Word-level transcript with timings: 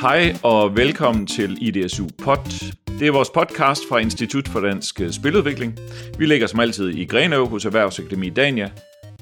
Hej 0.00 0.34
og 0.44 0.76
velkommen 0.76 1.26
til 1.26 1.58
IDSU 1.60 2.06
Pod. 2.24 2.74
Det 2.98 3.08
er 3.08 3.12
vores 3.12 3.30
podcast 3.30 3.82
fra 3.88 3.98
Institut 3.98 4.48
for 4.48 4.60
Dansk 4.60 5.00
øh, 5.00 5.10
Spiludvikling. 5.10 5.78
Vi 6.18 6.26
ligger 6.26 6.46
som 6.46 6.60
altid 6.60 6.88
i 6.88 7.04
Grenå 7.04 7.44
hos 7.44 7.64
Erhvervsakademi 7.64 8.30
Dania, 8.30 8.70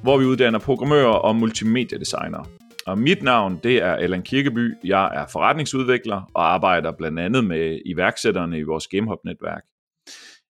hvor 0.03 0.19
vi 0.19 0.25
uddanner 0.25 0.59
programmører 0.59 1.07
og 1.07 1.37
multimediedesignere. 1.37 2.45
Og 2.87 2.99
mit 2.99 3.23
navn, 3.23 3.61
det 3.63 3.83
er 3.83 3.93
Allan 3.93 4.23
Kirkeby. 4.23 4.75
Jeg 4.85 5.11
er 5.15 5.27
forretningsudvikler 5.33 6.31
og 6.35 6.55
arbejder 6.55 6.93
blandt 6.99 7.19
andet 7.19 7.45
med 7.45 7.81
iværksætterne 7.87 8.59
i 8.59 8.63
vores 8.63 8.87
GameHub-netværk. 8.87 9.65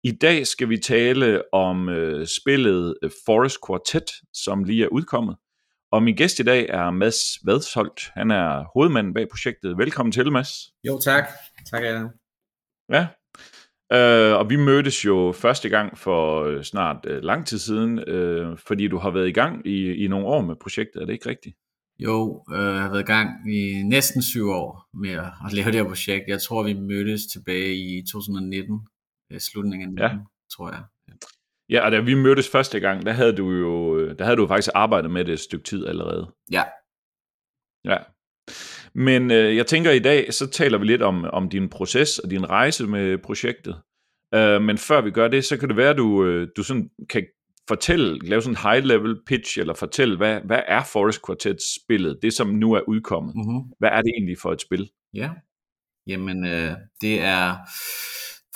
I 0.03 0.11
dag 0.11 0.47
skal 0.47 0.69
vi 0.69 0.77
tale 0.77 1.53
om 1.53 1.89
øh, 1.89 2.27
spillet 2.41 2.95
øh, 3.03 3.11
Forest 3.25 3.57
Quartet, 3.67 4.11
som 4.33 4.63
lige 4.63 4.83
er 4.83 4.87
udkommet. 4.87 5.35
Og 5.91 6.03
min 6.03 6.15
gæst 6.15 6.39
i 6.39 6.43
dag 6.43 6.65
er 6.69 6.91
Mads 6.91 7.17
Vadsholt. 7.45 8.01
Han 8.13 8.31
er 8.31 8.63
hovedmanden 8.73 9.13
bag 9.13 9.29
projektet. 9.29 9.77
Velkommen 9.77 10.11
til, 10.11 10.31
Mads. 10.31 10.49
Jo, 10.87 10.99
tak. 10.99 11.23
Tak, 11.71 11.83
Allan. 11.83 12.09
Ja, 12.89 13.07
øh, 13.93 14.37
og 14.39 14.49
vi 14.49 14.55
mødtes 14.55 15.05
jo 15.05 15.33
første 15.35 15.69
gang 15.69 15.97
for 15.97 16.43
øh, 16.43 16.63
snart 16.63 17.05
øh, 17.05 17.23
lang 17.23 17.45
tid 17.47 17.59
siden, 17.59 17.99
øh, 17.99 18.57
fordi 18.57 18.87
du 18.87 18.97
har 18.97 19.11
været 19.11 19.27
i 19.27 19.31
gang 19.31 19.67
i, 19.67 20.03
i 20.03 20.07
nogle 20.07 20.25
år 20.27 20.41
med 20.41 20.55
projektet. 20.55 21.01
Er 21.01 21.05
det 21.05 21.13
ikke 21.13 21.29
rigtigt? 21.29 21.55
Jo, 21.99 22.45
øh, 22.53 22.73
jeg 22.75 22.81
har 22.81 22.89
været 22.89 23.03
i 23.03 23.05
gang 23.05 23.53
i 23.53 23.83
næsten 23.83 24.21
syv 24.21 24.49
år 24.49 24.89
med 24.93 25.09
at, 25.09 25.31
at 25.45 25.53
lave 25.53 25.65
det 25.65 25.75
her 25.75 25.83
projekt. 25.83 26.23
Jeg 26.27 26.41
tror, 26.41 26.63
vi 26.63 26.73
mødtes 26.73 27.21
tilbage 27.33 27.75
i 27.75 28.03
2019, 28.11 28.79
øh, 29.31 29.39
slutningen 29.39 29.99
af 29.99 30.09
19, 30.09 30.19
ja. 30.19 30.25
tror 30.55 30.71
jeg. 30.71 30.83
Ja, 31.69 31.85
og 31.85 31.91
da 31.91 31.99
vi 31.99 32.13
mødtes 32.13 32.49
første 32.49 32.79
gang, 32.79 33.05
der 33.05 33.11
havde 33.11 33.33
du 33.33 33.51
jo 33.51 33.99
der 34.13 34.23
havde 34.23 34.37
du 34.37 34.47
faktisk 34.47 34.71
arbejdet 34.75 35.11
med 35.11 35.25
det 35.25 35.33
et 35.33 35.39
stykke 35.39 35.63
tid 35.63 35.87
allerede. 35.87 36.31
Ja. 36.51 36.63
Ja. 37.85 37.97
Men 38.93 39.31
øh, 39.31 39.55
jeg 39.55 39.67
tænker 39.67 39.91
i 39.91 39.99
dag, 39.99 40.33
så 40.33 40.47
taler 40.47 40.77
vi 40.77 40.85
lidt 40.85 41.01
om, 41.01 41.23
om 41.23 41.49
din 41.49 41.69
proces 41.69 42.19
og 42.19 42.29
din 42.31 42.49
rejse 42.49 42.87
med 42.87 43.17
projektet. 43.17 43.81
Øh, 44.35 44.61
men 44.61 44.77
før 44.77 45.01
vi 45.01 45.11
gør 45.11 45.27
det, 45.27 45.45
så 45.45 45.57
kan 45.57 45.69
det 45.69 45.77
være, 45.77 45.89
at 45.89 45.97
du, 45.97 46.25
øh, 46.25 46.47
du 46.57 46.63
sådan 46.63 46.89
kan 47.09 47.25
fortælle, 47.67 48.19
lave 48.19 48.41
sådan 48.41 48.53
en 48.53 48.57
high-level 48.57 49.23
pitch, 49.27 49.59
eller 49.59 49.73
fortælle, 49.73 50.17
hvad, 50.17 50.41
hvad 50.45 50.61
er 50.67 50.83
Forest 50.83 51.25
Quartet 51.25 51.57
spillet, 51.75 52.19
det 52.21 52.33
som 52.33 52.47
nu 52.47 52.73
er 52.73 52.81
udkommet? 52.87 53.35
Mm-hmm. 53.35 53.73
Hvad 53.79 53.89
er 53.89 54.01
det 54.01 54.11
egentlig 54.17 54.37
for 54.41 54.51
et 54.51 54.61
spil? 54.61 54.89
Ja, 55.13 55.29
jamen 56.07 56.45
øh, 56.45 56.71
det 57.01 57.21
er, 57.21 57.55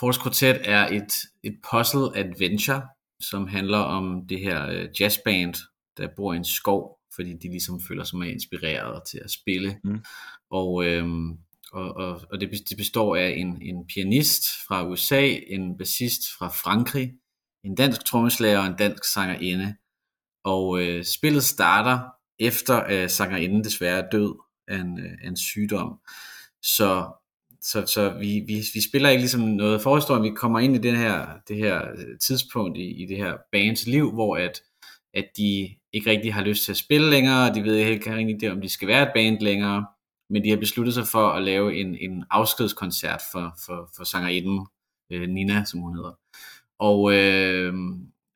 Forest 0.00 0.22
Quartet 0.22 0.60
er 0.64 0.86
et, 0.86 1.12
et 1.44 1.56
puzzle 1.70 2.16
adventure, 2.16 2.82
som 3.20 3.46
handler 3.46 3.78
om 3.78 4.26
det 4.28 4.40
her 4.40 4.66
øh, 4.66 4.88
jazzband, 5.00 5.54
der 5.96 6.08
bor 6.16 6.32
i 6.32 6.36
en 6.36 6.44
skov, 6.44 6.98
fordi 7.14 7.32
de 7.32 7.48
ligesom 7.48 7.80
føler 7.88 8.04
sig 8.04 8.18
mere 8.18 8.30
inspireret 8.30 9.02
til 9.06 9.20
at 9.24 9.30
spille. 9.30 9.80
Mm. 9.84 10.04
Og, 10.50 10.84
øhm, 10.84 11.30
og, 11.72 11.96
og, 11.96 12.20
og 12.32 12.40
det, 12.40 12.50
det 12.68 12.76
består 12.76 13.16
af 13.16 13.34
en, 13.36 13.62
en 13.62 13.86
pianist 13.86 14.42
fra 14.68 14.88
USA, 14.88 15.36
en 15.46 15.78
bassist 15.78 16.22
fra 16.38 16.48
Frankrig, 16.48 17.12
en 17.64 17.74
dansk 17.74 18.04
trommeslager 18.04 18.58
og 18.58 18.66
en 18.66 18.76
dansk 18.76 19.04
sangerinde. 19.04 19.76
Og 20.44 20.82
øh, 20.82 21.04
spillet 21.04 21.44
starter 21.44 22.00
efter 22.38 22.74
at 22.74 23.10
sangerinden 23.10 23.64
desværre 23.64 23.98
er 23.98 24.10
død 24.10 24.34
af 24.68 24.76
en, 24.76 24.98
øh, 24.98 25.12
af 25.22 25.28
en 25.28 25.36
sygdom. 25.36 26.00
Så, 26.62 27.12
så, 27.64 27.86
så 27.86 28.08
vi, 28.18 28.42
vi, 28.46 28.62
vi 28.74 28.80
spiller 28.88 29.08
ikke 29.08 29.20
ligesom 29.20 29.40
noget 29.40 29.80
forhistorien, 29.80 30.22
vi 30.22 30.30
kommer 30.36 30.58
ind 30.58 30.76
i 30.76 30.78
det 30.78 30.96
her, 30.96 31.26
det 31.48 31.56
her 31.56 31.82
øh, 31.96 32.18
tidspunkt 32.26 32.78
i, 32.78 33.02
i 33.02 33.06
det 33.06 33.16
her 33.16 33.32
bands 33.52 33.86
liv, 33.86 34.12
hvor 34.12 34.36
at, 34.36 34.62
at 35.14 35.24
de 35.36 35.74
ikke 35.92 36.10
rigtig 36.10 36.34
har 36.34 36.44
lyst 36.44 36.64
til 36.64 36.72
at 36.72 36.76
spille 36.76 37.10
længere, 37.10 37.50
og 37.50 37.54
de 37.54 37.62
ved 37.62 37.76
ikke 37.76 38.16
rigtig, 38.16 38.40
det, 38.40 38.50
om 38.50 38.60
de 38.60 38.68
skal 38.68 38.88
være 38.88 39.02
et 39.02 39.12
band 39.14 39.40
længere, 39.40 39.86
men 40.30 40.44
de 40.44 40.50
har 40.50 40.56
besluttet 40.56 40.94
sig 40.94 41.06
for 41.06 41.28
at 41.28 41.42
lave 41.42 41.76
en, 41.76 41.96
en 42.00 42.24
afskedskoncert 42.30 43.22
for, 43.32 43.54
for, 43.66 43.90
for 43.96 44.04
sangerinden 44.04 44.66
øh, 45.12 45.28
Nina, 45.28 45.64
som 45.64 45.80
hun 45.80 45.96
hedder. 45.96 46.18
Og, 46.78 47.14
øh, 47.14 47.74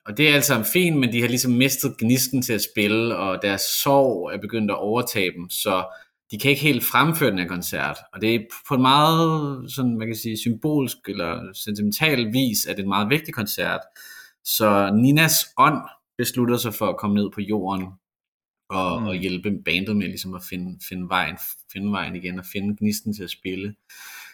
og 0.06 0.16
det 0.16 0.28
er 0.28 0.34
altså 0.34 0.62
fint, 0.62 0.97
men 0.97 1.12
de 1.12 1.21
har 1.21 1.28
ligesom 1.28 1.53
mistet 1.53 1.99
gnisten 1.99 2.43
til 2.43 2.53
at 2.53 2.66
spille, 2.72 3.16
og 3.16 3.43
deres 3.43 3.62
sorg 3.83 4.31
er 4.34 4.39
begyndt 4.39 4.71
at 4.71 4.78
overtage 4.78 5.33
dem, 5.33 5.50
så 5.50 5.84
de 6.31 6.39
kan 6.39 6.50
ikke 6.50 6.62
helt 6.62 6.84
fremføre 6.84 7.31
den 7.31 7.39
her 7.39 7.49
koncert. 7.49 7.99
Og 8.12 8.21
det 8.21 8.34
er 8.34 8.41
på 8.69 8.75
en 8.75 8.83
meget 8.83 9.72
sådan, 9.72 9.99
man 9.99 10.06
kan 10.06 10.16
sige, 10.16 10.39
symbolsk 10.39 10.99
eller 11.09 11.53
sentimental 11.53 12.33
vis, 12.33 12.66
at 12.66 12.77
det 12.77 12.83
er 12.83 12.84
en 12.84 12.89
meget 12.89 13.11
vigtig 13.11 13.34
koncert. 13.34 13.81
Så 14.44 14.91
Ninas 14.94 15.44
ånd 15.59 15.78
beslutter 16.19 16.56
sig 16.56 16.75
for 16.75 16.87
at 16.87 16.97
komme 16.97 17.16
ned 17.16 17.31
på 17.34 17.41
jorden 17.41 17.87
og, 18.71 19.00
mm. 19.00 19.06
og 19.06 19.15
hjælpe 19.15 19.50
bandet 19.65 19.97
med 19.97 20.06
ligesom 20.06 20.34
at 20.34 20.43
finde, 20.50 20.78
finde, 20.89 21.09
vejen, 21.09 21.37
finde 21.72 21.93
vejen 21.93 22.16
igen 22.16 22.39
og 22.39 22.45
finde 22.53 22.77
gnisten 22.77 23.15
til 23.15 23.22
at 23.22 23.31
spille. 23.31 23.75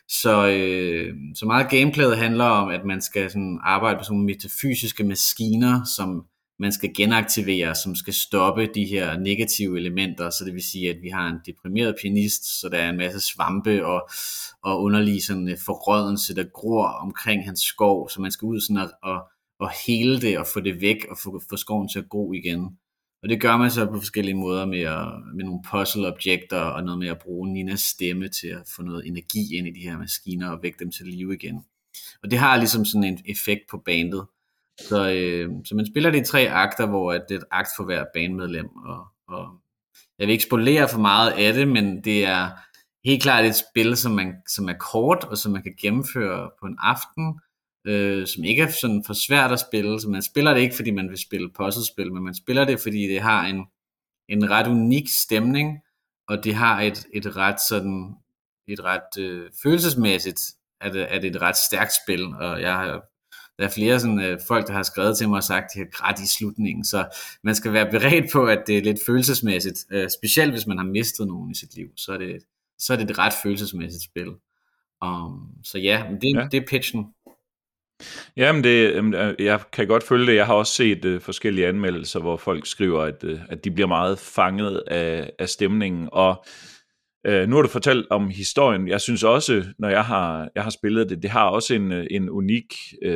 Så, 0.09 0.49
øh, 0.49 1.15
så 1.35 1.47
meget 1.47 1.71
gameplayet 1.71 2.19
handler 2.19 2.45
om, 2.45 2.69
at 2.69 2.85
man 2.85 3.01
skal 3.01 3.31
sådan 3.31 3.59
arbejde 3.63 3.97
med 3.97 4.05
sådan 4.05 4.15
nogle 4.15 4.27
metafysiske 4.27 5.05
maskiner, 5.05 5.85
som 5.97 6.27
man 6.59 6.73
skal 6.73 6.95
genaktivere, 6.97 7.75
som 7.75 7.95
skal 7.95 8.15
stoppe 8.15 8.67
de 8.75 8.85
her 8.85 9.19
negative 9.19 9.79
elementer, 9.79 10.31
så 10.31 10.45
det 10.45 10.55
vil 10.55 10.63
sige, 10.63 10.91
at 10.91 10.97
vi 11.03 11.09
har 11.09 11.29
en 11.29 11.39
deprimeret 11.47 11.97
pianist, 12.03 12.61
så 12.61 12.69
der 12.69 12.79
er 12.79 12.91
en 12.91 12.97
masse 12.97 13.21
svampe 13.21 13.87
og, 13.87 14.09
og 14.63 14.83
underlig 14.83 15.25
sådan 15.25 15.49
øh, 15.49 15.59
forrådelse, 15.67 16.35
der 16.35 16.45
gror 16.45 16.87
omkring 16.87 17.45
hans 17.45 17.61
skov, 17.61 18.09
så 18.09 18.21
man 18.21 18.31
skal 18.31 18.47
ud 18.47 18.61
sådan 18.61 18.77
og, 18.77 18.91
og, 19.03 19.29
og 19.61 19.71
hele 19.87 20.21
det 20.21 20.39
og 20.39 20.47
få 20.55 20.61
det 20.61 20.81
væk 20.81 21.07
og 21.11 21.19
få, 21.23 21.43
få 21.51 21.57
skoven 21.57 21.89
til 21.89 21.99
at 21.99 22.09
gro 22.09 22.33
igen. 22.33 22.79
Og 23.23 23.31
det 23.31 23.41
gør 23.41 23.57
man 23.57 23.71
så 23.71 23.87
på 23.87 23.99
forskellige 23.99 24.35
måder 24.35 24.67
med, 24.67 24.81
at, 24.81 25.07
med 25.37 25.45
nogle 25.45 25.63
puzzle-objekter 25.71 26.59
og 26.59 26.85
noget 26.85 26.99
med 26.99 27.09
at 27.09 27.19
bruge 27.19 27.53
Ninas 27.53 27.81
stemme 27.81 28.29
til 28.29 28.49
at 28.49 28.63
få 28.77 28.83
noget 28.83 29.07
energi 29.07 29.57
ind 29.57 29.67
i 29.69 29.71
de 29.71 29.89
her 29.89 29.99
maskiner 29.99 30.51
og 30.51 30.63
vække 30.63 30.79
dem 30.79 30.91
til 30.91 31.07
live 31.07 31.35
igen. 31.35 31.65
Og 32.23 32.31
det 32.31 32.39
har 32.39 32.57
ligesom 32.57 32.85
sådan 32.85 33.05
en 33.05 33.19
effekt 33.27 33.63
på 33.71 33.79
bandet. 33.79 34.27
Så, 34.81 35.11
øh, 35.11 35.51
så 35.65 35.75
man 35.75 35.87
spiller 35.87 36.11
det 36.11 36.21
i 36.21 36.25
tre 36.25 36.49
akter, 36.51 36.87
hvor 36.87 37.13
det 37.13 37.31
er 37.31 37.39
et 37.39 37.45
akt 37.51 37.69
for 37.77 37.85
hver 37.85 38.05
banemedlem. 38.15 38.77
Og, 38.77 39.07
og 39.29 39.61
jeg 40.19 40.27
vil 40.27 40.33
ikke 40.33 40.45
spolere 40.45 40.89
for 40.89 40.99
meget 40.99 41.31
af 41.31 41.53
det, 41.53 41.69
men 41.69 42.05
det 42.05 42.25
er 42.27 42.51
helt 43.05 43.23
klart 43.23 43.45
et 43.45 43.55
spil, 43.55 43.97
som, 43.97 44.13
man, 44.13 44.35
som 44.49 44.69
er 44.69 44.79
kort, 44.81 45.25
og 45.25 45.39
som 45.39 45.53
man 45.53 45.63
kan 45.63 45.75
gennemføre 45.81 46.51
på 46.61 46.67
en 46.67 46.77
aften, 46.81 47.41
øh, 47.87 48.27
som 48.27 48.45
ikke 48.45 48.63
er 48.63 48.71
sådan 48.71 49.05
for 49.07 49.15
svært 49.15 49.53
at 49.53 49.61
spille. 49.61 50.01
Så 50.01 50.09
man 50.09 50.23
spiller 50.23 50.55
det 50.55 50.61
ikke, 50.61 50.77
fordi 50.77 50.91
man 50.91 51.09
vil 51.09 51.19
spille 51.19 51.51
puzzlespil, 51.53 52.13
men 52.13 52.25
man 52.25 52.35
spiller 52.35 52.65
det, 52.65 52.81
fordi 52.81 53.03
det 53.09 53.21
har 53.21 53.47
en, 53.47 53.67
en 54.29 54.51
ret 54.51 54.67
unik 54.67 55.09
stemning, 55.09 55.79
og 56.29 56.45
det 56.45 56.55
har 56.55 56.81
et, 56.81 57.07
et 57.15 57.37
ret 57.37 57.61
sådan 57.61 58.15
et 58.69 58.85
ret 58.85 59.19
øh, 59.19 59.51
følelsesmæssigt 59.63 60.41
er 60.81 60.91
det, 60.91 61.15
er 61.15 61.19
det 61.19 61.37
et 61.37 61.43
ret 61.43 61.57
stærkt 61.57 61.93
spil, 62.05 62.25
og 62.27 62.61
jeg 62.61 62.75
har 62.75 63.03
der 63.59 63.65
er 63.65 63.69
flere 63.69 64.01
sådan, 64.01 64.21
øh, 64.21 64.39
folk, 64.49 64.67
der 64.67 64.73
har 64.73 64.83
skrevet 64.83 65.19
til 65.19 65.29
mig 65.29 65.37
og 65.37 65.45
sagt, 65.45 65.65
at 65.65 65.71
de 65.75 65.79
har 65.79 65.89
grædt 65.93 66.21
i 66.21 66.29
slutningen, 66.39 66.85
så 66.85 67.07
man 67.43 67.55
skal 67.55 67.73
være 67.73 67.91
beredt 67.91 68.33
på, 68.33 68.47
at 68.47 68.63
det 68.67 68.79
er 68.79 68.83
lidt 68.83 68.99
følelsesmæssigt, 69.07 69.79
øh, 69.91 70.09
specielt 70.21 70.53
hvis 70.53 70.67
man 70.67 70.79
har 70.79 70.85
mistet 70.85 71.27
nogen 71.27 71.51
i 71.51 71.55
sit 71.55 71.75
liv, 71.75 71.89
så 71.97 72.13
er 72.13 72.19
det, 72.19 72.43
så 72.79 72.93
er 72.93 72.97
det 72.97 73.11
et 73.11 73.19
ret 73.19 73.35
følelsesmæssigt 73.43 74.05
spil. 74.05 74.29
Um, 75.05 75.49
så 75.65 75.79
ja, 75.79 76.05
det, 76.21 76.35
ja, 76.35 76.49
det 76.53 76.63
er 76.63 76.67
pitchen. 76.69 77.07
Jamen, 78.37 78.65
det, 78.65 78.93
øh, 79.15 79.35
jeg 79.39 79.61
kan 79.73 79.87
godt 79.87 80.03
følge 80.03 80.27
det. 80.27 80.35
Jeg 80.35 80.47
har 80.47 80.55
også 80.55 80.75
set 80.75 81.05
uh, 81.05 81.21
forskellige 81.21 81.67
anmeldelser, 81.67 82.21
hvor 82.21 82.37
folk 82.37 82.67
skriver, 82.67 83.03
at, 83.03 83.25
uh, 83.25 83.41
at 83.49 83.65
de 83.65 83.71
bliver 83.71 83.89
meget 83.89 84.19
fanget 84.19 84.83
af, 84.87 85.31
af 85.39 85.49
stemningen. 85.49 86.09
Og 86.13 86.45
uh, 87.29 87.49
nu 87.49 87.57
har 87.57 87.63
du 87.63 87.69
fortalt 87.69 88.07
om 88.11 88.29
historien. 88.29 88.89
Jeg 88.89 89.01
synes 89.01 89.23
også, 89.23 89.65
når 89.79 89.89
jeg 89.89 90.05
har, 90.05 90.49
jeg 90.55 90.63
har 90.63 90.71
spillet 90.71 91.11
det, 91.11 91.23
det 91.23 91.31
har 91.31 91.45
også 91.49 91.75
en, 91.75 91.93
en 91.93 92.31
unik, 92.31 92.75
uh, 93.07 93.13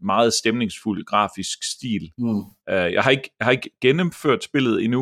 meget 0.00 0.32
stemningsfuld 0.32 1.04
grafisk 1.04 1.58
stil. 1.64 2.12
Mm. 2.18 2.38
Uh, 2.38 2.44
jeg, 2.66 3.02
har 3.02 3.10
ikke, 3.10 3.30
jeg 3.38 3.44
har 3.44 3.52
ikke 3.52 3.70
gennemført 3.80 4.44
spillet 4.44 4.84
endnu, 4.84 5.00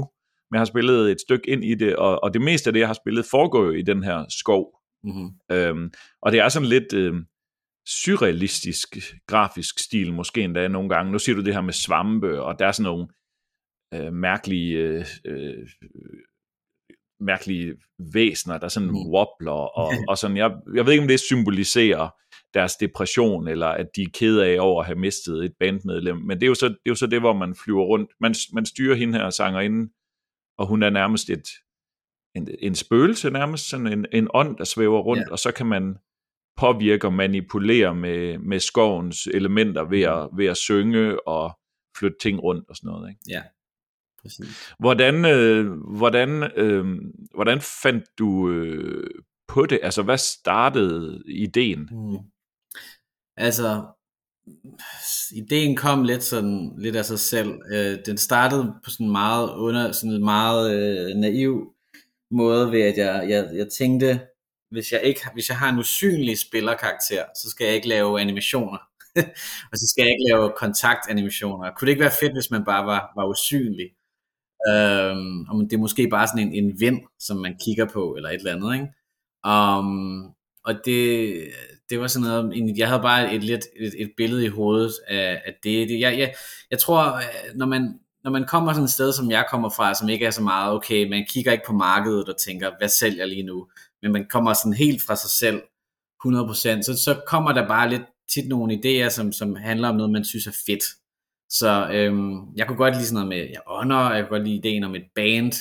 men 0.51 0.55
jeg 0.57 0.61
har 0.61 0.65
spillet 0.65 1.11
et 1.11 1.21
stykke 1.21 1.51
ind 1.51 1.65
i 1.65 1.75
det, 1.75 1.97
og, 1.97 2.23
og 2.25 2.35
det 2.35 2.43
meste 2.43 2.69
af 2.69 2.73
det, 2.73 2.81
jeg 2.81 2.89
har 2.89 2.95
spillet, 2.95 3.27
foregår 3.31 3.65
jo 3.65 3.71
i 3.71 3.83
den 3.83 4.03
her 4.03 4.25
skov. 4.29 4.81
Mm-hmm. 5.05 5.31
Uh, 5.55 5.91
og 6.23 6.33
det 6.33 6.41
er 6.41 6.49
sådan 6.49 6.69
lidt... 6.69 6.93
Uh, 6.93 7.21
surrealistisk 7.87 8.97
grafisk 9.27 9.79
stil, 9.79 10.13
måske 10.13 10.41
endda 10.41 10.69
nogle 10.69 10.89
gange. 10.89 11.13
Nu 11.13 11.19
siger 11.19 11.37
du 11.37 11.43
det 11.43 11.55
her 11.55 11.61
med 11.61 11.73
svampe, 11.73 12.43
og 12.43 12.59
der 12.59 12.67
er 12.67 12.73
sådan 12.73 12.93
nogle 12.93 13.07
øh, 13.95 14.13
mærkelige, 14.13 14.79
øh, 14.79 15.05
øh, 15.25 15.69
mærkelige 17.25 17.75
væsner, 18.13 18.59
der 18.59 18.69
sådan 18.69 18.89
mm. 18.89 19.13
wobbler, 19.13 19.79
og, 19.79 19.93
og 20.09 20.19
sådan, 20.19 20.37
jeg, 20.37 20.53
jeg 20.75 20.87
ved 20.87 20.93
ikke, 20.93 21.03
om 21.03 21.09
det 21.09 21.21
symboliserer 21.21 22.09
deres 22.55 22.77
depression, 22.77 23.49
eller 23.49 23.67
at 23.67 23.87
de 23.97 24.03
er 24.03 24.11
kede 24.15 24.47
af 24.47 24.61
over 24.61 24.81
at 24.81 24.87
have 24.87 24.99
mistet 24.99 25.45
et 25.45 25.53
bandmedlem, 25.61 26.17
men 26.17 26.41
det 26.41 26.43
er 26.43 26.49
jo 26.49 26.55
så 26.55 26.69
det, 26.69 26.77
er 26.87 26.91
jo 26.91 26.95
så 26.95 27.07
det 27.07 27.21
hvor 27.21 27.33
man 27.33 27.57
flyver 27.65 27.85
rundt. 27.85 28.11
Man, 28.21 28.35
man 28.53 28.67
styrer 28.67 28.97
hende 28.97 29.19
her 29.19 29.31
sangerinde, 29.31 29.93
og 30.59 30.67
hun 30.67 30.83
er 30.83 30.91
nærmest 30.91 31.31
et, 31.31 31.49
en, 32.35 32.49
en 32.59 32.75
spøgelse, 32.75 33.31
nærmest 33.31 33.69
sådan 33.69 33.87
en, 33.87 34.07
en 34.13 34.29
ånd, 34.35 34.57
der 34.57 34.65
svæver 34.65 35.01
rundt, 35.01 35.23
ja. 35.27 35.33
og 35.33 35.39
så 35.39 35.53
kan 35.53 35.67
man 35.67 35.97
påvirker 36.57 37.09
og 37.09 37.15
manipulerer 37.15 37.93
med, 37.93 38.39
med 38.39 38.61
skovens 38.61 39.27
elementer 39.27 39.85
ved 39.85 40.03
at, 40.03 40.29
ved 40.37 40.47
at 40.47 40.57
synge 40.57 41.29
og 41.29 41.59
flytte 41.99 42.17
ting 42.21 42.43
rundt 42.43 42.69
og 42.69 42.77
sådan 42.77 42.89
noget. 42.89 43.11
Ikke? 43.11 43.21
Ja, 43.29 43.43
præcis. 44.25 44.73
Hvordan, 44.79 45.25
øh, 45.25 45.73
hvordan, 45.99 46.43
øh, 46.57 46.85
hvordan 47.35 47.61
fandt 47.83 48.05
du 48.19 48.51
øh, 48.51 49.11
på 49.49 49.67
det? 49.67 49.81
Altså, 49.83 50.03
hvad 50.03 50.19
startede 50.19 51.23
ideen? 51.27 51.89
Mm. 51.91 52.19
Altså, 53.37 53.85
ideen 55.33 55.77
kom 55.77 56.05
lidt 56.05 56.23
sådan 56.23 56.73
lidt 56.79 56.97
af 56.97 57.05
sig 57.05 57.19
selv. 57.19 57.61
Øh, 57.73 57.99
den 58.07 58.19
startede 58.19 58.75
på 58.85 58.91
sådan 58.91 59.11
meget 59.11 59.51
under 59.51 59.93
sådan 59.93 60.11
en 60.11 60.25
meget 60.25 60.75
øh, 60.75 61.17
naiv 61.17 61.75
måde 62.31 62.73
ved 62.73 62.81
at 62.81 62.99
jeg, 62.99 63.27
jeg, 63.29 63.51
jeg 63.55 63.69
tænkte 63.69 64.21
hvis 64.75 64.93
jeg 64.93 65.03
ikke 65.03 65.21
hvis 65.33 65.49
jeg 65.49 65.59
har 65.59 65.69
en 65.73 65.79
usynlig 65.79 66.39
spillerkarakter, 66.39 67.25
så 67.37 67.51
skal 67.51 67.65
jeg 67.65 67.75
ikke 67.75 67.89
lave 67.89 68.21
animationer. 68.21 68.79
og 69.71 69.75
så 69.81 69.87
skal 69.91 70.03
jeg 70.03 70.11
ikke 70.11 70.29
lave 70.31 70.53
kontaktanimationer. 70.57 71.71
Kunne 71.71 71.87
det 71.87 71.93
ikke 71.93 72.07
være 72.09 72.21
fedt, 72.21 72.33
hvis 72.33 72.51
man 72.51 72.65
bare 72.65 72.87
var, 72.87 73.13
var 73.17 73.27
usynlig? 73.29 73.89
Øhm, 74.69 75.41
og 75.49 75.65
det 75.71 75.73
er 75.73 75.79
måske 75.79 76.09
bare 76.09 76.27
sådan 76.27 76.49
en, 76.49 76.65
en 76.65 76.81
vind, 76.81 77.01
som 77.19 77.37
man 77.37 77.57
kigger 77.65 77.87
på, 77.93 78.15
eller 78.17 78.29
et 78.31 78.35
eller 78.35 78.53
andet, 78.53 78.75
ikke? 78.75 78.89
Um, 79.49 80.35
og 80.65 80.75
det, 80.85 81.35
det 81.91 82.01
var 82.01 82.07
sådan 82.07 82.29
noget, 82.29 82.79
jeg 82.79 82.89
havde 82.89 83.03
bare 83.03 83.35
et, 83.35 83.45
lidt, 83.45 83.67
et, 83.77 83.95
et 83.99 84.11
billede 84.17 84.45
i 84.45 84.49
hovedet 84.49 84.93
af, 85.09 85.43
af 85.47 85.55
det. 85.63 85.89
det 85.89 86.01
jeg, 86.01 86.19
jeg, 86.19 86.35
jeg 86.71 86.79
tror, 86.79 87.17
øh, 87.17 87.23
når 87.55 87.67
man, 87.67 88.01
når 88.25 88.31
man 88.31 88.45
kommer 88.45 88.73
sådan 88.73 88.85
et 88.85 88.91
sted, 88.91 89.13
som 89.13 89.31
jeg 89.31 89.47
kommer 89.51 89.71
fra, 89.71 89.95
som 89.95 90.09
ikke 90.09 90.27
er 90.27 90.31
så 90.31 90.43
meget, 90.43 90.73
okay, 90.73 91.09
man 91.09 91.27
kigger 91.29 91.53
ikke 91.53 91.65
på 91.67 91.73
markedet 91.73 92.29
og 92.29 92.37
tænker, 92.39 92.71
hvad 92.79 92.89
sælger 92.89 93.27
lige 93.27 93.43
nu? 93.43 93.67
Men 94.03 94.13
man 94.13 94.27
kommer 94.31 94.53
sådan 94.55 94.73
helt 94.73 95.03
fra 95.03 95.17
sig 95.17 95.31
selv, 95.31 95.63
100%, 96.27 96.83
så, 96.83 97.03
så 97.05 97.21
kommer 97.27 97.53
der 97.53 97.69
bare 97.69 97.91
lidt 97.91 98.03
tit 98.33 98.49
nogle 98.49 98.75
idéer, 98.75 99.09
som, 99.11 99.33
som 99.33 99.57
handler 99.57 99.89
om 99.89 99.97
noget, 99.97 100.13
man 100.13 100.25
synes 100.25 100.47
er 100.47 100.63
fedt. 100.67 100.85
Så 101.51 101.89
øhm, 101.93 102.55
jeg 102.57 102.67
kunne 102.67 102.77
godt 102.77 102.95
lide 102.95 103.07
sådan 103.07 103.15
noget 103.15 103.29
med 103.29 103.51
jeg 103.51 103.61
ånder, 103.67 104.15
jeg 104.15 104.23
kunne 104.23 104.39
godt 104.39 104.49
lide 104.49 104.57
ideen 104.57 104.85
om 104.85 104.95
et 104.95 105.07
band, 105.15 105.53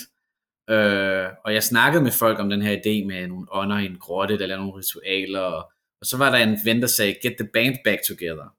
øh, 0.70 1.26
og 1.44 1.54
jeg 1.54 1.62
snakkede 1.62 2.02
med 2.02 2.12
folk 2.12 2.38
om 2.38 2.50
den 2.50 2.62
her 2.62 2.76
idé 2.76 3.06
med 3.06 3.26
nogle 3.28 3.46
ånder 3.52 3.78
i 3.78 3.86
en 3.86 3.98
grotte, 3.98 4.34
eller 4.34 4.56
nogle 4.56 4.72
ritualer, 4.72 5.40
og, 5.40 5.70
og 6.00 6.06
så 6.06 6.16
var 6.16 6.30
der 6.30 6.38
en 6.38 6.58
ven, 6.64 6.80
der 6.80 6.86
sagde, 6.86 7.14
get 7.22 7.34
the 7.38 7.48
band 7.52 7.76
back 7.84 8.00
together. 8.08 8.54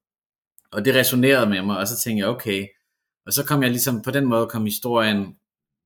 Og 0.72 0.86
det 0.86 0.95
resonerede 0.95 1.50
med 1.50 1.62
mig, 1.62 1.77
og 1.77 1.88
så 1.88 2.00
tænkte 2.04 2.19
jeg, 2.19 2.30
okay. 2.30 2.68
Og 3.25 3.33
så 3.33 3.45
kom 3.45 3.63
jeg 3.63 3.71
ligesom, 3.71 4.01
på 4.01 4.12
den 4.12 4.25
måde 4.25 4.48
kom 4.48 4.66
historien, 4.66 5.36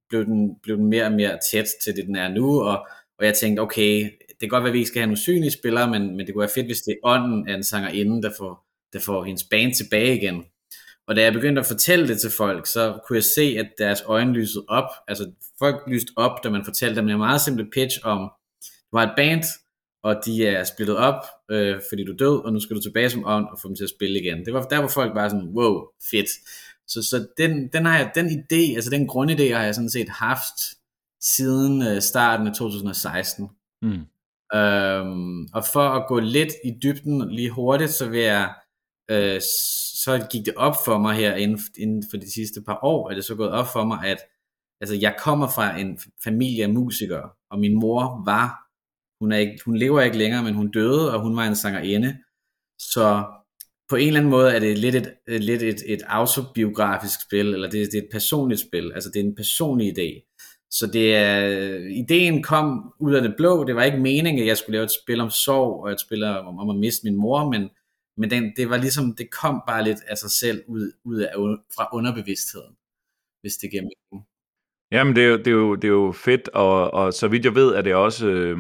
blev 0.10 0.26
den, 0.26 0.60
blev 0.64 0.78
den 0.78 0.86
mere 0.86 1.06
og 1.06 1.12
mere 1.12 1.40
tæt 1.52 1.68
til 1.84 1.96
det, 1.96 2.06
den 2.06 2.16
er 2.16 2.30
nu, 2.30 2.62
og, 2.62 2.88
og 3.18 3.26
jeg 3.26 3.34
tænkte, 3.34 3.62
okay, 3.62 4.04
det 4.30 4.40
kan 4.40 4.50
godt 4.50 4.64
være, 4.64 4.70
at 4.70 4.74
vi 4.74 4.78
ikke 4.78 4.88
skal 4.88 5.00
have 5.00 5.08
nogle 5.08 5.18
synlige 5.18 5.52
spillere, 5.52 5.90
men, 5.90 6.18
men 6.18 6.26
det 6.26 6.34
kunne 6.34 6.40
være 6.40 6.56
fedt, 6.56 6.66
hvis 6.66 6.82
det 6.82 6.92
er 6.92 7.08
ånden 7.08 7.48
af 7.48 7.54
en 7.54 7.64
sangerinde, 7.64 8.22
der 8.22 8.32
får, 8.38 8.66
der 8.94 9.00
får 9.00 9.24
hendes 9.24 9.44
band 9.44 9.74
tilbage 9.74 10.18
igen. 10.18 10.46
Og 11.10 11.16
da 11.16 11.22
jeg 11.22 11.34
begyndte 11.34 11.60
at 11.60 11.66
fortælle 11.66 12.08
det 12.08 12.22
til 12.22 12.32
folk, 12.38 12.68
så 12.68 13.00
kunne 13.08 13.16
jeg 13.18 13.24
se, 13.24 13.56
at 13.60 13.70
deres 13.78 14.02
øjne 14.06 14.34
lysede 14.34 14.66
op. 14.68 14.90
Altså 15.08 15.32
folk 15.60 15.84
lyste 15.88 16.12
op, 16.16 16.44
da 16.44 16.50
man 16.50 16.66
fortalte 16.66 17.02
dem 17.02 17.10
en 17.10 17.18
meget 17.18 17.42
simpel 17.42 17.70
pitch 17.74 18.00
om, 18.04 18.32
du 18.92 18.98
har 18.98 19.08
et 19.08 19.14
band, 19.18 19.44
og 20.04 20.22
de 20.26 20.48
er 20.48 20.64
splittet 20.64 20.98
op, 20.98 21.24
øh, 21.52 21.82
fordi 21.90 22.04
du 22.06 22.12
er 22.12 22.18
død, 22.18 22.46
og 22.46 22.54
nu 22.54 22.60
skal 22.60 22.76
du 22.76 22.82
tilbage 22.82 23.10
som 23.10 23.26
ånd 23.26 23.46
og 23.52 23.60
få 23.60 23.68
dem 23.68 23.76
til 23.76 23.84
at 23.84 23.90
spille 23.90 24.20
igen. 24.20 24.46
Det 24.46 24.54
var 24.54 24.64
der, 24.64 24.80
hvor 24.80 24.90
folk 24.90 25.14
bare 25.14 25.30
sådan, 25.30 25.50
wow, 25.56 25.88
fedt. 26.12 26.30
Så, 26.88 27.04
så 27.04 27.28
den, 27.38 27.68
den, 27.68 27.86
har 27.86 27.98
jeg, 27.98 28.12
den 28.16 28.28
idé, 28.28 28.76
altså 28.76 28.90
den 28.90 29.10
grundidé 29.10 29.54
har 29.54 29.64
jeg 29.64 29.76
sådan 29.76 29.90
set 29.90 30.10
haft 30.10 30.60
siden 31.22 31.82
øh, 31.88 32.02
starten 32.02 32.48
af 32.48 32.54
2016. 32.54 33.50
Mm. 33.82 33.92
Øhm, 34.54 35.48
og 35.54 35.64
for 35.74 35.90
at 35.90 36.08
gå 36.08 36.20
lidt 36.20 36.54
i 36.64 36.72
dybden 36.84 37.32
lige 37.32 37.50
hurtigt, 37.50 37.92
så 37.92 38.10
vil 38.10 38.20
jeg 38.20 38.54
øh, 39.12 39.42
så 40.04 40.28
gik 40.32 40.46
det 40.46 40.54
op 40.56 40.76
for 40.86 40.98
mig 40.98 41.16
her 41.16 41.36
inden, 41.36 41.60
inden 41.78 42.04
for 42.10 42.18
de 42.18 42.34
sidste 42.34 42.62
par 42.62 42.80
år, 42.84 43.10
at 43.10 43.16
det 43.16 43.26
så 43.26 43.36
gået 43.36 43.52
op 43.52 43.68
for 43.74 43.84
mig, 43.84 44.00
at 44.06 44.18
altså, 44.82 44.96
jeg 44.96 45.16
kommer 45.20 45.48
fra 45.48 45.78
en 45.78 46.00
familie 46.24 46.64
af 46.64 46.70
musikere, 46.70 47.30
og 47.52 47.60
min 47.60 47.80
mor 47.80 48.24
var, 48.26 48.48
hun, 49.22 49.32
er 49.32 49.38
ikke, 49.38 49.60
hun 49.66 49.78
lever 49.78 50.02
ikke 50.02 50.18
længere, 50.18 50.44
men 50.44 50.54
hun 50.54 50.72
døde, 50.72 51.14
og 51.14 51.22
hun 51.22 51.36
var 51.36 51.44
en 51.44 51.56
sangerinde. 51.56 52.18
Så 52.80 53.26
på 53.90 53.96
en 53.96 54.08
eller 54.08 54.20
anden 54.20 54.32
måde 54.32 54.52
er 54.52 54.60
det 54.60 54.78
lidt 54.78 54.96
et, 54.96 55.14
lidt 55.28 55.64
et, 55.64 55.84
et 55.86 56.02
autobiografisk 56.08 57.20
spil, 57.28 57.54
eller 57.54 57.70
det, 57.70 57.92
det 57.92 57.98
er 57.98 58.02
et 58.02 58.10
personligt 58.12 58.62
spil, 58.62 58.92
altså 58.94 59.10
det 59.14 59.20
er 59.20 59.24
en 59.24 59.36
personlig 59.36 60.00
idé. 60.00 60.26
Så 60.72 60.88
det 60.88 61.16
er, 61.16 61.48
ideen 62.04 62.44
kom 62.44 62.94
ud 63.00 63.14
af 63.14 63.22
det 63.22 63.34
blå, 63.38 63.64
det 63.64 63.76
var 63.76 63.84
ikke 63.84 63.98
meningen, 63.98 64.42
at 64.42 64.48
jeg 64.48 64.58
skulle 64.58 64.74
lave 64.74 64.84
et 64.84 64.98
spil 65.04 65.22
om 65.22 65.30
sorg, 65.30 65.84
og 65.84 65.92
et 65.92 66.00
spil 66.00 66.24
om, 66.24 66.60
om 66.60 66.70
at 66.70 66.76
miste 66.76 67.04
min 67.04 67.16
mor, 67.16 67.50
men 67.50 67.70
men 68.20 68.30
den, 68.30 68.54
det 68.58 68.70
var 68.70 68.78
ligesom, 68.78 69.16
det 69.16 69.32
kom 69.32 69.62
bare 69.68 69.84
lidt 69.84 70.00
af 70.08 70.18
sig 70.18 70.32
selv 70.32 70.64
ud, 70.68 70.92
ud 71.04 71.20
af, 71.20 71.34
fra 71.76 71.90
underbevidstheden, 71.94 72.76
hvis 73.42 73.54
det 73.58 73.72
giver 73.72 73.84
mening. 73.84 74.28
Jamen, 74.92 75.16
det 75.16 75.24
er 75.24 75.28
jo, 75.28 75.38
det 75.38 75.48
er 75.48 75.52
jo, 75.52 75.76
det 75.76 75.84
er 75.84 75.92
jo 75.92 76.12
fedt, 76.12 76.48
og, 76.48 76.94
og 76.94 77.14
så 77.14 77.28
vidt 77.28 77.46
jeg 77.46 77.56
ved, 77.56 77.68
er 77.68 77.82
det 77.82 77.96
også, 77.96 78.28
øh, 78.28 78.58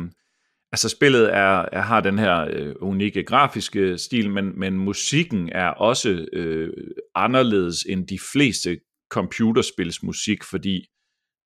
altså 0.71 0.89
spillet 0.89 1.33
er, 1.33 1.65
er, 1.71 1.81
har 1.81 2.01
den 2.01 2.19
her 2.19 2.47
øh, 2.49 2.75
unikke 2.81 3.23
grafiske 3.23 3.97
stil, 3.97 4.29
men, 4.29 4.59
men 4.59 4.79
musikken 4.79 5.49
er 5.51 5.67
også 5.67 6.25
øh, 6.33 6.73
anderledes 7.15 7.83
end 7.83 8.07
de 8.07 8.19
fleste 8.33 8.79
computerspilsmusik, 9.11 10.43
fordi 10.43 10.87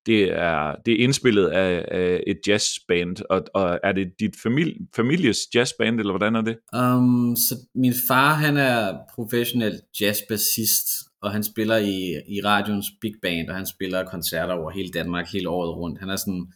det 0.06 0.22
er, 0.32 0.74
det 0.86 0.94
er 0.94 1.04
indspillet 1.04 1.46
af, 1.46 1.84
af 1.90 2.22
et 2.26 2.38
jazzband, 2.46 3.16
og, 3.30 3.42
og 3.54 3.80
er 3.82 3.92
det 3.92 4.12
dit 4.20 4.34
familie, 4.42 4.74
families 4.96 5.38
jazzband, 5.54 6.00
eller 6.00 6.12
hvordan 6.12 6.36
er 6.36 6.40
det? 6.40 6.56
Um, 6.76 7.36
så 7.36 7.54
min 7.74 7.94
far, 8.08 8.34
han 8.34 8.56
er 8.56 8.98
professionel 9.14 9.80
jazzbassist, 10.00 10.86
og 11.22 11.32
han 11.32 11.42
spiller 11.42 11.76
i, 11.76 12.22
i 12.28 12.40
radions 12.44 12.86
big 13.00 13.14
band, 13.22 13.48
og 13.48 13.56
han 13.56 13.66
spiller 13.66 14.04
koncerter 14.04 14.54
over 14.54 14.70
hele 14.70 14.90
Danmark, 14.90 15.32
hele 15.32 15.48
året 15.48 15.76
rundt. 15.76 16.00
Han 16.00 16.10
er 16.10 16.16
sådan, 16.16 16.52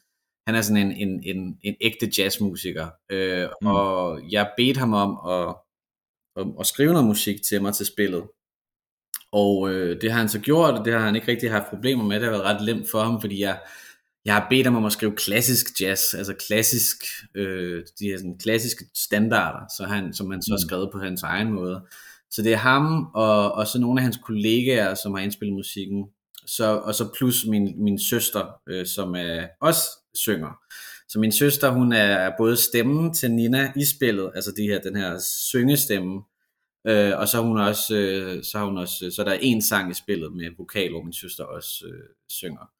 han 0.46 0.54
er 0.54 0.60
sådan 0.60 0.86
en, 0.86 0.92
en, 0.92 1.22
en, 1.24 1.58
en 1.64 1.74
ægte 1.80 2.10
jazzmusiker, 2.18 2.88
øh, 3.12 3.48
mm. 3.62 3.66
og 3.66 4.20
jeg 4.30 4.50
bedte 4.56 4.78
ham 4.78 4.94
om 4.94 5.10
at, 5.30 5.54
at, 6.36 6.46
at 6.60 6.66
skrive 6.66 6.92
noget 6.92 7.06
musik 7.06 7.36
til 7.48 7.62
mig 7.62 7.74
til 7.74 7.86
spillet, 7.86 8.22
og 9.32 9.70
øh, 9.70 10.00
det 10.00 10.12
har 10.12 10.19
han 10.19 10.28
så 10.28 10.38
gjort, 10.38 10.75
og 10.75 10.84
det 10.84 10.92
har 10.92 11.00
han 11.00 11.16
ikke 11.16 11.30
rigtig 11.30 11.50
haft 11.50 11.70
problemer 11.70 12.04
med. 12.04 12.16
Det 12.16 12.25
har 12.25 12.30
været 12.30 12.44
ret 12.44 12.66
nemt 12.66 12.90
for 12.90 13.02
ham, 13.02 13.20
fordi 13.20 13.40
jeg, 13.40 13.58
jeg 14.25 14.34
har 14.34 14.46
bedt 14.50 14.66
ham 14.66 14.76
om 14.76 14.84
at 14.84 14.92
skrive 14.92 15.16
klassisk 15.16 15.80
jazz, 15.80 16.14
altså 16.14 16.34
klassisk, 16.34 16.96
øh, 17.34 17.84
de 18.00 18.04
her 18.04 18.16
sådan 18.16 18.38
klassiske 18.38 18.84
standarder, 18.96 19.58
så 19.76 19.84
han, 19.84 20.14
som 20.14 20.30
han 20.30 20.42
så 20.42 20.52
har 20.52 20.64
mm. 20.64 20.69
skrevet 20.69 20.88
på 20.92 20.98
hans 20.98 21.22
egen 21.22 21.52
måde. 21.52 21.80
Så 22.30 22.42
det 22.42 22.52
er 22.52 22.56
ham, 22.56 23.06
og, 23.14 23.52
og 23.52 23.66
så 23.66 23.78
nogle 23.80 24.00
af 24.00 24.02
hans 24.02 24.19
kollegaer, 24.25 24.94
som 24.94 25.14
har 25.14 25.20
indspillet 25.20 25.55
musikken, 25.55 26.05
så, 26.46 26.64
og 26.64 26.94
så 26.94 27.08
plus 27.17 27.46
min, 27.46 27.84
min 27.84 27.98
søster, 27.98 28.44
øh, 28.69 28.86
som 28.86 29.14
er 29.14 29.46
også 29.60 29.82
synger. 30.14 30.58
Så 31.08 31.19
min 31.19 31.32
søster, 31.32 31.70
hun 31.70 31.93
er 31.93 32.31
både 32.38 32.56
stemmen 32.56 33.14
til 33.14 33.31
Nina 33.31 33.72
i 33.76 33.84
spillet, 33.84 34.31
altså 34.34 34.53
de 34.56 34.62
her, 34.62 34.81
den 34.81 34.96
her 34.96 35.19
syngestemme, 35.50 36.22
Øh, 36.88 37.18
og 37.18 37.28
så 37.28 37.38
er 37.38 37.42
hun 37.42 37.58
også, 37.58 37.96
øh, 37.96 38.44
så 38.44 38.58
har 38.58 38.64
hun 38.64 38.78
også, 38.78 39.10
så 39.16 39.24
der 39.24 39.30
er 39.30 39.38
en 39.42 39.62
sang 39.62 39.90
i 39.90 39.94
spillet 39.94 40.32
med 40.32 40.50
vokal, 40.58 40.90
hvor 40.90 41.02
min 41.02 41.12
søster 41.12 41.44
også 41.44 41.86
øh, 41.86 42.02
synger. 42.28 42.70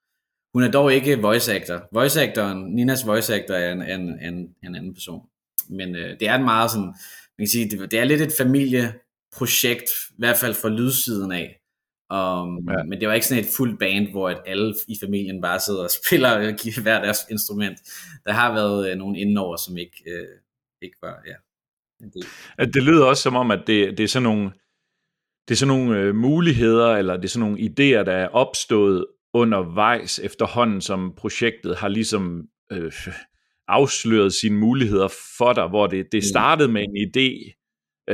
Hun 0.55 0.63
er 0.63 0.71
dog 0.71 0.95
ikke 0.95 1.21
voice 1.21 1.55
actor. 1.55 1.89
Voice 1.93 2.23
actoren, 2.23 2.75
Ninas 2.75 3.07
voice 3.07 3.35
actor 3.35 3.55
er 3.55 3.73
en, 3.73 3.83
en, 3.83 4.01
en, 4.01 4.55
en 4.65 4.75
anden 4.75 4.95
person. 4.95 5.23
Men 5.69 5.97
øh, 5.97 6.21
det 6.21 6.29
er 6.29 6.35
en 6.35 6.45
meget 6.45 6.71
sådan, 6.71 6.87
man 7.39 7.45
kan 7.45 7.49
sige, 7.49 7.71
det, 7.71 7.91
det 7.91 7.99
er 7.99 8.05
lidt 8.05 8.21
et 8.21 8.33
familieprojekt, 8.39 9.91
i 10.11 10.19
hvert 10.19 10.37
fald 10.37 10.55
fra 10.55 10.69
lydsiden 10.69 11.33
af. 11.33 11.61
Um, 12.13 12.69
ja. 12.71 12.83
Men 12.85 13.01
det 13.01 13.09
var 13.09 13.15
ikke 13.15 13.27
sådan 13.27 13.45
et 13.45 13.51
fuldt 13.57 13.79
band, 13.79 14.11
hvor 14.11 14.29
at 14.29 14.43
alle 14.47 14.75
i 14.89 14.97
familien 15.01 15.41
bare 15.41 15.61
sidder 15.61 15.85
og 15.85 15.91
spiller 16.05 16.83
hver 16.83 17.03
deres 17.03 17.19
instrument. 17.31 17.79
Der 18.27 18.33
har 18.33 18.55
været 18.55 18.91
øh, 18.91 18.97
nogle 18.97 19.19
indenover, 19.19 19.57
som 19.57 19.77
ikke, 19.77 20.03
øh, 20.07 20.29
ikke 20.83 20.97
var, 21.03 21.23
ja. 21.27 21.35
At 22.59 22.75
det 22.75 22.83
lyder 22.83 23.05
også 23.05 23.23
som 23.23 23.37
om, 23.37 23.51
at 23.51 23.63
det, 23.67 23.99
det 23.99 24.05
er 24.05 24.09
sådan 24.09 24.23
nogle, 24.23 24.51
det 25.49 25.55
er 25.55 25.57
sådan 25.57 25.79
nogle 25.79 26.01
øh, 26.01 26.15
muligheder, 26.15 26.97
eller 26.97 27.17
det 27.17 27.25
er 27.25 27.29
sådan 27.29 27.51
nogle 27.51 27.61
idéer, 27.61 28.05
der 28.05 28.13
er 28.13 28.29
opstået 28.29 29.07
undervejs 29.35 30.19
efterhånden, 30.19 30.81
som 30.81 31.15
projektet 31.17 31.77
har 31.77 31.89
ligesom 31.89 32.45
øh, 32.73 32.93
afsløret 33.69 34.33
sine 34.33 34.57
muligheder 34.57 35.09
for 35.39 35.53
dig, 35.53 35.69
hvor 35.69 35.87
det, 35.87 36.13
det 36.13 36.19
mm. 36.19 36.23
startede 36.23 36.73
med 36.73 36.83
en 36.83 36.97
idé, 36.97 37.59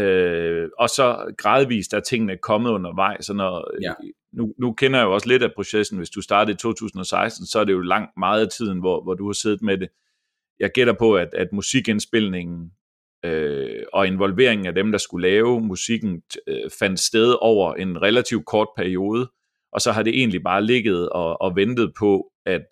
øh, 0.01 0.69
og 0.79 0.89
så 0.89 1.35
gradvist 1.39 1.93
er 1.93 2.01
tingene 2.01 2.37
kommet 2.37 2.71
undervejs. 2.71 3.25
Så 3.25 3.33
når, 3.33 3.71
ja. 3.83 3.93
nu, 4.33 4.55
nu 4.59 4.73
kender 4.73 4.99
jeg 4.99 5.07
jo 5.07 5.15
også 5.15 5.29
lidt 5.29 5.43
af 5.43 5.53
processen, 5.57 5.99
hvis 5.99 6.11
du 6.11 6.21
startede 6.21 6.55
i 6.55 6.57
2016, 6.57 7.47
så 7.47 7.59
er 7.61 7.65
det 7.65 7.73
jo 7.73 7.81
langt 7.81 8.11
meget 8.17 8.41
af 8.41 8.49
tiden, 8.49 8.79
hvor, 8.79 9.03
hvor 9.03 9.15
du 9.15 9.27
har 9.27 9.33
siddet 9.33 9.63
med 9.63 9.79
det. 9.79 9.89
Jeg 10.61 10.71
gætter 10.75 10.93
på, 10.93 11.17
at, 11.17 11.29
at 11.35 11.49
musikindspilningen 11.53 12.71
øh, 13.25 13.83
og 13.93 14.07
involveringen 14.07 14.67
af 14.67 14.75
dem, 14.75 14.93
der 14.93 14.99
skulle 14.99 15.29
lave 15.29 15.61
musikken, 15.61 16.23
øh, 16.47 16.71
fandt 16.79 17.01
sted 17.01 17.37
over 17.41 17.75
en 17.75 18.03
relativt 18.03 18.47
kort 18.47 18.69
periode, 18.77 19.31
og 19.73 19.81
så 19.81 19.93
har 19.93 20.03
det 20.03 20.19
egentlig 20.19 20.43
bare 20.43 20.65
ligget 20.65 21.09
og, 21.09 21.43
og 21.43 21.57
ventet 21.57 21.93
på, 21.99 22.33
at 22.47 22.67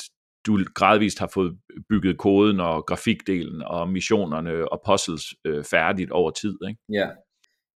du 0.46 0.64
gradvist 0.74 1.18
har 1.18 1.30
fået 1.34 1.58
bygget 1.88 2.18
koden 2.18 2.60
og 2.60 2.86
grafikdelen 2.86 3.62
og 3.62 3.88
missionerne 3.88 4.72
og 4.72 4.82
puzzles 4.86 5.24
øh, 5.44 5.64
færdigt 5.64 6.10
over 6.10 6.30
tid, 6.30 6.58
ikke? 6.68 6.80
Ja, 6.88 7.08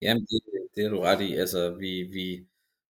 Jamen, 0.03 0.23
det, 0.23 0.41
det 0.75 0.85
er 0.85 0.89
du 0.89 1.01
ret 1.01 1.21
i. 1.21 1.35
Altså, 1.35 1.77
vi, 1.81 2.03
vi, 2.13 2.47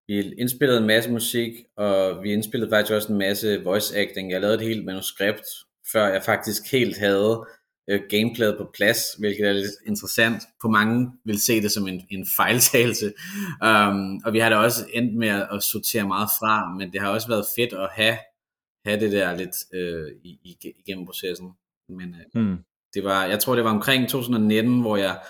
vi 0.08 0.34
indspillede 0.34 0.78
en 0.78 0.86
masse 0.86 1.10
musik, 1.10 1.52
og 1.76 2.22
vi 2.22 2.32
indspillede 2.32 2.70
faktisk 2.70 2.92
også 2.92 3.12
en 3.12 3.18
masse 3.18 3.64
voice 3.64 3.98
acting. 3.98 4.30
Jeg 4.30 4.40
lavede 4.40 4.58
et 4.58 4.68
helt 4.68 4.84
manuskript, 4.84 5.46
før 5.92 6.06
jeg 6.06 6.22
faktisk 6.22 6.72
helt 6.72 6.98
havde 6.98 7.46
øh, 7.88 8.00
gameplayet 8.08 8.56
på 8.58 8.70
plads, 8.74 9.00
hvilket 9.18 9.48
er 9.48 9.52
lidt 9.52 9.70
interessant. 9.86 10.42
På 10.62 10.68
mange 10.68 11.12
vil 11.24 11.40
se 11.40 11.62
det 11.62 11.72
som 11.72 11.88
en, 11.88 12.02
en 12.10 12.26
fejltagelse. 12.36 13.12
Um, 13.66 14.20
og 14.24 14.32
vi 14.32 14.38
har 14.38 14.48
da 14.48 14.56
også 14.56 14.86
endt 14.92 15.16
med 15.16 15.28
at 15.28 15.62
sortere 15.62 16.08
meget 16.08 16.28
fra, 16.40 16.74
men 16.74 16.92
det 16.92 17.00
har 17.00 17.10
også 17.10 17.28
været 17.28 17.46
fedt 17.56 17.72
at 17.72 17.88
have, 17.92 18.18
have 18.86 19.00
det 19.00 19.12
der 19.12 19.36
lidt 19.36 19.56
øh, 19.74 20.12
i, 20.24 20.56
igennem 20.78 21.06
processen. 21.06 21.52
Men 21.88 22.14
øh, 22.14 22.42
mm. 22.42 22.56
det 22.94 23.04
var, 23.04 23.24
jeg 23.24 23.38
tror 23.38 23.54
det 23.54 23.64
var 23.64 23.70
omkring 23.70 24.08
2019, 24.08 24.80
hvor 24.80 24.96
jeg 24.96 25.20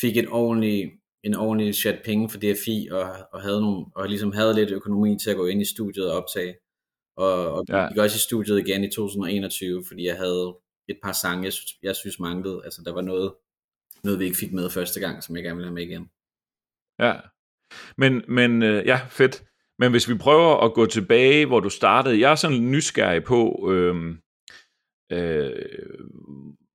fik 0.00 0.16
et 0.16 0.28
ordentligt 0.28 0.90
en 1.24 1.34
ordentlig 1.34 1.74
chat 1.74 2.00
penge 2.04 2.28
for 2.30 2.38
DFI, 2.38 2.88
og, 2.92 3.16
og, 3.32 3.42
havde 3.42 3.60
nogle, 3.60 3.86
og 3.96 4.08
ligesom 4.08 4.32
havde 4.32 4.54
lidt 4.54 4.70
økonomi 4.70 5.18
til 5.18 5.30
at 5.30 5.36
gå 5.36 5.46
ind 5.46 5.60
i 5.60 5.64
studiet 5.64 6.10
og 6.10 6.16
optage. 6.16 6.54
Og, 7.16 7.52
og 7.52 7.64
ja. 7.68 7.88
gik 7.88 7.98
også 7.98 8.16
i 8.16 8.26
studiet 8.28 8.58
igen 8.58 8.84
i 8.84 8.90
2021, 8.90 9.84
fordi 9.88 10.06
jeg 10.06 10.16
havde 10.16 10.56
et 10.88 10.98
par 11.02 11.12
sange, 11.12 11.44
jeg 11.44 11.52
synes, 11.52 11.72
jeg 11.82 11.96
synes 11.96 12.20
manglede. 12.20 12.60
Altså 12.64 12.82
der 12.84 12.92
var 12.92 13.00
noget, 13.00 13.34
noget, 14.04 14.20
vi 14.20 14.24
ikke 14.24 14.36
fik 14.36 14.52
med 14.52 14.70
første 14.70 15.00
gang, 15.00 15.22
som 15.22 15.36
jeg 15.36 15.44
gerne 15.44 15.56
ville 15.56 15.68
have 15.68 15.74
med 15.74 15.82
igen. 15.82 16.10
Ja, 16.98 17.14
men, 17.98 18.22
men 18.28 18.62
øh, 18.62 18.86
ja, 18.86 19.00
fedt. 19.08 19.44
Men 19.78 19.90
hvis 19.90 20.08
vi 20.08 20.14
prøver 20.14 20.64
at 20.64 20.74
gå 20.74 20.86
tilbage, 20.86 21.46
hvor 21.46 21.60
du 21.60 21.68
startede, 21.68 22.20
jeg 22.20 22.30
er 22.30 22.34
sådan 22.34 22.70
nysgerrig 22.70 23.24
på, 23.24 23.70
øh, 23.72 24.16
øh, 25.12 25.52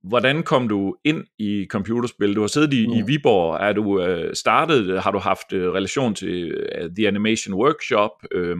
hvordan 0.04 0.44
kom 0.44 0.68
du 0.68 0.96
ind 1.04 1.26
i 1.38 1.68
computerspil? 1.70 2.36
Du 2.36 2.42
har 2.42 2.48
siddet 2.48 2.74
i, 2.74 2.88
mm. 2.88 2.94
i 2.94 3.02
Viborg. 3.02 3.58
Er 3.70 3.74
du 3.74 4.02
øh, 4.02 4.36
startet? 4.36 5.02
Har 5.02 5.12
du 5.12 5.20
haft 5.20 5.54
øh, 5.54 5.72
relation 5.72 6.16
til 6.16 6.52
øh, 6.52 6.92
The 6.96 7.08
Animation 7.08 7.54
Workshop? 7.54 8.12
Øh, 8.32 8.58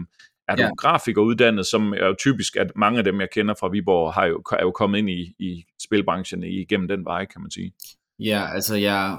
er 0.50 0.56
du 0.56 0.62
ja. 0.62 0.74
grafiker 0.76 1.22
uddannet, 1.22 1.66
som 1.66 1.92
er 1.92 2.06
jo 2.06 2.14
typisk, 2.18 2.56
at 2.56 2.72
mange 2.76 2.98
af 2.98 3.04
dem, 3.04 3.20
jeg 3.20 3.30
kender 3.30 3.54
fra 3.60 3.68
Viborg, 3.68 4.12
har 4.12 4.26
jo, 4.26 4.42
er 4.52 4.62
jo 4.62 4.70
kommet 4.70 4.98
ind 4.98 5.10
i, 5.10 5.34
i 5.38 5.64
spilbranchen 5.82 6.44
igennem 6.44 6.88
den 6.88 7.04
vej, 7.04 7.24
kan 7.24 7.40
man 7.40 7.50
sige. 7.50 7.72
Ja, 8.18 8.46
altså 8.54 8.76
jeg, 8.76 9.18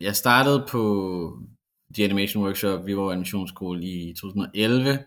jeg 0.00 0.16
startede 0.16 0.66
på 0.68 1.38
The 1.94 2.04
Animation 2.04 2.44
Workshop, 2.44 2.86
Viborg 2.86 3.12
Animationsskole 3.12 3.82
i 3.82 4.14
2011, 4.20 4.98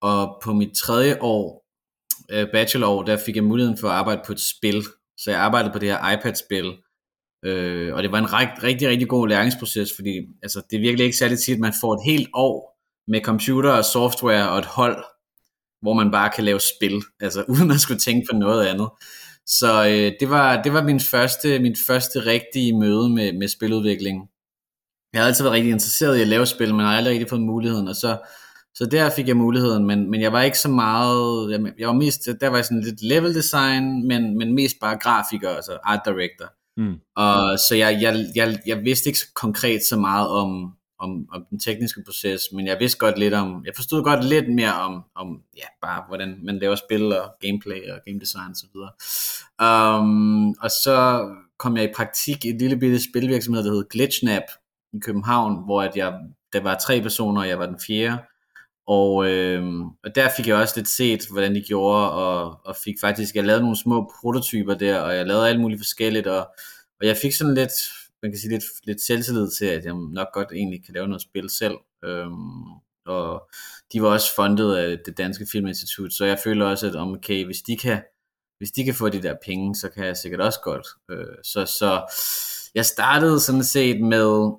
og 0.00 0.40
på 0.44 0.52
mit 0.52 0.72
tredje 0.72 1.18
år, 1.20 1.64
øh, 2.30 2.46
bachelorår, 2.52 3.02
der 3.02 3.16
fik 3.16 3.36
jeg 3.36 3.44
muligheden 3.44 3.78
for 3.78 3.88
at 3.88 3.94
arbejde 3.94 4.22
på 4.26 4.32
et 4.32 4.40
spil, 4.40 4.82
så 5.18 5.30
jeg 5.30 5.40
arbejdede 5.40 5.72
på 5.72 5.78
det 5.78 5.88
her 5.88 6.12
iPad-spil, 6.12 6.72
øh, 7.44 7.94
og 7.94 8.02
det 8.02 8.12
var 8.12 8.18
en 8.18 8.32
rigtig, 8.32 8.62
rigtig, 8.62 8.88
rigtig 8.88 9.08
god 9.08 9.28
læringsproces, 9.28 9.92
fordi 9.96 10.20
altså, 10.42 10.62
det 10.70 10.76
er 10.76 10.80
virkelig 10.80 11.04
ikke 11.04 11.16
særlig 11.16 11.38
tit, 11.38 11.54
at 11.54 11.60
man 11.60 11.72
får 11.80 11.94
et 11.94 12.12
helt 12.12 12.28
år 12.34 12.73
med 13.08 13.20
computer 13.20 13.70
og 13.70 13.84
software 13.84 14.50
og 14.50 14.58
et 14.58 14.64
hold, 14.64 15.04
hvor 15.82 15.92
man 15.92 16.10
bare 16.10 16.30
kan 16.30 16.44
lave 16.44 16.60
spil, 16.60 17.02
altså 17.20 17.44
uden 17.52 17.70
at 17.70 17.80
skulle 17.80 18.00
tænke 18.00 18.26
på 18.32 18.36
noget 18.36 18.66
andet. 18.66 18.88
Så 19.46 19.84
øh, 19.86 20.12
det, 20.20 20.30
var, 20.30 20.62
det 20.62 20.72
var 20.72 20.82
min 20.82 21.00
første, 21.00 21.58
min 21.58 21.76
første 21.86 22.26
rigtige 22.26 22.78
møde 22.78 23.10
med, 23.10 23.32
med 23.32 23.48
spiludvikling. 23.48 24.28
Jeg 25.12 25.20
har 25.20 25.26
altid 25.26 25.44
været 25.44 25.54
rigtig 25.54 25.72
interesseret 25.72 26.18
i 26.18 26.20
at 26.20 26.28
lave 26.28 26.46
spil, 26.46 26.74
men 26.74 26.86
har 26.86 26.96
aldrig 26.96 27.12
rigtig 27.12 27.28
fået 27.28 27.42
muligheden, 27.42 27.88
og 27.88 27.96
så 27.96 28.18
så 28.76 28.86
der 28.86 29.10
fik 29.10 29.28
jeg 29.28 29.36
muligheden, 29.36 29.86
men, 29.86 30.10
men 30.10 30.20
jeg 30.20 30.32
var 30.32 30.42
ikke 30.42 30.58
så 30.58 30.68
meget, 30.68 31.50
jeg, 31.50 31.72
jeg 31.78 31.88
var 31.88 31.94
mest, 31.94 32.28
der 32.40 32.48
var 32.48 32.62
sådan 32.62 32.80
lidt 32.80 33.02
level 33.02 33.34
design, 33.34 34.08
men, 34.08 34.38
men 34.38 34.54
mest 34.54 34.76
bare 34.80 34.98
grafiker, 34.98 35.48
altså 35.48 35.78
art 35.84 36.00
director. 36.04 36.46
Mm. 36.76 36.94
Og 37.16 37.58
så 37.58 37.74
jeg, 37.74 37.98
jeg, 38.02 38.26
jeg, 38.34 38.58
jeg 38.66 38.84
vidste 38.84 39.08
ikke 39.08 39.18
så 39.18 39.26
konkret 39.34 39.80
så 39.88 39.96
meget 39.96 40.28
om, 40.28 40.72
om, 41.04 41.28
om 41.32 41.46
den 41.50 41.58
tekniske 41.58 42.02
proces, 42.06 42.42
men 42.52 42.66
jeg 42.66 42.76
vidste 42.80 42.98
godt 42.98 43.18
lidt 43.18 43.34
om, 43.34 43.62
jeg 43.66 43.72
forstod 43.76 44.04
godt 44.04 44.24
lidt 44.24 44.54
mere 44.54 44.74
om, 44.74 45.02
om 45.14 45.40
ja, 45.56 45.66
bare 45.82 46.04
hvordan 46.08 46.38
man 46.42 46.58
laver 46.58 46.74
spil 46.74 47.12
og 47.12 47.34
gameplay 47.40 47.90
og 47.90 47.98
game 48.06 48.20
design 48.20 48.50
og 48.50 48.56
så 48.56 48.66
videre. 48.74 48.92
Um, 50.00 50.48
og 50.50 50.70
så 50.70 51.28
kom 51.58 51.76
jeg 51.76 51.84
i 51.84 51.92
praktik 51.96 52.44
i 52.44 52.48
et 52.48 52.58
lille 52.58 52.76
bitte 52.76 53.00
spilvirksomhed, 53.10 53.64
der 53.64 53.72
hed 53.72 53.88
Glitchnap 53.90 54.42
i 54.92 54.98
København, 54.98 55.64
hvor 55.64 55.82
at 55.82 55.96
jeg, 55.96 56.12
der 56.52 56.60
var 56.60 56.78
tre 56.78 57.00
personer, 57.00 57.40
og 57.40 57.48
jeg 57.48 57.58
var 57.58 57.66
den 57.66 57.80
fjerde, 57.86 58.18
og, 58.86 59.30
øh, 59.30 59.64
og 60.04 60.14
der 60.14 60.28
fik 60.36 60.46
jeg 60.46 60.56
også 60.56 60.74
lidt 60.76 60.88
set, 60.88 61.20
hvordan 61.32 61.54
de 61.54 61.64
gjorde, 61.68 62.12
og, 62.12 62.60
og 62.64 62.76
fik 62.84 62.94
faktisk, 63.00 63.34
jeg 63.34 63.44
lavede 63.44 63.62
nogle 63.62 63.76
små 63.76 64.12
prototyper 64.20 64.74
der, 64.74 64.98
og 64.98 65.16
jeg 65.16 65.26
lavede 65.26 65.48
alt 65.48 65.60
muligt 65.60 65.80
forskelligt, 65.80 66.26
og, 66.26 66.48
og 67.00 67.06
jeg 67.06 67.16
fik 67.16 67.32
sådan 67.32 67.54
lidt, 67.54 67.72
man 68.24 68.32
kan 68.32 68.40
sige 68.40 68.50
lidt, 68.50 68.64
lidt 68.84 69.00
selvtillid 69.00 69.50
til, 69.50 69.66
at 69.66 69.84
jeg 69.84 69.94
nok 69.94 70.28
godt 70.32 70.52
egentlig 70.52 70.84
kan 70.84 70.94
lave 70.94 71.06
noget 71.08 71.22
spil 71.22 71.50
selv. 71.50 71.74
Øhm, 72.04 72.64
og 73.06 73.48
de 73.92 74.02
var 74.02 74.08
også 74.08 74.34
fundet 74.36 74.76
af 74.76 74.98
det 75.06 75.18
danske 75.18 75.46
filminstitut, 75.52 76.12
så 76.12 76.24
jeg 76.24 76.38
føler 76.44 76.66
også, 76.66 76.86
at 76.86 76.96
okay, 76.96 77.44
hvis 77.44 77.62
de 77.62 77.76
kan, 77.76 78.02
hvis 78.58 78.70
de 78.70 78.84
kan 78.84 78.94
få 78.94 79.08
de 79.08 79.22
der 79.22 79.34
penge, 79.44 79.74
så 79.74 79.88
kan 79.88 80.06
jeg 80.06 80.16
sikkert 80.16 80.40
også 80.40 80.60
godt. 80.62 80.86
Øh, 81.10 81.36
så, 81.42 81.66
så 81.66 82.14
jeg 82.74 82.86
startede 82.86 83.40
sådan 83.40 83.64
set 83.64 84.00
med 84.00 84.50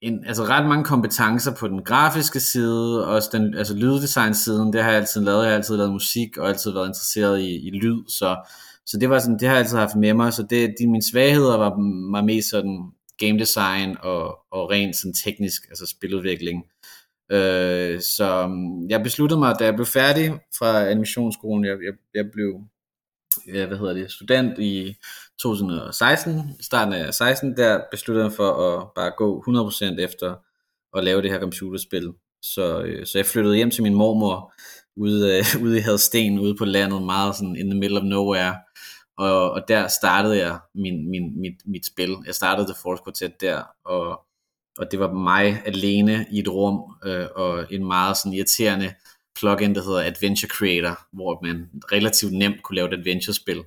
en, 0.00 0.24
altså 0.26 0.44
ret 0.44 0.66
mange 0.68 0.84
kompetencer 0.84 1.54
på 1.54 1.68
den 1.68 1.84
grafiske 1.84 2.40
side, 2.40 3.06
også 3.06 3.28
den 3.32 3.54
altså 3.54 3.74
lyddesign 3.74 4.34
siden, 4.34 4.72
det 4.72 4.82
har 4.82 4.90
jeg 4.90 5.00
altid 5.00 5.20
lavet, 5.20 5.42
jeg 5.42 5.50
har 5.50 5.56
altid 5.56 5.76
lavet 5.76 5.92
musik, 5.92 6.36
og 6.36 6.48
altid 6.48 6.70
været 6.70 6.86
interesseret 6.86 7.40
i, 7.40 7.68
i 7.68 7.70
lyd, 7.70 8.04
så, 8.08 8.36
så 8.88 8.98
det 9.00 9.10
var 9.10 9.18
sådan, 9.18 9.38
det 9.38 9.48
har 9.48 9.54
jeg 9.54 9.64
altid 9.64 9.78
haft 9.78 9.96
med 9.96 10.14
mig, 10.14 10.32
så 10.32 10.42
det, 10.50 10.74
de, 10.78 10.86
mine 10.86 11.02
svagheder 11.02 11.56
var, 11.56 11.70
var 12.12 12.22
mest 12.22 12.50
sådan 12.50 12.92
game 13.18 13.38
design 13.38 13.96
og, 14.00 14.38
og 14.50 14.70
rent 14.70 14.96
sådan 14.96 15.14
teknisk, 15.14 15.62
altså 15.68 15.86
spiludvikling. 15.86 16.64
Øh, 17.32 18.00
så 18.00 18.44
um, 18.44 18.88
jeg 18.88 19.02
besluttede 19.02 19.40
mig, 19.40 19.56
da 19.58 19.64
jeg 19.64 19.74
blev 19.74 19.86
færdig 19.86 20.40
fra 20.58 20.88
animationsskolen, 20.90 21.64
jeg, 21.64 21.76
jeg, 21.84 21.92
jeg 22.14 22.24
blev 22.32 22.60
ja, 23.54 23.66
hvad 23.66 23.78
hedder 23.78 23.92
det, 23.92 24.12
student 24.12 24.58
i 24.58 24.96
2016, 25.40 26.42
starten 26.60 26.94
af 26.94 27.14
16, 27.14 27.56
der 27.56 27.80
besluttede 27.90 28.26
jeg 28.26 28.32
for 28.32 28.52
at 28.52 28.88
bare 28.94 29.12
gå 29.16 29.44
100% 29.70 30.00
efter 30.00 30.34
at 30.96 31.04
lave 31.04 31.22
det 31.22 31.30
her 31.30 31.40
computerspil. 31.40 32.12
Så, 32.42 32.82
øh, 32.82 33.06
så 33.06 33.18
jeg 33.18 33.26
flyttede 33.26 33.56
hjem 33.56 33.70
til 33.70 33.82
min 33.82 33.94
mormor 33.94 34.54
ude, 34.98 35.38
øh, 35.38 35.44
ude 35.64 35.78
i 35.78 35.80
Hadsten, 35.80 36.38
ude 36.38 36.54
på 36.54 36.64
landet, 36.64 37.02
meget 37.02 37.36
sådan 37.36 37.56
in 37.56 37.70
the 37.70 37.78
middle 37.78 37.98
of 37.98 38.04
nowhere. 38.04 38.54
Og, 39.18 39.50
og 39.50 39.68
der 39.68 39.88
startede 39.88 40.38
jeg 40.38 40.58
min, 40.74 41.10
min, 41.10 41.40
mit, 41.40 41.54
mit 41.66 41.86
spil. 41.86 42.16
Jeg 42.26 42.34
startede 42.34 42.66
The 42.66 42.76
Force 42.82 43.02
Quartet 43.04 43.40
der, 43.40 43.62
og, 43.84 44.20
og 44.78 44.90
det 44.90 45.00
var 45.00 45.12
mig 45.12 45.62
alene 45.66 46.26
i 46.30 46.38
et 46.38 46.48
rum, 46.48 46.96
øh, 47.04 47.26
og 47.36 47.66
en 47.70 47.84
meget 47.86 48.16
sådan 48.16 48.32
irriterende 48.32 48.94
plugin, 49.40 49.74
der 49.74 49.82
hedder 49.82 50.02
Adventure 50.02 50.48
Creator, 50.48 51.06
hvor 51.12 51.46
man 51.46 51.68
relativt 51.92 52.32
nemt 52.32 52.62
kunne 52.62 52.76
lave 52.76 52.88
et 52.88 52.98
adventure-spil. 52.98 53.64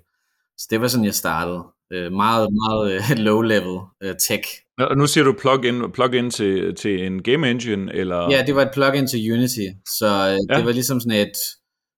Så 0.57 0.67
det 0.69 0.81
var 0.81 0.87
sådan, 0.87 1.05
jeg 1.05 1.13
startede. 1.13 1.63
Øh, 1.93 2.11
meget, 2.11 2.47
meget 2.61 2.91
uh, 2.99 3.17
low-level 3.27 3.77
uh, 4.05 4.15
tech. 4.27 4.43
Og 4.77 4.97
nu 4.97 5.07
siger 5.07 5.23
du 5.23 5.33
plug-in, 5.33 5.91
plug-in 5.91 6.31
til, 6.31 6.75
til 6.75 7.05
en 7.05 7.23
game 7.23 7.49
engine, 7.49 7.93
eller? 7.93 8.31
Ja, 8.31 8.43
det 8.47 8.55
var 8.55 8.61
et 8.61 8.71
plug-in 8.73 9.07
til 9.07 9.33
Unity, 9.33 9.67
så 9.99 10.07
uh, 10.07 10.51
ja. 10.51 10.57
det 10.57 10.65
var 10.65 10.71
ligesom 10.71 10.99
sådan 10.99 11.27
et, 11.27 11.33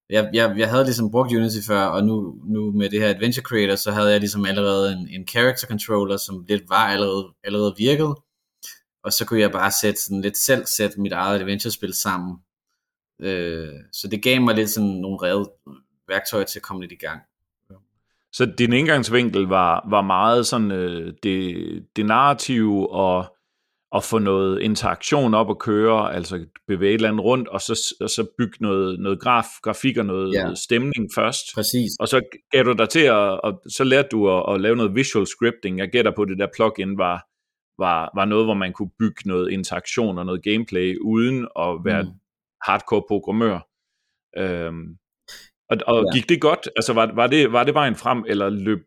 jeg, 0.09 0.29
jeg, 0.33 0.55
jeg 0.57 0.69
havde 0.69 0.83
ligesom 0.83 1.11
brugt 1.11 1.33
Unity 1.33 1.67
før, 1.67 1.81
og 1.81 2.03
nu, 2.03 2.35
nu 2.45 2.71
med 2.71 2.89
det 2.89 2.99
her 2.99 3.09
Adventure 3.09 3.43
Creator, 3.43 3.75
så 3.75 3.91
havde 3.91 4.11
jeg 4.11 4.19
ligesom 4.19 4.45
allerede 4.45 4.93
en, 4.93 5.07
en 5.07 5.27
character 5.27 5.67
controller, 5.67 6.17
som 6.17 6.45
lidt 6.49 6.63
var 6.69 6.87
allerede, 6.87 7.25
allerede 7.43 7.73
virket, 7.77 8.15
og 9.03 9.13
så 9.13 9.25
kunne 9.25 9.39
jeg 9.39 9.51
bare 9.51 9.71
sætte 9.81 10.01
sådan 10.01 10.21
lidt 10.21 10.37
selv 10.37 10.65
sætte 10.65 11.01
mit 11.01 11.11
eget 11.11 11.39
adventure-spil 11.39 11.93
sammen. 11.93 12.37
Øh, 13.21 13.73
så 13.91 14.07
det 14.07 14.23
gav 14.23 14.41
mig 14.41 14.55
lidt 14.55 14.69
sådan 14.69 14.89
nogle 14.89 15.17
revet 15.21 15.47
værktøjer 16.07 16.45
til 16.45 16.59
at 16.59 16.63
komme 16.63 16.81
lidt 16.81 16.91
i 16.91 17.05
gang. 17.05 17.21
Så 18.33 18.53
din 18.57 18.73
indgangsvinkel 18.73 19.41
var, 19.41 19.87
var 19.89 20.01
meget 20.01 20.47
sådan 20.47 20.71
øh, 20.71 21.13
det, 21.23 21.55
det 21.95 22.05
narrative 22.05 22.91
og 22.91 23.35
at 23.95 24.03
få 24.03 24.19
noget 24.19 24.61
interaktion 24.61 25.33
op 25.33 25.49
at 25.49 25.59
køre, 25.59 26.13
altså 26.13 26.45
bevæge 26.67 26.89
et 26.89 26.95
eller 26.95 27.09
andet 27.09 27.23
rundt, 27.23 27.47
og 27.47 27.61
så, 27.61 27.95
og 28.01 28.09
så 28.09 28.27
bygge 28.37 28.57
noget, 28.59 28.99
noget 28.99 29.19
graf, 29.19 29.45
grafik 29.61 29.97
og 29.97 30.05
noget 30.05 30.33
ja. 30.33 30.55
stemning 30.55 31.09
først. 31.15 31.45
Præcis. 31.55 31.91
Og 31.99 32.07
så 32.07 32.21
gav 32.51 32.63
du 32.63 32.73
dig 32.73 32.89
til 32.89 32.99
at, 32.99 33.41
og 33.41 33.61
så 33.69 33.83
lærte 33.83 34.07
du 34.11 34.29
at, 34.29 34.53
at 34.53 34.61
lave 34.61 34.75
noget 34.75 34.95
visual 34.95 35.27
scripting. 35.27 35.79
Jeg 35.79 35.89
gætter 35.89 36.11
på, 36.15 36.21
at 36.21 36.27
det 36.27 36.39
der 36.39 36.47
plugin 36.55 36.97
var, 36.97 37.27
var, 37.77 38.11
var 38.15 38.25
noget, 38.25 38.45
hvor 38.45 38.53
man 38.53 38.73
kunne 38.73 38.91
bygge 38.99 39.21
noget 39.25 39.51
interaktion 39.51 40.17
og 40.17 40.25
noget 40.25 40.43
gameplay, 40.43 40.97
uden 41.01 41.47
at 41.59 41.85
være 41.85 42.03
mm. 42.03 42.09
hardcore 42.61 43.03
programmør. 43.07 43.59
Øhm, 44.37 44.97
og, 45.81 45.95
og 45.95 46.05
ja. 46.05 46.13
gik 46.13 46.29
det 46.29 46.41
godt? 46.41 46.69
Altså 46.75 46.93
var, 46.93 47.11
var, 47.15 47.27
det, 47.27 47.51
var 47.51 47.63
det 47.63 47.73
vejen 47.73 47.95
frem, 47.95 48.23
eller 48.27 48.49
løb, 48.49 48.79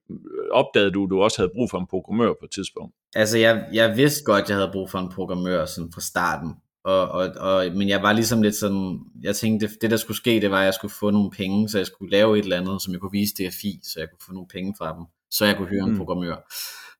opdagede 0.50 0.90
du, 0.90 1.04
at 1.04 1.10
du 1.10 1.22
også 1.22 1.38
havde 1.38 1.50
brug 1.54 1.70
for 1.70 1.78
en 1.78 1.86
programmør 1.86 2.28
på 2.28 2.44
et 2.44 2.50
tidspunkt? 2.50 2.94
Altså 3.14 3.38
jeg, 3.38 3.64
jeg 3.72 3.96
vidste 3.96 4.24
godt, 4.24 4.42
at 4.42 4.48
jeg 4.48 4.56
havde 4.56 4.70
brug 4.72 4.90
for 4.90 4.98
en 4.98 5.08
programmør 5.08 5.64
sådan 5.64 5.92
fra 5.94 6.00
starten. 6.00 6.54
Og, 6.84 7.08
og, 7.08 7.28
og, 7.38 7.66
men 7.74 7.88
jeg 7.88 8.02
var 8.02 8.12
ligesom 8.12 8.42
lidt 8.42 8.54
sådan, 8.54 9.00
jeg 9.22 9.36
tænkte, 9.36 9.66
det, 9.66 9.82
det 9.82 9.90
der 9.90 9.96
skulle 9.96 10.16
ske, 10.16 10.40
det 10.40 10.50
var, 10.50 10.58
at 10.58 10.64
jeg 10.64 10.74
skulle 10.74 10.94
få 11.00 11.10
nogle 11.10 11.30
penge, 11.30 11.68
så 11.68 11.78
jeg 11.78 11.86
skulle 11.86 12.10
lave 12.10 12.38
et 12.38 12.42
eller 12.42 12.56
andet, 12.56 12.82
som 12.82 12.92
jeg 12.92 13.00
kunne 13.00 13.12
vise 13.12 13.34
DFI, 13.34 13.80
så 13.82 14.00
jeg 14.00 14.08
kunne 14.10 14.26
få 14.26 14.32
nogle 14.32 14.48
penge 14.52 14.74
fra 14.78 14.96
dem, 14.96 15.04
så 15.30 15.44
jeg 15.44 15.56
kunne 15.56 15.68
høre 15.68 15.84
en 15.84 15.90
mm. 15.90 15.98
programmør. 15.98 16.36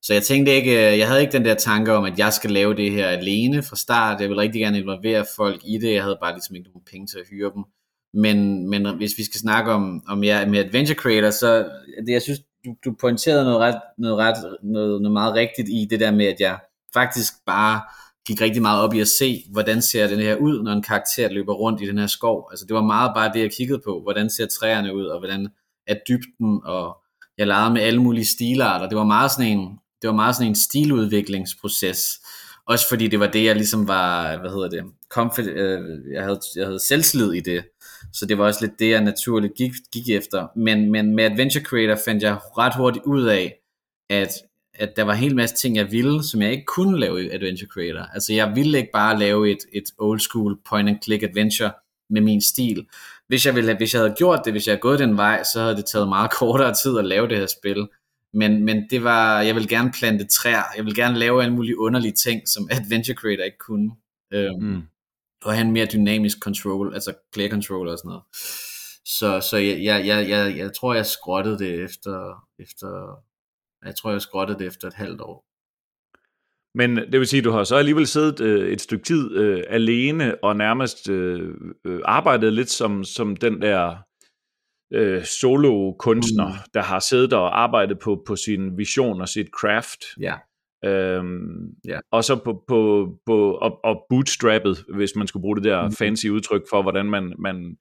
Så 0.02 0.14
jeg 0.14 0.22
tænkte 0.22 0.52
ikke, 0.52 0.98
jeg 0.98 1.08
havde 1.08 1.20
ikke 1.20 1.32
den 1.32 1.44
der 1.44 1.54
tanke 1.54 1.92
om, 1.92 2.04
at 2.04 2.18
jeg 2.18 2.32
skal 2.32 2.50
lave 2.50 2.74
det 2.74 2.90
her 2.90 3.08
alene 3.08 3.62
fra 3.62 3.76
start. 3.76 4.20
Jeg 4.20 4.28
ville 4.28 4.42
rigtig 4.42 4.60
gerne 4.60 4.78
involvere 4.78 5.24
folk 5.36 5.60
i 5.64 5.78
det. 5.78 5.94
Jeg 5.94 6.02
havde 6.02 6.18
bare 6.22 6.32
ligesom 6.32 6.56
ikke 6.56 6.68
nogen 6.68 6.84
penge 6.90 7.06
til 7.06 7.18
at 7.18 7.24
hyre 7.30 7.50
dem. 7.54 7.64
Men, 8.16 8.68
men 8.70 8.96
hvis 8.96 9.12
vi 9.18 9.24
skal 9.24 9.40
snakke 9.40 9.72
om, 9.72 10.02
om 10.08 10.24
ja, 10.24 10.46
med 10.46 10.58
Adventure 10.58 10.96
Creator, 10.96 11.30
så 11.30 11.68
det, 12.06 12.12
jeg 12.12 12.22
synes, 12.22 12.38
du, 12.64 12.74
du 12.84 12.94
pointerede 13.00 13.44
noget, 13.44 13.58
ret, 13.60 13.80
noget, 13.98 14.16
ret, 14.16 14.56
noget, 14.62 15.02
noget 15.02 15.12
meget 15.12 15.34
rigtigt 15.34 15.68
i 15.68 15.86
det 15.90 16.00
der 16.00 16.10
med, 16.10 16.26
at 16.26 16.40
jeg 16.40 16.58
faktisk 16.94 17.32
bare 17.46 17.80
gik 18.26 18.40
rigtig 18.40 18.62
meget 18.62 18.82
op 18.82 18.94
i 18.94 19.00
at 19.00 19.08
se, 19.08 19.44
hvordan 19.52 19.82
ser 19.82 20.06
den 20.06 20.18
her 20.18 20.36
ud, 20.36 20.62
når 20.62 20.72
en 20.72 20.82
karakter 20.82 21.28
løber 21.28 21.54
rundt 21.54 21.82
i 21.82 21.86
den 21.86 21.98
her 21.98 22.06
skov. 22.06 22.48
Altså 22.50 22.66
det 22.66 22.74
var 22.74 22.82
meget 22.82 23.12
bare 23.14 23.32
det, 23.32 23.40
jeg 23.40 23.50
kiggede 23.52 23.80
på. 23.84 24.00
Hvordan 24.02 24.30
ser 24.30 24.46
træerne 24.46 24.94
ud, 24.94 25.04
og 25.04 25.18
hvordan 25.18 25.48
er 25.86 25.94
dybden, 26.08 26.60
og 26.64 26.96
jeg 27.38 27.46
legede 27.46 27.72
med 27.74 27.82
alle 27.82 28.02
mulige 28.02 28.24
stilarter. 28.24 28.88
Det 28.88 28.98
var 28.98 29.04
meget 29.04 29.30
sådan 29.30 29.58
en, 29.58 29.78
det 30.02 30.08
var 30.08 30.14
meget 30.14 30.36
sådan 30.36 30.48
en 30.48 30.54
stiludviklingsproces. 30.54 32.20
Også 32.66 32.88
fordi 32.88 33.08
det 33.08 33.20
var 33.20 33.26
det, 33.26 33.44
jeg 33.44 33.54
ligesom 33.56 33.88
var, 33.88 34.36
hvad 34.36 34.50
hedder 34.50 34.68
det, 34.68 34.84
comfort, 35.08 35.46
øh, 35.46 35.80
jeg, 36.12 36.22
havde, 36.22 36.40
jeg 36.56 36.66
havde 36.66 36.80
selvslid 36.80 37.32
i 37.32 37.40
det. 37.40 37.64
Så 38.12 38.26
det 38.26 38.38
var 38.38 38.44
også 38.44 38.66
lidt 38.66 38.78
det, 38.78 38.90
jeg 38.90 39.00
naturligt 39.00 39.54
gik, 39.54 39.72
gik 39.92 40.08
efter. 40.10 40.46
Men, 40.56 40.90
men 40.90 41.14
med 41.14 41.24
Adventure 41.24 41.64
Creator 41.64 42.00
fandt 42.04 42.22
jeg 42.22 42.38
ret 42.58 42.74
hurtigt 42.76 43.04
ud 43.04 43.24
af, 43.24 43.54
at, 44.10 44.32
at 44.74 44.96
der 44.96 45.02
var 45.02 45.12
en 45.12 45.18
hel 45.18 45.36
masse 45.36 45.56
ting, 45.56 45.76
jeg 45.76 45.92
ville, 45.92 46.24
som 46.24 46.42
jeg 46.42 46.52
ikke 46.52 46.64
kunne 46.64 47.00
lave 47.00 47.24
i 47.24 47.30
Adventure 47.30 47.68
Creator. 47.68 48.00
Altså 48.00 48.32
jeg 48.32 48.52
ville 48.54 48.78
ikke 48.78 48.90
bare 48.92 49.18
lave 49.18 49.50
et, 49.50 49.58
et 49.72 49.84
old 49.98 50.20
school 50.20 50.58
point 50.68 50.88
and 50.88 50.98
click 51.02 51.22
adventure 51.22 51.72
med 52.10 52.20
min 52.20 52.40
stil. 52.40 52.86
Hvis 53.28 53.46
jeg, 53.46 53.54
ville, 53.54 53.76
hvis 53.76 53.94
jeg 53.94 54.02
havde 54.02 54.14
gjort 54.18 54.40
det, 54.44 54.52
hvis 54.52 54.66
jeg 54.66 54.72
havde 54.72 54.80
gået 54.80 54.98
den 54.98 55.16
vej, 55.16 55.42
så 55.42 55.60
havde 55.60 55.76
det 55.76 55.86
taget 55.86 56.08
meget 56.08 56.30
kortere 56.40 56.74
tid 56.74 56.98
at 56.98 57.04
lave 57.04 57.28
det 57.28 57.38
her 57.38 57.46
spil. 57.46 57.88
Men, 58.34 58.64
men 58.64 58.86
det 58.90 59.04
var, 59.04 59.40
jeg 59.40 59.54
vil 59.54 59.68
gerne 59.68 59.92
plante 59.92 60.26
træer, 60.26 60.62
jeg 60.76 60.84
vil 60.84 60.94
gerne 60.94 61.18
lave 61.18 61.42
alle 61.42 61.54
mulige 61.54 61.78
underlige 61.78 62.12
ting, 62.12 62.48
som 62.48 62.68
Adventure 62.78 63.16
Creator 63.16 63.44
ikke 63.44 63.58
kunne. 63.58 63.90
Øhm, 64.32 64.62
mm. 64.62 64.82
Og 65.46 65.52
have 65.52 65.66
en 65.66 65.72
mere 65.72 65.86
dynamisk 65.92 66.38
control, 66.38 66.94
altså 66.94 67.14
player 67.32 67.50
control 67.50 67.88
og 67.88 67.98
sådan 67.98 68.08
noget. 68.08 68.22
Så, 69.04 69.48
så 69.50 69.56
jeg, 69.56 69.84
jeg, 69.84 70.06
jeg, 70.06 70.28
jeg, 70.28 70.56
jeg 70.56 70.74
tror, 70.74 70.94
jeg 70.94 71.06
skrottede 71.06 71.58
det 71.58 71.84
efter, 71.84 72.44
efter, 72.58 73.22
jeg 73.84 73.96
tror, 73.96 74.10
jeg 74.10 74.20
skrottede 74.20 74.58
det 74.58 74.66
efter 74.66 74.88
et 74.88 74.94
halvt 74.94 75.20
år. 75.20 75.44
Men 76.74 76.96
det 76.96 77.20
vil 77.20 77.26
sige, 77.26 77.38
at 77.38 77.44
du 77.44 77.50
har 77.50 77.64
så 77.64 77.76
alligevel 77.76 78.06
siddet 78.06 78.40
øh, 78.40 78.72
et 78.72 78.80
stykke 78.80 79.04
tid 79.04 79.36
øh, 79.36 79.62
alene 79.68 80.44
og 80.44 80.56
nærmest 80.56 81.08
øh, 81.08 81.54
øh, 81.84 82.00
arbejdet 82.04 82.52
lidt 82.52 82.70
som, 82.70 83.04
som 83.04 83.36
den 83.36 83.62
der 83.62 83.96
øh, 84.92 85.24
solo-kunstner, 85.24 86.48
mm. 86.48 86.70
der 86.74 86.82
har 86.82 87.00
siddet 87.00 87.32
og 87.32 87.62
arbejdet 87.62 87.98
på, 87.98 88.22
på 88.26 88.36
sin 88.36 88.78
vision 88.78 89.20
og 89.20 89.28
sit 89.28 89.48
craft. 89.60 90.04
Ja. 90.20 90.34
Øhm, 90.84 91.74
ja. 91.84 91.98
Og 92.10 92.24
så 92.24 92.36
på, 92.44 92.64
på, 92.68 93.08
på 93.26 93.52
og, 93.52 93.84
og 93.84 94.06
bootstrappet, 94.08 94.84
hvis 94.94 95.16
man 95.16 95.26
skulle 95.26 95.42
bruge 95.42 95.56
det 95.56 95.64
der 95.64 95.84
mm. 95.84 95.92
fancy 95.92 96.26
udtryk 96.26 96.62
for, 96.70 96.82
hvordan 96.82 97.06
man, 97.06 97.34
man 97.38 97.76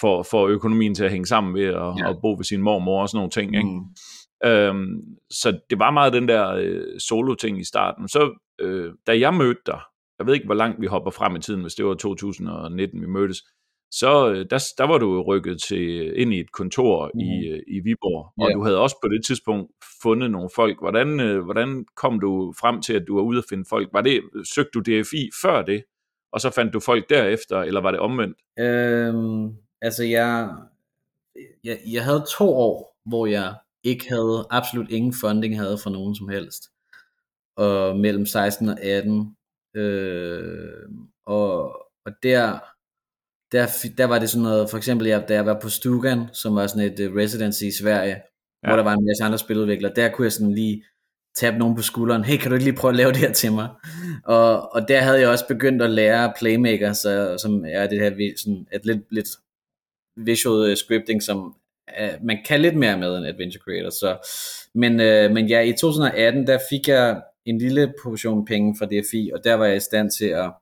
får, 0.00 0.22
får 0.22 0.48
økonomien 0.48 0.94
til 0.94 1.04
at 1.04 1.10
hænge 1.10 1.26
sammen 1.26 1.54
ved 1.54 1.64
at, 1.64 1.94
ja. 1.98 2.10
at 2.10 2.16
bo 2.22 2.34
ved 2.34 2.44
sin 2.44 2.62
mormor 2.62 3.02
og 3.02 3.08
sådan 3.08 3.18
nogle 3.18 3.30
ting. 3.30 3.50
Mm. 3.50 3.56
Ikke? 3.58 4.68
Øhm, 4.68 5.00
så 5.30 5.58
det 5.70 5.78
var 5.78 5.90
meget 5.90 6.12
den 6.12 6.28
der 6.28 6.48
øh, 6.48 7.00
solo-ting 7.00 7.60
i 7.60 7.64
starten. 7.64 8.08
Så 8.08 8.38
øh, 8.60 8.92
da 9.06 9.18
jeg 9.18 9.34
mødte 9.34 9.60
dig, 9.66 9.80
jeg 10.18 10.26
ved 10.26 10.34
ikke, 10.34 10.46
hvor 10.46 10.54
langt 10.54 10.80
vi 10.80 10.86
hopper 10.86 11.10
frem 11.10 11.36
i 11.36 11.40
tiden, 11.40 11.60
hvis 11.60 11.74
det 11.74 11.86
var 11.86 11.94
2019, 11.94 13.00
vi 13.00 13.06
mødtes, 13.06 13.38
så 13.92 14.30
øh, 14.30 14.46
der, 14.50 14.64
der 14.78 14.84
var 14.84 14.98
du 14.98 15.22
rykket 15.22 15.62
til, 15.62 16.12
ind 16.20 16.34
i 16.34 16.40
et 16.40 16.52
kontor 16.52 17.10
mm. 17.14 17.20
i, 17.20 17.48
øh, 17.48 17.62
i 17.68 17.80
Viborg, 17.80 18.32
og 18.38 18.48
yeah. 18.48 18.54
du 18.54 18.62
havde 18.64 18.80
også 18.80 18.96
på 19.02 19.08
det 19.08 19.24
tidspunkt 19.26 19.72
fundet 20.02 20.30
nogle 20.30 20.50
folk. 20.54 20.80
Hvordan, 20.80 21.20
øh, 21.20 21.44
hvordan 21.44 21.84
kom 21.96 22.20
du 22.20 22.54
frem 22.60 22.82
til, 22.82 22.92
at 22.92 23.04
du 23.08 23.14
var 23.14 23.22
ude 23.22 23.38
at 23.38 23.44
finde 23.48 23.64
folk? 23.68 23.88
Var 23.92 24.00
det, 24.00 24.22
søgte 24.54 24.70
du 24.74 24.80
DFI 24.80 25.30
før 25.42 25.62
det, 25.62 25.84
og 26.32 26.40
så 26.40 26.50
fandt 26.50 26.72
du 26.72 26.80
folk 26.80 27.10
derefter, 27.10 27.60
eller 27.60 27.80
var 27.80 27.90
det 27.90 28.00
omvendt? 28.00 28.38
Øhm, 28.58 29.56
altså, 29.82 30.04
jeg, 30.04 30.56
jeg, 31.64 31.78
jeg 31.92 32.04
havde 32.04 32.24
to 32.38 32.54
år, 32.54 32.98
hvor 33.08 33.26
jeg 33.26 33.54
ikke 33.84 34.08
havde, 34.08 34.46
absolut 34.50 34.90
ingen 34.90 35.14
funding 35.20 35.58
havde 35.58 35.78
fra 35.78 35.90
nogen 35.90 36.14
som 36.14 36.28
helst. 36.28 36.62
Og 37.56 37.96
mellem 37.96 38.26
16 38.26 38.68
og 38.68 38.80
18. 38.80 39.36
Øh, 39.74 40.88
og, 41.26 41.64
og 42.06 42.12
der 42.22 42.58
der, 43.52 43.86
der 43.98 44.04
var 44.04 44.18
det 44.18 44.30
sådan 44.30 44.42
noget, 44.42 44.70
for 44.70 44.76
eksempel 44.76 45.08
jeg, 45.08 45.24
da 45.28 45.34
jeg 45.34 45.46
var 45.46 45.58
på 45.62 45.68
Stugan, 45.68 46.20
som 46.32 46.54
var 46.56 46.66
sådan 46.66 46.92
et 46.92 47.08
uh, 47.08 47.16
residency 47.16 47.62
i 47.62 47.70
Sverige, 47.70 48.16
ja. 48.62 48.68
hvor 48.68 48.76
der 48.76 48.82
var 48.82 48.92
en 48.92 49.06
masse 49.06 49.24
andre 49.24 49.38
spiludviklere, 49.38 49.92
der 49.96 50.08
kunne 50.08 50.24
jeg 50.24 50.32
sådan 50.32 50.54
lige 50.54 50.84
tabe 51.36 51.58
nogen 51.58 51.76
på 51.76 51.82
skulderen, 51.82 52.24
hey, 52.24 52.36
kan 52.36 52.50
du 52.50 52.54
ikke 52.54 52.64
lige 52.64 52.76
prøve 52.76 52.90
at 52.90 52.96
lave 52.96 53.12
det 53.12 53.18
her 53.18 53.32
til 53.32 53.52
mig? 53.52 53.68
Og, 54.24 54.74
og 54.74 54.88
der 54.88 55.00
havde 55.00 55.20
jeg 55.20 55.28
også 55.28 55.46
begyndt 55.48 55.82
at 55.82 55.90
lære 55.90 56.32
Playmaker, 56.38 56.92
så, 56.92 57.36
som 57.42 57.64
er 57.68 57.86
det 57.86 58.00
her 58.00 58.32
sådan 58.36 58.66
et 58.72 58.86
lidt, 58.86 59.00
lidt 59.10 59.28
visual 60.16 60.70
øh, 60.70 60.76
scripting, 60.76 61.22
som 61.22 61.56
uh, 62.00 62.26
man 62.26 62.38
kan 62.46 62.60
lidt 62.60 62.76
mere 62.76 62.98
med 62.98 63.18
en 63.18 63.24
Adventure 63.24 63.62
Creator. 63.62 63.90
Så, 63.90 64.28
men, 64.74 64.92
uh, 64.92 65.34
men 65.34 65.46
ja, 65.46 65.60
i 65.60 65.72
2018, 65.72 66.46
der 66.46 66.58
fik 66.70 66.88
jeg 66.88 67.22
en 67.46 67.58
lille 67.58 67.92
portion 68.02 68.44
penge 68.44 68.76
fra 68.78 68.86
DFI, 68.86 69.30
og 69.34 69.44
der 69.44 69.54
var 69.54 69.66
jeg 69.66 69.76
i 69.76 69.80
stand 69.80 70.10
til 70.10 70.26
at 70.26 70.52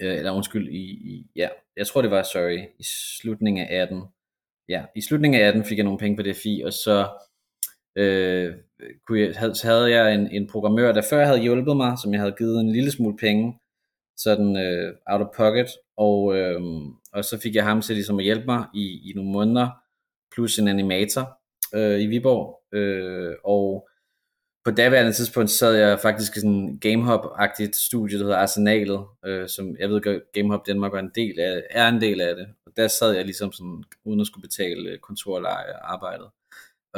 øh, 0.00 0.16
eller 0.18 0.32
undskyld, 0.32 0.68
i, 0.68 0.82
i, 0.82 1.26
ja, 1.36 1.48
jeg 1.76 1.86
tror 1.86 2.02
det 2.02 2.10
var, 2.10 2.22
sorry, 2.22 2.58
i 2.78 2.84
slutningen 3.20 3.66
af 3.66 3.82
18, 3.82 4.02
ja, 4.68 4.84
i 4.96 5.00
slutningen 5.00 5.40
af 5.40 5.46
18 5.46 5.64
fik 5.64 5.78
jeg 5.78 5.84
nogle 5.84 5.98
penge 5.98 6.16
på 6.16 6.22
DFI, 6.22 6.62
og 6.64 6.72
så 6.72 7.08
øh, 7.96 8.54
kunne 9.06 9.20
jeg, 9.20 9.34
havde, 9.36 9.54
havde 9.62 9.90
jeg 9.90 10.14
en, 10.14 10.30
en 10.30 10.46
programmør, 10.46 10.92
der 10.92 11.02
før 11.10 11.24
havde 11.24 11.40
hjulpet 11.40 11.76
mig, 11.76 11.98
som 12.02 12.12
jeg 12.12 12.20
havde 12.20 12.34
givet 12.38 12.60
en 12.60 12.72
lille 12.72 12.90
smule 12.90 13.16
penge, 13.16 13.58
sådan 14.16 14.56
øh, 14.56 14.94
out 15.06 15.20
of 15.20 15.36
pocket, 15.36 15.68
og, 15.96 16.36
øh, 16.36 16.60
og 17.12 17.24
så 17.24 17.40
fik 17.40 17.54
jeg 17.54 17.64
ham 17.64 17.82
til 17.82 17.94
ligesom 17.94 18.18
at 18.18 18.24
hjælpe 18.24 18.46
mig 18.46 18.64
i, 18.74 19.10
i 19.10 19.12
nogle 19.14 19.32
måneder, 19.32 19.68
plus 20.34 20.58
en 20.58 20.68
animator 20.68 21.38
øh, 21.74 22.00
i 22.00 22.06
Viborg, 22.06 22.60
øh, 22.78 23.34
og 23.44 23.88
på 24.64 24.70
daværende 24.70 25.12
tidspunkt 25.12 25.50
sad 25.50 25.74
jeg 25.74 26.00
faktisk 26.00 26.36
i 26.36 26.40
sådan 26.40 26.50
en 26.50 26.80
GameHop-agtigt 26.86 27.76
studie, 27.76 28.18
der 28.18 28.24
hedder 28.24 28.38
Arsenalet, 28.38 29.06
øh, 29.24 29.48
som 29.48 29.76
jeg 29.78 29.88
ved 29.88 30.32
GameHop 30.32 30.66
Danmark 30.66 30.92
var 30.92 30.98
en 30.98 31.12
del 31.14 31.40
af, 31.40 31.62
er 31.70 31.88
en 31.88 32.00
del 32.00 32.20
af 32.20 32.36
det. 32.36 32.46
Og 32.66 32.72
der 32.76 32.88
sad 32.88 33.12
jeg 33.12 33.24
ligesom 33.24 33.52
sådan, 33.52 33.84
uden 34.04 34.20
at 34.20 34.26
skulle 34.26 34.48
betale 34.48 34.90
øh, 34.90 34.98
kontorleje 34.98 35.72
og 35.74 35.92
arbejdet. 35.92 36.26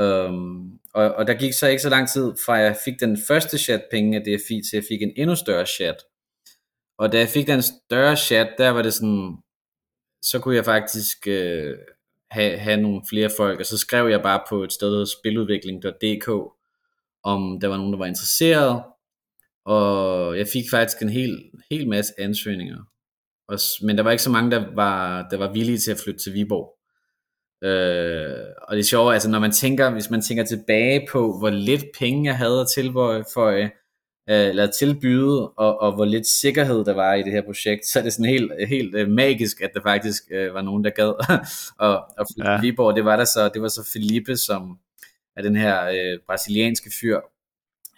Um, 0.01 0.81
og, 0.94 1.14
og 1.14 1.27
der 1.27 1.35
gik 1.35 1.53
så 1.53 1.68
ikke 1.68 1.83
så 1.83 1.88
lang 1.88 2.09
tid 2.09 2.33
fra 2.46 2.55
jeg 2.55 2.77
fik 2.85 3.01
den 3.01 3.18
første 3.29 3.59
chat 3.59 3.83
penge 3.90 4.18
af 4.18 4.22
DFI 4.22 4.62
til 4.62 4.77
jeg 4.77 4.85
fik 4.88 5.03
en 5.03 5.12
endnu 5.16 5.37
større 5.37 5.66
chat. 5.66 5.96
Og 6.98 7.12
da 7.12 7.18
jeg 7.18 7.29
fik 7.29 7.46
den 7.46 7.62
større 7.62 8.16
chat, 8.16 8.48
der 8.59 8.70
var 8.70 8.83
det 8.83 8.94
sådan, 8.94 9.37
så 10.25 10.40
kunne 10.40 10.57
jeg 10.57 10.64
faktisk 10.64 11.27
øh, 11.27 11.79
have, 12.31 12.59
have 12.59 12.81
nogle 12.81 13.03
flere 13.09 13.31
folk, 13.37 13.61
og 13.61 13.66
så 13.66 13.79
skrev 13.79 14.09
jeg 14.09 14.22
bare 14.22 14.42
på 14.48 14.64
et 14.64 14.72
sted, 14.72 15.07
spiludvikling.dk, 15.07 16.29
om 17.24 17.61
der 17.61 17.68
var 17.68 17.76
nogen, 17.76 17.92
der 17.92 17.98
var 17.98 18.06
interesseret, 18.06 18.82
og 19.64 20.38
jeg 20.38 20.46
fik 20.52 20.64
faktisk 20.70 21.02
en 21.02 21.08
hel, 21.08 21.42
hel 21.70 21.88
masse 21.88 22.12
ansøgninger. 22.18 22.78
Og, 23.48 23.58
men 23.82 23.96
der 23.96 24.02
var 24.02 24.11
ikke 24.11 24.22
så 24.22 24.30
mange, 24.30 24.50
der 24.50 24.74
var, 24.74 25.28
der 25.30 25.37
var 25.37 25.52
villige 25.52 25.78
til 25.78 25.90
at 25.90 26.00
flytte 26.04 26.20
til 26.20 26.35
Viborg. 26.35 26.78
Øh, 27.64 28.46
og 28.68 28.76
det 28.76 28.80
er 28.80 28.88
sjovt, 28.88 29.12
altså 29.12 29.30
når 29.30 29.38
man 29.38 29.52
tænker, 29.52 29.90
hvis 29.90 30.11
man 30.11 30.22
tænker 30.22 30.44
tilbage 30.44 31.06
på, 31.11 31.38
hvor 31.38 31.50
lidt 31.50 31.85
penge 31.98 32.28
jeg 32.28 32.37
havde 32.37 32.61
at 32.61 32.66
tilbøje 32.74 33.24
for, 33.35 33.46
øh, 33.50 33.68
eller 34.26 34.66
tilbyde, 34.66 35.48
og, 35.50 35.80
og 35.80 35.94
hvor 35.94 36.04
lidt 36.04 36.26
sikkerhed 36.26 36.85
der 36.85 36.94
var 36.94 37.14
i 37.14 37.22
det 37.22 37.32
her 37.32 37.42
projekt, 37.42 37.87
så 37.87 37.98
er 37.98 38.02
det 38.02 38.12
sådan 38.12 38.30
helt, 38.30 38.52
helt 38.68 38.94
øh, 38.94 39.08
magisk, 39.08 39.61
at 39.61 39.70
der 39.74 39.80
faktisk 39.82 40.22
øh, 40.30 40.54
var 40.54 40.62
nogen, 40.62 40.85
der 40.85 40.90
gad 40.90 41.12
at, 41.88 42.04
at 42.18 42.26
flytte 42.35 42.50
ja. 42.50 42.61
Viborg. 42.61 42.96
Det 42.96 43.04
var 43.04 43.16
der 43.16 43.24
så, 43.24 43.50
det 43.54 43.62
var 43.62 43.68
så 43.68 43.90
Felipe, 43.92 44.37
som, 44.37 44.78
af 45.37 45.42
den 45.42 45.57
her 45.57 45.88
øh, 45.88 46.18
brasilianske 46.27 46.90
fyr. 47.01 47.21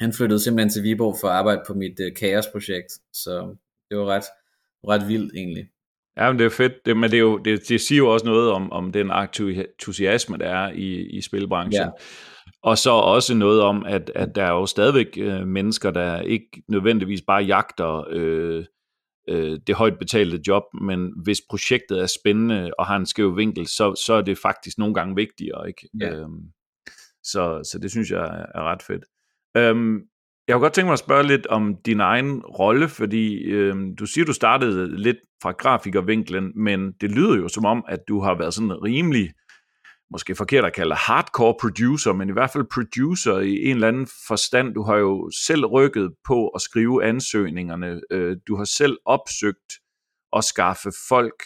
Han 0.00 0.12
flyttede 0.12 0.40
simpelthen 0.40 0.70
til 0.70 0.82
Viborg 0.82 1.16
for 1.20 1.28
at 1.28 1.34
arbejde 1.34 1.62
på 1.66 1.74
mit 1.74 2.00
øh, 2.00 2.12
Chaos-projekt, 2.16 2.92
så 3.12 3.56
det 3.90 3.98
var 3.98 4.06
ret, 4.06 4.24
ret 4.88 5.08
vildt 5.08 5.34
egentlig. 5.36 5.68
Ja, 6.16 6.30
men 6.30 6.38
det 6.38 6.44
er 6.44 6.50
fedt, 6.50 6.72
det, 6.86 6.96
men 6.96 7.10
det, 7.10 7.16
er 7.16 7.20
jo, 7.20 7.38
det, 7.38 7.68
det 7.68 7.80
siger 7.80 7.98
jo 7.98 8.12
også 8.12 8.26
noget 8.26 8.50
om, 8.50 8.72
om 8.72 8.92
den 8.92 9.10
entusiasme, 9.10 10.38
der 10.38 10.48
er 10.48 10.72
i, 10.72 11.06
i 11.06 11.20
spilbranchen. 11.20 11.82
Ja. 11.82 11.90
Og 12.62 12.78
så 12.78 12.90
også 12.90 13.34
noget 13.34 13.62
om, 13.62 13.84
at, 13.86 14.10
at 14.14 14.34
der 14.34 14.44
er 14.44 14.50
jo 14.50 14.66
stadigvæk 14.66 15.18
øh, 15.18 15.46
mennesker, 15.46 15.90
der 15.90 16.20
ikke 16.20 16.62
nødvendigvis 16.68 17.22
bare 17.22 17.42
jagter 17.42 18.04
øh, 18.10 18.64
øh, 19.28 19.58
det 19.66 19.74
højt 19.74 19.98
betalte 19.98 20.40
job, 20.46 20.62
men 20.82 21.12
hvis 21.22 21.40
projektet 21.50 22.00
er 22.00 22.06
spændende 22.06 22.70
og 22.78 22.86
har 22.86 22.96
en 22.96 23.06
skæv 23.06 23.36
vinkel, 23.36 23.66
så, 23.66 24.02
så 24.06 24.14
er 24.14 24.22
det 24.22 24.38
faktisk 24.38 24.78
nogle 24.78 24.94
gange 24.94 25.14
vigtigere. 25.16 25.68
Ikke? 25.68 25.88
Ja. 26.00 26.14
Øhm, 26.14 26.42
så, 27.24 27.70
så 27.72 27.78
det 27.82 27.90
synes 27.90 28.10
jeg 28.10 28.46
er, 28.54 28.62
ret 28.62 28.82
fedt. 28.82 29.04
Øhm, 29.56 30.00
jeg 30.48 30.54
kunne 30.54 30.62
godt 30.62 30.72
tænke 30.72 30.86
mig 30.86 30.92
at 30.92 30.98
spørge 30.98 31.26
lidt 31.26 31.46
om 31.46 31.76
din 31.86 32.00
egen 32.00 32.42
rolle, 32.42 32.88
fordi 32.88 33.44
øhm, 33.44 33.96
du 33.96 34.06
siger, 34.06 34.24
du 34.24 34.32
startede 34.32 34.96
lidt 34.96 35.16
fra 35.42 35.52
grafikervinklen, 35.52 36.52
men 36.56 36.92
det 36.92 37.10
lyder 37.10 37.36
jo 37.36 37.48
som 37.48 37.64
om, 37.64 37.84
at 37.88 38.00
du 38.08 38.20
har 38.20 38.34
været 38.34 38.54
sådan 38.54 38.82
rimelig, 38.82 39.32
måske 40.10 40.34
forkert 40.34 40.64
at 40.64 40.72
kalde 40.72 40.94
hardcore 40.94 41.54
producer, 41.60 42.12
men 42.12 42.28
i 42.28 42.32
hvert 42.32 42.50
fald 42.50 42.64
producer 42.74 43.38
i 43.38 43.64
en 43.64 43.74
eller 43.74 43.88
anden 43.88 44.08
forstand. 44.28 44.74
Du 44.74 44.82
har 44.82 44.96
jo 44.96 45.30
selv 45.44 45.66
rykket 45.66 46.14
på 46.26 46.48
at 46.48 46.60
skrive 46.60 47.04
ansøgningerne. 47.04 48.00
Øh, 48.10 48.36
du 48.48 48.56
har 48.56 48.64
selv 48.64 48.96
opsøgt 49.04 49.70
at 50.36 50.44
skaffe 50.44 50.90
folk 51.08 51.42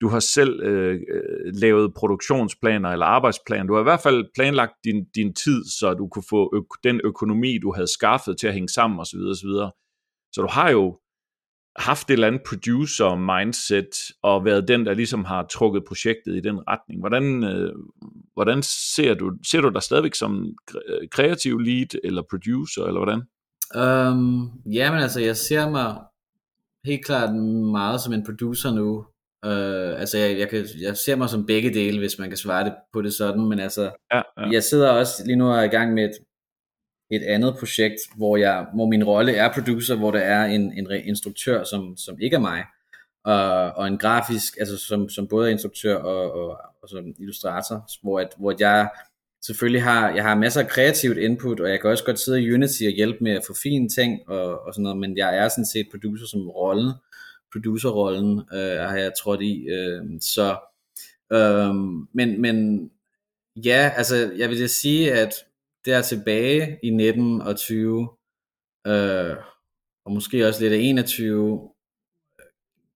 du 0.00 0.08
har 0.08 0.20
selv 0.20 0.60
øh, 0.62 0.94
øh, 0.94 1.52
lavet 1.54 1.94
produktionsplaner 1.94 2.88
eller 2.88 3.06
arbejdsplaner. 3.06 3.66
Du 3.66 3.72
har 3.72 3.80
i 3.80 3.90
hvert 3.90 4.00
fald 4.00 4.24
planlagt 4.34 4.72
din, 4.84 5.04
din 5.14 5.34
tid, 5.34 5.64
så 5.78 5.94
du 5.94 6.08
kunne 6.08 6.24
få 6.30 6.56
ø- 6.56 6.88
den 6.90 7.00
økonomi, 7.04 7.58
du 7.58 7.72
havde 7.72 7.92
skaffet 7.92 8.38
til 8.38 8.46
at 8.46 8.54
hænge 8.54 8.68
sammen 8.68 9.00
osv. 9.00 9.18
osv. 9.18 9.50
Så 10.32 10.42
du 10.42 10.48
har 10.50 10.70
jo 10.70 10.98
haft 11.76 12.10
et 12.10 12.12
eller 12.12 12.26
andet 12.26 12.42
producer-mindset 12.48 13.90
og 14.22 14.44
været 14.44 14.68
den, 14.68 14.86
der 14.86 14.94
ligesom 14.94 15.24
har 15.24 15.46
trukket 15.46 15.82
projektet 15.88 16.36
i 16.36 16.40
den 16.40 16.68
retning. 16.68 17.00
Hvordan, 17.00 17.44
øh, 17.44 17.72
hvordan 18.34 18.62
ser 18.62 19.14
du 19.14 19.32
ser 19.46 19.60
du 19.60 19.68
dig 19.68 19.82
stadigvæk 19.82 20.14
som 20.14 20.54
øh, 20.74 21.08
kreativ 21.08 21.58
lead 21.58 22.00
eller 22.04 22.22
producer, 22.30 22.84
eller 22.84 23.00
hvordan? 23.00 23.22
Um, 23.74 24.50
jamen 24.72 25.00
altså, 25.00 25.20
jeg 25.20 25.36
ser 25.36 25.70
mig 25.70 25.96
helt 26.84 27.04
klart 27.04 27.34
meget 27.72 28.00
som 28.00 28.12
en 28.12 28.24
producer 28.24 28.74
nu. 28.74 29.06
Uh, 29.46 30.00
altså, 30.00 30.18
jeg, 30.18 30.38
jeg, 30.38 30.48
kan, 30.48 30.66
jeg 30.80 30.96
ser 30.96 31.16
mig 31.16 31.28
som 31.28 31.46
begge 31.46 31.74
dele, 31.74 31.98
hvis 31.98 32.18
man 32.18 32.28
kan 32.28 32.36
svare 32.36 32.64
det 32.64 32.74
på 32.92 33.02
det 33.02 33.12
sådan, 33.12 33.44
men 33.44 33.58
altså, 33.58 33.90
ja, 34.12 34.22
ja. 34.38 34.50
jeg 34.52 34.64
sidder 34.64 34.90
også 34.90 35.12
lige 35.26 35.36
nu 35.36 35.50
og 35.50 35.58
er 35.58 35.62
i 35.62 35.68
gang 35.68 35.94
med 35.94 36.04
et, 36.04 36.18
et 37.10 37.22
andet 37.22 37.56
projekt, 37.58 37.96
hvor, 38.16 38.36
jeg, 38.36 38.66
hvor 38.74 38.86
min 38.86 39.04
rolle 39.04 39.34
er 39.34 39.52
producer, 39.52 39.94
hvor 39.94 40.10
der 40.10 40.20
er 40.20 40.44
en, 40.44 40.72
en 40.72 40.90
instruktør, 41.04 41.64
som, 41.64 41.96
som 41.96 42.20
ikke 42.20 42.36
er 42.36 42.40
mig, 42.40 42.64
og, 43.24 43.72
og 43.76 43.86
en 43.86 43.98
grafisk, 43.98 44.56
altså 44.60 44.78
som, 44.78 45.08
som 45.08 45.28
både 45.28 45.46
er 45.48 45.52
instruktør 45.52 45.96
og, 45.96 46.32
og, 46.32 46.58
og 46.82 46.88
som 46.88 47.14
illustrator, 47.18 47.90
hvor, 48.02 48.20
at, 48.20 48.28
hvor 48.38 48.54
jeg 48.60 48.88
selvfølgelig 49.46 49.82
har, 49.82 50.14
jeg 50.14 50.24
har 50.24 50.34
masser 50.34 50.60
af 50.60 50.68
kreativt 50.68 51.18
input, 51.18 51.60
og 51.60 51.70
jeg 51.70 51.80
kan 51.80 51.90
også 51.90 52.04
godt 52.04 52.18
sidde 52.18 52.42
i 52.42 52.52
Unity 52.52 52.82
og 52.82 52.92
hjælpe 52.92 53.24
med 53.24 53.32
at 53.32 53.42
få 53.46 53.54
fine 53.62 53.88
ting 53.88 54.28
og, 54.28 54.60
og 54.66 54.74
sådan 54.74 54.82
noget, 54.82 54.98
men 54.98 55.16
jeg 55.16 55.36
er 55.36 55.48
sådan 55.48 55.66
set 55.66 55.86
producer 55.90 56.26
som 56.26 56.48
rollen, 56.48 56.92
producerrollen 57.52 58.38
øh, 58.38 58.78
har 58.78 58.96
jeg 58.96 59.12
trådt 59.22 59.42
i, 59.42 59.66
øh, 59.66 60.02
så 60.20 60.58
øh, 61.32 61.74
men, 62.14 62.40
men 62.40 62.90
ja, 63.56 63.92
altså 63.96 64.32
jeg 64.36 64.48
vil 64.48 64.68
sige, 64.68 65.12
at 65.12 65.34
der 65.84 66.02
tilbage 66.02 66.78
i 66.82 66.90
19 66.90 67.40
og 67.40 67.56
20, 67.56 68.08
øh, 68.86 69.36
og 70.04 70.12
måske 70.12 70.48
også 70.48 70.62
lidt 70.62 70.72
af 70.72 70.78
21, 70.78 71.60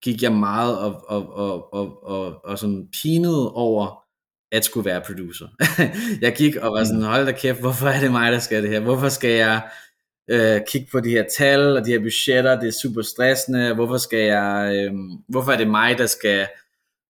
gik 0.03 0.23
jeg 0.23 0.33
meget 0.33 0.79
og, 0.79 1.05
og, 1.09 1.33
og, 1.33 1.75
og, 1.75 2.05
og, 2.05 2.45
og 2.45 2.59
sådan 2.59 2.89
pinede 3.03 3.53
over, 3.53 4.03
at 4.53 4.65
skulle 4.65 4.85
være 4.85 5.03
producer. 5.07 5.49
jeg 6.25 6.35
gik 6.37 6.57
og 6.57 6.73
var 6.73 6.85
sådan, 6.85 7.01
mm. 7.01 7.07
hold 7.07 7.27
da 7.27 7.33
kæft, 7.33 7.61
hvorfor 7.61 7.87
er 7.87 8.01
det 8.01 8.11
mig, 8.11 8.33
der 8.33 8.39
skal 8.39 8.63
det 8.63 8.71
her? 8.71 8.81
Hvorfor 8.81 9.09
skal 9.09 9.31
jeg 9.31 9.71
øh, 10.31 10.61
kigge 10.69 10.89
på 10.93 11.01
de 11.01 11.11
her 11.11 11.25
tal 11.39 11.77
og 11.77 11.87
de 11.87 11.91
her 11.91 12.01
budgetter? 12.01 12.61
Det 12.61 12.69
er 12.69 12.79
super 12.83 13.03
stressende. 13.03 13.75
Hvorfor 13.75 13.97
skal 13.97 14.19
jeg, 14.19 14.73
øh, 14.75 14.93
hvorfor 15.29 15.53
er 15.53 15.57
det 15.57 15.69
mig, 15.69 15.99
der 15.99 16.07
skal 16.07 16.47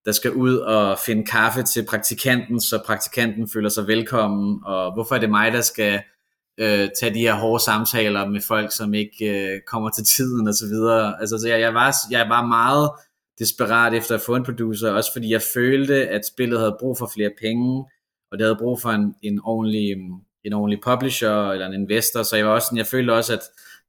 der 0.04 0.12
skal 0.12 0.32
ud 0.32 0.56
og 0.56 0.98
finde 1.06 1.26
kaffe 1.26 1.62
til 1.62 1.86
praktikanten, 1.88 2.60
så 2.60 2.82
praktikanten 2.86 3.48
føler 3.48 3.68
sig 3.68 3.86
velkommen, 3.86 4.60
og 4.64 4.94
hvorfor 4.94 5.14
er 5.14 5.18
det 5.18 5.30
mig, 5.30 5.52
der 5.52 5.60
skal 5.60 6.02
øh, 6.58 6.88
tage 7.00 7.14
de 7.14 7.20
her 7.20 7.34
hårde 7.34 7.64
samtaler 7.64 8.28
med 8.28 8.40
folk, 8.40 8.72
som 8.76 8.94
ikke 8.94 9.54
øh, 9.54 9.60
kommer 9.66 9.90
til 9.90 10.04
tiden 10.04 10.48
og 10.48 10.54
så 10.54 10.66
videre. 10.66 11.20
Altså, 11.20 11.38
så 11.38 11.48
jeg, 11.48 11.60
jeg, 11.60 11.74
var, 11.74 11.94
jeg 12.10 12.28
var 12.28 12.46
meget 12.46 12.90
desperat 13.38 13.94
efter 13.94 14.14
at 14.14 14.20
få 14.20 14.36
en 14.36 14.44
producer, 14.44 14.90
også 14.90 15.12
fordi 15.12 15.32
jeg 15.32 15.42
følte, 15.54 16.08
at 16.08 16.26
spillet 16.26 16.58
havde 16.58 16.76
brug 16.80 16.98
for 16.98 17.10
flere 17.14 17.30
penge, 17.40 17.84
og 18.30 18.38
det 18.38 18.46
havde 18.46 18.58
brug 18.58 18.80
for 18.80 18.90
en, 18.90 19.14
en, 19.22 19.40
ordentlig, 19.44 19.96
en 20.44 20.52
ordentlig 20.52 20.80
publisher 20.84 21.50
eller 21.50 21.66
en 21.66 21.74
investor, 21.74 22.22
så 22.22 22.36
jeg, 22.36 22.46
var 22.46 22.52
også, 22.52 22.72
jeg 22.76 22.86
følte 22.86 23.12
også, 23.12 23.32
at 23.32 23.40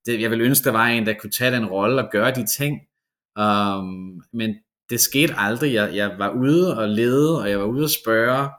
det, 0.06 0.22
jeg 0.22 0.30
ville 0.30 0.46
ønske, 0.46 0.63
der 0.66 0.72
var 0.72 0.88
en, 0.88 1.06
der 1.06 1.13
kunne 1.22 1.32
tage 1.32 1.52
den 1.52 1.66
rolle 1.66 2.04
og 2.04 2.10
gøre 2.12 2.32
de 2.32 2.46
ting. 2.58 2.80
Um, 3.39 4.22
men 4.34 4.56
det 4.89 5.00
skete 5.00 5.34
aldrig. 5.38 5.74
Jeg, 5.74 5.96
jeg 5.96 6.12
var 6.18 6.30
ude 6.30 6.78
og 6.78 6.89
lede, 6.89 7.42
og 7.42 7.50
jeg 7.50 7.60
var 7.60 7.66
ude 7.66 7.84
og 7.84 7.89
spørge, 7.89 8.50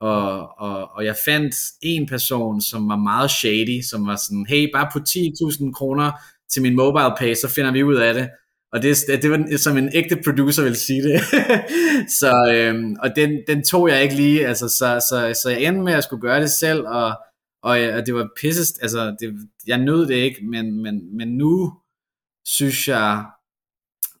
og, 0.00 0.58
og, 0.58 0.90
og 0.94 1.04
jeg 1.04 1.16
fandt 1.24 1.54
en 1.82 2.08
person, 2.08 2.60
som 2.60 2.88
var 2.88 2.96
meget 2.96 3.30
shady, 3.30 3.82
som 3.90 4.06
var 4.06 4.16
sådan, 4.16 4.46
hey, 4.48 4.70
bare 4.74 4.88
på 4.92 4.98
10.000 5.08 5.72
kroner 5.72 6.12
til 6.52 6.62
min 6.62 6.76
mobile 6.76 7.14
pay, 7.18 7.34
så 7.34 7.48
finder 7.48 7.72
vi 7.72 7.82
ud 7.82 7.96
af 7.96 8.14
det. 8.14 8.28
Og 8.72 8.82
det, 8.82 8.96
det 9.22 9.30
var 9.30 9.56
som 9.56 9.78
en 9.78 9.90
ægte 9.94 10.18
producer 10.24 10.62
vil 10.62 10.76
sige 10.76 11.02
det. 11.02 11.20
så, 12.20 12.54
øhm, 12.54 12.96
og 13.02 13.16
den, 13.16 13.30
den 13.48 13.64
tog 13.64 13.88
jeg 13.88 14.02
ikke 14.02 14.14
lige, 14.14 14.46
altså, 14.46 14.68
så, 14.68 15.06
så, 15.08 15.40
så 15.42 15.50
jeg 15.50 15.62
endte 15.62 15.82
med 15.82 15.92
at 15.92 16.04
skulle 16.04 16.20
gøre 16.20 16.40
det 16.40 16.50
selv, 16.50 16.86
og, 16.86 17.12
og, 17.64 17.80
øh, 17.80 17.96
og 17.96 18.06
det 18.06 18.14
var 18.14 18.28
pissest, 18.40 18.78
altså, 18.82 19.16
det, 19.20 19.48
jeg 19.66 19.78
nød 19.78 20.06
det 20.06 20.14
ikke, 20.14 20.44
men, 20.46 20.82
men, 20.82 21.16
men 21.16 21.28
nu 21.28 21.72
synes 22.44 22.88
jeg, 22.88 23.24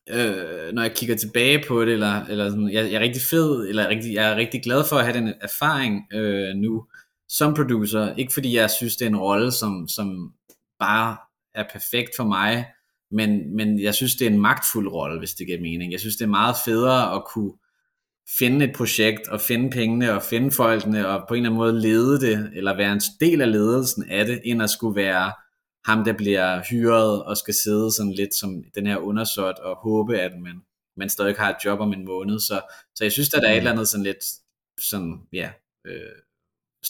øh, 0.08 0.72
når 0.72 0.82
jeg 0.82 0.94
kigger 0.94 1.16
tilbage 1.16 1.64
på 1.68 1.84
det, 1.84 1.92
eller, 1.92 2.24
eller 2.24 2.50
sådan, 2.50 2.70
jeg, 2.72 2.84
jeg 2.84 2.94
er 2.94 3.00
rigtig 3.00 3.22
fed, 3.22 3.68
eller 3.68 3.88
rigtig, 3.88 4.14
jeg 4.14 4.32
er 4.32 4.36
rigtig 4.36 4.62
glad 4.62 4.84
for 4.88 4.96
at 4.96 5.04
have 5.04 5.18
den 5.18 5.34
erfaring 5.40 6.02
øh, 6.12 6.54
nu 6.56 6.86
som 7.28 7.54
producer, 7.54 8.14
ikke 8.14 8.32
fordi 8.32 8.56
jeg 8.56 8.70
synes, 8.70 8.96
det 8.96 9.04
er 9.04 9.08
en 9.08 9.16
rolle, 9.16 9.52
som, 9.52 9.88
som 9.88 10.32
bare 10.78 11.16
er 11.54 11.64
perfekt 11.72 12.10
for 12.16 12.24
mig, 12.24 12.66
men, 13.10 13.56
men 13.56 13.82
jeg 13.82 13.94
synes, 13.94 14.16
det 14.16 14.26
er 14.26 14.30
en 14.30 14.40
magtfuld 14.40 14.88
rolle, 14.88 15.18
hvis 15.18 15.34
det 15.34 15.46
giver 15.46 15.60
mening. 15.60 15.92
Jeg 15.92 16.00
synes, 16.00 16.16
det 16.16 16.24
er 16.24 16.28
meget 16.28 16.56
federe 16.64 17.14
at 17.16 17.24
kunne 17.34 17.52
finde 18.38 18.64
et 18.64 18.76
projekt, 18.76 19.28
og 19.28 19.40
finde 19.40 19.70
pengene, 19.70 20.12
og 20.12 20.22
finde 20.22 20.50
folkene, 20.50 21.08
og 21.08 21.24
på 21.28 21.34
en 21.34 21.38
eller 21.38 21.50
anden 21.50 21.58
måde 21.58 21.80
lede 21.80 22.20
det, 22.20 22.50
eller 22.54 22.76
være 22.76 22.92
en 22.92 23.00
del 23.20 23.40
af 23.40 23.52
ledelsen 23.52 24.10
af 24.10 24.26
det, 24.26 24.40
end 24.44 24.62
at 24.62 24.70
skulle 24.70 24.96
være 24.96 25.32
ham, 25.84 26.04
der 26.04 26.12
bliver 26.12 26.62
hyret 26.70 27.24
og 27.24 27.36
skal 27.36 27.54
sidde 27.54 27.92
sådan 27.92 28.12
lidt 28.12 28.34
som 28.34 28.64
den 28.74 28.86
her 28.86 28.96
undersåt 28.96 29.58
og 29.58 29.76
håbe, 29.76 30.18
at 30.18 30.32
man, 30.40 30.60
man 30.96 31.08
stadig 31.08 31.34
har 31.36 31.50
et 31.50 31.64
job 31.64 31.80
om 31.80 31.92
en 31.92 32.04
måned. 32.04 32.38
Så, 32.38 32.60
så 32.94 33.04
jeg 33.04 33.12
synes, 33.12 33.34
at 33.34 33.42
der 33.42 33.48
er 33.48 33.52
et 33.52 33.56
eller 33.56 33.72
andet 33.72 33.88
sådan 33.88 34.04
lidt 34.04 34.24
sådan, 34.80 35.20
ja, 35.32 35.50
øh, 35.86 36.16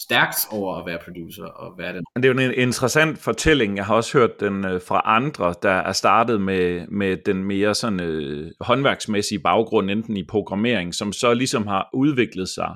stærkt 0.03 0.37
over 0.51 0.75
at 0.75 0.85
være 0.85 0.99
producer 1.05 1.45
og 1.45 1.77
være 1.77 1.93
den. 1.93 2.03
Det 2.15 2.25
er 2.25 2.33
jo 2.33 2.39
en 2.39 2.53
interessant 2.53 3.17
fortælling. 3.17 3.77
Jeg 3.77 3.85
har 3.85 3.95
også 3.95 4.17
hørt 4.17 4.39
den 4.39 4.65
øh, 4.65 4.81
fra 4.81 5.01
andre, 5.05 5.55
der 5.63 5.69
er 5.69 5.91
startet 5.91 6.41
med, 6.41 6.87
med 6.87 7.17
den 7.25 7.43
mere 7.43 7.75
sådan 7.75 8.01
øh, 8.01 8.51
håndværksmæssige 8.59 9.39
baggrund, 9.39 9.91
enten 9.91 10.17
i 10.17 10.23
programmering, 10.23 10.95
som 10.95 11.13
så 11.13 11.33
ligesom 11.33 11.67
har 11.67 11.89
udviklet 11.93 12.49
sig 12.49 12.75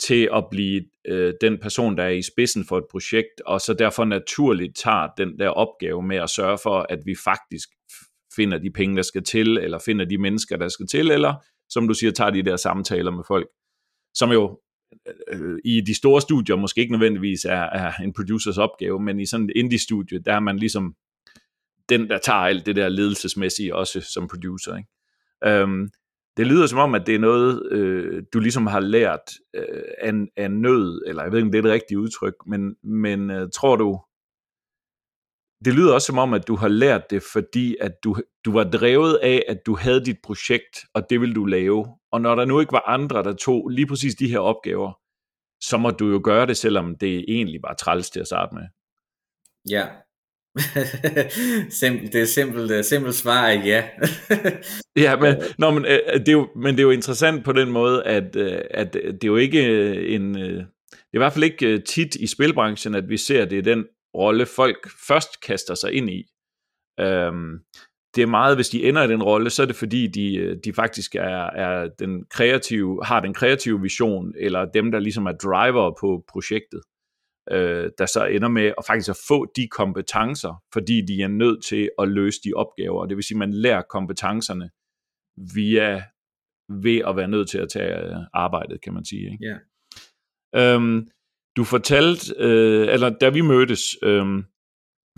til 0.00 0.28
at 0.34 0.44
blive 0.50 0.84
øh, 1.08 1.34
den 1.40 1.58
person, 1.58 1.96
der 1.96 2.04
er 2.04 2.08
i 2.08 2.22
spidsen 2.22 2.64
for 2.64 2.78
et 2.78 2.84
projekt, 2.90 3.40
og 3.46 3.60
så 3.60 3.74
derfor 3.74 4.04
naturligt 4.04 4.76
tager 4.76 5.08
den 5.16 5.38
der 5.38 5.48
opgave 5.48 6.02
med 6.02 6.16
at 6.16 6.30
sørge 6.30 6.58
for, 6.62 6.86
at 6.88 6.98
vi 7.04 7.14
faktisk 7.24 7.68
finder 8.36 8.58
de 8.58 8.70
penge, 8.70 8.96
der 8.96 9.02
skal 9.02 9.24
til, 9.24 9.58
eller 9.58 9.78
finder 9.78 10.04
de 10.04 10.18
mennesker, 10.18 10.56
der 10.56 10.68
skal 10.68 10.86
til, 10.86 11.10
eller 11.10 11.34
som 11.70 11.88
du 11.88 11.94
siger, 11.94 12.12
tager 12.12 12.30
de 12.30 12.42
der 12.42 12.56
samtaler 12.56 13.10
med 13.10 13.24
folk, 13.28 13.46
som 14.14 14.32
jo 14.32 14.58
øh, 15.28 15.58
i 15.64 15.80
de 15.80 15.94
store 15.94 16.20
studier 16.20 16.56
måske 16.56 16.80
ikke 16.80 16.92
nødvendigvis 16.92 17.44
er, 17.44 17.62
er 17.62 17.92
en 17.92 18.12
producers 18.12 18.58
opgave, 18.58 19.00
men 19.00 19.20
i 19.20 19.26
sådan 19.26 19.46
et 19.46 19.52
indie-studie, 19.56 20.18
der 20.18 20.34
er 20.34 20.40
man 20.40 20.56
ligesom 20.56 20.94
den, 21.88 22.08
der 22.08 22.18
tager 22.18 22.38
alt 22.38 22.66
det 22.66 22.76
der 22.76 22.88
ledelsesmæssige 22.88 23.76
også 23.76 24.00
som 24.00 24.28
producer. 24.28 24.76
Ikke? 24.76 25.60
Øhm, 25.60 25.90
det 26.36 26.46
lyder 26.46 26.66
som 26.66 26.78
om, 26.78 26.94
at 26.94 27.06
det 27.06 27.14
er 27.14 27.18
noget, 27.18 27.72
øh, 27.72 28.22
du 28.32 28.40
ligesom 28.40 28.66
har 28.66 28.80
lært 28.80 29.32
øh, 29.54 29.82
af, 29.98 30.12
af 30.36 30.50
nød, 30.50 31.02
eller 31.06 31.22
jeg 31.22 31.32
ved 31.32 31.38
ikke, 31.38 31.46
om 31.46 31.52
det 31.52 31.58
er 31.58 31.62
det 31.62 31.72
rigtige 31.72 31.98
udtryk, 31.98 32.34
men, 32.46 32.76
men 32.84 33.30
øh, 33.30 33.48
tror 33.54 33.76
du, 33.76 34.00
det 35.64 35.74
lyder 35.74 35.94
også 35.94 36.06
som 36.06 36.18
om, 36.18 36.34
at 36.34 36.48
du 36.48 36.56
har 36.56 36.68
lært 36.68 37.10
det, 37.10 37.22
fordi 37.32 37.76
at 37.80 37.92
du, 38.04 38.16
du 38.44 38.52
var 38.52 38.64
drevet 38.64 39.18
af, 39.22 39.42
at 39.48 39.66
du 39.66 39.76
havde 39.76 40.04
dit 40.04 40.18
projekt, 40.24 40.78
og 40.94 41.10
det 41.10 41.20
ville 41.20 41.34
du 41.34 41.44
lave. 41.44 41.86
Og 42.12 42.20
når 42.20 42.34
der 42.34 42.44
nu 42.44 42.60
ikke 42.60 42.72
var 42.72 42.84
andre, 42.86 43.22
der 43.22 43.32
tog 43.32 43.68
lige 43.68 43.86
præcis 43.86 44.14
de 44.14 44.28
her 44.28 44.38
opgaver, 44.38 44.92
så 45.60 45.76
må 45.78 45.90
du 45.90 46.10
jo 46.10 46.20
gøre 46.24 46.46
det, 46.46 46.56
selvom 46.56 46.96
det 46.98 47.24
egentlig 47.28 47.60
var 47.62 47.74
træls 47.74 48.10
til 48.10 48.20
at 48.20 48.26
starte 48.26 48.54
med. 48.54 48.62
Ja, 49.70 49.86
det 52.12 52.14
er 52.14 52.24
simpelt, 52.24 52.86
simpelt 52.86 53.14
svar 53.14 53.46
er 53.46 53.64
ja. 53.64 53.84
ja, 54.96 55.16
men, 55.16 55.36
nå, 55.58 55.70
men, 55.70 55.84
øh, 55.84 55.98
det 56.20 56.28
er 56.28 56.32
jo, 56.32 56.48
men 56.56 56.74
det 56.74 56.80
er 56.80 56.82
jo 56.82 56.90
interessant 56.90 57.44
på 57.44 57.52
den 57.52 57.70
måde, 57.70 58.04
at, 58.04 58.36
øh, 58.36 58.60
at 58.70 58.92
det 58.92 59.24
er 59.24 59.28
jo 59.28 59.36
ikke 59.36 59.60
en... 60.06 60.38
Øh, 60.38 60.64
det 60.92 61.18
er 61.18 61.18
i 61.18 61.24
hvert 61.24 61.32
fald 61.32 61.44
ikke 61.44 61.78
tit 61.78 62.14
i 62.14 62.26
spilbranchen, 62.26 62.94
at 62.94 63.08
vi 63.08 63.16
ser, 63.16 63.42
at 63.42 63.50
det 63.50 63.58
er 63.58 63.62
den 63.62 63.84
rolle, 64.14 64.46
folk 64.46 64.90
først 65.08 65.40
kaster 65.40 65.74
sig 65.74 65.92
ind 65.92 66.10
i. 66.10 66.24
Øhm, 67.00 67.58
det 68.14 68.22
er 68.22 68.26
meget, 68.26 68.56
hvis 68.56 68.68
de 68.68 68.84
ender 68.88 69.02
i 69.02 69.08
den 69.08 69.22
rolle, 69.22 69.50
så 69.50 69.62
er 69.62 69.66
det 69.66 69.76
fordi, 69.76 70.06
de, 70.06 70.60
de 70.64 70.72
faktisk 70.72 71.14
er, 71.14 71.46
er 71.46 71.88
den 71.98 72.24
kreative, 72.30 73.04
har 73.04 73.20
den 73.20 73.34
kreative 73.34 73.80
vision, 73.80 74.34
eller 74.36 74.64
dem, 74.64 74.90
der 74.90 74.98
ligesom 74.98 75.26
er 75.26 75.32
driver 75.32 75.96
på 76.00 76.24
projektet 76.28 76.80
øh, 77.50 77.90
der 77.98 78.06
så 78.06 78.26
ender 78.26 78.48
med 78.48 78.72
at 78.78 78.84
faktisk 78.86 79.10
at 79.10 79.18
få 79.28 79.52
de 79.56 79.68
kompetencer, 79.68 80.62
fordi 80.72 81.00
de 81.00 81.22
er 81.22 81.28
nødt 81.28 81.64
til 81.64 81.90
at 81.98 82.08
løse 82.08 82.40
de 82.44 82.52
opgaver. 82.56 83.06
Det 83.06 83.16
vil 83.16 83.24
sige, 83.24 83.36
at 83.36 83.38
man 83.38 83.52
lærer 83.52 83.82
kompetencerne 83.82 84.70
via 85.54 86.04
ved 86.68 86.98
at 86.98 87.16
være 87.16 87.28
nødt 87.28 87.48
til 87.50 87.58
at 87.58 87.68
tage 87.68 87.98
øh, 87.98 88.16
arbejdet, 88.32 88.80
kan 88.80 88.94
man 88.94 89.04
sige. 89.04 89.32
Ikke? 89.32 89.44
Yeah. 89.44 90.74
Øhm, 90.74 91.08
du 91.56 91.64
fortalte, 91.64 92.34
øh, 92.38 92.88
eller 92.88 93.10
da 93.20 93.28
vi 93.28 93.40
mødtes, 93.40 93.96
øh, 94.02 94.26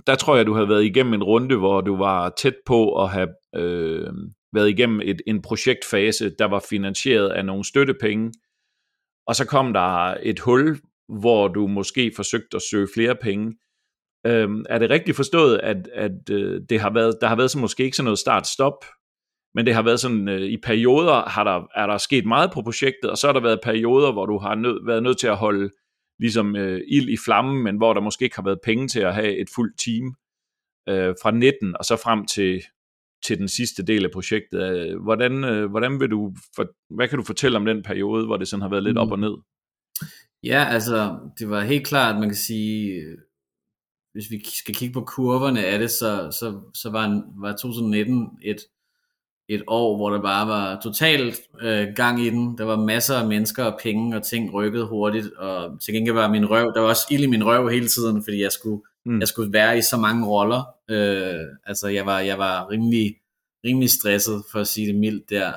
der 0.07 0.14
tror 0.14 0.37
jeg, 0.37 0.47
du 0.47 0.55
havde 0.55 0.68
været 0.68 0.85
igennem 0.85 1.14
en 1.14 1.23
runde, 1.23 1.57
hvor 1.57 1.81
du 1.81 1.97
var 1.97 2.35
tæt 2.38 2.57
på 2.66 3.03
at 3.03 3.11
have 3.11 3.29
øh, 3.57 4.12
været 4.53 4.68
igennem 4.68 5.01
et, 5.05 5.23
en 5.27 5.42
projektfase, 5.42 6.35
der 6.38 6.44
var 6.44 6.64
finansieret 6.70 7.29
af 7.29 7.44
nogle 7.44 7.64
støttepenge, 7.64 8.33
og 9.27 9.37
så 9.37 9.47
kom 9.47 9.73
der 9.73 10.16
et 10.23 10.40
hul, 10.40 10.81
hvor 11.20 11.49
du 11.49 11.66
måske 11.66 12.12
forsøgte 12.16 12.57
at 12.57 12.62
søge 12.70 12.88
flere 12.94 13.14
penge. 13.14 13.55
Øhm, 14.27 14.64
er 14.68 14.79
det 14.79 14.90
rigtigt 14.90 15.16
forstået, 15.16 15.59
at, 15.59 15.88
at 15.92 16.31
øh, 16.31 16.62
det 16.68 16.81
har 16.81 16.90
været, 16.90 17.14
der 17.20 17.27
har 17.27 17.37
været 17.37 17.51
så 17.51 17.59
måske 17.59 17.85
ikke 17.85 17.97
sådan 17.97 18.05
noget 18.05 18.18
start-stop, 18.18 18.85
men 19.55 19.66
det 19.66 19.75
har 19.75 19.83
været 19.83 20.01
sådan, 20.01 20.29
øh, 20.29 20.40
i 20.40 20.57
perioder 20.57 21.29
har 21.29 21.44
der, 21.44 21.66
er 21.75 21.87
der 21.87 21.99
sket 21.99 22.27
meget 22.27 22.53
på 22.53 22.62
projektet, 22.62 23.11
og 23.11 23.18
så 23.18 23.27
har 23.27 23.33
der 23.33 23.40
været 23.40 23.61
perioder, 23.62 24.12
hvor 24.12 24.27
du 24.27 24.38
har 24.38 24.55
nød, 24.55 24.87
været 24.87 25.03
nødt 25.03 25.18
til 25.18 25.27
at 25.27 25.37
holde 25.37 25.70
ligesom 26.18 26.57
øh, 26.57 26.81
ild 26.88 27.09
i 27.09 27.16
flammen, 27.24 27.62
men 27.62 27.77
hvor 27.77 27.94
der 27.94 28.00
måske 28.00 28.24
ikke 28.24 28.37
har 28.37 28.44
været 28.44 28.61
penge 28.64 28.88
til 28.88 29.00
at 29.00 29.14
have 29.14 29.37
et 29.37 29.48
fuldt 29.55 29.79
team 29.79 30.14
øh, 30.88 31.14
fra 31.22 31.31
19 31.31 31.77
og 31.79 31.85
så 31.85 31.96
frem 31.96 32.27
til, 32.27 32.62
til 33.24 33.38
den 33.38 33.48
sidste 33.48 33.83
del 33.83 34.05
af 34.05 34.11
projektet. 34.11 34.62
Øh, 34.62 35.03
hvordan, 35.03 35.44
øh, 35.44 35.70
hvordan 35.70 36.00
vil 36.00 36.11
du, 36.11 36.35
for, 36.57 36.94
hvad 36.94 37.09
kan 37.09 37.18
du 37.18 37.24
fortælle 37.24 37.57
om 37.57 37.64
den 37.64 37.83
periode, 37.83 38.27
hvor 38.27 38.37
det 38.37 38.48
sådan 38.48 38.62
har 38.62 38.70
været 38.70 38.83
lidt 38.85 38.94
mm. 38.94 39.00
op 39.00 39.12
og 39.12 39.18
ned? 39.18 39.35
Ja, 40.42 40.64
altså, 40.70 41.18
det 41.38 41.50
var 41.50 41.61
helt 41.61 41.87
klart, 41.87 42.20
man 42.20 42.29
kan 42.29 42.37
sige, 42.37 43.03
hvis 44.12 44.31
vi 44.31 44.44
skal 44.44 44.74
kigge 44.74 44.92
på 44.92 45.05
kurverne 45.05 45.64
af 45.64 45.79
det, 45.79 45.90
så, 45.90 46.31
så, 46.40 46.61
så 46.74 46.90
var, 46.90 47.22
var 47.40 47.53
2019 47.53 48.29
et, 48.42 48.57
et 49.48 49.62
år, 49.66 49.96
hvor 49.96 50.11
der 50.11 50.22
bare 50.22 50.48
var 50.48 50.80
totalt 50.80 51.40
øh, 51.61 51.88
gang 51.96 52.20
i 52.20 52.30
den. 52.30 52.59
Der 52.59 52.64
var 52.64 52.76
masser 52.76 53.16
af 53.16 53.28
mennesker 53.28 53.64
og 53.64 53.78
penge, 53.83 54.16
og 54.16 54.22
ting 54.26 54.54
rykkede 54.54 54.87
hurtigt, 54.87 55.33
og 55.33 55.80
til 55.80 55.94
gengæld 55.94 56.14
var 56.14 56.28
min 56.28 56.50
røv, 56.50 56.72
der 56.74 56.80
var 56.80 56.88
også 56.88 57.07
ild 57.11 57.22
i 57.22 57.26
min 57.26 57.46
røv 57.46 57.68
hele 57.68 57.88
tiden, 57.88 58.24
fordi 58.24 58.42
jeg 58.42 58.52
skulle, 58.52 58.83
mm. 59.07 59.20
jeg 59.20 59.28
skulle 59.28 59.52
være 59.52 59.78
i 59.78 59.83
så 59.83 59.96
mange 59.96 60.26
roller. 60.26 60.62
Øh, 60.90 61.40
altså, 61.66 61.88
jeg 61.88 62.07
var, 62.07 62.20
jeg 62.20 62.38
var 62.38 62.70
rimelig, 62.70 63.16
rimelig 63.64 63.90
stresset, 63.90 64.42
for 64.52 64.61
at 64.61 64.66
sige 64.66 64.87
det 64.87 64.94
mildt 64.94 65.30
der. 65.30 65.52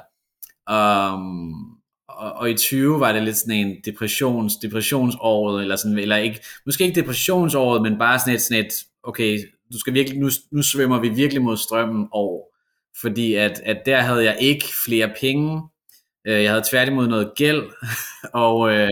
Um, 0.72 1.78
og, 2.10 2.34
og 2.34 2.50
i 2.50 2.54
20 2.54 3.00
var 3.00 3.12
det 3.12 3.24
lidt 3.24 3.38
sådan 3.38 3.56
en 3.56 3.76
depressions, 3.86 4.56
depressionsåret, 4.56 5.62
eller 5.62 5.76
sådan, 5.76 6.00
eller 6.00 6.16
ikke, 6.16 6.40
måske 6.66 6.84
ikke 6.84 7.02
depressionsåret, 7.02 7.82
men 7.82 7.98
bare 7.98 8.20
sådan 8.20 8.34
et, 8.34 8.42
sådan 8.42 8.66
et 8.66 8.74
okay, 9.04 9.40
du 9.74 9.80
skal 9.80 9.94
virkelig, 9.94 10.20
nu, 10.20 10.30
nu 10.52 10.62
svømmer 10.62 11.00
vi 11.00 11.10
virkelig 11.10 11.44
mod 11.44 11.58
strømmen 11.58 12.08
år. 12.12 12.57
Fordi 13.02 13.34
at, 13.34 13.62
at 13.66 13.82
der 13.86 14.02
havde 14.02 14.24
jeg 14.24 14.38
ikke 14.40 14.66
flere 14.86 15.14
penge, 15.22 15.62
øh, 16.28 16.44
jeg 16.44 16.52
havde 16.52 16.66
tværtimod 16.70 17.08
noget 17.08 17.32
gæld, 17.36 17.64
og, 18.46 18.74
øh, 18.74 18.90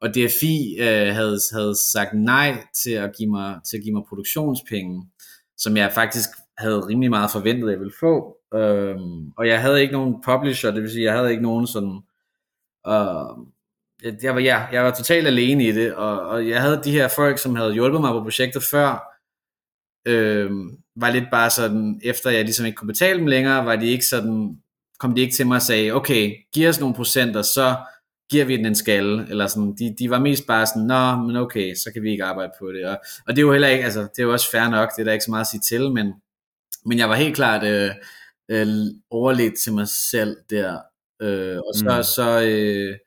og 0.00 0.14
DFI 0.14 0.76
øh, 0.80 1.14
havde, 1.14 1.38
havde 1.52 1.74
sagt 1.92 2.14
nej 2.14 2.64
til 2.74 2.90
at, 2.90 3.16
give 3.16 3.30
mig, 3.30 3.60
til 3.70 3.76
at 3.76 3.82
give 3.82 3.94
mig 3.94 4.02
produktionspenge, 4.08 5.06
som 5.56 5.76
jeg 5.76 5.92
faktisk 5.92 6.28
havde 6.58 6.86
rimelig 6.86 7.10
meget 7.10 7.30
forventet, 7.30 7.68
at 7.68 7.72
jeg 7.72 7.80
ville 7.80 7.94
få. 8.00 8.36
Øhm, 8.54 9.30
og 9.36 9.48
jeg 9.48 9.60
havde 9.60 9.80
ikke 9.80 9.92
nogen 9.92 10.22
publisher, 10.24 10.70
det 10.70 10.82
vil 10.82 10.90
sige, 10.90 11.04
jeg 11.04 11.12
havde 11.12 11.30
ikke 11.30 11.42
nogen 11.42 11.66
sådan 11.66 12.00
øh, 12.86 13.50
og 14.04 14.22
jeg 14.22 14.34
var, 14.34 14.40
ja, 14.40 14.66
jeg 14.72 14.84
var 14.84 14.90
totalt 14.90 15.26
alene 15.26 15.64
i 15.64 15.72
det, 15.72 15.94
og, 15.94 16.20
og 16.20 16.48
jeg 16.48 16.60
havde 16.60 16.80
de 16.84 16.92
her 16.92 17.08
folk, 17.08 17.38
som 17.38 17.54
havde 17.54 17.72
hjulpet 17.72 18.00
mig 18.00 18.12
på 18.12 18.22
projektet 18.22 18.62
før, 18.62 19.09
øh, 20.06 20.50
var 20.96 21.10
lidt 21.10 21.24
bare 21.30 21.50
sådan, 21.50 22.00
efter 22.04 22.30
jeg 22.30 22.44
ligesom 22.44 22.66
ikke 22.66 22.76
kunne 22.76 22.88
betale 22.88 23.18
dem 23.18 23.26
længere, 23.26 23.66
var 23.66 23.76
de 23.76 23.86
ikke 23.86 24.06
sådan, 24.06 24.58
kom 24.98 25.14
de 25.14 25.20
ikke 25.20 25.34
til 25.34 25.46
mig 25.46 25.56
og 25.56 25.62
sagde, 25.62 25.92
okay, 25.92 26.34
giv 26.54 26.68
os 26.68 26.80
nogle 26.80 26.94
procenter, 26.94 27.42
så 27.42 27.76
giver 28.30 28.44
vi 28.44 28.56
den 28.56 28.66
en 28.66 28.74
skalle, 28.74 29.26
eller 29.30 29.46
sådan, 29.46 29.74
de, 29.78 29.94
de 29.98 30.10
var 30.10 30.18
mest 30.18 30.46
bare 30.46 30.66
sådan, 30.66 30.82
nå, 30.82 31.16
men 31.16 31.36
okay, 31.36 31.74
så 31.74 31.90
kan 31.92 32.02
vi 32.02 32.10
ikke 32.10 32.24
arbejde 32.24 32.52
på 32.58 32.72
det, 32.72 32.84
og, 32.86 32.98
og 33.26 33.36
det 33.36 33.38
er 33.38 33.46
jo 33.46 33.52
heller 33.52 33.68
ikke, 33.68 33.84
altså, 33.84 34.00
det 34.00 34.18
er 34.18 34.22
jo 34.22 34.32
også 34.32 34.50
fair 34.50 34.68
nok, 34.68 34.90
det 34.96 35.02
er 35.02 35.04
der 35.04 35.12
ikke 35.12 35.24
så 35.24 35.30
meget 35.30 35.44
at 35.44 35.46
sige 35.46 35.60
til, 35.60 35.92
men, 35.92 36.12
men 36.84 36.98
jeg 36.98 37.08
var 37.08 37.14
helt 37.14 37.36
klart 37.36 37.64
øh, 37.64 37.90
øh, 38.50 38.66
overledt 39.10 39.58
til 39.58 39.72
mig 39.72 39.88
selv 39.88 40.36
der, 40.50 40.78
Øh, 41.22 41.58
og 41.58 41.74
så, 41.74 41.96
mm. 41.96 42.02
så, 42.02 42.42
øh, 42.42 42.98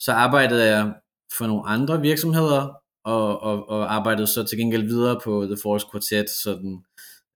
så 0.00 0.12
arbejdede 0.12 0.64
jeg 0.64 0.94
for 1.38 1.46
nogle 1.46 1.66
andre 1.66 2.00
virksomheder, 2.00 2.81
og, 3.04 3.42
og, 3.42 3.68
og 3.68 3.94
arbejdede 3.94 4.26
så 4.26 4.44
til 4.44 4.58
gengæld 4.58 4.82
videre 4.82 5.20
på 5.24 5.44
The 5.46 5.56
Force 5.62 5.86
Quartet, 5.92 6.30
sådan, 6.30 6.84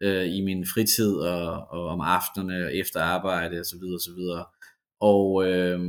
øh, 0.02 0.37
i 0.37 0.40
min 0.40 0.66
fritid, 0.74 1.14
og, 1.14 1.66
og 1.70 1.87
om 1.88 2.00
aftenerne, 2.00 2.64
og 2.64 2.76
efter 2.76 3.00
arbejde, 3.00 3.61
og 3.61 3.66
så 3.66 3.76
videre, 3.81 3.96
og 3.96 4.00
så 4.00 4.11
videre. 4.16 4.44
Og 5.00 5.48
øh, 5.48 5.81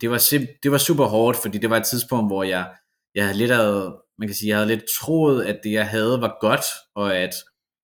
det, 0.00 0.10
var 0.10 0.18
sim- 0.18 0.58
det 0.62 0.72
var 0.72 0.78
super 0.78 1.04
hårdt, 1.04 1.38
fordi 1.42 1.58
det 1.58 1.70
var 1.70 1.76
et 1.76 1.86
tidspunkt, 1.86 2.30
hvor 2.30 2.42
jeg, 2.42 2.70
jeg 3.14 3.24
havde 3.24 3.38
lidt 3.38 3.50
af, 3.50 3.90
man 4.18 4.28
kan 4.28 4.34
sige, 4.34 4.48
jeg 4.48 4.56
havde 4.56 4.68
lidt 4.68 4.84
troet, 5.00 5.44
at 5.44 5.60
det 5.64 5.72
jeg 5.72 5.88
havde 5.88 6.20
var 6.20 6.36
godt, 6.40 6.64
og 6.94 7.16
at 7.16 7.34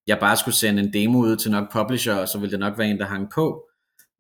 jeg 0.07 0.19
bare 0.21 0.37
skulle 0.37 0.55
sende 0.55 0.83
en 0.83 0.93
demo 0.93 1.19
ud 1.19 1.37
til 1.37 1.51
nok 1.51 1.73
publisher, 1.73 2.15
og 2.15 2.29
så 2.29 2.39
ville 2.39 2.51
det 2.51 2.61
nok 2.61 2.79
være 2.79 2.89
en, 2.89 2.99
der 2.99 3.07
hang 3.07 3.31
på 3.35 3.69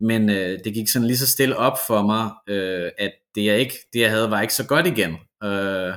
men 0.00 0.30
øh, 0.30 0.58
det 0.64 0.74
gik 0.74 0.88
sådan 0.88 1.06
lige 1.06 1.18
så 1.18 1.26
stille 1.26 1.56
op 1.56 1.78
for 1.86 2.02
mig, 2.02 2.30
øh, 2.48 2.90
at 2.98 3.12
det 3.34 3.44
jeg, 3.44 3.58
ikke, 3.58 3.74
det 3.92 4.00
jeg 4.00 4.10
havde 4.10 4.30
var 4.30 4.40
ikke 4.40 4.54
så 4.54 4.66
godt 4.66 4.86
igen. 4.86 5.10
Øh, 5.44 5.94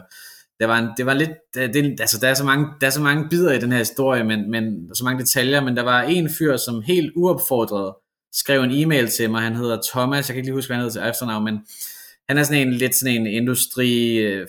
det 0.59 0.67
var, 0.67 0.77
en, 0.77 0.89
det 0.97 1.05
var 1.05 1.13
lidt, 1.13 1.31
det, 1.53 1.99
altså 1.99 2.19
der 2.21 2.27
er, 2.27 2.33
så 2.33 2.43
mange, 2.43 2.67
der 2.81 2.87
er 2.87 2.91
så 2.91 3.01
mange 3.01 3.29
bidder 3.29 3.53
i 3.53 3.59
den 3.59 3.71
her 3.71 3.79
historie, 3.79 4.23
men, 4.23 4.51
men 4.51 4.89
så 4.93 5.03
mange 5.03 5.19
detaljer, 5.19 5.61
men 5.61 5.77
der 5.77 5.83
var 5.83 6.01
en 6.01 6.29
fyr, 6.37 6.57
som 6.57 6.81
helt 6.81 7.11
uopfordret 7.15 7.93
skrev 8.33 8.61
en 8.61 8.71
e-mail 8.71 9.07
til 9.07 9.31
mig, 9.31 9.41
han 9.41 9.55
hedder 9.55 9.81
Thomas, 9.91 10.29
jeg 10.29 10.33
kan 10.33 10.35
ikke 10.35 10.47
lige 10.47 10.55
huske, 10.55 10.69
hvad 10.69 10.75
han 10.75 10.85
hedder 10.85 11.01
til 11.01 11.09
efternavn, 11.09 11.43
men 11.43 11.59
han 12.29 12.37
er 12.37 12.43
sådan 12.43 12.67
en 12.67 12.73
lidt 12.73 12.95
sådan 12.95 13.15
en 13.15 13.27
industri, 13.27 14.17
øh, 14.17 14.47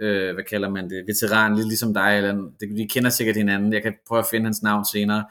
øh 0.00 0.34
hvad 0.34 0.44
kalder 0.44 0.68
man 0.68 0.90
det, 0.90 1.04
veteran, 1.06 1.56
lidt 1.56 1.68
ligesom 1.68 1.94
dig, 1.94 2.16
eller, 2.16 2.34
det, 2.60 2.68
vi 2.76 2.84
kender 2.84 3.10
sikkert 3.10 3.36
hinanden, 3.36 3.72
jeg 3.72 3.82
kan 3.82 3.92
prøve 4.08 4.18
at 4.18 4.26
finde 4.30 4.46
hans 4.46 4.62
navn 4.62 4.84
senere, 4.92 5.24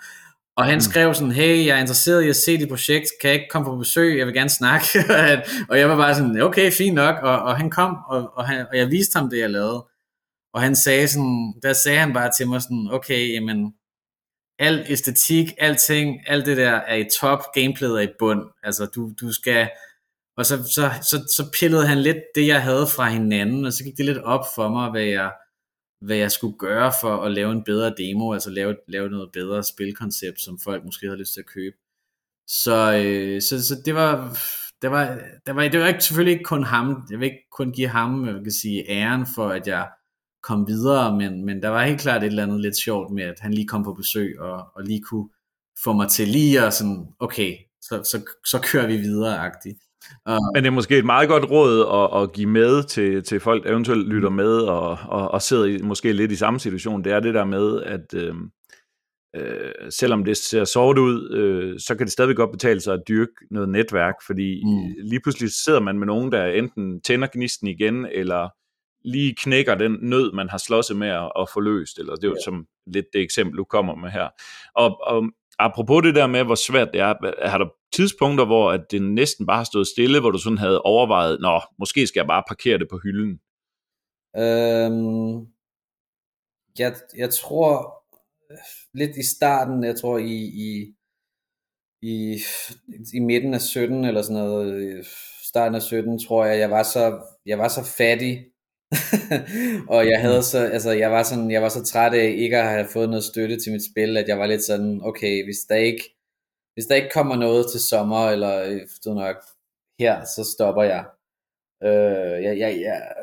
og 0.55 0.65
han 0.65 0.75
mm. 0.75 0.81
skrev 0.81 1.13
sådan, 1.13 1.31
hey, 1.31 1.65
jeg 1.65 1.77
er 1.77 1.81
interesseret 1.81 2.23
i 2.23 2.29
at 2.29 2.35
se 2.35 2.57
dit 2.57 2.69
projekt, 2.69 3.07
kan 3.21 3.27
jeg 3.27 3.33
ikke 3.33 3.49
komme 3.49 3.65
på 3.65 3.75
besøg, 3.75 4.17
jeg 4.17 4.25
vil 4.25 4.33
gerne 4.33 4.49
snakke. 4.49 4.85
og 5.69 5.79
jeg 5.79 5.89
var 5.89 5.95
bare 5.95 6.15
sådan, 6.15 6.41
okay, 6.41 6.71
fint 6.71 6.95
nok. 6.95 7.15
Og, 7.21 7.39
og 7.39 7.57
han 7.57 7.69
kom, 7.69 7.97
og, 8.07 8.37
og, 8.37 8.47
han, 8.47 8.65
og 8.71 8.77
jeg 8.77 8.91
viste 8.91 9.19
ham 9.19 9.29
det, 9.29 9.39
jeg 9.39 9.49
lavede. 9.49 9.85
Og 10.53 10.61
han 10.61 10.75
sagde 10.75 11.07
sådan, 11.07 11.53
der 11.63 11.73
sagde 11.73 11.99
han 11.99 12.13
bare 12.13 12.31
til 12.37 12.47
mig 12.47 12.61
sådan, 12.61 12.87
okay, 12.91 13.33
jamen, 13.33 13.73
al 14.59 14.85
æstetik, 14.89 15.47
alting, 15.57 16.19
alt 16.27 16.45
det 16.45 16.57
der 16.57 16.71
er 16.71 16.95
i 16.95 17.09
top, 17.19 17.39
gameplayet 17.53 17.97
er 17.97 18.09
i 18.09 18.13
bund. 18.19 18.41
Altså, 18.63 18.85
du, 18.85 19.11
du 19.21 19.33
skal... 19.33 19.69
Og 20.37 20.45
så, 20.45 20.63
så, 20.63 20.91
så, 21.01 21.17
så 21.35 21.49
pillede 21.59 21.87
han 21.87 22.01
lidt 22.01 22.17
det, 22.35 22.47
jeg 22.47 22.63
havde 22.63 22.87
fra 22.95 23.09
hinanden, 23.09 23.65
og 23.65 23.73
så 23.73 23.83
gik 23.83 23.97
det 23.97 24.05
lidt 24.05 24.17
op 24.17 24.45
for 24.55 24.69
mig, 24.69 24.91
hvad 24.91 25.03
jeg, 25.03 25.31
hvad 26.01 26.17
jeg 26.17 26.31
skulle 26.31 26.57
gøre 26.57 26.93
for 27.01 27.23
at 27.23 27.31
lave 27.31 27.51
en 27.51 27.63
bedre 27.63 27.93
demo, 27.97 28.33
altså 28.33 28.49
lave, 28.49 28.75
lave 28.87 29.09
noget 29.09 29.29
bedre 29.33 29.63
spilkoncept, 29.63 30.41
som 30.41 30.59
folk 30.59 30.85
måske 30.85 31.05
havde 31.05 31.19
lyst 31.19 31.33
til 31.33 31.39
at 31.39 31.45
købe. 31.45 31.75
Så, 32.47 33.01
øh, 33.05 33.41
så, 33.41 33.67
så 33.67 33.75
det 33.85 33.95
var, 33.95 34.37
det 34.81 34.91
var, 34.91 35.19
det 35.45 35.55
var, 35.55 35.67
det 35.67 35.79
var 35.79 35.87
ikke, 35.87 36.03
selvfølgelig 36.03 36.31
ikke 36.31 36.43
kun 36.43 36.63
ham, 36.63 37.07
jeg 37.11 37.19
vil 37.19 37.25
ikke 37.25 37.49
kun 37.51 37.71
give 37.71 37.87
ham, 37.87 38.27
jeg 38.27 38.33
kan 38.43 38.51
sige, 38.51 38.89
æren 38.89 39.27
for, 39.35 39.49
at 39.49 39.67
jeg 39.67 39.89
kom 40.43 40.67
videre, 40.67 41.17
men, 41.17 41.45
men 41.45 41.61
der 41.61 41.69
var 41.69 41.85
helt 41.85 42.01
klart 42.01 42.23
et 42.23 42.27
eller 42.27 42.43
andet 42.43 42.61
lidt 42.61 42.77
sjovt 42.77 43.13
med, 43.13 43.23
at 43.23 43.39
han 43.39 43.53
lige 43.53 43.67
kom 43.67 43.83
på 43.83 43.93
besøg, 43.93 44.39
og, 44.39 44.65
og 44.75 44.83
lige 44.83 45.01
kunne 45.01 45.29
få 45.83 45.93
mig 45.93 46.09
til 46.09 46.27
lige 46.27 46.65
og 46.65 46.73
sådan, 46.73 47.07
okay, 47.19 47.55
så, 47.81 48.01
så, 48.03 48.25
så 48.45 48.59
kører 48.71 48.87
vi 48.87 48.97
videre-agtigt. 48.97 49.79
Men 50.53 50.63
det 50.63 50.67
er 50.67 50.71
måske 50.71 50.97
et 50.97 51.05
meget 51.05 51.29
godt 51.29 51.51
råd 51.51 51.79
at, 51.93 52.21
at 52.21 52.33
give 52.33 52.49
med 52.49 52.83
til, 52.83 53.23
til 53.23 53.39
folk, 53.39 53.63
der 53.63 53.71
eventuelt 53.71 54.07
lytter 54.07 54.29
med 54.29 54.57
og, 54.57 54.97
og, 55.07 55.31
og 55.31 55.41
sidder 55.41 55.65
i, 55.65 55.77
måske 55.81 56.13
lidt 56.13 56.31
i 56.31 56.35
samme 56.35 56.59
situation. 56.59 57.03
Det 57.03 57.11
er 57.11 57.19
det 57.19 57.33
der 57.33 57.45
med, 57.45 57.81
at 57.83 58.13
øh, 58.13 58.35
øh, 59.35 59.71
selvom 59.89 60.25
det 60.25 60.37
ser 60.37 60.65
sort 60.65 60.97
ud, 60.97 61.31
øh, 61.31 61.79
så 61.79 61.95
kan 61.95 62.05
det 62.05 62.13
stadig 62.13 62.35
godt 62.35 62.51
betale 62.51 62.81
sig 62.81 62.93
at 62.93 63.03
dyrke 63.07 63.33
noget 63.51 63.69
netværk, 63.69 64.15
fordi 64.25 64.63
mm. 64.65 64.93
lige 64.97 65.19
pludselig 65.23 65.51
sidder 65.51 65.79
man 65.79 65.99
med 65.99 66.07
nogen, 66.07 66.31
der 66.31 66.45
enten 66.45 67.01
tænder 67.01 67.27
gnisten 67.33 67.67
igen, 67.67 68.05
eller 68.11 68.49
lige 69.05 69.35
knækker 69.35 69.75
den 69.75 69.97
nød, 70.01 70.31
man 70.31 70.49
har 70.49 70.57
slåsset 70.57 70.97
med 70.97 71.07
at, 71.07 71.31
at 71.39 71.49
få 71.53 71.59
løst, 71.59 71.97
eller 71.99 72.15
det 72.15 72.23
er 72.23 72.27
jo 72.27 72.35
ja. 72.35 72.43
som 72.43 72.67
lidt 72.87 73.05
det 73.13 73.21
eksempel, 73.21 73.57
du 73.57 73.63
kommer 73.63 73.95
med 73.95 74.09
her. 74.09 74.29
Og, 74.75 75.01
og 75.01 75.23
apropos 75.59 76.03
det 76.03 76.15
der 76.15 76.27
med, 76.27 76.43
hvor 76.43 76.55
svært 76.55 76.89
det 76.93 77.01
er, 77.01 77.47
har 77.49 77.57
der 77.57 77.69
tidspunkter, 77.93 78.45
hvor 78.45 78.71
at 78.71 78.91
det 78.91 79.01
næsten 79.01 79.45
bare 79.45 79.57
har 79.57 79.63
stået 79.63 79.87
stille, 79.87 80.19
hvor 80.19 80.31
du 80.31 80.37
sådan 80.37 80.57
havde 80.57 80.81
overvejet, 80.81 81.41
nå, 81.41 81.61
måske 81.79 82.07
skal 82.07 82.19
jeg 82.19 82.27
bare 82.27 82.43
parkere 82.47 82.77
det 82.77 82.87
på 82.89 82.99
hylden? 83.03 83.39
Øhm, 84.37 85.47
jeg, 86.79 86.95
jeg 87.17 87.29
tror 87.29 88.03
lidt 88.93 89.17
i 89.17 89.25
starten, 89.35 89.83
jeg 89.83 89.95
tror 89.95 90.17
i, 90.17 90.37
i, 90.67 90.95
i, 92.01 92.37
i 93.13 93.19
midten 93.19 93.53
af 93.53 93.61
17 93.61 94.05
eller 94.05 94.21
sådan 94.21 94.43
noget, 94.43 95.05
starten 95.43 95.75
af 95.75 95.81
17, 95.81 96.19
tror 96.19 96.45
jeg, 96.45 96.59
jeg 96.59 96.69
var 96.71 96.83
så, 96.83 97.21
jeg 97.45 97.57
var 97.57 97.67
så 97.67 97.93
fattig, 97.97 98.45
og 99.95 100.09
jeg 100.09 100.21
havde 100.21 100.43
så, 100.43 100.57
altså 100.57 100.91
jeg 100.91 101.11
var 101.11 101.23
sådan, 101.23 101.51
jeg 101.51 101.61
var 101.61 101.69
så 101.69 101.83
træt 101.83 102.13
af 102.13 102.35
ikke 102.37 102.57
at 102.57 102.69
have 102.69 102.87
fået 102.87 103.09
noget 103.09 103.23
støtte 103.23 103.59
til 103.59 103.71
mit 103.71 103.85
spil, 103.91 104.17
at 104.17 104.27
jeg 104.27 104.39
var 104.39 104.47
lidt 104.47 104.63
sådan, 104.63 105.01
okay, 105.03 105.43
hvis 105.43 105.59
der 105.69 105.75
ikke, 105.75 106.15
hvis 106.73 106.85
der 106.85 106.95
ikke 106.95 107.09
kommer 107.13 107.35
noget 107.35 107.65
til 107.71 107.79
sommer, 107.79 108.29
eller 108.29 108.63
øh, 108.63 108.81
du 109.05 109.13
nok, 109.13 109.35
her, 109.99 110.25
så 110.25 110.43
stopper 110.53 110.83
jeg. 110.83 111.05
Øh, 111.83 112.43
jeg, 112.43 112.59
jeg, 112.59 112.81
jeg, 112.81 113.13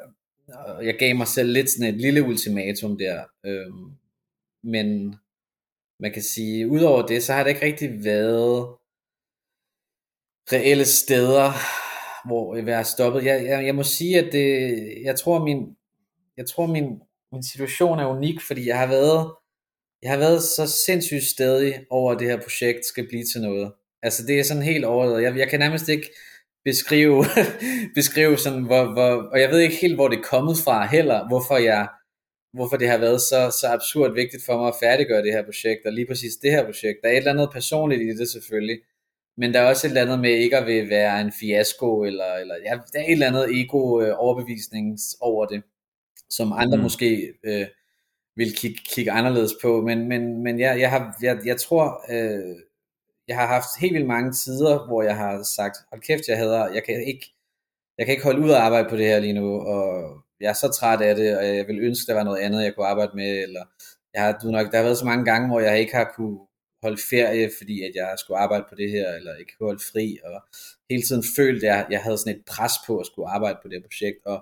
jeg 0.83 0.95
gav 0.99 1.17
mig 1.17 1.29
selv 1.29 1.53
lidt 1.53 1.71
sådan 1.71 1.95
et 1.95 2.01
lille 2.01 2.23
ultimatum 2.23 2.99
der. 2.99 3.25
Øh, 3.45 3.73
men 4.65 5.15
man 6.01 6.13
kan 6.13 6.23
sige, 6.23 6.69
udover 6.69 7.07
det, 7.07 7.23
så 7.23 7.33
har 7.33 7.43
det 7.43 7.51
ikke 7.51 7.67
rigtig 7.67 8.05
været 8.05 8.77
reelle 10.53 10.85
steder, 10.85 11.53
hvor 12.27 12.55
øh, 12.55 12.67
jeg 12.67 12.79
er 12.79 12.83
stoppet. 12.83 13.25
Jeg, 13.25 13.45
jeg, 13.45 13.67
jeg 13.67 13.75
må 13.75 13.83
sige, 13.83 14.19
at 14.19 14.33
det, 14.33 14.75
jeg 15.05 15.17
tror, 15.17 15.45
min, 15.45 15.77
jeg 16.37 16.47
tror 16.47 16.67
min, 16.67 16.89
min 17.33 17.43
situation 17.43 17.99
er 17.99 18.07
unik, 18.07 18.41
fordi 18.41 18.69
jeg 18.69 18.79
har 18.79 18.87
været, 18.87 19.33
jeg 20.03 20.11
har 20.11 20.19
været 20.19 20.43
så 20.43 20.67
sindssygt 20.87 21.25
stedig 21.25 21.75
over, 21.91 22.13
at 22.13 22.19
det 22.21 22.29
her 22.29 22.41
projekt 22.41 22.87
skal 22.87 23.09
blive 23.09 23.25
til 23.33 23.41
noget. 23.41 23.73
Altså 24.03 24.27
det 24.27 24.39
er 24.39 24.45
sådan 24.45 24.63
helt 24.63 24.85
overladet. 24.85 25.23
Jeg, 25.23 25.37
jeg 25.37 25.49
kan 25.49 25.61
nærmest 25.61 25.89
ikke 25.89 26.11
beskrive, 26.65 27.25
beskrive 27.99 28.37
sådan, 28.37 28.63
hvor, 28.63 28.93
hvor, 28.93 29.13
og 29.33 29.41
jeg 29.41 29.51
ved 29.51 29.59
ikke 29.59 29.77
helt, 29.77 29.95
hvor 29.95 30.09
det 30.09 30.19
er 30.19 30.23
kommet 30.23 30.57
fra 30.65 30.87
heller, 30.87 31.29
hvorfor 31.29 31.57
jeg, 31.57 31.89
hvorfor 32.53 32.77
det 32.77 32.89
har 32.89 32.99
været 32.99 33.21
så, 33.21 33.57
så 33.61 33.67
absurd 33.69 34.15
vigtigt 34.15 34.45
for 34.45 34.57
mig 34.59 34.69
at 34.69 34.81
færdiggøre 34.83 35.23
det 35.23 35.33
her 35.33 35.45
projekt, 35.45 35.87
og 35.87 35.93
lige 35.93 36.07
præcis 36.07 36.35
det 36.43 36.51
her 36.51 36.65
projekt. 36.65 36.99
Der 37.03 37.09
er 37.09 37.13
et 37.13 37.17
eller 37.17 37.33
andet 37.33 37.51
personligt 37.53 38.03
i 38.03 38.19
det 38.19 38.29
selvfølgelig, 38.29 38.79
men 39.41 39.55
der 39.55 39.61
er 39.61 39.69
også 39.69 39.87
et 39.87 39.91
eller 39.91 40.03
andet 40.03 40.21
med 40.21 40.31
ikke 40.31 40.57
at 40.57 40.67
vil 40.67 40.91
være 40.91 41.21
en 41.21 41.33
fiasko, 41.33 42.03
eller, 42.03 42.35
eller 42.35 42.55
ja, 42.65 42.71
der 42.93 43.01
er 43.01 43.05
et 43.05 43.13
eller 43.13 43.27
andet 43.27 43.61
ego-overbevisning 43.61 44.99
over 45.21 45.47
det, 45.47 45.63
som 46.31 46.53
andre 46.53 46.77
mm. 46.77 46.83
måske 46.83 47.33
øh, 47.45 47.67
vil 48.37 48.55
kigge, 48.57 48.81
kigge 48.95 49.11
anderledes 49.11 49.53
på, 49.63 49.81
men, 49.81 50.09
men, 50.09 50.43
men 50.43 50.61
jeg, 50.61 50.81
jeg, 50.81 50.91
har, 50.91 51.17
jeg, 51.23 51.39
jeg 51.45 51.61
tror, 51.61 52.05
øh, 52.11 52.57
jeg 53.29 53.37
har 53.37 53.47
haft 53.47 53.81
helt 53.81 53.95
vildt 53.95 54.07
mange 54.07 54.33
tider, 54.33 54.87
hvor 54.87 55.03
jeg 55.03 55.17
har 55.17 55.43
sagt, 55.43 55.77
hold 55.91 56.03
kæft, 56.03 56.29
jeg 56.29 56.39
hader, 56.39 56.73
jeg 56.75 56.85
kan 56.85 57.07
ikke, 57.07 57.27
jeg 57.99 58.07
kan 58.07 58.13
ikke 58.13 58.25
holde 58.25 58.41
ud 58.41 58.51
at 58.51 58.57
arbejde 58.57 58.89
på 58.89 58.97
det 58.97 59.07
her 59.07 59.21
lige 59.21 59.33
nu, 59.33 59.61
og 59.61 60.13
jeg 60.41 60.49
er 60.49 60.53
så 60.53 60.69
træt 60.69 61.01
af 61.01 61.17
det, 61.17 61.39
og 61.39 61.47
jeg 61.47 61.67
vil 61.67 61.81
ønske, 61.81 62.09
der 62.09 62.15
var 62.15 62.25
noget 62.25 62.41
andet, 62.41 62.65
jeg 62.65 62.75
kunne 62.75 62.87
arbejde 62.87 63.13
med, 63.15 63.43
eller 63.43 63.65
jeg 64.15 64.23
har, 64.23 64.39
du 64.43 64.51
nok, 64.51 64.71
der 64.73 64.77
har 64.77 64.85
været 64.85 64.99
så 64.99 65.05
mange 65.05 65.25
gange, 65.25 65.49
hvor 65.49 65.61
jeg 65.61 65.81
ikke 65.81 65.95
har 65.95 66.13
kunne 66.17 66.39
holde 66.83 67.01
ferie, 67.11 67.51
fordi 67.59 67.83
at 67.83 67.93
jeg 67.95 68.15
skulle 68.19 68.39
arbejde 68.39 68.65
på 68.69 68.75
det 68.75 68.91
her, 68.91 69.09
eller 69.19 69.35
ikke 69.37 69.53
holde 69.61 69.83
fri, 69.93 70.19
og 70.25 70.43
hele 70.91 71.03
tiden 71.03 71.25
følte 71.37 71.67
jeg, 71.67 71.79
at 71.79 71.91
jeg 71.91 72.01
havde 72.01 72.19
sådan 72.19 72.37
et 72.37 72.45
pres 72.53 72.73
på 72.87 72.99
at 72.99 73.07
skulle 73.07 73.29
arbejde 73.29 73.59
på 73.63 73.69
det 73.69 73.77
her 73.77 73.89
projekt, 73.89 74.21
og 74.27 74.39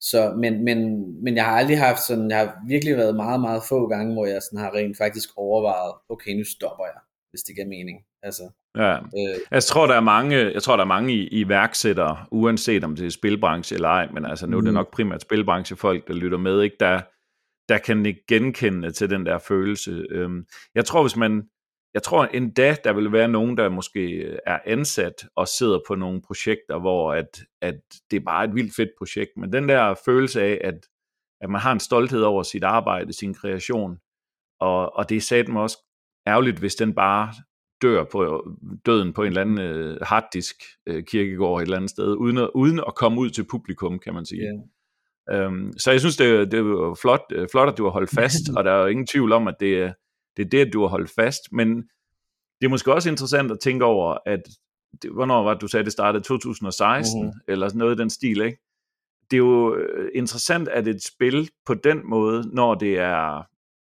så, 0.00 0.34
men, 0.42 0.64
men, 0.64 0.78
men 1.24 1.36
jeg 1.36 1.44
har 1.44 1.56
aldrig 1.56 1.78
haft 1.78 2.02
sådan, 2.06 2.30
jeg 2.30 2.38
har 2.38 2.56
virkelig 2.68 2.96
været 2.96 3.16
meget, 3.16 3.40
meget 3.40 3.62
få 3.68 3.88
gange, 3.88 4.12
hvor 4.12 4.26
jeg 4.26 4.42
sådan 4.42 4.64
har 4.64 4.74
rent 4.74 4.96
faktisk 4.98 5.28
overvejet, 5.36 5.94
okay, 6.08 6.32
nu 6.32 6.44
stopper 6.44 6.84
jeg, 6.84 7.00
hvis 7.30 7.42
det 7.42 7.54
giver 7.54 7.68
mening. 7.68 7.98
Altså, 8.22 8.42
ja. 8.76 8.96
øh, 8.96 9.36
jeg 9.50 9.62
tror, 9.62 9.86
der 9.86 9.94
er 9.94 10.00
mange, 10.00 10.36
jeg 10.36 10.62
tror, 10.62 10.76
der 10.76 10.84
er 10.84 10.88
mange 10.88 11.14
i, 11.14 11.28
iværksættere, 11.28 12.26
uanset 12.30 12.84
om 12.84 12.96
det 12.96 13.06
er 13.06 13.10
spilbranche 13.10 13.74
eller 13.74 13.88
ej, 13.88 14.08
men 14.14 14.24
altså 14.24 14.46
nu 14.46 14.56
mm. 14.56 14.58
er 14.58 14.64
det 14.64 14.72
mm. 14.72 14.74
nok 14.74 14.92
primært 14.92 15.22
spilbranchefolk, 15.22 16.08
der 16.08 16.14
lytter 16.14 16.38
med, 16.38 16.62
ikke? 16.62 16.76
Der, 16.80 17.00
der 17.70 17.78
kan 17.78 18.06
ikke 18.06 18.24
genkende 18.28 18.90
til 18.90 19.10
den 19.10 19.26
der 19.26 19.38
følelse. 19.38 20.06
Øhm, 20.10 20.46
jeg 20.74 20.84
tror, 20.84 21.02
hvis 21.02 21.16
man, 21.16 21.48
jeg 21.94 22.02
tror 22.02 22.24
endda, 22.24 22.76
der 22.84 22.92
vil 22.92 23.12
være 23.12 23.28
nogen, 23.28 23.56
der 23.56 23.68
måske 23.68 24.10
øh, 24.10 24.38
er 24.46 24.58
ansat 24.66 25.26
og 25.36 25.48
sidder 25.48 25.78
på 25.88 25.94
nogle 25.94 26.22
projekter, 26.22 26.78
hvor 26.78 27.12
at, 27.12 27.42
at 27.62 27.80
det 28.10 28.16
er 28.16 28.24
bare 28.24 28.44
et 28.44 28.54
vildt 28.54 28.76
fedt 28.76 28.90
projekt, 28.98 29.30
men 29.36 29.52
den 29.52 29.68
der 29.68 29.94
følelse 30.04 30.42
af, 30.42 30.60
at, 30.64 30.86
at 31.40 31.50
man 31.50 31.60
har 31.60 31.72
en 31.72 31.80
stolthed 31.80 32.22
over 32.22 32.42
sit 32.42 32.64
arbejde, 32.64 33.12
sin 33.12 33.34
kreation, 33.34 33.98
og, 34.60 34.96
og 34.96 35.08
det 35.08 35.16
er 35.16 35.20
satme 35.20 35.60
også 35.60 35.78
ærgerligt, 36.26 36.58
hvis 36.58 36.74
den 36.74 36.94
bare 36.94 37.34
dør 37.82 38.04
på 38.04 38.24
øh, 38.24 38.54
døden 38.86 39.12
på 39.12 39.22
en 39.22 39.28
eller 39.28 39.40
anden 39.40 39.58
øh, 39.58 39.98
harddisk 40.02 40.56
øh, 40.86 41.04
kirkegård 41.04 41.60
et 41.60 41.64
eller 41.64 41.76
andet 41.76 41.90
sted, 41.90 42.16
uden 42.16 42.38
at, 42.38 42.50
uden 42.54 42.80
at 42.86 42.94
komme 42.94 43.20
ud 43.20 43.30
til 43.30 43.46
publikum, 43.50 43.98
kan 43.98 44.14
man 44.14 44.26
sige. 44.26 44.42
Yeah. 44.42 44.58
Øhm, 45.32 45.72
så 45.78 45.90
jeg 45.90 46.00
synes, 46.00 46.16
det, 46.16 46.52
det 46.52 46.58
er 46.58 46.98
flot, 47.02 47.20
øh, 47.32 47.48
flot, 47.52 47.68
at 47.68 47.78
du 47.78 47.84
har 47.84 47.90
holdt 47.90 48.10
fast, 48.10 48.42
og 48.56 48.64
der 48.64 48.72
er 48.72 48.80
jo 48.80 48.86
ingen 48.86 49.06
tvivl 49.06 49.32
om, 49.32 49.48
at 49.48 49.54
det, 49.60 49.94
det 50.36 50.44
er 50.44 50.50
det, 50.50 50.72
du 50.72 50.80
har 50.80 50.88
holdt 50.88 51.10
fast. 51.10 51.40
Men 51.52 51.76
det 52.60 52.66
er 52.66 52.68
måske 52.68 52.94
også 52.94 53.10
interessant 53.10 53.52
at 53.52 53.60
tænke 53.60 53.84
over, 53.84 54.18
at 54.26 54.42
det, 55.02 55.10
hvornår 55.12 55.42
var 55.42 55.52
det, 55.54 55.60
du 55.60 55.68
sagde, 55.68 55.84
det 55.84 55.92
startede 55.92 56.24
2016, 56.24 57.22
mm-hmm. 57.22 57.40
eller 57.48 57.70
noget 57.74 57.94
i 57.94 57.98
den 57.98 58.10
stil, 58.10 58.40
ikke? 58.40 58.58
Det 59.30 59.36
er 59.36 59.38
jo 59.38 59.74
øh, 59.74 60.10
interessant, 60.14 60.68
at 60.68 60.88
et 60.88 61.04
spil 61.04 61.50
på 61.66 61.74
den 61.74 62.10
måde, 62.10 62.54
når 62.54 62.74
det 62.74 62.98
er, 62.98 63.42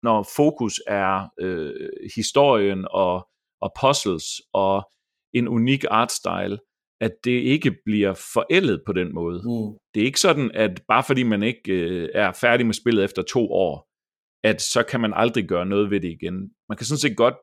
når 0.02 0.28
fokus 0.36 0.80
er 0.86 1.28
øh, 1.40 1.90
historien 2.14 2.86
og, 2.90 3.28
og 3.60 3.72
puzzles 3.80 4.24
og 4.52 4.90
en 5.32 5.48
unik 5.48 5.84
artstyle, 5.90 6.58
at 7.00 7.12
det 7.24 7.30
ikke 7.30 7.76
bliver 7.84 8.14
forældet 8.14 8.82
på 8.86 8.92
den 8.92 9.14
måde. 9.14 9.38
Mm. 9.44 9.78
Det 9.94 10.00
er 10.00 10.04
ikke 10.04 10.20
sådan, 10.20 10.50
at 10.54 10.82
bare 10.88 11.04
fordi 11.06 11.22
man 11.22 11.42
ikke 11.42 11.72
øh, 11.72 12.08
er 12.14 12.32
færdig 12.32 12.66
med 12.66 12.74
spillet 12.74 13.04
efter 13.04 13.22
to 13.22 13.52
år, 13.52 13.88
at 14.44 14.62
så 14.62 14.82
kan 14.82 15.00
man 15.00 15.12
aldrig 15.14 15.48
gøre 15.48 15.66
noget 15.66 15.90
ved 15.90 16.00
det 16.00 16.08
igen. 16.08 16.50
Man 16.68 16.76
kan 16.76 16.86
sådan 16.86 16.98
set 16.98 17.16
godt 17.16 17.34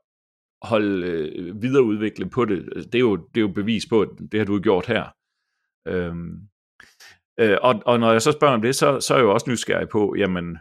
holde 0.62 1.08
øh, 1.08 1.62
videreudvikle 1.62 2.30
på 2.30 2.46
det. 2.46 2.66
Det 2.76 2.96
er, 2.96 3.00
jo, 3.00 3.16
det 3.16 3.38
er 3.38 3.42
jo 3.42 3.48
bevis 3.48 3.86
på, 3.90 4.02
at 4.02 4.10
det 4.32 4.40
har 4.40 4.46
du 4.46 4.60
gjort 4.60 4.88
her. 4.88 5.06
Øhm, 5.88 6.48
øh, 7.40 7.58
og, 7.62 7.82
og 7.86 8.00
når 8.00 8.12
jeg 8.12 8.22
så 8.22 8.32
spørger 8.32 8.54
om 8.54 8.62
det, 8.62 8.76
så, 8.76 9.00
så 9.00 9.14
er 9.14 9.18
jeg 9.18 9.24
jo 9.24 9.34
også 9.34 9.50
nysgerrig 9.50 9.90
på, 9.90 10.16
jamen, 10.18 10.58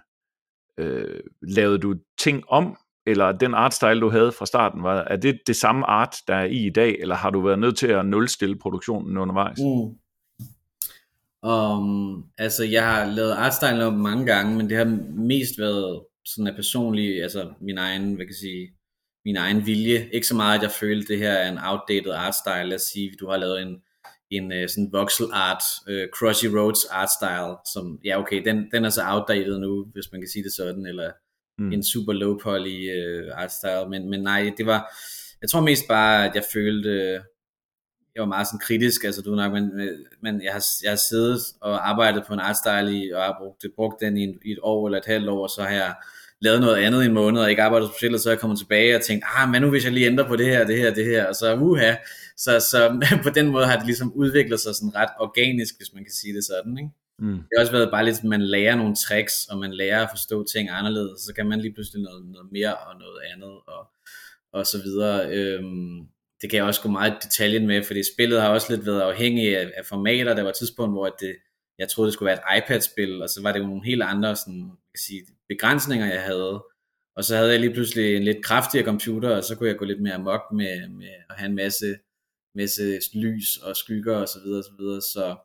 øh, 0.79 1.21
lavede 1.43 1.79
du 1.79 1.95
ting 2.19 2.45
om, 2.49 2.77
eller 3.07 3.33
den 3.33 3.55
artstyle, 3.55 4.01
du 4.01 4.11
havde 4.11 4.33
fra 4.33 4.47
starten, 4.47 4.83
var, 4.83 5.05
er 5.05 5.17
det 5.17 5.41
det 5.47 5.57
samme 5.57 5.87
art, 5.87 6.17
der 6.29 6.35
er 6.35 6.45
i 6.45 6.67
i 6.67 6.71
dag, 6.71 6.97
eller 7.01 7.15
har 7.15 7.31
du 7.31 7.41
været 7.41 7.59
nødt 7.59 7.79
til 7.79 7.87
at 7.87 8.07
nulstille 8.07 8.59
produktionen 8.59 9.17
undervejs? 9.17 9.59
Mm. 9.59 9.99
Um, 11.51 12.25
altså, 12.39 12.65
jeg 12.65 12.85
har 12.85 13.05
lavet 13.05 13.33
artstyle 13.33 13.91
mange 13.91 14.27
gange, 14.27 14.57
men 14.57 14.71
det 14.71 14.77
har 14.77 14.99
mest 15.15 15.59
været 15.59 16.03
sådan 16.25 16.47
af 16.47 16.55
personlig, 16.55 17.23
altså 17.23 17.51
min 17.61 17.79
egen, 17.79 18.15
hvad 18.15 18.27
kan 18.27 18.33
jeg 18.33 18.35
sige, 18.35 18.69
min 19.25 19.37
egen 19.37 19.67
vilje. 19.67 20.09
Ikke 20.13 20.27
så 20.27 20.35
meget, 20.35 20.57
at 20.57 20.63
jeg 20.63 20.71
følte, 20.71 21.13
det 21.13 21.19
her 21.19 21.33
er 21.33 21.53
en 21.53 21.59
outdated 21.59 22.13
art 22.13 22.35
style. 22.35 22.69
Lad 22.69 22.75
os 22.75 22.83
sige, 22.83 23.13
du 23.21 23.29
har 23.31 23.37
lavet 23.37 23.63
en, 23.63 23.77
en 24.31 24.53
øh, 24.53 24.69
sådan 24.69 24.89
voxel 24.93 25.27
art, 25.33 25.63
øh, 25.89 26.03
uh, 26.03 26.09
Crossy 26.19 26.47
Roads 26.47 26.85
art 26.85 27.11
style, 27.11 27.57
som, 27.73 27.99
ja 28.05 28.21
okay, 28.21 28.45
den, 28.45 28.71
den 28.73 28.85
er 28.85 28.91
så 28.91 29.03
outdated 29.07 29.59
nu, 29.59 29.87
hvis 29.93 30.13
man 30.13 30.21
kan 30.21 30.29
sige 30.29 30.45
det 30.45 30.53
sådan, 30.53 30.87
eller 30.87 31.11
mm. 31.59 31.73
en 31.73 31.83
super 31.83 32.13
low 32.13 32.39
poly 32.39 32.91
øh, 32.97 33.31
art 33.35 33.53
style, 33.53 33.89
men, 33.91 34.11
men 34.11 34.21
nej, 34.21 34.53
det 34.59 34.67
var, 34.67 34.97
jeg 35.43 35.51
tror 35.51 35.61
mest 35.61 35.89
bare, 35.89 36.29
at 36.29 36.35
jeg 36.35 36.45
følte, 36.53 37.23
jeg 38.15 38.21
var 38.21 38.27
meget 38.27 38.47
sådan 38.47 38.61
kritisk, 38.61 39.05
altså 39.05 39.23
du 39.23 39.35
nok, 39.35 39.53
men, 39.53 39.71
men 40.23 40.43
jeg, 40.43 40.53
har, 40.53 40.65
jeg 40.83 40.91
har 40.91 40.97
siddet 40.97 41.41
og 41.61 41.89
arbejdet 41.89 42.25
på 42.27 42.35
en 42.35 42.41
artstyle 42.41 42.99
i, 42.99 43.11
og 43.13 43.23
har 43.23 43.37
brugt, 43.41 43.65
brugt 43.77 44.01
den 44.01 44.17
i, 44.17 44.23
en, 44.23 44.39
i 44.45 44.53
et 44.53 44.59
år 44.63 44.87
eller 44.87 44.99
et 44.99 45.07
halvt 45.07 45.29
år, 45.29 45.43
og 45.43 45.51
så 45.51 45.63
har 45.63 45.75
jeg 45.75 45.95
lavet 46.41 46.61
noget 46.61 46.77
andet 46.77 47.03
i 47.03 47.07
en 47.07 47.15
måned, 47.15 47.41
og 47.41 47.51
ikke 47.51 47.63
arbejdet 47.63 47.89
specielt, 47.89 48.15
og 48.15 48.21
så 48.21 48.29
er 48.29 48.33
jeg 48.33 48.41
kommet 48.41 48.59
tilbage 48.59 48.97
og 48.97 49.03
tænkt, 49.03 49.25
ah, 49.37 49.51
men 49.51 49.63
nu 49.63 49.71
hvis 49.71 49.85
jeg 49.85 49.93
lige 49.93 50.07
ændrer 50.07 50.29
på 50.29 50.37
det 50.37 50.47
her, 50.47 50.67
det 50.67 50.79
her, 50.79 50.95
det 50.95 51.05
her, 51.05 51.27
og 51.27 51.35
så 51.35 51.57
uha, 51.57 51.95
så, 52.37 52.61
så 52.61 53.01
på 53.25 53.31
den 53.31 53.47
måde 53.49 53.67
har 53.67 53.77
det 53.77 53.87
ligesom 53.87 54.13
udviklet 54.13 54.61
sig 54.61 54.75
sådan 54.75 54.95
ret 54.95 55.11
organisk, 55.21 55.75
hvis 55.77 55.95
man 55.95 56.05
kan 56.05 56.13
sige 56.13 56.35
det 56.35 56.45
sådan, 56.45 56.79
ikke? 56.79 56.91
Mm. 57.19 57.37
Det 57.37 57.49
har 57.57 57.61
også 57.61 57.73
været 57.73 57.91
bare 57.91 58.05
lidt, 58.05 58.19
at 58.19 58.25
man 58.25 58.43
lærer 58.43 58.77
nogle 58.77 58.95
tricks, 58.95 59.45
og 59.51 59.59
man 59.59 59.73
lærer 59.75 60.03
at 60.03 60.11
forstå 60.13 60.45
ting 60.45 60.71
anderledes, 60.71 61.21
så 61.21 61.33
kan 61.37 61.47
man 61.47 61.61
lige 61.61 61.75
pludselig 61.75 62.03
noget, 62.03 62.27
noget 62.27 62.53
mere 62.53 62.77
og 62.77 62.99
noget 62.99 63.21
andet, 63.33 63.55
og, 63.67 63.91
og 64.53 64.67
så 64.67 64.79
videre. 64.83 65.31
Øhm, 65.31 66.07
det 66.41 66.51
kan 66.51 66.57
jeg 66.57 66.65
også 66.65 66.83
gå 66.83 66.89
meget 66.89 67.13
i 67.13 67.17
detaljen 67.23 67.67
med, 67.67 67.83
fordi 67.83 68.03
spillet 68.15 68.41
har 68.41 68.49
også 68.49 68.77
lidt 68.77 68.87
været 68.87 69.01
afhængig 69.01 69.57
af, 69.59 69.73
af 69.77 69.87
formater. 69.87 70.35
Der 70.35 70.43
var 70.43 70.51
et 70.51 70.57
tidspunkt, 70.57 70.95
hvor 70.95 71.09
det, 71.21 71.37
jeg 71.79 71.89
troede, 71.89 72.07
det 72.07 72.15
skulle 72.15 72.27
være 72.27 72.57
et 72.57 72.63
iPad-spil, 72.63 73.23
og 73.23 73.29
så 73.29 73.43
var 73.43 73.53
det 73.53 73.61
jo 73.61 73.67
nogle 73.67 73.85
helt 73.85 74.03
andre 74.03 74.37
sådan, 74.37 74.71
kan 74.95 75.01
sige, 75.07 75.23
begrænsninger, 75.49 76.07
jeg 76.07 76.23
havde. 76.23 76.65
Og 77.17 77.25
så 77.25 77.37
havde 77.37 77.51
jeg 77.51 77.61
lige 77.61 77.73
pludselig 77.73 78.17
en 78.17 78.23
lidt 78.25 78.45
kraftigere 78.45 78.87
computer, 78.87 79.37
og 79.37 79.45
så 79.45 79.57
kunne 79.57 79.69
jeg 79.69 79.79
gå 79.79 79.85
lidt 79.85 80.03
mere 80.03 80.15
amok 80.15 80.43
med, 80.53 80.89
med 80.89 81.09
at 81.31 81.37
have 81.37 81.49
en 81.49 81.55
masse, 81.55 81.99
masse 82.55 82.99
lys 83.15 83.57
og 83.57 83.77
skygger 83.77 84.17
og 84.17 84.29
så 84.29 84.39
videre, 84.45 84.61
og 84.61 84.65
så 84.65 84.73
videre. 84.79 85.01
Så, 85.01 85.37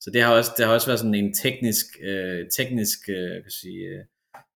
så 0.00 0.10
det 0.10 0.22
har 0.22 0.32
også, 0.34 0.52
det 0.56 0.66
har 0.66 0.72
også 0.72 0.86
været 0.86 0.98
sådan 0.98 1.14
en 1.14 1.34
teknisk, 1.34 1.86
øh, 2.02 2.46
teknisk 2.56 2.98
øh, 3.08 3.42
kan 3.42 3.50
sige, 3.50 3.84
øh, 3.84 4.04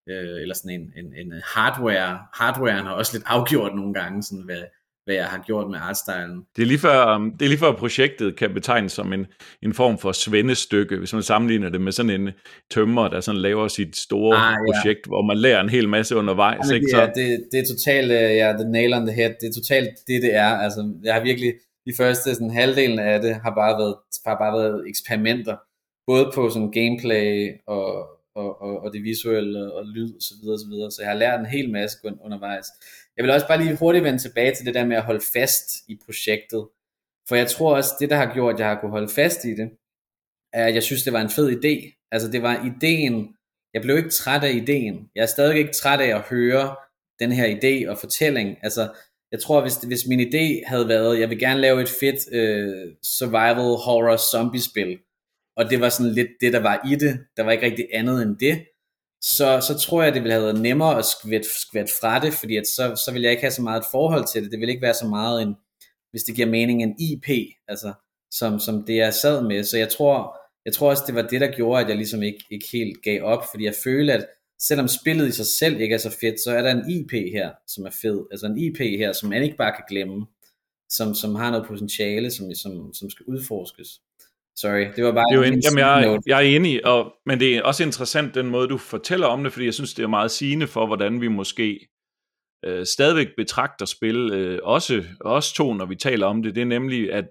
øh 0.09 0.43
eller 0.43 0.55
sådan 0.55 0.81
en, 0.81 0.93
en, 0.97 1.15
en 1.15 1.33
hardware, 1.45 2.19
hardwaren 2.35 2.87
har 2.87 2.93
også 2.93 3.17
lidt 3.17 3.25
afgjort 3.27 3.75
nogle 3.75 3.95
gange, 3.95 4.23
sådan 4.23 4.45
hvad, 4.45 4.63
hvad 5.05 5.15
jeg 5.15 5.27
har 5.27 5.43
gjort 5.47 5.71
med 5.71 5.79
artstylen. 5.83 6.43
Det 6.57 6.63
er 6.63 6.67
lige 6.67 6.79
før, 6.79 7.15
um, 7.15 7.33
det 7.39 7.45
er 7.45 7.49
lige 7.49 7.59
før 7.59 7.73
projektet 7.73 8.37
kan 8.37 8.55
betegnes 8.55 8.93
som 8.93 9.13
en, 9.13 9.27
en 9.63 9.75
form 9.75 9.99
for 9.99 10.13
svendestykke, 10.13 10.97
hvis 10.97 11.13
man 11.13 11.23
sammenligner 11.23 11.69
det 11.69 11.81
med 11.81 11.93
sådan 11.93 12.21
en 12.21 12.31
tømmer, 12.71 13.09
der 13.09 13.21
sådan 13.21 13.41
laver 13.41 13.69
sit 13.69 13.97
store 13.97 14.37
ah, 14.37 14.53
ja. 14.53 14.73
projekt, 14.73 15.07
hvor 15.07 15.23
man 15.23 15.37
lærer 15.37 15.61
en 15.61 15.69
hel 15.69 15.89
masse 15.89 16.17
undervejs. 16.17 16.71
Ja, 16.71 16.75
ikke? 16.75 16.87
Så... 16.91 17.01
Det, 17.07 17.15
det, 17.17 17.45
det 17.53 17.59
er 17.59 17.67
totalt, 17.75 18.13
øh, 18.13 18.37
ja, 18.37 18.53
the 18.53 18.71
nail 18.71 18.95
on 18.95 19.07
the 19.07 19.17
head, 19.17 19.31
det 19.41 19.49
er 19.49 19.53
totalt 19.61 19.89
det, 20.07 20.23
det 20.23 20.35
er. 20.35 20.49
Altså, 20.65 20.95
jeg 21.05 21.15
har 21.15 21.23
virkelig, 21.23 21.55
de 21.87 21.93
første 21.97 22.35
sådan, 22.35 22.51
halvdelen 22.51 22.99
af 22.99 23.21
det 23.21 23.35
har 23.35 23.55
bare 23.55 23.79
været, 23.79 23.97
har 24.27 24.39
bare 24.39 24.59
været 24.59 24.89
eksperimenter, 24.89 25.57
både 26.07 26.31
på 26.35 26.51
sådan 26.51 26.71
gameplay 26.71 27.53
og, 27.67 28.09
og, 28.35 28.63
og, 28.63 28.83
og 28.83 28.93
det 28.93 29.03
visuelle 29.03 29.73
og 29.73 29.85
lyd 29.87 30.15
og 30.15 30.23
så 30.23 30.35
videre, 30.43 30.59
så 30.59 30.67
videre. 30.69 30.91
Så 30.91 31.03
jeg 31.03 31.11
har 31.11 31.19
lært 31.19 31.41
en 31.41 31.47
hel 31.47 31.71
masse 31.71 31.99
undervejs. 32.25 32.67
Jeg 33.17 33.23
vil 33.25 33.33
også 33.33 33.49
bare 33.49 33.63
lige 33.63 33.77
hurtigt 33.77 34.05
vende 34.05 34.19
tilbage 34.19 34.55
til 34.55 34.67
det 34.67 34.75
der 34.75 34.87
med 34.87 34.97
at 34.97 35.05
holde 35.05 35.25
fast 35.33 35.69
i 35.89 35.99
projektet. 36.05 36.69
For 37.29 37.37
jeg 37.37 37.49
tror 37.49 37.77
også, 37.77 37.91
det 38.01 38.11
der 38.11 38.17
har 38.17 38.35
gjort, 38.35 38.55
at 38.55 38.61
jeg 38.61 38.69
har 38.69 38.81
kunne 38.81 38.91
holde 38.91 39.09
fast 39.09 39.45
i 39.45 39.55
det, 39.55 39.71
er, 40.53 40.67
at 40.67 40.75
jeg 40.75 40.83
synes, 40.83 41.03
det 41.03 41.13
var 41.13 41.21
en 41.21 41.31
fed 41.31 41.49
idé. 41.51 42.07
Altså 42.13 42.31
det 42.31 42.43
var 42.43 42.65
ideen, 42.71 43.37
jeg 43.75 43.83
blev 43.83 43.97
ikke 43.97 44.11
træt 44.11 44.45
af 44.45 44.53
ideen. 44.53 45.11
Jeg 45.15 45.23
er 45.23 45.27
stadig 45.27 45.59
ikke 45.59 45.73
træt 45.73 46.01
af 46.01 46.17
at 46.17 46.23
høre 46.23 46.77
den 47.19 47.33
her 47.33 47.47
idé 47.57 47.91
og 47.91 47.99
fortælling. 47.99 48.59
Altså 48.63 48.89
jeg 49.35 49.43
tror, 49.43 49.61
hvis, 49.61 49.75
hvis 49.75 50.07
min 50.07 50.21
idé 50.21 50.63
havde 50.67 50.89
været, 50.89 51.21
jeg 51.21 51.31
vil 51.31 51.39
gerne 51.39 51.61
lave 51.61 51.83
et 51.83 51.89
fedt 52.01 52.33
øh, 52.33 52.93
survival 53.03 53.77
horror 53.85 54.17
zombie 54.17 54.63
spil, 54.63 54.99
og 55.57 55.71
det 55.71 55.81
var 55.81 55.89
sådan 55.89 56.13
lidt 56.13 56.29
det, 56.41 56.53
der 56.53 56.61
var 56.61 56.89
i 56.91 56.95
det, 56.95 57.21
der 57.37 57.43
var 57.43 57.53
ikke 57.53 57.67
rigtig 57.67 57.87
andet 57.93 58.23
end 58.23 58.37
det, 58.39 58.65
så, 59.23 59.61
så 59.69 59.79
tror 59.79 60.03
jeg, 60.03 60.15
det 60.15 60.23
ville 60.23 60.33
have 60.33 60.45
været 60.45 60.61
nemmere 60.61 60.99
at 60.99 61.05
skvætte, 61.05 61.49
skvæt 61.61 61.91
fra 62.01 62.19
det, 62.19 62.33
fordi 62.35 62.57
at 62.57 62.67
så, 62.67 63.03
så 63.05 63.13
ville 63.13 63.25
jeg 63.25 63.31
ikke 63.33 63.43
have 63.43 63.51
så 63.51 63.63
meget 63.63 63.81
et 63.81 63.87
forhold 63.91 64.25
til 64.33 64.43
det. 64.43 64.51
Det 64.51 64.61
ville 64.61 64.73
ikke 64.73 64.83
være 64.83 64.95
så 64.95 65.07
meget 65.07 65.43
en, 65.43 65.55
hvis 66.11 66.23
det 66.23 66.35
giver 66.35 66.49
mening, 66.49 66.83
en 66.83 66.95
IP, 66.99 67.29
altså, 67.69 67.93
som, 68.31 68.61
som 68.61 68.85
det 68.87 68.97
jeg 68.97 69.15
sad 69.15 69.43
med. 69.43 69.65
Så 69.65 69.79
jeg 69.79 69.89
tror, 69.89 70.37
jeg 70.65 70.73
tror 70.73 70.91
også, 70.91 71.05
det 71.07 71.15
var 71.15 71.23
det, 71.23 71.41
der 71.41 71.57
gjorde, 71.57 71.83
at 71.83 71.89
jeg 71.89 71.97
ligesom 71.97 72.23
ikke, 72.23 72.45
ikke 72.51 72.67
helt 72.73 73.03
gav 73.03 73.23
op, 73.23 73.45
fordi 73.51 73.65
jeg 73.65 73.75
følte, 73.85 74.13
at 74.13 74.27
selvom 74.59 74.89
spillet 74.89 75.29
i 75.29 75.33
sig 75.33 75.47
selv 75.47 75.81
ikke 75.81 75.95
er 75.95 75.99
så 75.99 76.17
fedt, 76.21 76.41
så 76.45 76.51
er 76.51 76.63
der 76.63 76.71
en 76.71 76.91
IP 76.91 77.11
her, 77.33 77.51
som 77.67 77.87
er 77.87 77.91
fed. 78.03 78.27
Altså 78.31 78.47
en 78.47 78.59
IP 78.59 78.79
her, 78.79 79.13
som 79.13 79.29
man 79.29 79.43
ikke 79.43 79.57
bare 79.57 79.73
kan 79.73 79.85
glemme, 79.89 80.27
som, 80.89 81.15
som 81.15 81.35
har 81.35 81.51
noget 81.51 81.67
potentiale, 81.67 82.31
som, 82.31 82.55
som, 82.55 82.95
som 82.95 83.11
skal 83.11 83.27
udforskes. 83.27 83.89
Sorry, 84.57 84.87
det 84.97 85.05
var 85.05 85.13
bare 85.13 85.25
det 85.31 85.35
er 85.35 85.47
jo 85.47 85.53
en, 85.53 85.63
jamen 85.65 85.79
jeg, 85.79 86.19
jeg 86.27 86.37
er 86.37 86.57
enig, 86.57 86.87
og, 86.87 87.13
men 87.27 87.41
det 87.41 87.57
er 87.57 87.63
også 87.63 87.83
interessant 87.83 88.35
den 88.35 88.47
måde, 88.47 88.69
du 88.69 88.79
fortæller 88.79 89.27
om 89.27 89.43
det, 89.43 89.53
fordi 89.53 89.65
jeg 89.65 89.75
synes, 89.75 89.95
det 89.95 90.03
er 90.03 90.09
meget 90.09 90.31
sigende 90.31 90.67
for, 90.67 90.87
hvordan 90.87 91.21
vi 91.21 91.29
måske 91.29 91.89
øh, 92.65 92.87
stadigvæk 92.87 93.29
betragter 93.37 93.87
spil, 93.87 94.33
øh, 94.33 94.59
også 94.63 95.05
os 95.21 95.53
to, 95.53 95.75
når 95.75 95.87
vi 95.87 95.97
taler 95.97 96.27
om 96.27 96.43
det. 96.43 96.55
Det 96.55 96.61
er 96.61 96.67
nemlig, 96.67 97.13
at 97.13 97.29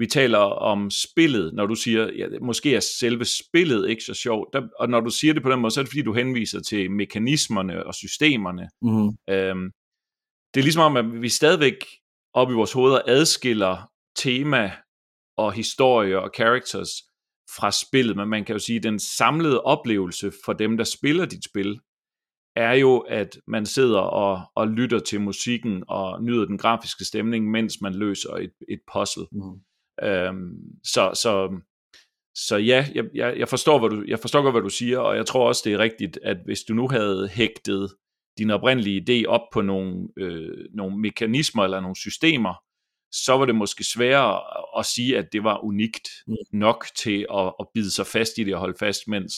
vi 0.00 0.06
taler 0.06 0.38
om 0.38 0.90
spillet, 0.90 1.54
når 1.54 1.66
du 1.66 1.74
siger, 1.74 2.12
ja, 2.16 2.26
måske 2.42 2.74
er 2.76 2.80
selve 2.80 3.24
spillet 3.24 3.88
ikke 3.88 4.02
så 4.02 4.14
sjovt, 4.14 4.48
der, 4.52 4.62
og 4.78 4.88
når 4.88 5.00
du 5.00 5.10
siger 5.10 5.34
det 5.34 5.42
på 5.42 5.50
den 5.50 5.60
måde, 5.60 5.70
så 5.70 5.80
er 5.80 5.84
det 5.84 5.90
fordi, 5.90 6.02
du 6.02 6.12
henviser 6.12 6.60
til 6.60 6.90
mekanismerne 6.90 7.86
og 7.86 7.94
systemerne. 7.94 8.68
Mm. 8.82 9.34
Øhm, 9.34 9.70
det 10.54 10.60
er 10.60 10.64
ligesom 10.64 10.82
om, 10.82 10.96
at 10.96 11.22
vi 11.22 11.28
stadigvæk 11.28 11.76
op 12.34 12.50
i 12.50 12.54
vores 12.54 12.72
hoveder 12.72 13.00
adskiller 13.06 13.90
tema 14.16 14.72
og 15.36 15.52
historie 15.52 16.20
og 16.20 16.30
characters 16.36 16.90
fra 17.56 17.70
spillet, 17.70 18.16
men 18.16 18.28
man 18.28 18.44
kan 18.44 18.54
jo 18.54 18.58
sige, 18.58 18.76
at 18.76 18.82
den 18.82 18.98
samlede 18.98 19.62
oplevelse 19.62 20.32
for 20.44 20.52
dem, 20.52 20.76
der 20.76 20.84
spiller 20.84 21.26
dit 21.26 21.44
spil, 21.44 21.80
er 22.56 22.72
jo, 22.72 22.98
at 22.98 23.38
man 23.46 23.66
sidder 23.66 24.00
og, 24.00 24.42
og 24.54 24.68
lytter 24.68 24.98
til 24.98 25.20
musikken 25.20 25.84
og 25.88 26.22
nyder 26.22 26.44
den 26.44 26.58
grafiske 26.58 27.04
stemning, 27.04 27.50
mens 27.50 27.80
man 27.80 27.94
løser 27.94 28.32
et, 28.32 28.52
et 28.68 28.80
puzzle. 28.92 29.26
Mm. 29.32 29.60
Øhm, 30.02 30.52
så, 30.84 31.10
så, 31.14 31.60
så 32.34 32.56
ja, 32.56 32.86
jeg, 32.94 33.04
jeg, 33.14 33.38
jeg, 33.38 33.48
forstår, 33.48 33.78
hvad 33.78 33.90
du, 33.90 34.04
jeg 34.08 34.18
forstår 34.18 34.42
godt, 34.42 34.54
hvad 34.54 34.62
du 34.62 34.68
siger, 34.68 34.98
og 34.98 35.16
jeg 35.16 35.26
tror 35.26 35.48
også, 35.48 35.62
det 35.64 35.72
er 35.72 35.78
rigtigt, 35.78 36.18
at 36.22 36.36
hvis 36.44 36.60
du 36.62 36.74
nu 36.74 36.88
havde 36.88 37.28
hægtet 37.28 37.94
din 38.38 38.50
oprindelige 38.50 39.04
idé 39.08 39.28
op 39.28 39.50
på 39.52 39.62
nogle, 39.62 40.08
øh, 40.16 40.64
nogle 40.74 40.98
mekanismer 40.98 41.64
eller 41.64 41.80
nogle 41.80 41.96
systemer, 41.96 42.54
så 43.12 43.36
var 43.36 43.44
det 43.44 43.54
måske 43.54 43.84
sværere 43.84 44.40
at 44.78 44.86
sige, 44.86 45.18
at 45.18 45.32
det 45.32 45.44
var 45.44 45.64
unikt 45.64 46.08
mm. 46.26 46.34
nok 46.52 46.86
til 46.96 47.26
at, 47.34 47.52
at 47.60 47.66
bide 47.74 47.90
sig 47.90 48.06
fast 48.06 48.38
i 48.38 48.44
det 48.44 48.54
og 48.54 48.60
holde 48.60 48.78
fast, 48.78 49.08
mens 49.08 49.34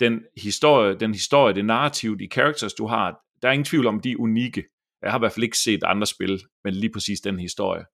den 0.00 0.20
historie, 0.36 0.98
den 1.00 1.12
historie, 1.12 1.54
det 1.54 1.64
narrativ, 1.64 2.18
de 2.18 2.28
characters, 2.32 2.74
du 2.74 2.86
har, 2.86 3.20
der 3.42 3.48
er 3.48 3.52
ingen 3.52 3.64
tvivl 3.64 3.86
om, 3.86 4.00
de 4.00 4.10
er 4.10 4.16
unikke. 4.18 4.64
Jeg 5.02 5.10
har 5.10 5.18
i 5.18 5.20
hvert 5.20 5.32
fald 5.32 5.44
ikke 5.44 5.58
set 5.58 5.84
andre 5.84 6.06
spil, 6.06 6.40
men 6.64 6.74
lige 6.74 6.92
præcis 6.92 7.20
den 7.20 7.38
historie. 7.38 7.84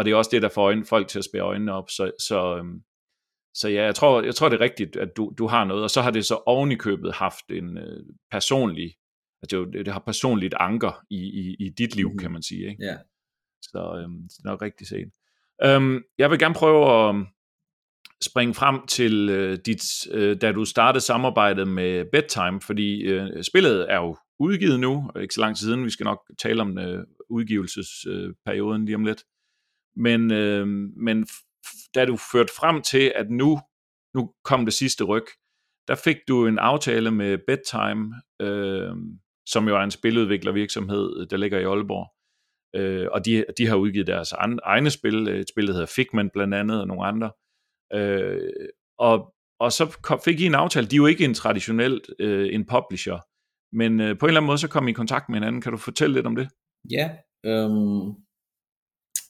Og 0.00 0.04
det 0.04 0.12
er 0.12 0.16
også 0.16 0.30
det, 0.32 0.42
der 0.42 0.48
får 0.48 0.62
øjne, 0.62 0.84
folk 0.84 1.08
til 1.08 1.18
at 1.18 1.24
spære 1.24 1.42
øjnene 1.42 1.72
op. 1.72 1.90
Så, 1.90 2.10
så, 2.18 2.56
øhm, 2.56 2.80
så 3.54 3.68
ja, 3.68 3.84
jeg 3.84 3.94
tror, 3.94 4.22
jeg 4.22 4.34
tror, 4.34 4.48
det 4.48 4.56
er 4.56 4.60
rigtigt, 4.60 4.96
at 4.96 5.16
du, 5.16 5.32
du 5.38 5.46
har 5.46 5.64
noget. 5.64 5.82
Og 5.82 5.90
så 5.90 6.00
har 6.00 6.10
det 6.10 6.26
så 6.26 6.42
oven 6.46 6.72
i 6.72 6.74
købet 6.74 7.12
haft 7.14 7.44
en 7.50 7.78
øh, 7.78 8.04
personlig, 8.30 8.94
altså 9.42 9.64
det, 9.72 9.86
det 9.86 9.92
har 9.92 10.02
personligt 10.06 10.54
anker 10.60 11.04
i, 11.10 11.16
i, 11.16 11.66
i 11.66 11.68
dit 11.78 11.96
liv, 11.96 12.10
mm. 12.10 12.18
kan 12.18 12.32
man 12.32 12.42
sige. 12.42 12.70
Ikke? 12.70 12.84
Ja. 12.84 12.96
Så 13.62 14.02
øhm, 14.02 14.22
det 14.22 14.44
er 14.44 14.50
nok 14.50 14.62
rigtigt 14.62 14.88
set. 14.88 15.10
Øhm, 15.64 16.02
jeg 16.18 16.30
vil 16.30 16.38
gerne 16.38 16.54
prøve 16.54 17.08
at 17.08 17.26
springe 18.22 18.54
frem 18.54 18.86
til 18.86 19.28
øh, 19.30 19.58
dit, 19.66 19.82
øh, 20.10 20.40
da 20.40 20.52
du 20.52 20.64
startede 20.64 21.04
samarbejdet 21.04 21.68
med 21.68 22.04
Bedtime, 22.12 22.60
fordi 22.60 23.02
øh, 23.02 23.42
spillet 23.42 23.92
er 23.92 23.96
jo 23.96 24.16
udgivet 24.38 24.80
nu, 24.80 25.10
ikke 25.20 25.34
så 25.34 25.40
lang 25.40 25.56
tid 25.56 25.66
siden, 25.66 25.84
vi 25.84 25.90
skal 25.90 26.04
nok 26.04 26.20
tale 26.42 26.60
om 26.62 26.78
øh, 26.78 27.04
udgivelsesperioden 27.30 28.82
øh, 28.82 28.86
lige 28.86 28.96
om 28.96 29.04
lidt. 29.04 29.24
Men, 29.96 30.32
øh, 30.32 30.66
men 30.96 31.26
da 31.94 32.04
du 32.04 32.16
førte 32.32 32.52
frem 32.58 32.82
til, 32.82 33.12
at 33.16 33.30
nu, 33.30 33.60
nu 34.14 34.34
kom 34.44 34.64
det 34.64 34.74
sidste 34.74 35.04
ryg, 35.04 35.24
der 35.88 35.94
fik 35.94 36.16
du 36.28 36.46
en 36.46 36.58
aftale 36.58 37.10
med 37.10 37.38
Bedtime, 37.46 38.14
øh, 38.42 38.92
som 39.48 39.68
jo 39.68 39.76
er 39.76 39.80
en 39.80 39.90
spiludviklervirksomhed, 39.90 41.20
øh, 41.20 41.26
der 41.30 41.36
ligger 41.36 41.58
i 41.58 41.64
Aalborg. 41.64 42.14
Øh, 42.76 43.08
og 43.12 43.24
de, 43.26 43.44
de 43.58 43.66
har 43.66 43.76
udgivet 43.76 44.06
deres 44.06 44.32
egne 44.62 44.90
spil, 44.90 45.28
et 45.28 45.48
spil, 45.48 45.66
der 45.66 45.72
hedder 45.72 45.92
Figment 45.96 46.32
blandt 46.32 46.54
andet, 46.54 46.80
og 46.80 46.86
nogle 46.86 47.04
andre. 47.04 47.30
Øh, 47.94 48.50
og, 48.98 49.34
og 49.60 49.72
så 49.72 49.98
kom, 50.02 50.20
fik 50.24 50.40
I 50.40 50.46
en 50.46 50.54
aftale. 50.54 50.86
De 50.86 50.96
er 50.96 51.02
jo 51.04 51.06
ikke 51.06 51.24
en 51.24 51.34
traditionelt 51.34 52.10
øh, 52.18 52.54
en 52.54 52.66
publisher, 52.66 53.18
men 53.72 54.00
øh, 54.00 54.18
på 54.18 54.26
en 54.26 54.30
eller 54.30 54.40
anden 54.40 54.46
måde, 54.46 54.58
så 54.58 54.68
kom 54.68 54.88
I 54.88 54.90
i 54.90 54.94
kontakt 54.94 55.28
med 55.28 55.36
hinanden. 55.36 55.60
Kan 55.60 55.72
du 55.72 55.78
fortælle 55.78 56.14
lidt 56.14 56.26
om 56.26 56.36
det? 56.36 56.48
Ja, 56.90 57.10
øhm, 57.46 58.14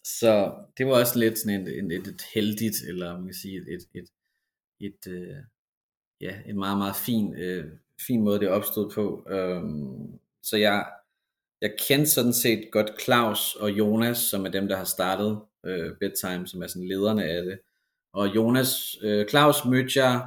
så 0.04 0.54
det 0.78 0.86
var 0.86 0.92
også 1.00 1.18
lidt 1.18 1.38
sådan 1.38 1.66
et, 1.66 1.92
et, 1.92 2.06
et 2.06 2.22
heldigt, 2.34 2.76
eller 2.88 3.16
man 3.16 3.24
kan 3.24 3.34
sige, 3.34 3.56
et, 3.56 3.66
et, 3.68 3.86
et, 3.94 4.08
et 4.80 5.12
øh, 5.12 5.36
ja, 6.20 6.34
en 6.46 6.58
meget, 6.58 6.78
meget 6.78 6.96
fin, 6.96 7.34
øh, 7.34 7.64
fin 8.06 8.22
måde, 8.22 8.40
det 8.40 8.48
opstod 8.48 8.90
på. 8.90 9.26
Øhm, 9.30 10.18
så 10.42 10.56
jeg, 10.56 10.86
jeg 11.60 11.74
kendte 11.88 12.10
sådan 12.10 12.32
set 12.32 12.68
godt 12.72 13.02
Claus 13.02 13.54
og 13.54 13.70
Jonas, 13.70 14.18
som 14.18 14.46
er 14.46 14.50
dem, 14.50 14.68
der 14.68 14.76
har 14.76 14.84
startet 14.84 15.40
øh, 15.66 15.96
Bedtime, 16.00 16.46
som 16.46 16.62
er 16.62 16.66
sådan 16.66 16.88
lederne 16.88 17.24
af 17.24 17.44
det. 17.44 17.58
Og 18.12 18.34
Jonas, 18.36 18.96
øh, 19.02 19.28
Claus 19.28 19.64
mødte 19.64 20.02
jeg 20.02 20.26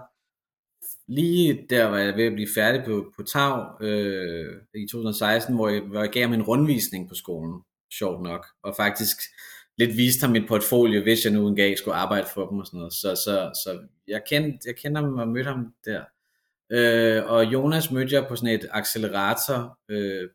lige 1.07 1.65
der 1.69 1.85
var 1.85 1.97
jeg 1.97 2.15
ved 2.15 2.25
at 2.25 2.33
blive 2.33 2.49
færdig 2.55 2.83
på, 2.85 3.13
på 3.15 3.23
Tav 3.23 3.77
øh, 3.81 4.61
i 4.75 4.87
2016, 4.91 5.55
hvor 5.55 5.69
jeg, 5.69 5.81
hvor 5.81 5.99
jeg 5.99 6.09
gav 6.09 6.23
ham 6.23 6.33
en 6.33 6.43
rundvisning 6.43 7.09
på 7.09 7.15
skolen, 7.15 7.61
sjovt 7.93 8.23
nok, 8.23 8.45
og 8.63 8.75
faktisk 8.75 9.17
lidt 9.77 9.97
viste 9.97 10.21
ham 10.21 10.31
mit 10.31 10.47
portfolio, 10.47 11.01
hvis 11.01 11.25
jeg 11.25 11.33
nu 11.33 11.47
en 11.47 11.55
gang 11.55 11.77
skulle 11.77 11.95
arbejde 11.95 12.27
for 12.33 12.49
dem 12.49 12.59
og 12.59 12.65
sådan 12.65 12.77
noget. 12.77 12.93
Så, 12.93 13.15
så, 13.15 13.51
så 13.63 13.79
jeg, 14.07 14.21
kendte, 14.27 14.59
jeg 14.65 14.75
kendte 14.75 15.01
ham 15.01 15.13
og 15.13 15.27
mødte 15.27 15.49
ham 15.49 15.73
der. 15.85 16.01
Øh, 16.69 17.25
og 17.25 17.45
Jonas 17.45 17.91
mødte 17.91 18.15
jeg 18.15 18.25
på 18.27 18.35
sådan 18.35 18.55
et 18.55 18.67
accelerator 18.71 19.79
øh, 19.89 20.29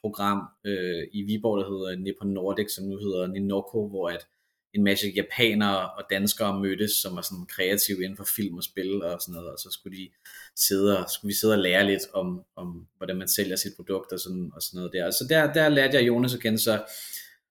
program 0.00 0.42
øh, 0.64 1.02
i 1.12 1.22
Viborg, 1.22 1.58
der 1.58 1.70
hedder 1.70 2.02
Nippon 2.02 2.28
Nordic, 2.28 2.74
som 2.74 2.84
nu 2.84 2.96
hedder 2.96 3.26
Ninoko, 3.26 3.88
hvor 3.88 4.08
at 4.08 4.26
en 4.74 4.84
masse 4.84 5.08
japanere 5.16 5.90
og 5.90 6.04
danskere 6.10 6.60
mødtes, 6.60 6.90
som 6.90 7.16
var 7.16 7.22
sådan 7.22 7.46
kreative 7.46 8.04
inden 8.04 8.16
for 8.16 8.26
film 8.36 8.56
og 8.56 8.64
spil 8.64 9.02
og 9.02 9.20
sådan 9.20 9.34
noget, 9.34 9.50
og 9.52 9.58
så 9.58 9.68
skulle 9.70 9.98
de 9.98 10.08
sidde 10.56 10.98
og, 10.98 11.10
skulle 11.10 11.28
vi 11.28 11.34
sidde 11.34 11.54
og 11.54 11.58
lære 11.58 11.86
lidt 11.86 12.02
om, 12.14 12.44
om 12.56 12.86
hvordan 12.96 13.16
man 13.16 13.28
sælger 13.28 13.56
sit 13.56 13.72
produkt 13.76 14.12
og 14.12 14.20
sådan, 14.20 14.50
og 14.54 14.62
sådan 14.62 14.78
noget 14.78 14.92
der. 14.92 15.10
Så 15.10 15.26
der, 15.28 15.52
der 15.52 15.68
lærte 15.68 15.96
jeg 15.96 16.06
Jonas 16.06 16.34
at 16.34 16.40
kende, 16.40 16.58
så, 16.58 16.84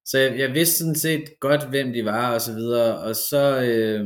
så 0.06 0.18
jeg, 0.18 0.39
jeg 0.39 0.54
vidste 0.54 0.78
sådan 0.78 0.95
set 0.95 1.39
godt, 1.39 1.70
hvem 1.70 1.93
de 1.93 2.06
var 2.06 2.34
og 2.34 2.41
så 2.41 2.54
videre, 2.54 2.99
og 2.99 3.16
så, 3.16 3.62
øh, 3.62 4.06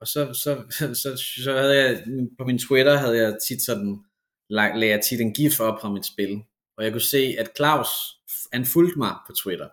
og 0.00 0.06
så, 0.06 0.32
så, 0.32 0.64
så, 0.70 0.94
så, 1.02 1.22
så 1.44 1.52
havde 1.52 1.82
jeg, 1.82 2.04
på 2.38 2.44
min 2.44 2.58
Twitter 2.58 2.96
havde 2.96 3.18
jeg 3.18 3.36
tit 3.48 3.62
sådan, 3.62 4.04
lagde 4.50 4.88
jeg 4.88 5.00
tit 5.04 5.20
en 5.20 5.34
gif 5.34 5.60
op 5.60 5.80
fra 5.80 5.92
mit 5.92 6.06
spil, 6.06 6.42
og 6.76 6.84
jeg 6.84 6.92
kunne 6.92 7.00
se, 7.00 7.36
at 7.38 7.50
Claus, 7.56 7.88
han 8.52 8.64
fulgte 8.64 8.98
mig 8.98 9.14
på 9.26 9.32
Twitter, 9.32 9.68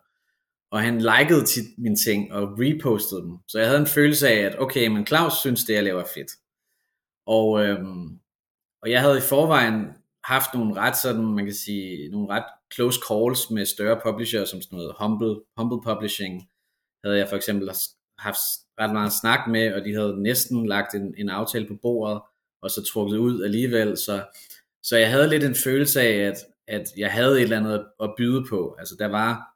og 0.72 0.82
han 0.82 0.98
likede 0.98 1.46
tit 1.46 1.66
mine 1.78 1.96
ting 1.96 2.34
og 2.34 2.44
repostede 2.60 3.22
dem. 3.22 3.38
Så 3.48 3.60
jeg 3.60 3.68
havde 3.68 3.82
en 3.82 3.88
følelse 3.88 4.30
af, 4.30 4.40
at 4.40 4.60
okay, 4.60 4.88
men 4.88 5.08
Claus 5.08 5.34
synes, 5.34 5.64
det 5.64 5.74
jeg 5.74 5.84
laver 5.84 6.02
er 6.02 6.12
fedt. 6.16 6.32
Og, 7.28 7.64
øh, 7.66 7.86
og 8.82 8.92
jeg 8.92 9.02
havde 9.02 9.18
i 9.18 9.30
forvejen 9.30 9.86
haft 10.24 10.54
nogle 10.54 10.76
ret 10.76 10.98
sådan, 10.98 11.26
man 11.26 11.46
kan 11.46 11.54
sige, 11.54 12.10
nogle 12.10 12.30
ret 12.30 12.44
close 12.74 13.00
calls 13.10 13.50
med 13.50 13.66
større 13.66 14.00
publishers, 14.04 14.50
som 14.50 14.62
sådan 14.62 14.78
noget 14.78 14.96
Humble, 15.00 15.36
Humble 15.58 15.82
Publishing, 15.84 16.50
havde 17.04 17.18
jeg 17.18 17.30
for 17.30 17.36
eksempel 17.36 17.70
haft 18.20 18.40
ret 18.80 18.94
meget 18.94 19.14
snak 19.14 19.48
med, 19.48 19.74
og 19.74 19.86
de 19.86 19.94
havde 19.94 20.24
næsten 20.24 20.68
lagt 20.68 20.96
en, 20.96 21.14
en 21.18 21.30
aftale 21.30 21.68
på 21.68 21.76
bordet, 21.82 22.22
og 22.62 22.72
så 22.72 22.84
trukket 22.84 23.18
ud 23.18 23.44
alligevel, 23.44 23.98
så, 23.98 24.26
så 24.84 24.98
jeg 24.98 25.12
havde 25.12 25.30
lidt 25.30 25.44
en 25.44 25.56
følelse 25.56 26.02
af, 26.02 26.28
at, 26.28 26.38
at 26.68 26.88
jeg 26.98 27.12
havde 27.12 27.36
et 27.36 27.42
eller 27.42 27.58
andet 27.58 27.86
at 28.00 28.14
byde 28.18 28.46
på. 28.50 28.76
Altså 28.80 28.96
der 29.00 29.08
var 29.08 29.52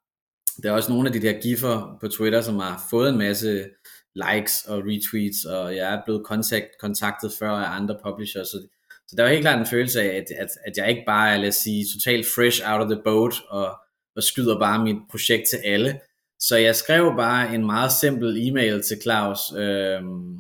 der 0.63 0.69
er 0.69 0.73
også 0.73 0.91
nogle 0.91 1.07
af 1.07 1.13
de 1.13 1.21
der 1.21 1.41
giffer 1.41 1.97
på 2.01 2.07
Twitter, 2.07 2.41
som 2.41 2.55
har 2.55 2.87
fået 2.89 3.09
en 3.09 3.17
masse 3.17 3.69
likes 4.15 4.65
og 4.67 4.77
retweets, 4.85 5.45
og 5.45 5.75
jeg 5.75 5.93
er 5.93 6.01
blevet 6.05 6.25
kontakt, 6.25 6.67
kontaktet 6.79 7.31
før 7.39 7.51
af 7.51 7.75
andre 7.75 7.99
publishers, 8.03 8.47
så, 8.47 8.67
så 9.07 9.15
der 9.15 9.23
var 9.23 9.29
helt 9.29 9.41
klart 9.41 9.59
en 9.59 9.65
følelse 9.65 10.01
af, 10.01 10.17
at, 10.17 10.31
at, 10.37 10.49
at 10.65 10.77
jeg 10.77 10.89
ikke 10.89 11.03
bare 11.05 11.33
er, 11.33 11.37
lad 11.37 11.47
os 11.47 11.55
sige, 11.55 11.85
totalt 11.93 12.25
fresh 12.35 12.61
out 12.71 12.81
of 12.81 12.89
the 12.89 13.01
boat, 13.03 13.33
og, 13.49 13.77
og 14.15 14.23
skyder 14.23 14.59
bare 14.59 14.83
mit 14.83 14.97
projekt 15.11 15.47
til 15.49 15.57
alle. 15.57 15.99
Så 16.39 16.57
jeg 16.57 16.75
skrev 16.75 17.13
bare 17.17 17.55
en 17.55 17.65
meget 17.65 17.91
simpel 17.91 18.47
e-mail 18.47 18.83
til 18.83 18.97
Claus, 19.01 19.39
øhm, 19.57 20.37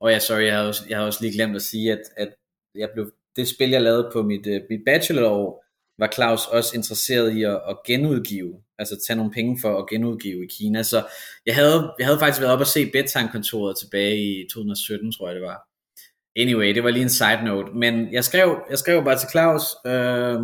og 0.00 0.10
ja, 0.10 0.18
sorry, 0.18 0.42
jeg 0.42 0.54
havde, 0.54 0.68
også, 0.68 0.84
jeg 0.88 0.96
havde 0.96 1.08
også 1.08 1.22
lige 1.22 1.32
glemt 1.32 1.56
at 1.56 1.62
sige, 1.62 1.92
at, 1.92 2.02
at 2.16 2.28
jeg 2.74 2.88
blev, 2.94 3.12
det 3.36 3.48
spil, 3.48 3.70
jeg 3.70 3.82
lavede 3.82 4.10
på 4.12 4.22
mit, 4.22 4.46
uh, 4.46 4.62
mit 4.70 4.80
bachelorår, 4.86 5.64
var 5.98 6.10
Claus 6.14 6.46
også 6.46 6.76
interesseret 6.76 7.36
i 7.36 7.42
at, 7.42 7.60
at 7.68 7.76
genudgive 7.86 8.54
altså 8.78 8.98
tage 9.06 9.16
nogle 9.16 9.32
penge 9.32 9.58
for 9.60 9.78
at 9.78 9.88
genudgive 9.88 10.44
i 10.44 10.48
Kina. 10.48 10.82
Så 10.82 11.06
jeg 11.46 11.54
havde, 11.54 11.94
jeg 11.98 12.06
havde 12.06 12.18
faktisk 12.18 12.40
været 12.40 12.52
op 12.52 12.60
og 12.60 12.66
se 12.66 12.90
Bedtime-kontoret 12.90 13.78
tilbage 13.78 14.16
i 14.16 14.48
2017, 14.48 15.12
tror 15.12 15.28
jeg 15.28 15.34
det 15.34 15.42
var. 15.42 15.67
Anyway, 16.36 16.74
det 16.74 16.84
var 16.84 16.90
lige 16.90 17.02
en 17.02 17.08
side 17.08 17.44
note. 17.44 17.72
Men 17.72 18.12
jeg 18.12 18.24
skrev, 18.24 18.62
jeg 18.70 18.78
skrev 18.78 19.04
bare 19.04 19.18
til 19.18 19.28
Claus 19.30 19.62
øh, 19.86 20.40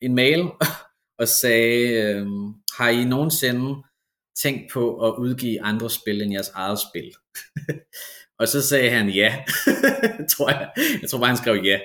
en 0.00 0.14
mail 0.14 0.40
og 1.20 1.28
sagde, 1.28 1.88
øh, 1.88 2.26
har 2.78 2.88
I 2.88 3.04
nogensinde 3.04 3.82
tænkt 4.42 4.72
på 4.72 5.06
at 5.06 5.14
udgive 5.18 5.62
andre 5.62 5.90
spil 5.90 6.22
end 6.22 6.32
jeres 6.32 6.48
eget 6.48 6.78
spil? 6.78 7.12
og 8.40 8.48
så 8.48 8.68
sagde 8.68 8.90
han 8.90 9.08
ja, 9.08 9.44
tror 10.32 10.50
jeg. 10.50 10.70
Jeg 11.02 11.10
tror 11.10 11.18
bare, 11.18 11.28
han 11.28 11.36
skrev 11.36 11.62
ja. 11.64 11.78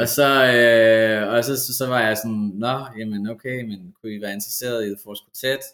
og 0.00 0.08
så, 0.08 0.28
øh, 0.54 1.32
og 1.32 1.44
så, 1.44 1.74
så, 1.78 1.86
var 1.86 2.00
jeg 2.00 2.16
sådan, 2.16 2.52
nå, 2.54 2.86
jamen 2.98 3.28
okay, 3.28 3.64
men 3.64 3.94
kunne 4.00 4.14
I 4.14 4.20
være 4.20 4.32
interesseret 4.32 4.84
i 4.84 4.86
The 4.86 4.96
Force 5.04 5.22
Quartet? 5.40 5.66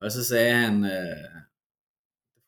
Og 0.00 0.12
så 0.12 0.24
sagde 0.24 0.54
han, 0.54 0.84
øh, 0.84 1.47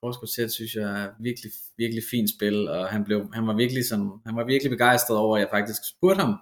The 0.03 0.49
synes 0.49 0.75
jeg 0.75 1.03
er 1.03 1.11
virkelig, 1.21 1.53
virkelig 1.77 2.03
fint 2.11 2.31
spil, 2.31 2.69
og 2.69 2.89
han, 2.89 3.05
blev, 3.05 3.31
han, 3.33 3.47
var 3.47 3.57
virkelig 3.57 3.89
sådan, 3.89 4.11
han 4.27 4.37
var 4.37 4.45
virkelig 4.45 4.71
begejstret 4.71 5.19
over, 5.19 5.37
at 5.37 5.41
jeg 5.41 5.49
faktisk 5.51 5.83
spurgte 5.89 6.21
ham. 6.21 6.35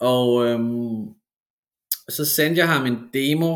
Og 0.00 0.46
øhm, 0.46 1.14
så 2.08 2.24
sendte 2.24 2.58
jeg 2.58 2.68
ham 2.68 2.86
en 2.86 2.98
demo, 3.12 3.50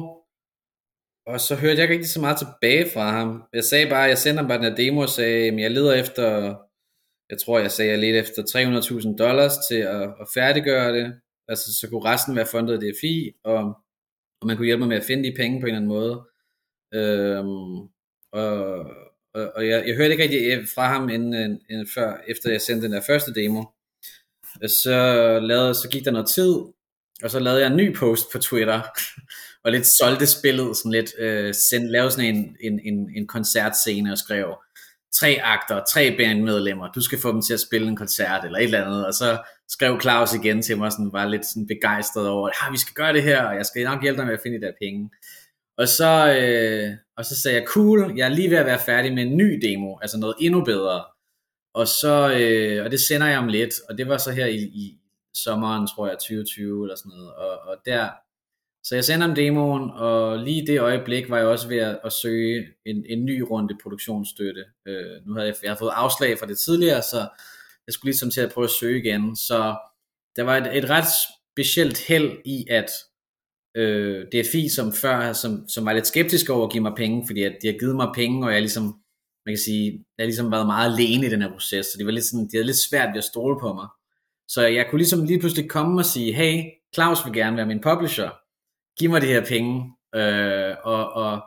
og 1.26 1.40
så 1.40 1.54
hørte 1.54 1.74
jeg 1.74 1.82
ikke 1.82 1.94
rigtig 1.94 2.10
så 2.10 2.20
meget 2.20 2.38
tilbage 2.38 2.90
fra 2.94 3.10
ham. 3.10 3.42
Jeg 3.52 3.64
sagde 3.64 3.90
bare, 3.90 4.10
jeg 4.12 4.18
sendte 4.18 4.40
ham 4.40 4.48
bare 4.48 4.58
den 4.58 4.68
her 4.70 4.76
demo 4.76 5.00
og 5.00 5.08
sagde, 5.08 5.48
at 5.48 5.60
jeg 5.60 5.70
leder 5.70 5.94
efter, 5.94 6.56
jeg 7.30 7.38
tror 7.38 7.58
jeg 7.58 7.70
sagde, 7.70 7.90
jeg 7.90 7.98
leder 7.98 8.20
efter 8.20 8.42
300.000 8.42 9.16
dollars 9.16 9.52
til 9.70 9.80
at, 9.96 10.02
at 10.02 10.28
færdiggøre 10.34 10.92
det. 10.98 11.20
Altså 11.48 11.74
så 11.80 11.88
kunne 11.90 12.04
resten 12.04 12.36
være 12.36 12.46
fundet 12.46 12.74
af 12.74 12.80
DFI, 12.80 13.32
og, 13.44 13.64
og 14.40 14.46
man 14.46 14.56
kunne 14.56 14.66
hjælpe 14.66 14.78
mig 14.78 14.88
med 14.88 14.96
at 14.96 15.04
finde 15.04 15.30
de 15.30 15.36
penge 15.36 15.60
på 15.60 15.66
en 15.66 15.74
eller 15.74 15.76
anden 15.76 15.88
måde. 15.88 16.14
Øhm, 16.94 17.88
og, 18.32 18.86
og, 19.35 19.53
og 19.57 19.68
jeg, 19.68 19.85
jeg 19.87 19.97
hørte 19.97 20.11
ikke 20.11 20.22
rigtig 20.22 20.53
øh, 20.53 20.66
fra 20.74 20.89
ham 20.89 21.09
inden, 21.09 21.35
øh, 21.35 21.59
inden 21.70 21.89
før, 21.95 22.16
efter 22.29 22.51
jeg 22.51 22.61
sendte 22.61 22.87
den 22.87 22.95
der 22.95 23.03
første 23.07 23.35
demo. 23.35 23.64
Øh, 24.62 24.68
så, 24.68 25.39
lavede, 25.43 25.74
så 25.74 25.89
gik 25.89 26.05
der 26.05 26.11
noget 26.11 26.29
tid, 26.29 26.55
og 27.22 27.31
så 27.31 27.39
lavede 27.39 27.61
jeg 27.61 27.70
en 27.70 27.76
ny 27.76 27.97
post 27.97 28.33
på 28.33 28.39
Twitter, 28.39 28.81
og 29.64 29.72
lidt 29.72 29.87
solgte 29.87 30.26
spillet, 30.26 30.76
sådan 30.76 30.93
lidt, 30.93 31.11
øh, 31.18 31.55
send, 31.55 31.89
lavede 31.89 32.11
sådan 32.11 32.35
en, 32.35 32.57
en, 32.61 32.81
en, 32.85 33.11
en 33.16 33.26
koncertscene 33.26 34.12
og 34.12 34.18
skrev, 34.18 34.55
tre 35.12 35.41
akter, 35.43 35.85
tre 35.93 36.16
bandmedlemmer, 36.16 36.93
du 36.93 37.01
skal 37.01 37.20
få 37.20 37.33
dem 37.33 37.43
til 37.43 37.55
at 37.55 37.61
spille 37.61 37.89
en 37.89 37.97
koncert, 37.97 38.45
eller 38.45 38.59
et 38.59 38.64
eller 38.64 38.85
andet, 38.85 39.07
og 39.07 39.14
så 39.14 39.39
skrev 39.68 40.01
Claus 40.01 40.35
igen 40.35 40.62
til 40.62 40.79
mig, 40.79 40.93
sådan, 40.93 41.12
var 41.12 41.26
lidt 41.26 41.47
sådan 41.47 41.66
begejstret 41.66 42.29
over, 42.29 42.49
at 42.49 42.72
vi 42.72 42.79
skal 42.79 42.95
gøre 42.95 43.12
det 43.12 43.22
her, 43.22 43.43
og 43.43 43.55
jeg 43.55 43.66
skal 43.66 43.85
nok 43.85 44.03
hjælpe 44.03 44.18
dig 44.18 44.26
med 44.26 44.35
at 44.35 44.41
finde 44.43 44.61
de 44.61 44.66
der 44.66 44.72
penge. 44.83 45.11
Og 45.79 45.89
så, 45.89 46.12
øh, 46.41 46.97
og 47.18 47.24
så 47.24 47.36
sagde 47.36 47.56
jeg, 47.56 47.66
cool, 47.66 48.12
jeg 48.16 48.24
er 48.24 48.34
lige 48.34 48.50
ved 48.50 48.56
at 48.56 48.66
være 48.66 48.80
færdig 48.86 49.14
med 49.14 49.22
en 49.22 49.36
ny 49.36 49.60
demo, 49.62 49.98
altså 50.02 50.18
noget 50.18 50.34
endnu 50.40 50.64
bedre. 50.64 51.04
Og 51.74 51.88
så, 51.88 52.36
øh, 52.40 52.84
og 52.84 52.90
det 52.90 53.00
sender 53.00 53.26
jeg 53.26 53.38
om 53.38 53.48
lidt, 53.48 53.74
og 53.88 53.98
det 53.98 54.08
var 54.08 54.18
så 54.18 54.32
her 54.32 54.46
i, 54.46 54.56
i 54.56 54.98
sommeren, 55.34 55.86
tror 55.86 56.06
jeg, 56.06 56.18
2020 56.18 56.84
eller 56.84 56.96
sådan 56.96 57.12
noget, 57.16 57.34
og, 57.34 57.58
og 57.58 57.76
der, 57.86 58.08
så 58.84 58.94
jeg 58.94 59.04
sender 59.04 59.28
om 59.28 59.34
demoen, 59.34 59.90
og 59.90 60.38
lige 60.38 60.62
i 60.62 60.66
det 60.66 60.80
øjeblik 60.80 61.30
var 61.30 61.36
jeg 61.38 61.46
også 61.46 61.68
ved 61.68 61.78
at, 61.78 62.00
at 62.04 62.12
søge 62.12 62.66
en, 62.86 63.04
en 63.08 63.24
ny 63.24 63.40
runde 63.40 63.78
produktionsstøtte. 63.82 64.64
Øh, 64.86 65.26
nu 65.26 65.34
havde 65.34 65.46
jeg, 65.46 65.54
jeg 65.62 65.70
havde 65.70 65.78
fået 65.78 65.92
afslag 65.94 66.38
fra 66.38 66.46
det 66.46 66.58
tidligere, 66.58 67.02
så 67.02 67.18
jeg 67.86 67.92
skulle 67.92 68.08
ligesom 68.08 68.30
til 68.30 68.40
at 68.40 68.52
prøve 68.52 68.64
at 68.64 68.78
søge 68.80 68.98
igen. 68.98 69.36
Så 69.36 69.76
der 70.36 70.42
var 70.42 70.56
et, 70.56 70.76
et 70.78 70.90
ret 70.90 71.08
specielt 71.52 72.06
held 72.08 72.38
i, 72.44 72.66
at 72.70 72.90
øh, 73.76 74.26
DFI, 74.32 74.68
som 74.68 74.92
før, 74.92 75.32
som, 75.32 75.68
som 75.68 75.84
var 75.84 75.92
lidt 75.92 76.06
skeptisk 76.06 76.50
over 76.50 76.66
at 76.66 76.72
give 76.72 76.82
mig 76.82 76.92
penge, 76.96 77.26
fordi 77.26 77.42
at 77.42 77.56
de 77.62 77.66
har 77.66 77.78
givet 77.78 77.96
mig 77.96 78.08
penge, 78.14 78.46
og 78.46 78.52
jeg 78.52 78.60
ligesom, 78.60 78.84
man 79.46 79.52
kan 79.52 79.58
sige, 79.58 79.92
jeg 79.92 80.24
har 80.24 80.26
ligesom 80.26 80.52
været 80.52 80.66
meget 80.66 80.92
alene 80.92 81.26
i 81.26 81.30
den 81.30 81.42
her 81.42 81.52
proces, 81.52 81.86
så 81.86 81.94
det 81.98 82.06
var 82.06 82.12
lidt 82.12 82.24
sådan, 82.24 82.44
de 82.44 82.56
havde 82.56 82.66
lidt 82.66 82.86
svært 82.90 83.08
ved 83.08 83.18
at 83.18 83.24
stole 83.24 83.60
på 83.60 83.74
mig. 83.74 83.88
Så 84.48 84.66
jeg 84.66 84.86
kunne 84.86 84.98
ligesom 84.98 85.24
lige 85.24 85.40
pludselig 85.40 85.70
komme 85.70 86.00
og 86.00 86.04
sige, 86.04 86.32
hey, 86.32 86.64
Claus 86.94 87.24
vil 87.24 87.34
gerne 87.34 87.56
være 87.56 87.66
min 87.66 87.80
publisher, 87.80 88.30
giv 88.98 89.10
mig 89.10 89.20
de 89.22 89.26
her 89.26 89.44
penge, 89.44 89.92
øh, 90.14 90.74
og, 90.84 91.12
og, 91.12 91.42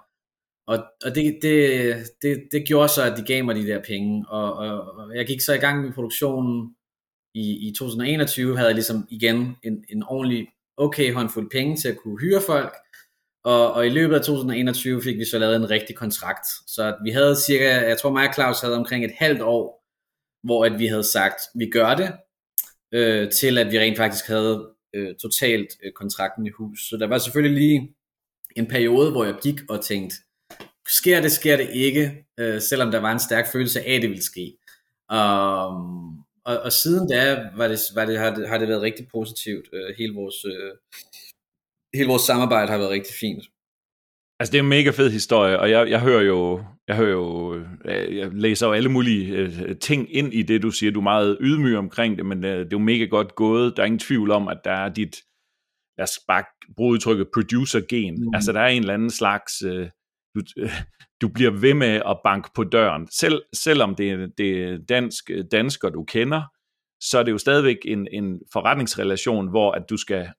og, 0.67 0.77
og 1.05 1.15
det, 1.15 1.39
det, 1.41 1.95
det, 2.21 2.43
det 2.51 2.67
gjorde 2.67 2.89
så, 2.89 3.03
at 3.03 3.17
de 3.17 3.23
gav 3.23 3.45
mig 3.45 3.55
de 3.55 3.67
der 3.67 3.81
penge, 3.87 4.25
og, 4.29 4.53
og, 4.53 4.93
og 4.97 5.15
jeg 5.15 5.27
gik 5.27 5.41
så 5.41 5.53
i 5.53 5.57
gang 5.57 5.81
med 5.85 5.93
produktionen 5.93 6.75
i, 7.35 7.67
i 7.67 7.73
2021, 7.77 8.57
havde 8.57 8.67
jeg 8.67 8.75
ligesom 8.75 9.07
igen 9.09 9.55
en, 9.63 9.85
en 9.89 10.03
ordentlig 10.03 10.47
okay 10.81 11.13
håndfuld 11.13 11.49
penge 11.51 11.77
til 11.77 11.87
at 11.87 11.97
kunne 11.97 12.19
hyre 12.19 12.41
folk, 12.41 12.73
og, 13.43 13.73
og 13.73 13.85
i 13.85 13.89
løbet 13.89 14.15
af 14.15 14.21
2021 14.21 15.01
fik 15.03 15.17
vi 15.17 15.25
så 15.25 15.39
lavet 15.39 15.55
en 15.55 15.69
rigtig 15.69 15.95
kontrakt, 15.95 16.47
så 16.67 16.95
vi 17.03 17.09
havde 17.11 17.35
cirka, 17.35 17.87
jeg 17.87 17.97
tror 17.97 18.11
mig 18.11 18.27
og 18.27 18.33
Claus 18.33 18.61
havde 18.61 18.75
omkring 18.75 19.05
et 19.05 19.13
halvt 19.17 19.41
år, 19.41 19.81
hvor 20.43 20.65
at 20.65 20.79
vi 20.79 20.87
havde 20.87 21.03
sagt, 21.03 21.41
vi 21.55 21.69
gør 21.69 21.95
det, 21.95 22.11
øh, 22.91 23.31
til 23.31 23.57
at 23.57 23.71
vi 23.71 23.79
rent 23.79 23.97
faktisk 23.97 24.27
havde 24.27 24.69
øh, 24.93 25.15
totalt 25.21 25.67
øh, 25.83 25.91
kontrakten 25.91 26.45
i 26.45 26.49
hus. 26.49 26.89
Så 26.89 26.97
der 26.97 27.07
var 27.07 27.17
selvfølgelig 27.17 27.57
lige 27.57 27.95
en 28.55 28.67
periode, 28.67 29.11
hvor 29.11 29.25
jeg 29.25 29.35
gik 29.43 29.59
og 29.69 29.81
tænkte, 29.81 30.15
sker 30.87 31.21
det, 31.21 31.31
sker 31.31 31.57
det 31.57 31.69
ikke, 31.73 32.25
øh, 32.39 32.61
selvom 32.61 32.91
der 32.91 32.99
var 32.99 33.11
en 33.11 33.19
stærk 33.19 33.51
følelse 33.51 33.81
af, 33.81 33.95
at 33.95 34.01
det 34.01 34.09
ville 34.09 34.23
ske. 34.23 34.57
Um, 35.13 36.20
og, 36.45 36.55
og 36.65 36.71
siden 36.71 37.09
da 37.09 37.49
var 37.55 37.67
det, 37.67 37.79
var 37.95 38.05
det, 38.05 38.19
har, 38.19 38.35
det, 38.35 38.49
har 38.49 38.57
det 38.57 38.67
været 38.67 38.81
rigtig 38.81 39.07
positivt. 39.15 39.65
Øh, 39.73 39.95
hele, 39.97 40.13
vores, 40.13 40.45
øh, 40.45 40.71
hele 41.95 42.07
vores 42.07 42.21
samarbejde 42.21 42.71
har 42.71 42.77
været 42.77 42.91
rigtig 42.97 43.15
fint. 43.15 43.43
Altså 44.39 44.51
det 44.51 44.57
er 44.57 44.63
en 44.63 44.69
mega 44.69 44.89
fed 44.89 45.09
historie, 45.11 45.59
og 45.59 45.69
jeg, 45.69 45.89
jeg 45.89 46.01
hører 46.01 46.21
jo, 46.21 46.63
jeg 46.87 46.95
hører 46.95 47.11
jo, 47.11 47.55
øh, 47.85 48.17
jeg 48.17 48.29
læser 48.33 48.67
jo 48.67 48.73
alle 48.73 48.89
mulige 48.89 49.35
øh, 49.35 49.77
ting 49.79 50.15
ind 50.15 50.33
i 50.33 50.41
det, 50.41 50.61
du 50.61 50.71
siger. 50.71 50.91
Du 50.91 50.99
er 50.99 51.03
meget 51.03 51.37
ydmyg 51.41 51.77
omkring 51.77 52.17
det, 52.17 52.25
men 52.25 52.45
øh, 52.45 52.59
det 52.59 52.65
er 52.65 52.67
jo 52.71 52.79
mega 52.79 53.05
godt 53.05 53.35
gået. 53.35 53.73
Der 53.75 53.81
er 53.81 53.85
ingen 53.85 53.99
tvivl 53.99 54.31
om, 54.31 54.47
at 54.47 54.57
der 54.63 54.71
er 54.71 54.89
dit, 54.89 55.15
lad 55.97 56.03
os 56.03 56.19
bare 56.27 56.43
bruge 56.75 56.93
udtrykket, 56.93 57.27
producer-gen. 57.33 58.13
Mm. 58.13 58.33
Altså 58.33 58.51
der 58.51 58.59
er 58.59 58.67
en 58.67 58.81
eller 58.81 58.93
anden 58.93 59.11
slags, 59.11 59.63
du, 60.35 60.41
du 61.21 61.27
bliver 61.27 61.51
ved 61.51 61.73
med 61.73 62.01
at 62.07 62.19
banke 62.23 62.49
på 62.55 62.63
døren. 62.63 63.07
Selv, 63.11 63.41
selvom 63.53 63.95
det 63.95 64.31
det 64.37 64.63
er 64.63 64.77
dansk, 64.89 65.31
dansker, 65.51 65.89
du 65.89 66.03
kender, 66.03 66.41
så 67.01 67.19
er 67.19 67.23
det 67.23 67.31
jo 67.31 67.37
stadigvæk 67.37 67.77
en, 67.85 68.07
en 68.11 68.39
forretningsrelation, 68.53 69.49
hvor 69.49 69.71
at 69.71 69.83
du 69.89 69.97
skal 69.97 70.29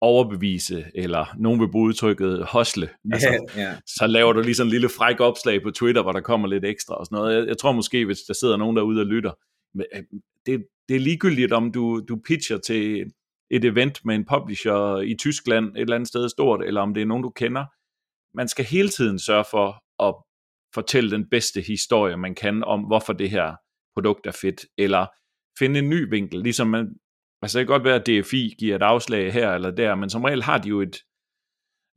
overbevise, 0.00 0.84
eller 0.94 1.34
nogen 1.38 1.60
vil 1.60 1.70
bruge 1.70 1.88
udtrykket 1.88 2.44
hosle. 2.44 2.88
Altså, 3.12 3.46
ja, 3.56 3.62
ja. 3.62 3.74
Så 3.86 4.06
laver 4.06 4.32
du 4.32 4.40
lige 4.40 4.54
sådan 4.54 4.66
en 4.66 4.72
lille 4.72 4.88
fræk 4.88 5.20
opslag 5.20 5.62
på 5.62 5.70
Twitter, 5.70 6.02
hvor 6.02 6.12
der 6.12 6.20
kommer 6.20 6.48
lidt 6.48 6.64
ekstra 6.64 6.94
og 6.94 7.06
sådan 7.06 7.16
noget. 7.16 7.36
Jeg, 7.36 7.46
jeg 7.46 7.58
tror 7.58 7.72
måske, 7.72 8.04
hvis 8.04 8.18
der 8.18 8.34
sidder 8.34 8.56
nogen 8.56 8.76
derude 8.76 9.00
og 9.00 9.06
lytter, 9.06 9.32
øh, 9.76 10.02
det, 10.46 10.64
det 10.88 10.96
er 10.96 11.00
ligegyldigt, 11.00 11.52
om 11.52 11.72
du, 11.72 12.00
du 12.08 12.20
pitcher 12.26 12.58
til 12.58 13.04
et 13.50 13.64
event 13.64 14.04
med 14.04 14.14
en 14.14 14.24
publisher 14.24 15.00
i 15.00 15.14
Tyskland, 15.14 15.66
et 15.76 15.80
eller 15.80 15.94
andet 15.94 16.08
sted 16.08 16.28
stort, 16.28 16.64
eller 16.64 16.80
om 16.80 16.94
det 16.94 17.00
er 17.00 17.06
nogen, 17.06 17.22
du 17.22 17.30
kender. 17.30 17.64
Man 18.34 18.48
skal 18.48 18.64
hele 18.64 18.88
tiden 18.88 19.18
sørge 19.18 19.44
for 19.50 19.68
at 20.08 20.14
fortælle 20.74 21.10
den 21.10 21.30
bedste 21.30 21.60
historie, 21.60 22.16
man 22.16 22.34
kan 22.34 22.64
om, 22.64 22.80
hvorfor 22.80 23.12
det 23.12 23.30
her 23.30 23.56
produkt 23.96 24.26
er 24.26 24.32
fedt, 24.42 24.60
eller 24.78 25.06
finde 25.58 25.78
en 25.78 25.88
ny 25.88 26.10
vinkel, 26.10 26.42
ligesom 26.42 26.66
man, 26.66 26.86
Altså 27.42 27.58
det 27.58 27.66
kan 27.66 27.74
godt 27.74 27.84
være, 27.84 27.94
at 27.94 28.06
DFI 28.06 28.54
giver 28.58 28.76
et 28.76 28.82
afslag 28.82 29.32
her 29.32 29.52
eller 29.52 29.70
der, 29.70 29.94
men 29.94 30.10
som 30.10 30.24
regel 30.24 30.42
har 30.42 30.58
de 30.58 30.68
jo 30.68 30.80
et, 30.80 30.96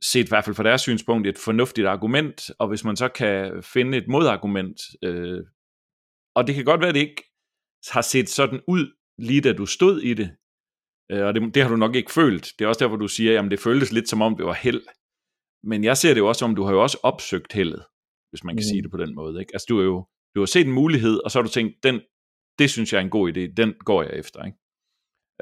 set 0.04 0.26
i 0.26 0.28
hvert 0.28 0.44
fald 0.44 0.56
fra 0.56 0.62
deres 0.62 0.80
synspunkt, 0.80 1.26
et 1.26 1.38
fornuftigt 1.38 1.86
argument, 1.86 2.50
og 2.58 2.68
hvis 2.68 2.84
man 2.84 2.96
så 2.96 3.08
kan 3.08 3.62
finde 3.62 3.98
et 3.98 4.08
modargument, 4.08 4.80
øh, 5.02 5.40
og 6.34 6.46
det 6.46 6.54
kan 6.54 6.64
godt 6.64 6.80
være, 6.80 6.88
at 6.88 6.94
det 6.94 7.00
ikke 7.00 7.22
har 7.90 8.00
set 8.00 8.28
sådan 8.28 8.60
ud, 8.68 8.96
lige 9.18 9.40
da 9.40 9.52
du 9.52 9.66
stod 9.66 10.00
i 10.00 10.14
det, 10.14 10.36
øh, 11.10 11.26
og 11.26 11.34
det, 11.34 11.54
det 11.54 11.62
har 11.62 11.70
du 11.70 11.76
nok 11.76 11.94
ikke 11.94 12.12
følt. 12.12 12.52
Det 12.58 12.64
er 12.64 12.68
også 12.68 12.84
derfor, 12.84 12.96
du 12.96 13.08
siger, 13.08 13.42
at 13.42 13.50
det 13.50 13.60
føltes 13.60 13.92
lidt 13.92 14.08
som 14.08 14.22
om, 14.22 14.36
det 14.36 14.46
var 14.46 14.52
held. 14.52 14.82
Men 15.64 15.84
jeg 15.84 15.96
ser 15.96 16.14
det 16.14 16.20
jo 16.20 16.28
også 16.28 16.38
som, 16.38 16.54
du 16.54 16.62
har 16.62 16.72
jo 16.72 16.82
også 16.82 16.98
opsøgt 17.02 17.52
heldet, 17.52 17.84
hvis 18.30 18.44
man 18.44 18.56
kan 18.56 18.62
mm. 18.64 18.68
sige 18.72 18.82
det 18.82 18.90
på 18.90 18.96
den 18.96 19.14
måde. 19.14 19.40
Ikke? 19.40 19.50
Altså 19.54 19.66
du 19.68 19.76
har 19.76 19.84
jo 19.84 20.06
du 20.34 20.40
har 20.40 20.46
set 20.46 20.66
en 20.66 20.72
mulighed, 20.72 21.20
og 21.24 21.30
så 21.30 21.38
har 21.38 21.42
du 21.42 21.48
tænkt, 21.48 21.74
den, 21.82 22.00
det 22.58 22.70
synes 22.70 22.92
jeg 22.92 22.98
er 22.98 23.02
en 23.02 23.10
god 23.10 23.32
idé, 23.32 23.54
den 23.56 23.74
går 23.84 24.02
jeg 24.02 24.12
efter. 24.12 24.44
Ikke? 24.44 24.58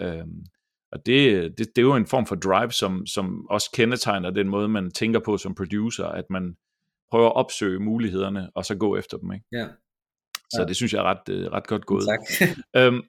Øhm, 0.01 0.45
og 0.93 1.07
det, 1.07 1.43
det, 1.59 1.67
det 1.77 1.79
er 1.79 1.83
jo 1.83 1.95
en 1.95 2.07
form 2.07 2.27
for 2.27 2.35
drive, 2.35 2.73
som, 2.73 3.07
som 3.07 3.47
også 3.51 3.71
kendetegner 3.75 4.31
den 4.31 4.49
måde, 4.49 4.69
man 4.69 4.91
tænker 4.91 5.21
på 5.21 5.37
som 5.37 5.55
producer, 5.55 6.05
at 6.05 6.25
man 6.31 6.57
prøver 7.11 7.27
at 7.27 7.37
opsøge 7.37 7.81
mulighederne, 7.81 8.51
og 8.55 8.65
så 8.65 8.75
gå 8.75 8.97
efter 8.97 9.17
dem. 9.19 9.33
Ikke? 9.33 9.47
Ja. 9.53 9.69
Så 10.51 10.61
ja. 10.61 10.65
det 10.65 10.77
synes 10.77 10.93
jeg 10.93 10.99
er 10.99 11.05
ret, 11.05 11.29
øh, 11.29 11.47
ret 11.53 11.67
godt 11.67 11.87
gået. 11.87 12.05
Tak. 12.07 12.49
øhm, 12.77 13.03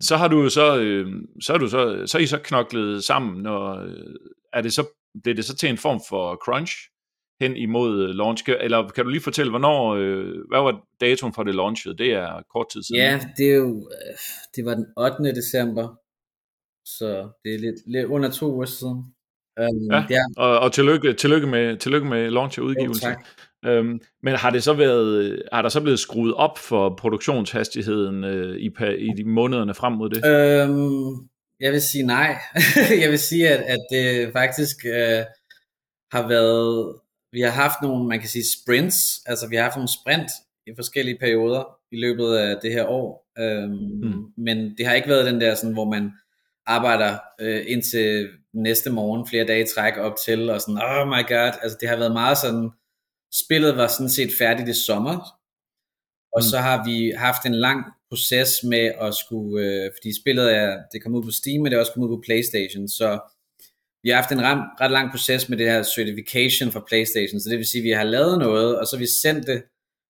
så 0.00 0.16
har 0.16 0.28
du 0.28 0.48
så, 0.48 0.80
øh, 0.80 1.12
så 1.42 1.52
er 1.52 1.58
du 1.58 1.68
så, 1.68 2.06
så 2.06 2.18
er 2.18 2.22
I 2.22 2.26
så 2.26 2.38
knoklet 2.38 3.04
sammen, 3.04 3.46
og 3.46 3.86
øh, 3.86 4.14
er 4.52 4.60
det 4.62 4.72
så, 4.72 4.86
det 5.24 5.36
det 5.36 5.44
så 5.44 5.56
til 5.56 5.68
en 5.68 5.78
form 5.78 6.00
for 6.08 6.36
crunch 6.44 6.72
hen 7.40 7.56
imod 7.56 8.12
launch, 8.12 8.44
eller 8.60 8.88
kan 8.88 9.04
du 9.04 9.10
lige 9.10 9.22
fortælle, 9.22 9.50
hvornår, 9.50 9.94
øh, 9.94 10.34
hvad 10.48 10.60
var 10.60 10.80
datoen 11.00 11.32
for 11.32 11.42
det 11.42 11.54
launchet? 11.54 11.98
Det 11.98 12.12
er 12.12 12.42
kort 12.52 12.66
tid 12.72 12.82
siden. 12.82 13.00
Ja, 13.00 13.20
det 13.36 13.50
er 13.50 13.56
jo, 13.56 13.90
øh, 13.92 14.18
det 14.56 14.64
var 14.64 14.74
den 14.74 14.86
8. 14.96 15.34
december, 15.34 15.96
så 16.84 17.30
det 17.44 17.54
er 17.54 17.58
lidt, 17.58 17.76
lidt 17.86 18.06
under 18.06 18.30
to 18.30 18.54
uger 18.54 18.66
siden. 18.66 19.04
Um, 19.60 19.92
ja, 19.92 20.04
ja. 20.10 20.20
Og, 20.36 20.58
og 20.60 20.72
tillykke, 20.72 21.12
tillykke, 21.12 21.46
med, 21.46 21.76
tillykke 21.76 22.08
med 22.08 22.30
launch 22.30 22.60
og 22.60 22.64
udgivelse. 22.64 23.08
Oh, 23.08 23.14
Øhm, 23.66 24.00
men 24.22 24.34
har 24.34 24.50
det 24.50 24.62
så 24.62 24.72
været, 24.72 25.42
har 25.52 25.62
der 25.62 25.68
så 25.68 25.80
blevet 25.80 25.98
skruet 25.98 26.34
op 26.34 26.58
for 26.58 26.94
produktionshastigheden 26.98 28.24
øh, 28.24 28.56
i, 28.56 28.70
i 28.98 29.10
de 29.16 29.24
månederne 29.24 29.74
frem 29.74 29.92
mod 29.92 30.10
det? 30.10 30.26
Øhm, 30.26 31.28
jeg 31.60 31.72
vil 31.72 31.82
sige 31.82 32.06
nej. 32.06 32.36
jeg 33.02 33.10
vil 33.10 33.18
sige, 33.18 33.48
at, 33.48 33.60
at 33.60 33.80
det 33.90 34.32
faktisk 34.32 34.76
øh, 34.86 35.24
har 36.12 36.28
været, 36.28 36.96
vi 37.32 37.40
har 37.40 37.50
haft 37.50 37.82
nogle, 37.82 38.08
man 38.08 38.20
kan 38.20 38.28
sige 38.28 38.44
sprints, 38.62 39.22
altså 39.26 39.48
vi 39.48 39.56
har 39.56 39.62
haft 39.62 39.76
nogle 39.76 39.88
sprint 40.02 40.30
i 40.66 40.70
forskellige 40.76 41.18
perioder 41.18 41.78
i 41.92 41.96
løbet 41.96 42.34
af 42.34 42.56
det 42.62 42.72
her 42.72 42.86
år, 42.86 43.30
øhm, 43.38 43.70
mm. 44.02 44.32
men 44.36 44.76
det 44.78 44.86
har 44.86 44.94
ikke 44.94 45.08
været 45.08 45.26
den 45.26 45.40
der, 45.40 45.54
sådan, 45.54 45.72
hvor 45.72 45.90
man 45.90 46.12
arbejder 46.66 47.18
øh, 47.40 47.64
indtil 47.68 48.28
næste 48.52 48.90
morgen 48.90 49.28
flere 49.28 49.46
dage 49.46 49.66
træk 49.66 49.96
op 49.96 50.14
til, 50.24 50.50
og 50.50 50.60
sådan, 50.60 50.82
oh 50.82 51.08
my 51.08 51.28
god, 51.28 51.52
altså 51.62 51.78
det 51.80 51.88
har 51.88 51.96
været 51.96 52.12
meget 52.12 52.38
sådan, 52.38 52.70
spillet 53.32 53.76
var 53.76 53.86
sådan 53.86 54.10
set 54.10 54.30
færdigt 54.38 54.68
i 54.68 54.84
sommer, 54.86 55.38
og 56.36 56.40
mm. 56.40 56.48
så 56.50 56.58
har 56.58 56.84
vi 56.88 57.12
haft 57.16 57.46
en 57.46 57.54
lang 57.54 57.84
proces 58.10 58.64
med 58.64 58.92
at 59.00 59.14
skulle, 59.14 59.64
øh, 59.64 59.90
fordi 59.96 60.20
spillet 60.20 60.56
er, 60.56 60.78
det 60.92 61.02
kommer 61.02 61.18
ud 61.18 61.24
på 61.24 61.30
Steam, 61.30 61.62
men 61.62 61.66
det 61.72 61.76
er 61.76 61.80
også 61.80 61.92
kommet 61.92 62.08
ud 62.08 62.16
på 62.16 62.22
Playstation, 62.26 62.88
så 62.88 63.08
vi 64.02 64.08
har 64.10 64.16
haft 64.16 64.32
en 64.32 64.42
ret, 64.42 64.62
ret 64.80 64.90
lang 64.90 65.10
proces 65.10 65.48
med 65.48 65.58
det 65.58 65.66
her 65.70 65.82
certification 65.82 66.72
for 66.72 66.84
Playstation, 66.88 67.40
så 67.40 67.50
det 67.50 67.58
vil 67.58 67.66
sige, 67.66 67.82
at 67.82 67.84
vi 67.84 67.90
har 67.90 68.04
lavet 68.04 68.38
noget, 68.38 68.78
og 68.78 68.86
så 68.86 68.96
har 68.96 69.00
vi 69.00 69.06
sendt 69.22 69.46
det, 69.46 69.62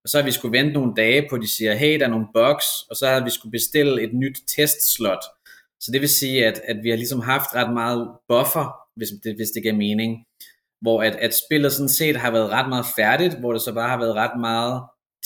og 0.04 0.08
så 0.10 0.18
har 0.18 0.24
vi 0.24 0.30
skulle 0.30 0.58
vente 0.58 0.72
nogle 0.72 0.94
dage 0.96 1.26
på, 1.28 1.36
at 1.36 1.42
de 1.42 1.56
siger, 1.56 1.74
hey, 1.74 1.98
der 1.98 2.06
er 2.06 2.10
nogle 2.10 2.32
bugs, 2.34 2.66
og 2.90 2.96
så 2.96 3.06
har 3.06 3.24
vi 3.24 3.30
skulle 3.30 3.52
bestille 3.52 4.02
et 4.02 4.12
nyt 4.14 4.38
testslot. 4.56 5.24
Så 5.80 5.92
det 5.92 6.00
vil 6.00 6.08
sige, 6.08 6.46
at, 6.46 6.60
at 6.64 6.76
vi 6.82 6.90
har 6.90 6.96
ligesom 6.96 7.20
haft 7.20 7.54
ret 7.54 7.72
meget 7.72 8.08
buffer, 8.28 8.66
hvis 8.96 9.08
det, 9.24 9.36
hvis 9.36 9.50
det 9.54 9.62
giver 9.62 9.74
mening, 9.74 10.24
hvor 10.80 11.02
at, 11.02 11.16
at 11.16 11.34
spillet 11.34 11.72
sådan 11.72 11.88
set 11.88 12.16
har 12.16 12.30
været 12.30 12.50
ret 12.50 12.68
meget 12.68 12.86
færdigt, 12.96 13.38
hvor 13.40 13.52
det 13.52 13.62
så 13.62 13.72
bare 13.74 13.88
har 13.88 13.98
været 13.98 14.14
ret 14.14 14.40
meget 14.40 14.82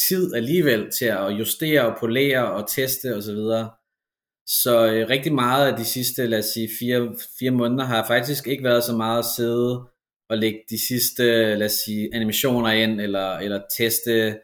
tid 0.08 0.34
alligevel 0.34 0.90
til 0.90 1.04
at 1.04 1.30
justere 1.30 1.86
og 1.86 1.96
polere 2.00 2.52
og 2.52 2.70
teste 2.70 3.16
osv. 3.16 3.20
Så, 3.20 3.68
så 4.46 4.86
øh, 4.86 5.08
rigtig 5.08 5.34
meget 5.34 5.72
af 5.72 5.78
de 5.78 5.84
sidste, 5.84 6.26
lad 6.26 6.38
os 6.38 6.44
sige, 6.44 6.68
fire, 6.78 7.14
fire 7.38 7.50
måneder 7.50 7.84
har 7.84 8.06
faktisk 8.06 8.46
ikke 8.46 8.64
været 8.64 8.84
så 8.84 8.96
meget 8.96 9.18
at 9.18 9.24
sidde 9.36 9.88
og 10.30 10.38
lægge 10.38 10.60
de 10.70 10.86
sidste, 10.86 11.24
lad 11.54 11.66
os 11.66 11.72
sige, 11.72 12.14
animationer 12.14 12.70
ind, 12.70 13.00
eller, 13.00 13.36
eller 13.36 13.60
teste 13.76 14.38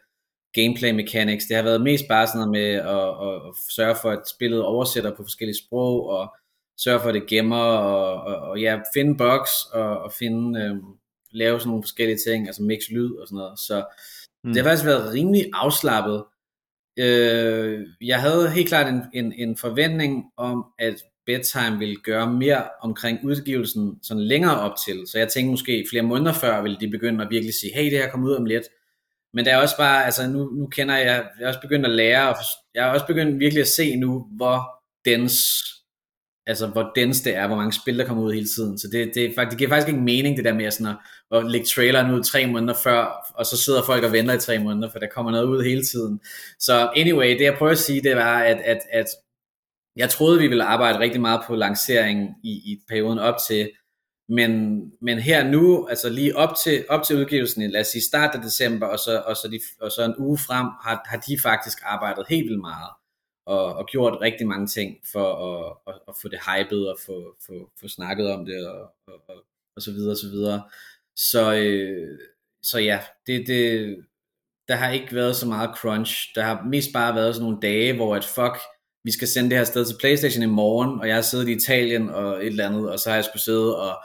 gameplay 0.53 0.91
mechanics. 0.91 1.45
Det 1.45 1.55
har 1.55 1.63
været 1.63 1.81
mest 1.81 2.05
bare 2.09 2.27
sådan 2.27 2.39
noget 2.39 2.51
med 2.51 2.69
at, 2.71 3.07
at, 3.27 3.47
at 3.47 3.55
sørge 3.71 3.95
for, 4.01 4.11
at 4.11 4.29
spillet 4.29 4.63
oversætter 4.63 5.15
på 5.15 5.23
forskellige 5.23 5.57
sprog, 5.65 6.09
og 6.09 6.35
sørge 6.77 6.99
for, 6.99 7.09
at 7.09 7.15
det 7.15 7.27
gemmer, 7.27 7.65
og, 7.65 8.21
og, 8.21 8.35
og 8.35 8.59
ja, 8.59 8.79
finde 8.93 9.17
bugs, 9.17 9.51
og, 9.73 9.97
og 9.97 10.11
finde, 10.11 10.61
øh, 10.61 10.75
lave 11.31 11.59
sådan 11.59 11.69
nogle 11.69 11.83
forskellige 11.83 12.19
ting, 12.27 12.47
altså 12.47 12.63
mix 12.63 12.79
lyd 12.89 13.11
og 13.15 13.27
sådan 13.27 13.37
noget. 13.37 13.59
Så 13.59 13.85
mm. 14.45 14.53
det 14.53 14.61
har 14.61 14.69
faktisk 14.69 14.85
været 14.85 15.13
rimelig 15.13 15.49
afslappet. 15.53 16.23
Øh, 16.99 17.87
jeg 18.01 18.21
havde 18.21 18.49
helt 18.49 18.67
klart 18.67 18.93
en, 18.93 19.01
en, 19.13 19.33
en 19.33 19.57
forventning 19.57 20.23
om, 20.37 20.65
at 20.79 20.95
Bedtime 21.25 21.79
ville 21.79 21.95
gøre 21.95 22.33
mere 22.33 22.63
omkring 22.81 23.19
udgivelsen 23.23 23.99
sådan 24.03 24.23
længere 24.23 24.59
op 24.59 24.73
til. 24.85 25.03
Så 25.07 25.19
jeg 25.19 25.27
tænkte 25.27 25.51
måske 25.51 25.85
flere 25.89 26.03
måneder 26.03 26.33
før, 26.33 26.61
ville 26.61 26.77
de 26.79 26.89
begynde 26.89 27.23
at 27.23 27.29
virkelig 27.29 27.53
sige, 27.53 27.73
hey, 27.73 27.83
det 27.83 27.99
her 27.99 28.09
kommer 28.09 28.27
ud 28.27 28.35
om 28.35 28.45
lidt. 28.45 28.63
Men 29.33 29.45
der 29.45 29.51
er 29.51 29.61
også 29.61 29.77
bare, 29.77 30.05
altså 30.05 30.27
nu, 30.27 30.49
nu 30.49 30.67
kender 30.67 30.95
jeg, 30.95 31.27
jeg 31.39 31.43
er 31.43 31.47
også 31.47 31.61
begyndt 31.61 31.85
at 31.85 31.91
lære, 31.91 32.29
og 32.29 32.35
jeg 32.73 32.83
har 32.83 32.93
også 32.93 33.05
begyndt 33.05 33.39
virkelig 33.39 33.61
at 33.61 33.67
se 33.67 33.95
nu, 33.95 34.27
hvor 34.31 34.83
dens 35.05 35.35
altså 36.47 36.67
hvor 36.67 36.91
dens 36.95 37.21
det 37.21 37.35
er, 37.35 37.47
hvor 37.47 37.55
mange 37.55 37.73
spil 37.73 37.99
der 37.99 38.05
kommer 38.05 38.23
ud 38.23 38.33
hele 38.33 38.47
tiden. 38.55 38.77
Så 38.77 38.87
det, 38.91 39.11
det, 39.15 39.33
faktisk, 39.35 39.51
det 39.51 39.57
giver 39.57 39.69
faktisk 39.69 39.87
ikke 39.87 39.99
mening 39.99 40.37
det 40.37 40.45
der 40.45 40.53
med 40.53 40.71
sådan 40.71 40.95
at, 41.31 41.37
at 41.37 41.51
lægge 41.51 41.67
traileren 41.67 42.13
ud 42.13 42.23
tre 42.23 42.47
måneder 42.47 42.73
før, 42.83 43.31
og 43.35 43.45
så 43.45 43.57
sidder 43.57 43.83
folk 43.83 44.03
og 44.03 44.11
venter 44.11 44.33
i 44.33 44.39
tre 44.39 44.59
måneder, 44.59 44.91
for 44.91 44.99
der 44.99 45.07
kommer 45.15 45.31
noget 45.31 45.45
ud 45.45 45.63
hele 45.63 45.83
tiden. 45.83 46.19
Så 46.59 46.91
anyway, 46.95 47.29
det 47.29 47.41
jeg 47.41 47.55
prøver 47.57 47.71
at 47.71 47.77
sige, 47.77 48.01
det 48.03 48.15
var, 48.15 48.39
at, 48.39 48.57
at, 48.57 48.79
at 48.91 49.05
jeg 49.95 50.09
troede, 50.09 50.39
vi 50.39 50.47
ville 50.47 50.63
arbejde 50.63 50.99
rigtig 50.99 51.21
meget 51.21 51.41
på 51.47 51.55
lanceringen 51.55 52.29
i, 52.43 52.49
i 52.49 52.81
perioden 52.89 53.19
op 53.19 53.35
til, 53.47 53.69
men, 54.29 54.81
men 55.01 55.19
her 55.19 55.47
nu, 55.47 55.87
altså 55.87 56.09
lige 56.09 56.37
op 56.37 56.55
til, 56.63 56.85
op 56.89 57.03
til 57.03 57.15
udgivelsen, 57.15 57.71
lad 57.71 57.81
os 57.81 57.87
sige 57.87 58.01
start 58.01 58.35
af 58.35 58.41
december, 58.41 58.87
og 58.87 58.99
så, 58.99 59.23
og 59.25 59.35
så, 59.35 59.47
de, 59.47 59.59
og 59.81 59.91
så 59.91 60.05
en 60.05 60.15
uge 60.17 60.37
frem, 60.37 60.67
har, 60.83 61.01
har 61.05 61.17
de 61.17 61.37
faktisk 61.43 61.77
arbejdet 61.83 62.25
helt 62.29 62.43
vildt 62.43 62.61
meget 62.61 62.89
og, 63.45 63.73
og 63.73 63.87
gjort 63.87 64.21
rigtig 64.21 64.47
mange 64.47 64.67
ting 64.67 64.97
for 65.11 65.27
at, 65.47 65.77
at, 65.87 66.01
at 66.07 66.13
få 66.21 66.27
det 66.27 66.39
hypet 66.39 66.89
og 66.89 66.97
få, 67.05 67.35
få, 67.45 67.69
få 67.79 67.87
snakket 67.87 68.31
om 68.31 68.45
det 68.45 68.67
og, 68.67 68.81
og, 69.07 69.13
og, 69.27 69.35
og 69.75 69.81
så 69.81 69.91
videre 69.91 70.11
og 70.11 70.17
så 70.17 70.29
videre. 70.29 70.63
Så, 71.15 71.53
øh, 71.53 72.19
så 72.63 72.79
ja, 72.79 72.99
det, 73.27 73.47
det, 73.47 73.97
der 74.67 74.75
har 74.75 74.91
ikke 74.91 75.15
været 75.15 75.35
så 75.35 75.47
meget 75.47 75.77
crunch. 75.77 76.35
Der 76.35 76.43
har 76.43 76.63
mest 76.63 76.89
bare 76.93 77.15
været 77.15 77.35
sådan 77.35 77.43
nogle 77.43 77.61
dage, 77.61 77.95
hvor 77.95 78.15
at 78.15 78.25
fuck, 78.25 78.57
vi 79.03 79.11
skal 79.11 79.27
sende 79.27 79.49
det 79.49 79.57
her 79.57 79.65
sted 79.65 79.85
til 79.85 79.97
Playstation 79.99 80.43
i 80.43 80.45
morgen, 80.45 80.99
og 80.99 81.07
jeg 81.07 81.15
har 81.15 81.21
siddet 81.21 81.47
i 81.47 81.55
Italien 81.55 82.09
og 82.09 82.37
et 82.37 82.47
eller 82.47 82.67
andet, 82.69 82.91
og 82.91 82.99
så 82.99 83.09
har 83.09 83.15
jeg 83.15 83.25
skulle 83.25 83.41
sidde 83.43 83.77
og 83.77 83.97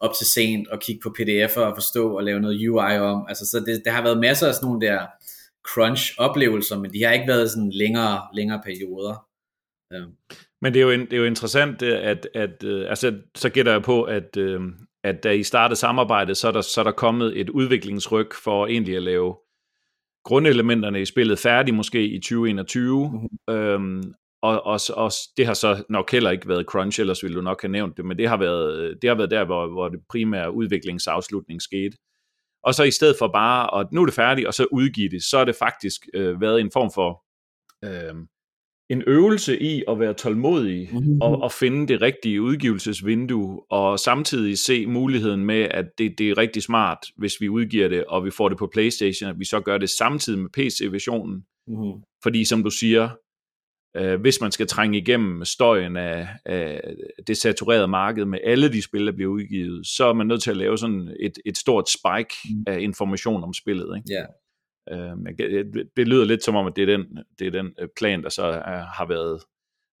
op 0.00 0.14
til 0.18 0.26
sent 0.26 0.68
og 0.68 0.80
kigge 0.80 1.00
på 1.02 1.14
pdf'er 1.18 1.60
og 1.60 1.76
forstå 1.76 2.16
og 2.16 2.24
lave 2.24 2.40
noget 2.40 2.68
UI 2.68 2.98
om. 2.98 3.26
Altså, 3.28 3.46
så 3.46 3.60
det, 3.60 3.82
der 3.84 3.90
har 3.90 4.02
været 4.02 4.18
masser 4.18 4.48
af 4.48 4.54
sådan 4.54 4.66
nogle 4.66 4.86
der 4.86 5.06
crunch-oplevelser, 5.68 6.78
men 6.78 6.92
de 6.92 7.02
har 7.04 7.12
ikke 7.12 7.28
været 7.28 7.50
sådan 7.50 7.70
længere, 7.70 8.20
længere 8.34 8.62
perioder. 8.64 9.26
Ja. 9.92 10.04
Men 10.62 10.74
det 10.74 10.82
er 10.82 10.84
jo, 10.84 10.90
det 10.90 11.12
er 11.12 11.16
jo 11.16 11.24
interessant, 11.24 11.82
at, 11.82 12.28
at 12.34 12.64
øh, 12.64 12.88
altså, 12.88 13.18
så 13.34 13.48
gætter 13.48 13.72
jeg 13.72 13.82
på, 13.82 14.02
at, 14.02 14.36
øh, 14.36 14.60
at 15.04 15.22
da 15.24 15.30
I 15.30 15.42
startede 15.42 15.78
samarbejdet, 15.78 16.36
så 16.36 16.48
er, 16.48 16.52
der, 16.52 16.60
så 16.60 16.80
er 16.80 16.84
der 16.84 16.92
kommet 16.92 17.40
et 17.40 17.50
udviklingsryg 17.50 18.28
for 18.44 18.66
egentlig 18.66 18.96
at 18.96 19.02
lave 19.02 19.36
grundelementerne 20.24 21.00
i 21.00 21.04
spillet 21.04 21.38
færdige 21.38 21.74
måske 21.74 22.08
i 22.08 22.18
2021, 22.18 23.10
mm-hmm. 23.10 23.54
øhm, 23.54 24.14
og, 24.42 24.66
og, 24.66 24.80
og 24.94 25.10
det 25.36 25.46
har 25.46 25.54
så 25.54 25.84
nok 25.88 26.12
heller 26.12 26.30
ikke 26.30 26.48
været 26.48 26.66
crunch, 26.66 27.00
ellers 27.00 27.22
ville 27.22 27.36
du 27.36 27.42
nok 27.42 27.62
have 27.62 27.72
nævnt 27.72 27.96
det, 27.96 28.04
men 28.04 28.18
det 28.18 28.28
har 28.28 28.36
været, 28.36 28.98
det 29.02 29.10
har 29.10 29.14
været 29.14 29.30
der, 29.30 29.44
hvor, 29.44 29.66
hvor 29.66 29.88
det 29.88 30.00
primære 30.08 30.52
udviklingsafslutning 30.52 31.62
skete 31.62 31.96
og 32.66 32.74
så 32.74 32.82
i 32.82 32.90
stedet 32.90 33.16
for 33.18 33.28
bare, 33.28 33.80
at 33.80 33.92
nu 33.92 34.02
er 34.02 34.06
det 34.06 34.14
færdigt, 34.14 34.46
og 34.46 34.54
så 34.54 34.66
udgive 34.72 35.08
det, 35.08 35.22
så 35.22 35.38
er 35.38 35.44
det 35.44 35.56
faktisk 35.56 36.06
øh, 36.14 36.40
været 36.40 36.60
en 36.60 36.70
form 36.72 36.90
for 36.94 37.22
øh, 37.84 38.14
en 38.90 39.02
øvelse 39.06 39.62
i 39.62 39.82
at 39.88 40.00
være 40.00 40.14
tolmodig 40.14 40.88
mm-hmm. 40.92 41.20
og, 41.20 41.42
og 41.42 41.52
finde 41.52 41.88
det 41.88 42.02
rigtige 42.02 42.42
udgivelsesvindue, 42.42 43.62
og 43.70 43.98
samtidig 43.98 44.58
se 44.58 44.86
muligheden 44.86 45.44
med, 45.44 45.68
at 45.70 45.84
det, 45.98 46.18
det 46.18 46.30
er 46.30 46.38
rigtig 46.38 46.62
smart, 46.62 46.98
hvis 47.16 47.40
vi 47.40 47.48
udgiver 47.48 47.88
det, 47.88 48.04
og 48.04 48.24
vi 48.24 48.30
får 48.30 48.48
det 48.48 48.58
på 48.58 48.68
Playstation, 48.72 49.30
at 49.30 49.38
vi 49.38 49.44
så 49.44 49.60
gør 49.60 49.78
det 49.78 49.90
samtidig 49.90 50.38
med 50.38 50.50
PC-versionen. 50.50 51.44
Mm-hmm. 51.66 52.02
Fordi 52.22 52.44
som 52.44 52.62
du 52.62 52.70
siger, 52.70 53.08
øh, 53.96 54.20
hvis 54.20 54.40
man 54.40 54.52
skal 54.52 54.66
trænge 54.66 54.98
igennem 54.98 55.44
støjen 55.44 55.96
af, 55.96 56.28
af 56.44 56.94
det 57.26 57.36
saturerede 57.36 57.88
marked 57.88 58.24
med 58.24 58.38
alle 58.44 58.72
de 58.72 58.82
spil, 58.82 59.06
der 59.06 59.12
bliver 59.12 59.30
udgivet, 59.30 59.86
så 59.86 60.06
er 60.06 60.12
man 60.12 60.26
nødt 60.26 60.42
til 60.42 60.50
at 60.50 60.56
lave 60.56 60.78
sådan 60.78 61.16
et, 61.20 61.38
et 61.46 61.58
stort 61.58 61.88
spike 61.88 62.34
mm. 62.44 62.64
af 62.66 62.80
information 62.80 63.44
om 63.44 63.54
spillet. 63.54 63.96
Ikke? 63.96 64.12
Yeah. 64.12 64.28
Øh, 64.90 65.16
det, 65.96 66.08
lyder 66.08 66.24
lidt 66.24 66.44
som 66.44 66.56
om, 66.56 66.66
at 66.66 66.76
det 66.76 66.82
er 66.82 66.96
den, 66.96 67.18
det 67.38 67.46
er 67.46 67.50
den 67.50 67.74
øh, 67.80 67.88
plan, 67.96 68.22
der 68.22 68.28
så 68.28 68.42
er, 68.44 68.84
har 68.84 69.06
været 69.06 69.42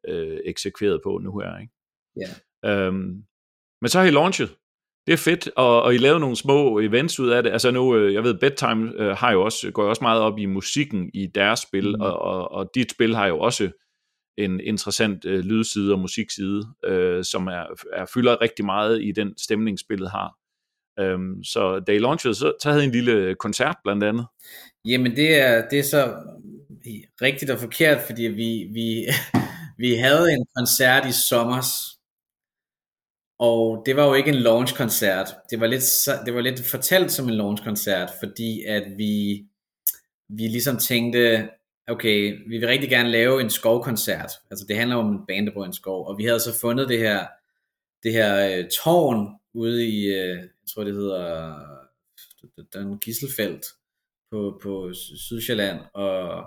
øh, 0.08 0.38
eksekveret 0.44 1.00
på 1.04 1.18
nu 1.22 1.38
her. 1.38 1.58
Ikke? 1.58 1.72
Yeah. 2.64 2.86
Øhm, 2.86 3.24
men 3.80 3.88
så 3.88 3.98
har 3.98 4.06
I 4.06 4.10
launchet. 4.10 4.56
Det 5.06 5.12
er 5.12 5.16
fedt, 5.16 5.48
og, 5.56 5.82
og 5.82 5.94
I 5.94 5.98
lavede 5.98 6.20
nogle 6.20 6.36
små 6.36 6.80
events 6.80 7.20
ud 7.20 7.28
af 7.28 7.42
det. 7.42 7.50
Altså 7.50 7.70
nu, 7.70 7.96
øh, 7.96 8.14
jeg 8.14 8.24
ved, 8.24 8.34
Bedtime 8.34 8.92
øh, 8.96 9.16
har 9.16 9.32
jo 9.32 9.42
også, 9.42 9.70
går 9.70 9.82
jo 9.82 9.88
også 9.88 10.04
meget 10.04 10.20
op 10.20 10.38
i 10.38 10.46
musikken 10.46 11.10
i 11.14 11.26
deres 11.26 11.60
spil, 11.60 11.88
mm. 11.88 12.00
og, 12.00 12.18
og, 12.18 12.52
og 12.52 12.70
dit 12.74 12.90
spil 12.90 13.14
har 13.14 13.26
jo 13.26 13.38
også 13.38 13.70
en 14.38 14.60
interessant 14.60 15.24
øh, 15.24 15.44
lydside 15.44 15.92
og 15.92 15.98
musikside, 15.98 16.62
øh, 16.84 17.24
som 17.24 17.46
er, 17.46 17.64
er 17.92 18.06
fylder 18.14 18.40
rigtig 18.40 18.64
meget 18.64 19.02
i 19.02 19.12
den 19.12 19.38
stemning, 19.38 19.78
spillet 19.78 20.10
har. 20.10 20.36
Øhm, 20.98 21.44
så 21.44 21.80
da 21.86 21.92
I 21.92 21.98
launchede, 21.98 22.34
så, 22.34 22.52
så 22.62 22.70
havde 22.70 22.82
I 22.82 22.86
en 22.86 22.92
lille 22.92 23.34
koncert 23.34 23.76
blandt 23.84 24.04
andet. 24.04 24.26
Jamen 24.84 25.16
det 25.16 25.40
er, 25.40 25.68
det 25.68 25.78
er 25.78 25.82
så 25.82 26.14
rigtigt 27.22 27.50
og 27.50 27.58
forkert, 27.58 28.02
fordi 28.06 28.22
vi, 28.22 28.68
vi, 28.72 29.04
vi 29.84 29.94
havde 29.94 30.32
en 30.32 30.46
koncert 30.56 31.06
i 31.06 31.12
sommer, 31.12 31.62
og 33.38 33.82
det 33.86 33.96
var 33.96 34.06
jo 34.06 34.14
ikke 34.14 34.30
en 34.30 34.42
launch-koncert. 34.42 35.34
Det 35.50 35.60
var 35.60 35.66
lidt, 35.66 35.82
det 36.26 36.34
var 36.34 36.40
lidt 36.40 36.66
fortalt 36.70 37.12
som 37.12 37.28
en 37.28 37.34
launch-koncert, 37.34 38.10
fordi 38.18 38.64
at 38.64 38.84
vi, 38.96 39.44
vi 40.28 40.42
ligesom 40.42 40.76
tænkte, 40.76 41.48
okay, 41.88 42.48
vi 42.48 42.58
vil 42.58 42.68
rigtig 42.68 42.90
gerne 42.90 43.10
lave 43.10 43.40
en 43.40 43.50
skovkoncert. 43.50 44.32
Altså 44.50 44.66
det 44.68 44.76
handler 44.76 44.96
om 44.96 45.12
en 45.12 45.26
band, 45.28 45.46
der 45.46 45.64
en 45.64 45.72
skov. 45.72 46.08
Og 46.08 46.18
vi 46.18 46.24
havde 46.24 46.40
så 46.40 46.58
fundet 46.60 46.88
det 46.88 46.98
her, 46.98 47.26
det 48.02 48.12
her 48.12 48.58
øh, 48.58 48.64
tårn 48.84 49.28
ude 49.54 49.86
i, 49.88 50.04
øh, 50.04 50.36
jeg 50.38 50.48
tror 50.74 50.84
det 50.84 50.94
hedder, 50.94 51.54
den 52.72 52.98
Gisselfelt 52.98 53.66
på, 54.30 54.60
på 54.62 54.92
Sydsjælland. 55.28 55.80
Og, 55.94 56.44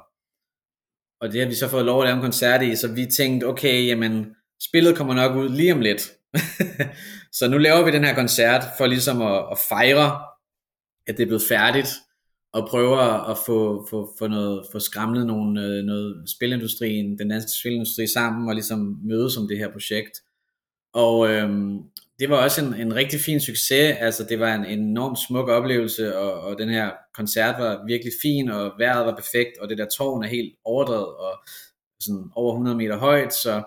og 1.21 1.31
det 1.31 1.41
har 1.41 1.47
vi 1.47 1.55
så 1.55 1.67
fået 1.67 1.85
lov 1.85 2.01
at 2.01 2.07
lave 2.07 2.15
en 2.15 2.21
koncert 2.21 2.63
i, 2.63 2.75
så 2.75 2.93
vi 2.93 3.05
tænkte, 3.05 3.45
okay, 3.45 3.87
jamen, 3.87 4.35
spillet 4.61 4.97
kommer 4.97 5.13
nok 5.13 5.35
ud 5.35 5.49
lige 5.49 5.73
om 5.73 5.81
lidt. 5.81 6.11
så 7.37 7.47
nu 7.47 7.57
laver 7.57 7.85
vi 7.85 7.91
den 7.91 8.03
her 8.03 8.15
koncert 8.15 8.63
for 8.77 8.85
ligesom 8.85 9.21
at, 9.21 9.45
at 9.51 9.57
fejre, 9.69 10.21
at 11.07 11.17
det 11.17 11.23
er 11.23 11.27
blevet 11.27 11.43
færdigt, 11.49 11.89
og 12.53 12.67
prøver 12.69 13.29
at 13.31 13.37
få, 13.45 13.87
få, 13.89 14.15
få, 14.19 14.27
noget, 14.27 14.65
få 14.71 14.79
skramlet 14.79 15.27
nogle, 15.27 15.65
øh, 15.65 15.83
noget 15.83 16.29
spilindustrien, 16.29 17.17
den 17.17 17.29
danske 17.29 17.51
spilindustri 17.59 18.07
sammen, 18.07 18.49
og 18.49 18.55
ligesom 18.55 18.99
mødes 19.03 19.37
om 19.37 19.47
det 19.47 19.57
her 19.57 19.71
projekt. 19.71 20.21
Og 20.93 21.29
øhm, 21.29 21.77
det 22.19 22.29
var 22.29 22.43
også 22.43 22.65
en, 22.65 22.73
en 22.73 22.95
rigtig 22.95 23.19
fin 23.19 23.39
succes, 23.39 23.97
altså 23.99 24.25
det 24.29 24.39
var 24.39 24.55
en 24.55 24.65
enorm 24.65 25.15
smuk 25.15 25.49
oplevelse, 25.49 26.17
og, 26.17 26.41
og 26.41 26.57
den 26.57 26.69
her 26.69 26.91
koncert 27.13 27.55
var 27.59 27.83
virkelig 27.87 28.13
fin, 28.21 28.49
og 28.49 28.71
vejret 28.77 29.05
var 29.05 29.15
perfekt, 29.15 29.57
og 29.61 29.69
det 29.69 29.77
der 29.77 29.85
tårn 29.97 30.23
er 30.23 30.27
helt 30.27 30.55
overdrevet, 30.65 31.15
og 31.15 31.31
sådan 31.99 32.23
over 32.35 32.53
100 32.53 32.77
meter 32.77 32.97
højt, 32.97 33.33
så 33.33 33.63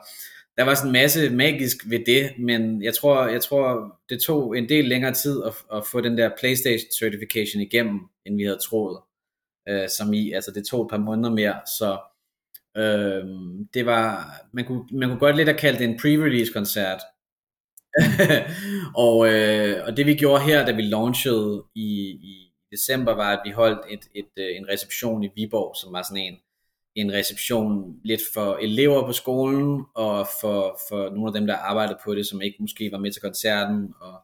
der 0.57 0.65
var 0.65 0.75
sådan 0.75 0.89
en 0.89 0.93
masse 0.93 1.31
magisk 1.31 1.77
ved 1.87 1.99
det, 2.07 2.31
men 2.39 2.83
jeg 2.83 2.95
tror, 2.95 3.27
jeg 3.27 3.41
tror 3.41 3.95
det 4.09 4.21
tog 4.21 4.59
en 4.59 4.69
del 4.69 4.85
længere 4.85 5.15
tid 5.15 5.43
at, 5.47 5.53
at 5.77 5.83
få 5.93 6.01
den 6.01 6.19
der 6.19 6.31
PlayStation 6.39 6.91
certification 6.99 7.63
igennem, 7.63 8.01
end 8.27 8.37
vi 8.37 8.45
havde 8.45 8.59
troet, 8.59 9.01
øh, 9.69 9.89
som 9.89 10.13
i, 10.13 10.33
altså 10.33 10.51
det 10.51 10.67
tog 10.67 10.83
et 10.83 10.91
par 10.91 10.99
måneder 10.99 11.31
mere, 11.31 11.61
så 11.79 11.99
øh, 12.77 13.25
det 13.75 13.87
var, 13.87 14.35
man 14.53 14.65
kunne, 14.65 14.85
man 14.93 15.09
kunne 15.09 15.19
godt 15.19 15.37
lidt 15.37 15.49
have 15.49 15.59
kaldt 15.59 15.79
det 15.79 15.89
en 15.89 16.01
pre-release 16.01 16.53
koncert, 16.53 17.01
og, 19.07 19.29
øh, 19.33 19.87
og 19.87 19.97
det 19.97 20.07
vi 20.07 20.15
gjorde 20.15 20.45
her, 20.45 20.67
da 20.67 20.73
vi 20.73 20.83
launchede 20.83 21.65
i, 21.75 22.11
i 22.11 22.53
december, 22.71 23.15
var, 23.15 23.33
at 23.33 23.41
vi 23.45 23.51
holdt 23.51 23.81
et, 23.91 24.09
et, 24.15 24.31
øh, 24.37 24.57
en 24.57 24.69
reception 24.69 25.25
i 25.25 25.29
Viborg, 25.37 25.77
som 25.77 25.93
var 25.93 26.03
sådan 26.03 26.23
en, 26.23 26.37
en 26.95 27.13
reception 27.13 28.01
lidt 28.05 28.21
for 28.35 28.57
elever 28.57 29.07
på 29.07 29.13
skolen, 29.13 29.85
og 29.95 30.27
for, 30.41 30.79
for 30.89 31.11
nogle 31.11 31.27
af 31.27 31.33
dem, 31.33 31.47
der 31.47 31.57
arbejdede 31.57 31.99
på 32.05 32.15
det, 32.15 32.27
som 32.27 32.43
ikke 32.43 32.57
måske 32.61 32.93
var 32.93 32.99
med 32.99 33.13
til 33.13 33.23
koncerten, 33.23 33.95
og 34.01 34.21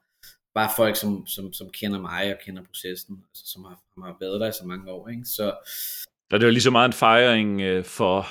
bare 0.59 0.71
folk, 0.77 0.97
som, 0.97 1.27
som, 1.27 1.53
som 1.53 1.71
kender 1.71 2.01
mig 2.01 2.33
og 2.33 2.39
kender 2.45 2.63
processen, 2.63 3.15
altså, 3.31 3.45
som, 3.53 3.65
har, 3.65 3.77
som 3.95 4.03
har 4.03 4.17
været 4.21 4.41
der 4.41 4.49
i 4.49 4.53
så 4.53 4.67
mange 4.67 4.91
år. 4.91 5.09
Ikke? 5.09 5.25
Så, 5.25 5.47
og 6.33 6.41
det 6.41 6.47
var 6.47 6.53
lige 6.53 6.63
så 6.63 6.71
meget 6.71 6.89
en 6.89 6.93
fejring 6.93 7.61
øh, 7.61 7.85
for, 7.85 8.27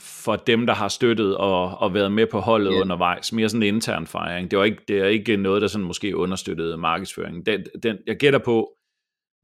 for 0.00 0.36
dem, 0.36 0.66
der 0.66 0.74
har 0.74 0.88
støttet 0.88 1.36
og, 1.36 1.78
og 1.78 1.94
været 1.94 2.12
med 2.12 2.26
på 2.26 2.40
holdet 2.40 2.72
yeah. 2.72 2.80
undervejs. 2.80 3.32
Mere 3.32 3.48
sådan 3.48 3.62
en 3.62 3.74
intern 3.74 4.06
fejring. 4.06 4.50
Det, 4.50 4.58
var 4.58 4.64
ikke, 4.64 4.82
det 4.88 4.98
er 4.98 5.06
ikke 5.06 5.36
noget, 5.36 5.62
der 5.62 5.68
sådan 5.68 5.86
måske 5.86 6.16
understøttede 6.16 6.76
markedsføringen. 6.76 7.46
Den, 7.46 7.66
den, 7.82 7.96
jeg 8.06 8.16
gætter 8.16 8.38
på, 8.38 8.76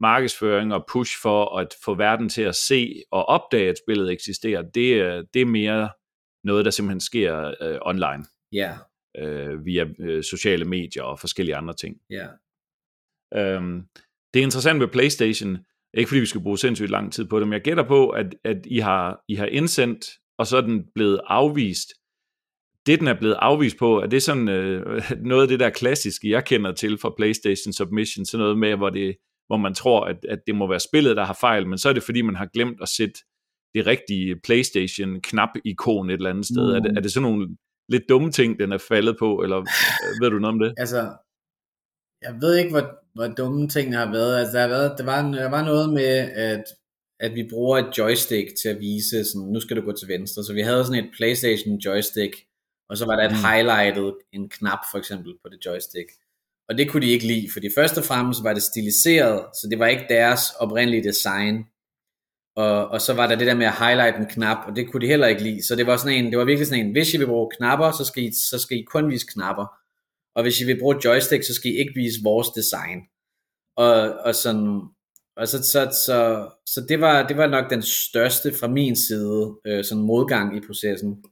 markedsføring 0.01 0.75
og 0.75 0.85
push 0.93 1.23
for 1.23 1.59
at 1.59 1.69
få 1.85 1.95
verden 1.95 2.29
til 2.29 2.43
at 2.43 2.55
se 2.55 3.03
og 3.11 3.29
opdage, 3.29 3.69
at 3.69 3.79
spillet 3.85 4.13
eksisterer, 4.13 4.63
det, 4.63 5.01
er, 5.01 5.23
det 5.35 5.43
er 5.43 5.47
mere 5.47 5.91
noget, 6.45 6.65
der 6.65 6.71
simpelthen 6.71 7.01
sker 7.01 7.55
øh, 7.61 7.79
online. 7.83 8.25
Ja. 8.53 8.73
Øh, 9.19 9.65
via 9.65 9.87
øh, 10.01 10.23
sociale 10.23 10.65
medier 10.65 11.03
og 11.03 11.21
forskellige 11.21 11.57
andre 11.57 11.75
ting. 11.75 11.97
Ja. 12.11 12.27
Yeah. 13.35 13.57
Øhm, 13.57 13.83
det 14.35 14.41
er 14.41 14.45
interessant 14.45 14.79
med 14.79 14.89
PlayStation, 14.89 15.59
ikke 15.95 16.09
fordi 16.09 16.21
vi 16.21 16.27
skal 16.27 16.41
bruge 16.41 16.59
sindssygt 16.59 16.91
lang 16.91 17.13
tid 17.13 17.25
på 17.25 17.41
det, 17.41 17.49
men 17.49 17.53
jeg 17.53 17.63
gætter 17.63 17.89
på, 17.89 18.09
at, 18.09 18.35
at 18.45 18.67
I, 18.67 18.79
har, 18.79 19.21
I 19.29 19.35
har 19.35 19.47
indsendt, 19.47 20.07
og 20.39 20.47
så 20.47 20.57
er 20.57 20.61
den 20.61 20.85
blevet 20.95 21.21
afvist. 21.27 21.89
Det, 22.87 23.01
den 23.01 23.09
er 23.09 23.19
blevet 23.19 23.37
afvist 23.39 23.79
på, 23.79 24.01
er 24.01 24.07
det 24.07 24.23
sådan 24.23 24.49
øh, 24.49 25.03
noget 25.31 25.43
af 25.43 25.49
det 25.49 25.61
der 25.61 25.71
klassiske, 25.71 26.31
jeg 26.31 26.45
kender 26.45 26.73
til 26.73 26.99
fra 26.99 27.15
PlayStation 27.17 27.73
Submission, 27.73 28.25
sådan 28.25 28.43
noget 28.43 28.59
med, 28.59 28.77
hvor 28.77 28.91
det 28.91 29.17
hvor 29.47 29.57
man 29.57 29.75
tror, 29.75 30.05
at, 30.05 30.17
at 30.29 30.39
det 30.47 30.55
må 30.55 30.67
være 30.69 30.81
spillet, 30.81 31.17
der 31.17 31.25
har 31.25 31.39
fejl, 31.41 31.67
men 31.67 31.79
så 31.79 31.89
er 31.89 31.93
det 31.93 32.03
fordi, 32.03 32.23
man 32.23 32.37
har 32.37 32.47
glemt 32.47 32.83
at 32.83 32.89
sætte 32.89 33.21
det 33.75 33.87
rigtige 33.87 34.37
PlayStation-knap-ikon 34.45 36.11
et 36.11 36.15
eller 36.15 36.31
andet 36.31 36.47
sted. 36.47 36.69
Mm. 36.69 36.75
Er, 36.77 36.81
det, 36.81 36.97
er 36.97 37.01
det 37.01 37.13
sådan 37.13 37.31
nogle 37.31 37.57
lidt 37.89 38.03
dumme 38.09 38.31
ting, 38.31 38.59
den 38.59 38.73
er 38.73 38.79
faldet 38.79 39.17
på, 39.19 39.43
eller 39.43 39.59
øh, 39.59 40.23
ved 40.23 40.31
du 40.31 40.39
noget 40.39 40.55
om 40.55 40.59
det? 40.59 40.75
Altså, 40.77 41.01
jeg 42.23 42.35
ved 42.41 42.57
ikke, 42.57 42.71
hvor, 42.71 42.85
hvor 43.15 43.27
dumme 43.27 43.69
tingene 43.69 43.97
har 43.97 44.11
været. 44.13 44.39
Altså, 44.39 44.53
der, 44.57 44.61
har 44.61 44.69
været, 44.69 44.99
der, 44.99 45.05
var, 45.05 45.23
der 45.33 45.51
var 45.51 45.65
noget 45.65 45.93
med, 45.93 46.15
at, 46.49 46.65
at 47.21 47.35
vi 47.35 47.49
bruger 47.51 47.79
et 47.79 47.99
joystick 47.99 48.49
til 48.63 48.69
at 48.69 48.81
vise, 48.81 49.25
sådan, 49.25 49.49
nu 49.49 49.61
skal 49.61 49.77
du 49.77 49.83
gå 49.83 49.93
til 49.93 50.09
venstre. 50.09 50.45
Så 50.45 50.53
vi 50.53 50.61
havde 50.61 50.85
sådan 50.85 51.05
et 51.05 51.11
PlayStation 51.17 51.77
joystick, 51.77 52.35
og 52.89 52.97
så 52.97 53.07
var 53.07 53.17
der 53.17 53.25
et 53.25 53.37
mm. 53.37 53.45
highlightet, 53.49 54.15
en 54.33 54.49
knap 54.49 54.83
for 54.91 54.99
eksempel 54.99 55.33
på 55.43 55.49
det 55.49 55.67
joystick. 55.67 56.11
Og 56.69 56.79
det 56.79 56.91
kunne 56.91 57.07
de 57.07 57.11
ikke 57.11 57.27
lide, 57.27 57.49
fordi 57.53 57.69
først 57.75 57.99
og 57.99 58.05
fremmest 58.05 58.45
var 58.45 58.55
det 58.55 58.63
stiliseret, 58.63 59.45
så 59.55 59.69
det 59.71 59.79
var 59.79 59.87
ikke 59.87 60.07
deres 60.09 60.43
oprindelige 60.59 61.05
design. 61.05 61.65
Og, 62.57 62.89
og 62.89 63.01
så 63.01 63.15
var 63.15 63.27
der 63.27 63.37
det 63.37 63.47
der 63.47 63.55
med 63.55 63.67
at 63.67 63.79
highlight 63.79 64.17
en 64.17 64.27
knap, 64.27 64.57
og 64.67 64.77
det 64.77 64.91
kunne 64.91 65.01
de 65.01 65.07
heller 65.07 65.27
ikke 65.27 65.43
lide. 65.43 65.67
Så 65.67 65.77
det 65.77 65.87
var, 65.87 65.97
sådan 65.97 66.25
en, 66.25 66.31
det 66.31 66.39
var 66.39 66.45
virkelig 66.45 66.67
sådan 66.67 66.87
en, 66.87 66.93
hvis 66.93 67.15
I 67.15 67.19
vil 67.19 67.27
bruge 67.27 67.51
knapper, 67.57 67.91
så 67.91 68.05
skal, 68.05 68.23
I, 68.23 68.33
så 68.51 68.59
skal 68.59 68.79
I 68.79 68.83
kun 68.83 69.11
vise 69.11 69.27
knapper. 69.27 69.67
Og 70.35 70.43
hvis 70.43 70.61
I 70.61 70.65
vil 70.65 70.81
bruge 70.81 71.01
joystick, 71.05 71.45
så 71.45 71.55
skal 71.55 71.71
I 71.71 71.77
ikke 71.77 71.95
vise 71.95 72.21
vores 72.23 72.49
design. 72.49 72.99
Og, 73.77 74.13
og 74.13 74.35
sådan, 74.35 74.81
og 75.37 75.49
så, 75.49 75.63
så, 75.63 75.97
så, 76.07 76.49
så 76.67 76.81
det, 76.89 77.01
var, 77.01 77.27
det 77.27 77.37
var 77.37 77.47
nok 77.47 77.71
den 77.71 77.83
største 77.83 78.55
fra 78.61 78.69
min 78.69 78.97
side 78.97 79.57
øh, 79.67 79.85
sådan 79.85 80.05
modgang 80.05 80.57
i 80.57 80.61
processen. 80.67 81.25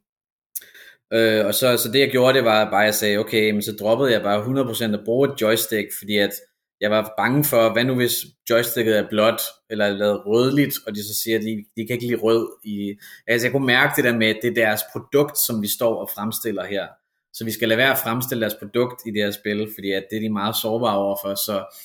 Øh, 1.12 1.46
og 1.46 1.54
så, 1.54 1.76
så 1.76 1.90
det 1.92 2.00
jeg 2.00 2.10
gjorde, 2.10 2.34
det 2.34 2.44
var 2.44 2.70
bare, 2.70 2.82
at 2.82 2.86
jeg 2.86 2.94
sagde, 2.94 3.18
okay, 3.18 3.50
men 3.50 3.62
så 3.62 3.72
droppede 3.72 4.12
jeg 4.12 4.22
bare 4.22 4.44
100% 4.90 4.94
at 4.94 5.04
bruge 5.04 5.32
et 5.32 5.40
joystick, 5.40 5.88
fordi 5.98 6.16
at 6.16 6.32
jeg 6.80 6.90
var 6.90 7.14
bange 7.18 7.44
for, 7.44 7.72
hvad 7.72 7.84
nu 7.84 7.94
hvis 7.94 8.26
joysticket 8.50 8.98
er 8.98 9.08
blåt, 9.08 9.40
eller 9.70 9.88
lavet 9.88 10.26
rødligt, 10.26 10.74
og 10.86 10.94
de 10.94 11.04
så 11.04 11.14
siger, 11.22 11.38
at 11.38 11.44
de, 11.44 11.64
de 11.76 11.86
kan 11.86 11.94
ikke 11.94 12.06
lide 12.06 12.20
rød. 12.20 12.48
I, 12.64 12.94
altså 13.26 13.46
jeg 13.46 13.52
kunne 13.52 13.66
mærke 13.66 13.92
det 13.96 14.04
der 14.04 14.16
med, 14.16 14.26
at 14.26 14.38
det 14.42 14.50
er 14.50 14.54
deres 14.54 14.80
produkt, 14.92 15.38
som 15.38 15.62
vi 15.62 15.68
står 15.68 15.94
og 16.00 16.10
fremstiller 16.14 16.64
her. 16.64 16.86
Så 17.32 17.44
vi 17.44 17.50
skal 17.50 17.68
lade 17.68 17.78
være 17.78 17.92
at 17.92 17.98
fremstille 17.98 18.40
deres 18.40 18.56
produkt 18.62 19.02
i 19.06 19.10
det 19.10 19.22
her 19.22 19.30
spil, 19.30 19.70
fordi 19.74 19.92
at 19.92 20.04
det 20.10 20.16
er 20.16 20.20
de 20.20 20.30
meget 20.30 20.56
sårbare 20.56 20.98
overfor. 20.98 21.34
Så, 21.34 21.76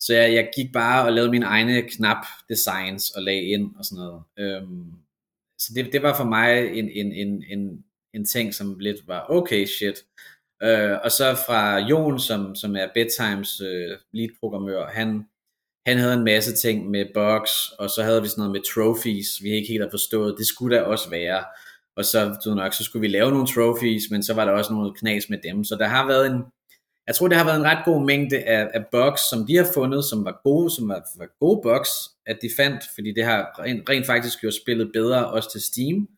så 0.00 0.14
jeg, 0.14 0.32
jeg 0.34 0.50
gik 0.56 0.72
bare 0.72 1.04
og 1.06 1.12
lavede 1.12 1.30
mine 1.30 1.46
egne 1.46 1.82
knap 1.82 2.26
designs 2.48 3.10
og 3.10 3.22
lagde 3.22 3.42
ind 3.42 3.70
og 3.78 3.84
sådan 3.84 4.04
noget. 4.04 4.22
Øhm, 4.38 4.92
så 5.58 5.72
det, 5.74 5.92
det 5.92 6.02
var 6.02 6.16
for 6.16 6.24
mig 6.24 6.78
en, 6.78 6.90
en, 6.90 7.12
en, 7.12 7.44
en, 7.48 7.84
en 8.14 8.24
ting, 8.24 8.54
som 8.54 8.78
lidt 8.78 9.08
var 9.08 9.26
okay 9.28 9.66
shit. 9.66 10.04
Øh, 10.62 10.96
og 11.04 11.10
så 11.10 11.36
fra 11.46 11.78
Jon, 11.78 12.20
som, 12.20 12.54
som 12.54 12.76
er 12.76 12.86
Bedtimes 12.94 13.60
øh, 13.60 13.98
lead-programmør, 14.12 14.86
han, 14.86 15.24
han 15.86 15.98
havde 15.98 16.14
en 16.14 16.24
masse 16.24 16.56
ting 16.56 16.90
med 16.90 17.06
bugs, 17.14 17.52
og 17.78 17.90
så 17.90 18.02
havde 18.02 18.22
vi 18.22 18.28
sådan 18.28 18.42
noget 18.42 18.52
med 18.52 18.62
trophies, 18.72 19.42
vi 19.42 19.50
ikke 19.50 19.68
helt 19.68 19.82
har 19.82 19.90
forstået, 19.90 20.38
det 20.38 20.46
skulle 20.46 20.76
der 20.76 20.82
også 20.82 21.10
være. 21.10 21.44
Og 21.96 22.04
så, 22.04 22.38
du 22.44 22.54
nok, 22.54 22.72
så 22.74 22.84
skulle 22.84 23.00
vi 23.00 23.08
lave 23.08 23.30
nogle 23.30 23.46
trophies, 23.46 24.10
men 24.10 24.22
så 24.22 24.34
var 24.34 24.44
der 24.44 24.52
også 24.52 24.72
noget 24.72 24.98
knas 24.98 25.30
med 25.30 25.38
dem. 25.44 25.64
Så 25.64 25.76
der 25.76 25.86
har 25.86 26.06
været 26.06 26.26
en, 26.26 26.42
jeg 27.06 27.14
tror 27.14 27.28
det 27.28 27.36
har 27.36 27.44
været 27.44 27.60
en 27.60 27.64
ret 27.64 27.84
god 27.84 28.06
mængde 28.06 28.38
af, 28.38 28.70
af 28.74 28.84
bugs, 28.92 29.20
som 29.30 29.46
de 29.46 29.56
har 29.56 29.68
fundet, 29.74 30.04
som 30.04 30.24
var 30.24 30.40
gode, 30.44 30.70
som 30.70 30.88
var, 30.88 31.02
var 31.18 31.28
gode 31.40 31.60
bugs, 31.62 31.90
at 32.26 32.38
de 32.42 32.50
fandt, 32.56 32.84
fordi 32.94 33.12
det 33.12 33.24
har 33.24 33.40
rent, 33.58 33.88
rent 33.88 34.06
faktisk 34.06 34.40
gjort 34.40 34.54
spillet 34.54 34.90
bedre 34.92 35.26
også 35.26 35.52
til 35.52 35.60
Steam. 35.60 36.08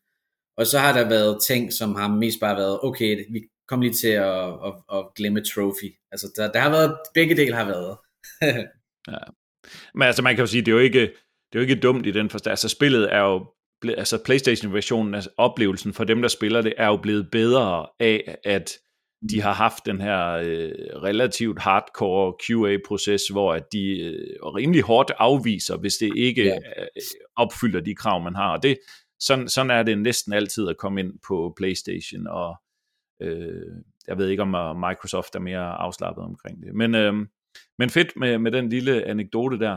Og 0.56 0.66
så 0.66 0.78
har 0.78 0.92
der 0.92 1.08
været 1.08 1.42
ting, 1.46 1.72
som 1.72 1.94
har 1.94 2.08
mest 2.08 2.40
bare 2.40 2.56
været, 2.56 2.78
okay, 2.82 3.24
vi 3.32 3.40
kom 3.68 3.80
lige 3.80 3.92
til 3.92 4.08
at, 4.08 4.48
at, 4.66 4.74
at 4.92 5.04
glemme 5.16 5.40
trophy. 5.40 5.94
Altså, 6.12 6.26
der, 6.36 6.52
der 6.52 6.60
har 6.60 6.70
været, 6.70 6.96
begge 7.14 7.36
dele 7.36 7.54
har 7.54 7.64
været. 7.64 7.96
ja. 9.12 9.18
Men 9.94 10.02
altså, 10.02 10.22
man 10.22 10.36
kan 10.36 10.42
jo 10.42 10.46
sige, 10.46 10.60
det 10.62 10.68
er 10.68 10.76
jo 10.76 10.78
ikke, 10.78 11.00
det 11.00 11.54
er 11.54 11.58
jo 11.58 11.60
ikke 11.60 11.80
dumt 11.80 12.06
i 12.06 12.10
den 12.10 12.30
forstand. 12.30 12.52
Altså, 12.52 12.68
spillet 12.68 13.14
er 13.14 13.20
jo, 13.20 13.46
altså 13.84 14.18
Playstation-versionen, 14.24 15.14
altså 15.14 15.30
oplevelsen 15.36 15.92
for 15.92 16.04
dem, 16.04 16.22
der 16.22 16.28
spiller 16.28 16.62
det, 16.62 16.74
er 16.76 16.86
jo 16.86 16.96
blevet 16.96 17.30
bedre 17.30 17.86
af, 18.00 18.38
at 18.44 18.78
de 19.30 19.40
har 19.40 19.52
haft 19.52 19.86
den 19.86 20.00
her 20.00 20.28
øh, 20.28 20.72
relativt 21.02 21.58
hardcore 21.58 22.34
QA-proces, 22.44 23.28
hvor 23.28 23.54
at 23.54 23.72
de 23.72 24.00
øh, 24.00 24.42
rimelig 24.42 24.82
hårdt 24.82 25.12
afviser, 25.18 25.76
hvis 25.76 25.94
det 25.94 26.16
ikke 26.16 26.44
ja. 26.44 26.54
øh, 26.56 26.86
opfylder 27.36 27.80
de 27.80 27.94
krav, 27.94 28.22
man 28.22 28.34
har. 28.34 28.52
Og 28.56 28.62
det, 28.62 28.78
sådan, 29.20 29.48
sådan 29.48 29.70
er 29.70 29.82
det 29.82 29.98
næsten 29.98 30.32
altid 30.32 30.68
at 30.68 30.76
komme 30.76 31.00
ind 31.00 31.12
på 31.28 31.54
PlayStation, 31.56 32.26
og 32.26 32.56
øh, 33.20 33.62
jeg 34.08 34.18
ved 34.18 34.28
ikke, 34.28 34.42
om 34.42 34.54
øh, 34.54 34.76
Microsoft 34.76 35.34
er 35.34 35.40
mere 35.40 35.74
afslappet 35.74 36.24
omkring 36.24 36.62
det. 36.62 36.74
Men, 36.74 36.94
øh, 36.94 37.14
men 37.78 37.90
fedt 37.90 38.16
med, 38.16 38.38
med 38.38 38.52
den 38.52 38.68
lille 38.68 39.04
anekdote 39.04 39.58
der. 39.58 39.76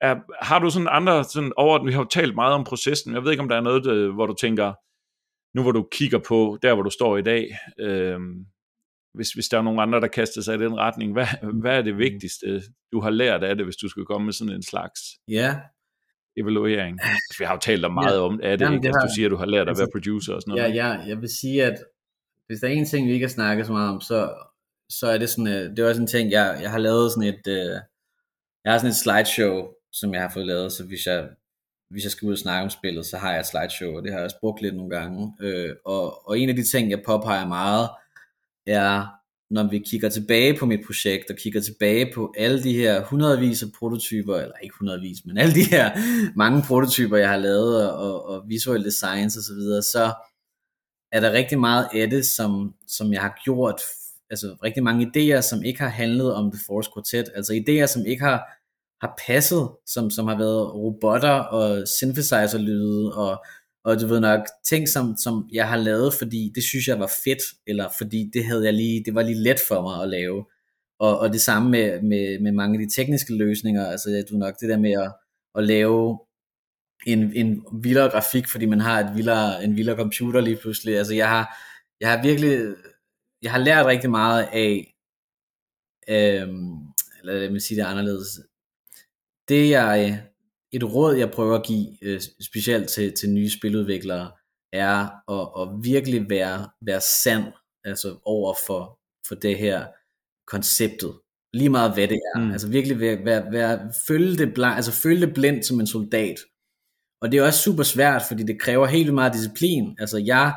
Er, 0.00 0.16
har 0.44 0.58
du 0.58 0.70
sådan 0.70 0.88
andre, 0.90 1.24
sådan 1.24 1.52
over, 1.56 1.84
vi 1.84 1.92
har 1.92 2.00
jo 2.00 2.08
talt 2.08 2.34
meget 2.34 2.54
om 2.54 2.64
processen, 2.64 3.14
jeg 3.14 3.24
ved 3.24 3.30
ikke, 3.30 3.42
om 3.42 3.48
der 3.48 3.56
er 3.56 3.60
noget, 3.60 3.84
der, 3.84 4.12
hvor 4.12 4.26
du 4.26 4.34
tænker, 4.34 4.72
nu 5.56 5.62
hvor 5.62 5.72
du 5.72 5.88
kigger 5.92 6.18
på 6.28 6.58
der, 6.62 6.74
hvor 6.74 6.82
du 6.82 6.90
står 6.90 7.16
i 7.16 7.22
dag, 7.22 7.58
øh, 7.78 8.20
hvis, 9.14 9.32
hvis 9.32 9.48
der 9.48 9.58
er 9.58 9.62
nogen 9.62 9.80
andre, 9.80 10.00
der 10.00 10.08
kaster 10.08 10.42
sig 10.42 10.54
i 10.54 10.58
den 10.58 10.78
retning, 10.78 11.12
hvad, 11.12 11.26
hvad 11.62 11.78
er 11.78 11.82
det 11.82 11.98
vigtigste, 11.98 12.62
du 12.92 13.00
har 13.00 13.10
lært 13.10 13.42
af 13.44 13.56
det, 13.56 13.66
hvis 13.66 13.76
du 13.76 13.88
skulle 13.88 14.06
komme 14.06 14.24
med 14.24 14.32
sådan 14.32 14.54
en 14.54 14.62
slags? 14.62 15.00
Ja, 15.28 15.60
evaluering? 16.36 16.98
Altså, 17.02 17.36
vi 17.38 17.44
har 17.44 17.54
jo 17.54 17.60
talt 17.60 17.84
om 17.84 17.94
meget 17.94 18.16
ja. 18.16 18.20
om 18.20 18.40
af 18.42 18.58
det, 18.58 18.64
Jamen, 18.64 18.82
det 18.82 18.88
altså, 18.88 19.06
du 19.06 19.14
siger, 19.14 19.26
at 19.26 19.30
du 19.30 19.36
har 19.36 19.46
lært 19.46 19.62
at 19.62 19.68
altså, 19.68 19.82
være 19.82 19.90
producer 19.94 20.34
og 20.34 20.42
sådan 20.42 20.54
noget. 20.54 20.74
Ja, 20.74 20.88
ja, 20.88 20.90
jeg 21.10 21.20
vil 21.20 21.28
sige, 21.40 21.64
at 21.64 21.76
hvis 22.50 22.60
der 22.60 22.68
er 22.68 22.72
en 22.72 22.86
ting, 22.86 23.08
vi 23.08 23.12
ikke 23.12 23.26
har 23.26 23.30
snakket 23.30 23.66
så 23.66 23.72
meget 23.72 23.90
om, 23.90 24.00
så, 24.00 24.34
så 24.88 25.06
er 25.06 25.18
det 25.18 25.28
sådan, 25.28 25.46
øh, 25.46 25.70
det 25.70 25.78
er 25.78 25.88
også 25.88 26.00
en 26.00 26.06
ting, 26.06 26.30
jeg, 26.30 26.58
jeg 26.62 26.70
har 26.70 26.78
lavet 26.78 27.12
sådan 27.12 27.28
et, 27.28 27.46
uh, 27.46 27.80
jeg 28.64 28.72
har 28.72 28.78
sådan 28.78 28.90
et 28.90 28.96
slideshow, 28.96 29.68
som 29.92 30.14
jeg 30.14 30.22
har 30.22 30.30
fået 30.34 30.46
lavet, 30.46 30.72
så 30.72 30.84
hvis 30.84 31.06
jeg, 31.06 31.28
hvis 31.90 32.04
jeg 32.04 32.10
skal 32.10 32.26
ud 32.26 32.32
og 32.32 32.38
snakke 32.38 32.64
om 32.64 32.70
spillet, 32.70 33.06
så 33.06 33.16
har 33.16 33.30
jeg 33.30 33.40
et 33.40 33.46
slideshow, 33.46 33.96
og 33.96 34.02
det 34.02 34.12
har 34.12 34.18
jeg 34.18 34.24
også 34.24 34.40
brugt 34.40 34.62
lidt 34.62 34.76
nogle 34.76 34.96
gange. 34.96 35.34
Øh, 35.40 35.74
og, 35.84 36.28
og 36.28 36.38
en 36.38 36.48
af 36.48 36.56
de 36.56 36.62
ting, 36.62 36.90
jeg 36.90 37.02
påpeger 37.06 37.46
meget, 37.48 37.88
er, 38.66 39.06
når 39.50 39.70
vi 39.70 39.78
kigger 39.78 40.08
tilbage 40.08 40.58
på 40.58 40.66
mit 40.66 40.80
projekt, 40.86 41.30
og 41.30 41.36
kigger 41.36 41.60
tilbage 41.60 42.12
på 42.14 42.34
alle 42.36 42.62
de 42.62 42.72
her 42.72 43.04
hundredvis 43.04 43.62
af 43.62 43.68
prototyper, 43.78 44.36
eller 44.36 44.54
ikke 44.62 44.74
hundredvis, 44.78 45.18
men 45.24 45.38
alle 45.38 45.54
de 45.54 45.64
her 45.64 45.90
mange 46.36 46.62
prototyper, 46.62 47.16
jeg 47.16 47.28
har 47.28 47.36
lavet, 47.36 47.92
og, 47.92 48.26
og 48.26 48.44
visual 48.48 48.84
designs 48.84 49.36
osv., 49.36 49.42
så, 49.42 49.54
videre, 49.54 49.82
så 49.82 50.12
er 51.12 51.20
der 51.20 51.32
rigtig 51.32 51.60
meget 51.60 51.88
af 51.94 52.10
det, 52.10 52.26
som, 52.26 52.74
som 52.86 53.12
jeg 53.12 53.20
har 53.20 53.40
gjort, 53.44 53.80
altså 54.30 54.56
rigtig 54.64 54.82
mange 54.82 55.06
idéer, 55.06 55.40
som 55.40 55.62
ikke 55.62 55.80
har 55.80 55.88
handlet 55.88 56.34
om 56.34 56.50
The 56.52 56.60
Force 56.66 56.90
Quartet, 56.94 57.32
altså 57.34 57.52
idéer, 57.52 57.86
som 57.86 58.06
ikke 58.06 58.24
har, 58.24 58.38
har 59.00 59.14
passet, 59.26 59.68
som, 59.86 60.10
som 60.10 60.28
har 60.28 60.38
været 60.38 60.74
robotter 60.74 61.30
og 61.32 61.88
synthesizer-lyde 61.88 63.14
og 63.16 63.44
og 63.84 64.00
du 64.00 64.06
ved 64.06 64.20
nok, 64.20 64.40
ting 64.64 64.88
som, 64.88 65.16
som 65.16 65.48
jeg 65.52 65.68
har 65.68 65.76
lavet, 65.76 66.14
fordi 66.14 66.52
det 66.54 66.62
synes 66.62 66.88
jeg 66.88 67.00
var 67.00 67.12
fedt, 67.24 67.42
eller 67.66 67.88
fordi 67.98 68.30
det 68.32 68.44
havde 68.44 68.64
jeg 68.64 68.74
lige, 68.74 69.04
det 69.04 69.14
var 69.14 69.22
lige 69.22 69.42
let 69.42 69.60
for 69.68 69.82
mig 69.82 70.02
at 70.02 70.08
lave. 70.08 70.44
Og, 70.98 71.18
og 71.18 71.32
det 71.32 71.40
samme 71.40 71.70
med, 71.70 72.02
med, 72.02 72.40
med 72.40 72.52
mange 72.52 72.80
af 72.80 72.86
de 72.86 72.94
tekniske 72.94 73.34
løsninger, 73.34 73.86
altså 73.86 74.24
du 74.30 74.36
nok 74.36 74.54
det 74.60 74.68
der 74.68 74.78
med 74.78 74.92
at, 74.92 75.12
at 75.54 75.64
lave 75.64 76.18
en, 77.06 77.32
en 77.36 77.64
vildere 77.82 78.10
grafik, 78.10 78.48
fordi 78.48 78.66
man 78.66 78.80
har 78.80 79.00
et 79.00 79.16
vildere, 79.16 79.64
en 79.64 79.76
vildere 79.76 79.96
computer 79.96 80.40
lige 80.40 80.56
pludselig. 80.56 80.98
Altså 80.98 81.14
jeg 81.14 81.28
har, 81.28 81.58
jeg 82.00 82.10
har 82.10 82.22
virkelig, 82.22 82.74
jeg 83.42 83.50
har 83.50 83.58
lært 83.58 83.86
rigtig 83.86 84.10
meget 84.10 84.42
af, 84.52 84.94
øhm, 86.08 86.78
eller 87.20 87.32
lad 87.32 87.50
mig 87.50 87.62
sige 87.62 87.80
det 87.80 87.86
anderledes, 87.86 88.40
det 89.48 89.70
jeg 89.70 90.22
et 90.72 90.84
råd, 90.84 91.14
jeg 91.14 91.30
prøver 91.30 91.58
at 91.58 91.66
give, 91.66 92.04
øh, 92.04 92.20
specielt 92.40 92.88
til, 92.88 93.12
til 93.12 93.30
nye 93.30 93.50
spiludviklere, 93.50 94.30
er 94.72 94.96
at, 95.30 95.62
at 95.62 95.84
virkelig 95.84 96.30
være, 96.30 96.68
være 96.82 97.00
sand 97.00 97.44
altså 97.84 98.18
over 98.24 98.54
for, 98.66 98.98
for 99.28 99.34
det 99.34 99.58
her 99.58 99.86
konceptet. 100.46 101.20
Lige 101.52 101.68
meget 101.68 101.94
hvad 101.94 102.08
det 102.08 102.20
er. 102.34 102.40
Mm. 102.40 102.50
Altså 102.50 102.68
virkelig 102.68 103.00
være, 103.00 103.24
være, 103.24 103.52
være, 103.52 103.92
følge, 104.06 104.36
det 104.36 104.54
blind, 104.54 104.74
altså 104.74 104.92
følge 104.92 105.26
det 105.26 105.34
blindt 105.34 105.66
som 105.66 105.80
en 105.80 105.86
soldat. 105.86 106.36
Og 107.22 107.32
det 107.32 107.38
er 107.38 107.46
også 107.46 107.62
super 107.62 107.82
svært, 107.82 108.22
fordi 108.28 108.42
det 108.42 108.60
kræver 108.60 108.86
helt 108.86 109.14
meget 109.14 109.32
disciplin. 109.32 109.96
Altså 109.98 110.18
jeg, 110.18 110.54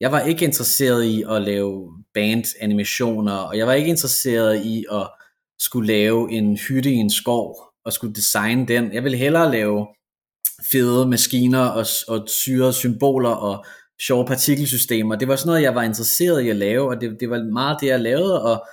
jeg 0.00 0.12
var 0.12 0.20
ikke 0.20 0.44
interesseret 0.44 1.04
i 1.04 1.24
at 1.30 1.42
lave 1.42 1.90
band-animationer, 2.14 3.32
og 3.32 3.58
jeg 3.58 3.66
var 3.66 3.72
ikke 3.72 3.90
interesseret 3.90 4.64
i 4.64 4.84
at 4.92 5.08
skulle 5.58 5.86
lave 5.86 6.32
en 6.32 6.56
hytte 6.56 6.90
i 6.90 6.94
en 6.94 7.10
skov 7.10 7.56
og 7.84 7.92
skulle 7.92 8.14
designe 8.14 8.66
den. 8.66 8.92
Jeg 8.92 9.04
ville 9.04 9.18
hellere 9.18 9.50
lave 9.52 9.86
fede 10.72 11.06
maskiner 11.06 11.66
og, 11.66 11.86
og 12.08 12.28
syrede 12.28 12.72
symboler 12.72 13.30
og 13.30 13.64
sjove 14.02 14.26
partikelsystemer. 14.26 15.16
Det 15.16 15.28
var 15.28 15.36
sådan 15.36 15.48
noget, 15.48 15.62
jeg 15.62 15.74
var 15.74 15.82
interesseret 15.82 16.42
i 16.42 16.48
at 16.48 16.56
lave, 16.56 16.88
og 16.88 17.00
det, 17.00 17.16
det 17.20 17.30
var 17.30 17.42
meget 17.52 17.76
det, 17.80 17.86
jeg 17.86 18.00
lavede, 18.00 18.42
og, 18.42 18.66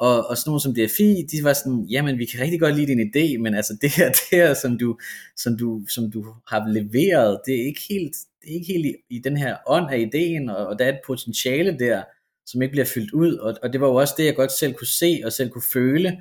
og, 0.00 0.26
og 0.28 0.36
sådan 0.36 0.48
nogle 0.50 0.60
som 0.60 0.74
DFI, 0.74 1.26
de 1.32 1.44
var 1.44 1.52
sådan, 1.52 1.86
jamen 1.90 2.18
vi 2.18 2.24
kan 2.24 2.40
rigtig 2.40 2.60
godt 2.60 2.76
lide 2.76 2.86
din 2.86 3.10
idé, 3.10 3.38
men 3.38 3.54
altså 3.54 3.76
det 3.82 3.90
her, 3.96 4.08
det 4.20 4.28
her 4.32 4.54
som, 4.54 4.78
du, 4.78 4.98
som, 5.36 5.56
du, 5.58 5.82
som 5.88 6.10
du 6.10 6.26
har 6.48 6.68
leveret, 6.68 7.40
det 7.46 7.54
er 7.54 7.66
ikke 7.66 7.82
helt, 7.90 8.16
det 8.40 8.50
er 8.50 8.54
ikke 8.54 8.72
helt 8.72 8.86
i, 8.86 8.94
i 9.16 9.18
den 9.18 9.36
her 9.36 9.56
ånd 9.66 9.90
af 9.90 9.98
ideen, 9.98 10.50
og, 10.50 10.66
og 10.66 10.78
der 10.78 10.84
er 10.84 10.88
et 10.88 11.00
potentiale 11.06 11.78
der, 11.78 12.02
som 12.46 12.62
ikke 12.62 12.72
bliver 12.72 12.84
fyldt 12.94 13.12
ud, 13.12 13.34
og, 13.34 13.54
og 13.62 13.72
det 13.72 13.80
var 13.80 13.86
jo 13.86 13.94
også 13.94 14.14
det, 14.16 14.24
jeg 14.24 14.36
godt 14.36 14.52
selv 14.52 14.74
kunne 14.74 14.86
se 14.86 15.22
og 15.24 15.32
selv 15.32 15.50
kunne 15.50 15.70
føle, 15.72 16.18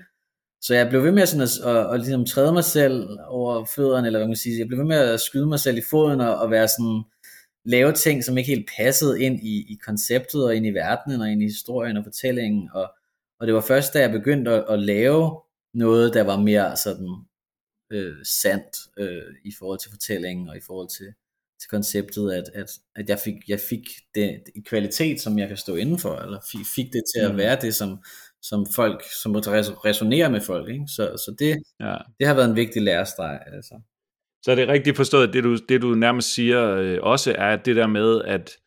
så 0.61 0.75
jeg 0.75 0.89
blev 0.89 1.03
ved 1.03 1.11
med 1.11 1.25
sådan 1.25 1.41
at, 1.41 1.49
at, 1.65 1.77
at, 1.77 1.93
at 1.93 1.99
ligesom 1.99 2.25
træde 2.25 2.53
mig 2.53 2.63
selv 2.63 3.07
over 3.27 3.65
fødderne, 3.75 4.07
eller 4.07 4.19
hvad 4.19 4.27
man 4.27 4.36
siger, 4.36 4.57
jeg 4.57 4.67
blev 4.67 4.80
ved 4.80 4.86
med 4.86 4.97
at 4.97 5.19
skyde 5.19 5.47
mig 5.47 5.59
selv 5.59 5.77
i 5.77 5.89
foden 5.89 6.21
og, 6.21 6.36
og 6.36 6.51
være 6.51 6.67
sådan, 6.67 7.03
lave 7.65 7.91
ting, 7.91 8.23
som 8.23 8.38
ikke 8.38 8.49
helt 8.49 8.69
passede 8.77 9.23
ind 9.23 9.39
i, 9.43 9.73
i 9.73 9.77
konceptet 9.86 10.45
og 10.45 10.55
ind 10.55 10.65
i 10.65 10.69
verdenen 10.69 11.21
og 11.21 11.32
ind 11.32 11.41
i 11.41 11.45
historien 11.45 11.97
og 11.97 12.03
fortællingen. 12.03 12.69
Og, 12.73 12.91
og 13.40 13.48
det 13.48 13.56
var 13.56 13.62
først, 13.62 13.94
da 13.94 14.00
jeg 14.00 14.12
begyndte 14.12 14.52
at, 14.52 14.66
at 14.70 14.80
lave 14.80 15.42
noget, 15.74 16.14
der 16.14 16.24
var 16.24 16.40
mere 16.40 16.78
sådan 16.78 17.26
øh, 17.92 18.26
sandt 18.26 18.78
øh, 18.98 19.36
i 19.46 19.52
forhold 19.60 19.80
til 19.80 19.92
fortællingen 19.92 20.50
og 20.50 20.58
i 20.58 20.62
forhold 20.68 20.90
til, 20.98 21.14
til 21.62 21.70
konceptet, 21.70 22.32
at, 22.32 22.44
at, 22.54 22.70
at 22.96 23.10
jeg 23.10 23.20
fik, 23.20 23.36
jeg 23.48 23.60
fik 23.60 23.86
det, 24.16 24.42
det 24.56 24.66
kvalitet, 24.66 25.22
som 25.22 25.40
jeg 25.40 25.48
kan 25.48 25.58
stå 25.58 25.76
indenfor, 25.76 26.16
eller 26.16 26.40
fik, 26.52 26.66
fik 26.76 26.94
det 26.94 27.04
til 27.16 27.26
at 27.26 27.32
mm. 27.32 27.38
være 27.38 27.58
det, 27.62 27.76
som, 27.76 28.04
som 28.42 28.66
folk, 28.76 29.04
som 29.24 29.36
resonerer 29.36 30.30
med 30.30 30.42
folk. 30.42 30.70
Ikke? 30.70 30.86
Så, 30.88 31.04
så 31.26 31.36
det, 31.40 31.58
ja. 31.80 31.98
det 32.20 32.28
har 32.28 32.34
været 32.34 32.50
en 32.50 32.56
vigtig 32.56 32.82
lærestreg. 32.82 33.40
Altså. 33.46 33.82
Så 34.46 34.52
er 34.52 34.56
det 34.56 34.68
rigtigt 34.68 34.98
forstået, 34.98 35.34
det 35.34 35.44
du, 35.44 35.56
det 35.70 35.82
du 35.82 35.96
nærmest 35.96 36.34
siger 36.34 36.76
øh, 36.76 37.00
også 37.02 37.36
er 37.38 37.56
det 37.56 37.76
der 37.76 37.88
med, 37.88 38.22
at 38.22 38.58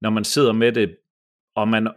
når 0.00 0.10
man 0.10 0.24
sidder 0.24 0.52
med 0.52 0.72
det, 0.72 0.96
og 1.56 1.68
man, 1.68 1.88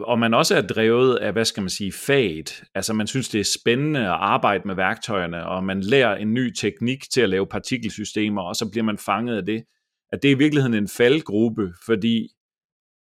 og 0.00 0.18
man 0.18 0.34
også 0.34 0.56
er 0.56 0.60
drevet 0.60 1.16
af, 1.16 1.32
hvad 1.32 1.44
skal 1.44 1.60
man 1.60 1.70
sige, 1.70 1.92
faget. 1.92 2.62
Altså 2.74 2.92
man 2.92 3.06
synes, 3.06 3.28
det 3.28 3.40
er 3.40 3.58
spændende 3.60 4.00
at 4.00 4.16
arbejde 4.20 4.62
med 4.66 4.74
værktøjerne, 4.74 5.46
og 5.46 5.64
man 5.64 5.80
lærer 5.80 6.16
en 6.16 6.34
ny 6.34 6.52
teknik 6.54 7.10
til 7.10 7.20
at 7.20 7.28
lave 7.28 7.46
partikelsystemer, 7.46 8.42
og 8.42 8.56
så 8.56 8.70
bliver 8.70 8.84
man 8.84 8.98
fanget 8.98 9.36
af 9.36 9.46
det. 9.46 9.64
At 10.12 10.22
det 10.22 10.30
er 10.30 10.34
i 10.34 10.38
virkeligheden 10.38 10.74
en 10.74 10.88
faldgruppe, 10.88 11.72
fordi 11.86 12.28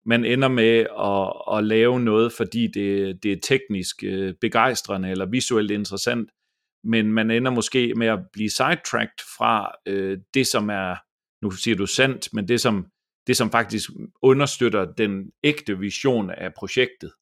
man 0.07 0.24
ender 0.24 0.48
med 0.48 0.86
at, 1.00 1.57
at 1.59 1.64
lave 1.64 2.00
noget, 2.00 2.32
fordi 2.32 2.66
det, 2.66 3.18
det 3.22 3.32
er 3.32 3.36
teknisk 3.42 4.05
øh, 4.05 4.34
begejstrende 4.40 5.11
eller 5.11 5.26
visuelt 5.26 5.70
interessant, 5.70 6.30
men 6.84 7.12
man 7.12 7.30
ender 7.30 7.50
måske 7.50 7.94
med 7.96 8.07
at 8.07 8.18
blive 8.32 8.50
sidetracked 8.50 9.36
fra 9.38 9.74
øh, 9.86 10.18
det, 10.34 10.46
som 10.46 10.70
er, 10.70 10.96
nu 11.44 11.50
siger 11.50 11.76
du 11.76 11.86
sandt, 11.86 12.28
men 12.32 12.48
det 12.48 12.61
som, 12.61 12.86
det, 13.27 13.37
som 13.37 13.51
faktisk 13.51 13.91
understøtter 14.22 14.93
den 14.93 15.31
ægte 15.45 15.79
vision 15.79 16.31
af 16.31 16.55
projektet. 16.55 17.12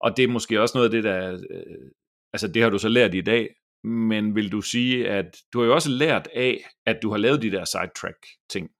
Og 0.00 0.16
det 0.16 0.22
er 0.22 0.28
måske 0.28 0.60
også 0.60 0.78
noget 0.78 0.88
af 0.88 0.90
det, 0.90 1.04
der, 1.04 1.32
øh, 1.32 1.90
altså 2.32 2.48
det 2.48 2.62
har 2.62 2.70
du 2.70 2.78
så 2.78 2.88
lært 2.88 3.14
i 3.14 3.20
dag, 3.20 3.54
men 3.84 4.34
vil 4.34 4.52
du 4.52 4.60
sige, 4.60 5.08
at 5.08 5.36
du 5.52 5.58
har 5.58 5.66
jo 5.66 5.74
også 5.74 5.90
lært 5.90 6.28
af, 6.34 6.64
at 6.86 6.98
du 7.02 7.10
har 7.10 7.16
lavet 7.16 7.42
de 7.42 7.50
der 7.50 7.64
sidetrack 7.64 8.26
ting? 8.50 8.70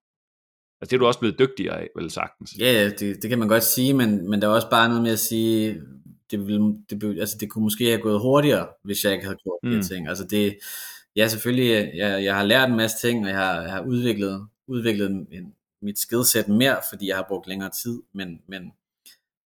Altså 0.80 0.90
det 0.90 0.92
er 0.92 0.98
du 0.98 1.06
også 1.06 1.20
blevet 1.20 1.38
dygtigere 1.38 1.80
af, 1.80 1.88
vel 1.96 2.10
sagtens. 2.10 2.54
Ja, 2.58 2.64
yeah, 2.64 2.90
det, 2.98 3.22
det 3.22 3.30
kan 3.30 3.38
man 3.38 3.48
godt 3.48 3.62
sige, 3.62 3.94
men, 3.94 4.30
men 4.30 4.42
der 4.42 4.48
er 4.48 4.52
også 4.52 4.70
bare 4.70 4.88
noget 4.88 5.02
med 5.02 5.12
at 5.12 5.18
sige, 5.18 5.82
det, 6.30 6.46
ville, 6.46 6.74
det, 6.90 7.20
altså 7.20 7.36
det 7.40 7.50
kunne 7.50 7.62
måske 7.62 7.84
have 7.84 8.00
gået 8.00 8.20
hurtigere, 8.20 8.68
hvis 8.84 9.04
jeg 9.04 9.12
ikke 9.12 9.24
havde 9.24 9.38
gjort 9.42 9.58
mm. 9.62 9.70
de 9.70 9.82
ting. 9.82 10.08
Altså 10.08 10.24
det, 10.24 10.58
ja 11.16 11.28
selvfølgelig, 11.28 11.92
jeg, 11.94 12.24
jeg 12.24 12.36
har 12.36 12.44
lært 12.44 12.70
en 12.70 12.76
masse 12.76 13.08
ting, 13.08 13.24
og 13.24 13.28
jeg 13.28 13.38
har, 13.38 13.62
jeg 13.62 13.72
har 13.72 13.84
udviklet, 13.84 14.48
udviklet 14.66 15.10
en, 15.10 15.54
mit 15.84 15.98
skillset 15.98 16.48
mere, 16.48 16.80
fordi 16.90 17.08
jeg 17.08 17.16
har 17.16 17.26
brugt 17.28 17.46
længere 17.46 17.70
tid, 17.70 18.02
men, 18.14 18.28
men, 18.48 18.62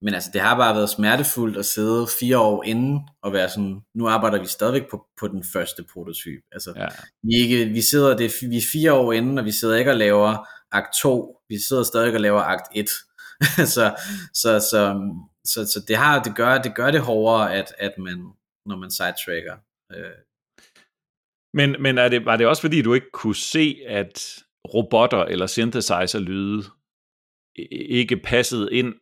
men 0.03 0.14
altså 0.14 0.30
det 0.32 0.41
har 0.41 0.57
bare 0.57 0.74
været 0.74 0.91
smertefuldt 0.91 1.57
at 1.57 1.64
sidde 1.66 2.07
fire 2.20 2.39
år 2.39 2.64
inden 2.64 3.01
og 3.22 3.32
være 3.32 3.49
sådan, 3.49 3.80
nu 3.95 4.09
arbejder 4.09 4.41
vi 4.41 4.47
stadigvæk 4.47 4.91
på, 4.91 5.07
på 5.20 5.28
den 5.28 5.45
første 5.53 5.84
prototype. 5.93 6.43
Altså, 6.53 6.72
ja. 6.76 6.89
vi, 7.22 7.34
ikke, 7.43 7.64
vi 7.64 7.80
sidder, 7.80 8.16
det, 8.16 8.32
vi 8.43 8.57
er 8.57 8.68
fire 8.72 8.93
år 8.93 9.12
inden, 9.12 9.39
og 9.39 9.45
vi 9.45 9.53
sidder 9.53 9.76
ikke 9.76 9.91
og 9.91 9.97
laver 9.97 10.47
akt 10.72 10.95
2, 11.03 11.43
vi 11.49 11.59
sidder 11.59 11.82
stadig 11.82 12.14
og 12.14 12.20
laver 12.20 12.41
akt 12.41 12.66
1. 12.74 12.89
så, 13.74 13.97
så, 14.34 14.61
så, 14.61 15.01
så, 15.45 15.66
så 15.66 15.84
det, 15.89 15.97
har, 15.97 16.22
det, 16.22 16.36
gør, 16.36 16.62
det 16.62 16.74
gør 16.74 16.91
det 16.91 17.01
hårdere, 17.01 17.55
at, 17.55 17.74
at 17.78 17.93
man, 17.99 18.32
når 18.66 18.76
man 18.76 18.91
sidetracker. 18.91 19.57
Øh. 19.93 20.11
Men, 21.55 21.82
men 21.82 21.99
er 21.99 22.09
det, 22.09 22.24
var 22.24 22.36
det 22.36 22.47
også 22.47 22.62
fordi, 22.62 22.82
du 22.82 22.95
ikke 22.95 23.11
kunne 23.12 23.36
se, 23.36 23.82
at 23.86 24.45
robotter 24.75 25.25
eller 25.25 25.47
synthesizer-lyde 25.47 26.64
ikke 27.71 28.16
passede 28.16 28.75
ind? 28.75 28.95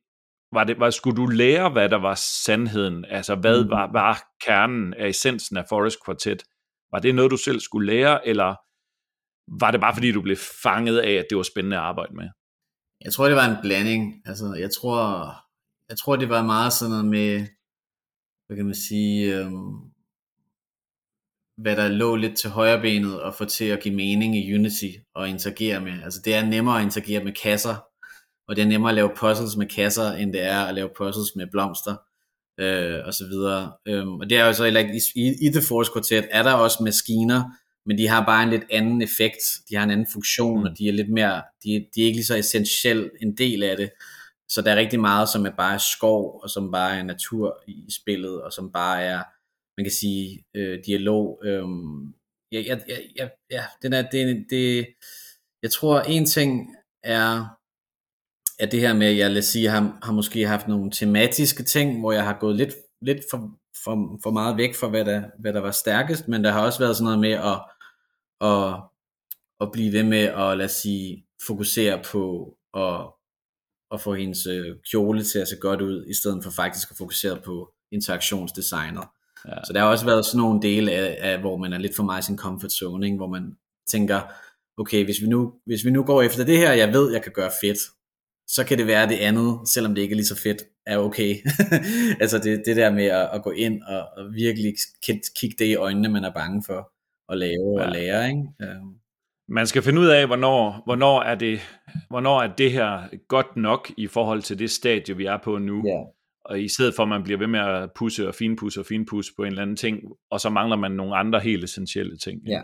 Var 0.52 0.64
det, 0.64 0.80
var, 0.80 0.90
skulle 0.90 1.16
du 1.16 1.26
lære, 1.26 1.70
hvad 1.70 1.88
der 1.88 1.96
var 1.96 2.14
sandheden? 2.14 3.04
Altså, 3.04 3.34
hvad 3.34 3.64
mm. 3.64 3.70
var, 3.70 3.92
var 3.92 4.22
kernen 4.46 4.94
af 4.94 5.08
essensen 5.08 5.56
af 5.56 5.64
Forest 5.68 5.98
Quartet? 6.04 6.42
Var 6.92 6.98
det 6.98 7.14
noget, 7.14 7.30
du 7.30 7.36
selv 7.36 7.60
skulle 7.60 7.86
lære, 7.92 8.26
eller 8.26 8.54
var 9.60 9.70
det 9.70 9.80
bare 9.80 9.94
fordi, 9.94 10.12
du 10.12 10.22
blev 10.22 10.36
fanget 10.62 10.98
af, 10.98 11.12
at 11.12 11.26
det 11.30 11.36
var 11.36 11.42
spændende 11.42 11.76
at 11.76 11.82
arbejde 11.82 12.14
med? 12.14 12.28
Jeg 13.04 13.12
tror, 13.12 13.26
det 13.26 13.36
var 13.36 13.48
en 13.48 13.62
blanding. 13.62 14.02
Altså, 14.26 14.54
jeg 14.58 14.70
tror, 14.70 15.00
jeg 15.88 15.98
tror 15.98 16.16
det 16.16 16.28
var 16.28 16.42
meget 16.42 16.72
sådan 16.72 16.90
noget 16.90 17.06
med, 17.06 17.46
hvad 18.46 18.56
kan 18.56 18.66
man 18.66 18.74
sige, 18.88 19.38
øhm, 19.38 19.95
hvad 21.58 21.76
der 21.76 21.88
lå 21.88 22.16
lidt 22.16 22.38
til 22.38 22.50
højre 22.50 22.80
benet 22.80 23.20
og 23.20 23.34
få 23.34 23.44
til 23.44 23.64
at 23.64 23.80
give 23.82 23.94
mening 23.94 24.36
i 24.36 24.54
Unity 24.54 24.90
og 25.14 25.28
interagere 25.28 25.80
med. 25.80 25.92
Altså 26.04 26.20
det 26.24 26.34
er 26.34 26.44
nemmere 26.44 26.78
at 26.78 26.84
interagere 26.84 27.24
med 27.24 27.32
kasser, 27.32 27.76
og 28.48 28.56
det 28.56 28.62
er 28.62 28.68
nemmere 28.68 28.90
at 28.90 28.96
lave 28.96 29.10
puzzles 29.16 29.56
med 29.56 29.66
kasser, 29.66 30.12
end 30.12 30.32
det 30.32 30.42
er 30.42 30.60
at 30.60 30.74
lave 30.74 30.90
puzzles 30.96 31.36
med 31.36 31.46
blomster 31.52 31.96
øh, 32.60 33.00
og 33.06 33.14
så 33.14 33.24
videre. 33.26 33.72
Øhm, 33.88 34.20
og 34.20 34.30
det 34.30 34.38
er 34.38 34.46
jo 34.46 34.52
så 34.52 34.70
like, 34.70 35.00
i, 35.14 35.46
i 35.46 35.50
The 35.50 35.62
Force 35.68 35.90
Quartet 35.92 36.28
er 36.30 36.42
der 36.42 36.52
også 36.52 36.82
maskiner, 36.82 37.42
men 37.86 37.98
de 37.98 38.08
har 38.08 38.26
bare 38.26 38.42
en 38.42 38.50
lidt 38.50 38.64
anden 38.70 39.02
effekt, 39.02 39.42
de 39.70 39.76
har 39.76 39.84
en 39.84 39.90
anden 39.90 40.06
funktion, 40.12 40.58
mm. 40.60 40.64
og 40.64 40.78
de 40.78 40.88
er 40.88 40.92
lidt 40.92 41.10
mere, 41.10 41.42
de, 41.64 41.86
de 41.94 42.00
er 42.02 42.06
ikke 42.06 42.16
lige 42.16 42.24
så 42.24 42.36
essentiel 42.36 43.10
en 43.22 43.36
del 43.36 43.62
af 43.62 43.76
det. 43.76 43.90
Så 44.48 44.62
der 44.62 44.72
er 44.72 44.76
rigtig 44.76 45.00
meget, 45.00 45.28
som 45.28 45.46
er 45.46 45.50
bare 45.58 45.78
skov, 45.78 46.40
og 46.42 46.50
som 46.50 46.72
bare 46.72 46.98
er 46.98 47.02
natur 47.02 47.62
i 47.68 47.86
spillet, 48.00 48.42
og 48.42 48.52
som 48.52 48.72
bare 48.72 49.02
er, 49.02 49.22
man 49.76 49.84
kan 49.84 49.92
sige, 49.92 50.44
øh, 50.54 50.84
dialog. 50.86 51.42
Øh, 51.44 51.64
ja, 52.52 52.60
ja, 52.60 52.78
ja, 53.16 53.28
ja, 53.50 53.64
den 53.82 53.92
er, 53.92 54.02
det, 54.10 54.46
det, 54.50 54.86
jeg 55.62 55.70
tror, 55.70 56.00
en 56.00 56.26
ting 56.26 56.76
er, 57.02 57.58
at 58.58 58.72
det 58.72 58.80
her 58.80 58.94
med, 58.94 59.12
jeg 59.12 59.30
lad 59.30 59.38
os 59.38 59.44
sige, 59.44 59.68
har, 59.68 59.98
har 60.02 60.12
måske 60.12 60.46
haft 60.46 60.68
nogle 60.68 60.90
tematiske 60.90 61.62
ting, 61.62 62.00
hvor 62.00 62.12
jeg 62.12 62.24
har 62.24 62.38
gået 62.40 62.56
lidt, 62.56 62.74
lidt 63.00 63.20
for, 63.30 63.58
for, 63.84 64.18
for 64.22 64.30
meget 64.30 64.56
væk 64.56 64.74
fra, 64.74 64.88
hvad 64.88 65.04
der, 65.04 65.22
hvad 65.38 65.52
der 65.52 65.60
var 65.60 65.70
stærkest, 65.70 66.28
men 66.28 66.44
der 66.44 66.52
har 66.52 66.66
også 66.66 66.78
været 66.78 66.96
sådan 66.96 67.04
noget 67.04 67.18
med 67.18 67.32
at, 67.32 67.58
at, 68.40 68.82
at 69.60 69.72
blive 69.72 69.92
ved 69.92 70.02
med 70.02 70.18
at, 70.18 70.58
lad 70.58 70.64
os 70.64 70.72
sige, 70.72 71.26
fokusere 71.46 72.02
på 72.12 72.54
at, 72.74 73.12
at 73.90 74.00
få 74.00 74.14
hendes 74.14 74.46
øh, 74.46 74.76
kjole 74.90 75.24
til 75.24 75.38
at 75.38 75.48
se 75.48 75.56
godt 75.56 75.80
ud, 75.80 76.06
i 76.06 76.14
stedet 76.14 76.44
for 76.44 76.50
faktisk 76.50 76.90
at 76.90 76.96
fokusere 76.96 77.40
på 77.44 77.72
interaktionsdesignet. 77.92 79.04
Ja. 79.48 79.64
Så 79.64 79.72
der 79.72 79.80
har 79.80 79.88
også 79.88 80.04
været 80.04 80.26
sådan 80.26 80.38
nogle 80.38 80.62
dele 80.62 80.92
af, 80.92 81.16
af, 81.32 81.38
hvor 81.40 81.56
man 81.56 81.72
er 81.72 81.78
lidt 81.78 81.96
for 81.96 82.02
meget 82.02 82.22
i 82.22 82.26
sin 82.26 82.38
comfort 82.38 82.72
zone, 82.72 83.06
ikke? 83.06 83.16
hvor 83.16 83.28
man 83.28 83.56
tænker, 83.90 84.20
okay, 84.78 85.04
hvis 85.04 85.22
vi, 85.22 85.26
nu, 85.26 85.52
hvis 85.66 85.84
vi 85.84 85.90
nu 85.90 86.02
går 86.04 86.22
efter 86.22 86.44
det 86.44 86.58
her, 86.58 86.72
jeg 86.72 86.92
ved, 86.92 87.12
jeg 87.12 87.22
kan 87.22 87.32
gøre 87.32 87.50
fedt, 87.62 87.78
så 88.48 88.64
kan 88.64 88.78
det 88.78 88.86
være 88.86 89.08
det 89.08 89.16
andet, 89.16 89.68
selvom 89.68 89.94
det 89.94 90.02
ikke 90.02 90.12
er 90.12 90.16
lige 90.16 90.26
så 90.26 90.40
fedt, 90.42 90.62
er 90.86 90.98
okay. 90.98 91.36
altså 92.22 92.38
det, 92.38 92.62
det 92.66 92.76
der 92.76 92.90
med 92.90 93.04
at, 93.04 93.28
at 93.32 93.42
gå 93.42 93.50
ind 93.50 93.82
og, 93.82 94.08
og 94.16 94.32
virkelig 94.34 94.74
kigge 95.40 95.56
det 95.58 95.64
i 95.64 95.74
øjnene, 95.74 96.08
man 96.08 96.24
er 96.24 96.32
bange 96.32 96.62
for 96.66 96.92
at 97.32 97.38
lave 97.38 97.80
ja. 97.80 97.86
og 97.86 97.92
lære. 97.92 98.28
Ikke? 98.28 98.42
Øhm. 98.62 98.94
Man 99.48 99.66
skal 99.66 99.82
finde 99.82 100.00
ud 100.00 100.06
af, 100.06 100.26
hvornår, 100.26 100.82
hvornår, 100.84 101.22
er 101.22 101.34
det, 101.34 101.60
hvornår 102.08 102.42
er 102.42 102.54
det 102.54 102.72
her 102.72 103.16
godt 103.28 103.56
nok 103.56 103.90
i 103.96 104.06
forhold 104.06 104.42
til 104.42 104.58
det 104.58 104.70
stadie, 104.70 105.16
vi 105.16 105.26
er 105.26 105.36
på 105.44 105.58
nu. 105.58 105.82
Ja. 105.86 106.02
Og 106.48 106.60
i 106.60 106.68
stedet 106.68 106.94
for, 106.94 107.02
at 107.02 107.08
man 107.08 107.22
bliver 107.22 107.38
ved 107.38 107.46
med 107.46 107.60
at 107.60 107.90
pusse 107.94 108.28
og 108.28 108.34
finpusse 108.34 108.80
og 108.80 108.86
finpusse 108.86 109.32
på 109.36 109.42
en 109.42 109.48
eller 109.48 109.62
anden 109.62 109.76
ting, 109.76 110.02
og 110.30 110.40
så 110.40 110.50
mangler 110.50 110.76
man 110.76 110.90
nogle 110.90 111.16
andre 111.16 111.40
helt 111.40 111.64
essentielle 111.64 112.16
ting. 112.16 112.42
Ja. 112.46 112.62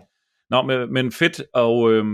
Nå, 0.50 0.62
men, 0.62 0.92
men 0.92 1.12
fedt, 1.12 1.42
og 1.52 1.92
øh, 1.92 2.04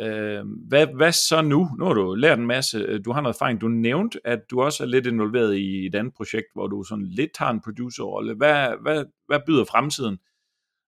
øh, 0.00 0.44
hvad, 0.68 0.86
hvad 0.96 1.12
så 1.12 1.42
nu? 1.42 1.68
Nu 1.78 1.84
har 1.84 1.92
du 1.94 2.14
lært 2.14 2.38
en 2.38 2.46
masse, 2.46 2.98
du 2.98 3.12
har 3.12 3.20
noget 3.20 3.34
erfaring. 3.34 3.60
Du 3.60 3.68
nævnte, 3.68 4.20
at 4.24 4.40
du 4.50 4.62
også 4.62 4.82
er 4.82 4.88
lidt 4.88 5.06
involveret 5.06 5.56
i 5.56 5.86
et 5.86 5.94
andet 5.94 6.14
projekt, 6.14 6.46
hvor 6.54 6.66
du 6.66 6.82
sådan 6.82 7.06
lidt 7.06 7.38
har 7.38 7.50
en 7.50 7.60
producerrolle. 7.60 8.34
Hvad, 8.34 8.68
hvad, 8.82 9.04
hvad 9.26 9.40
byder 9.46 9.64
fremtiden? 9.64 10.18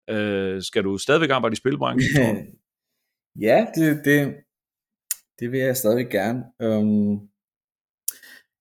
Øh, 0.09 0.61
skal 0.61 0.83
du 0.83 0.97
stadigvæk 0.97 1.29
arbejde 1.29 1.53
i 1.53 1.55
spilbranchen? 1.55 2.25
ja, 3.47 3.67
det, 3.75 4.01
det, 4.05 4.35
det 5.39 5.51
vil 5.51 5.59
jeg 5.59 5.77
stadig 5.77 6.09
gerne. 6.09 6.43
Um, 6.59 7.30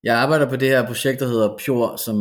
jeg 0.02 0.16
arbejder 0.16 0.48
på 0.48 0.56
det 0.56 0.68
her 0.68 0.86
projekt, 0.86 1.20
der 1.20 1.26
hedder 1.26 1.58
Pure, 1.66 1.98
som, 1.98 2.16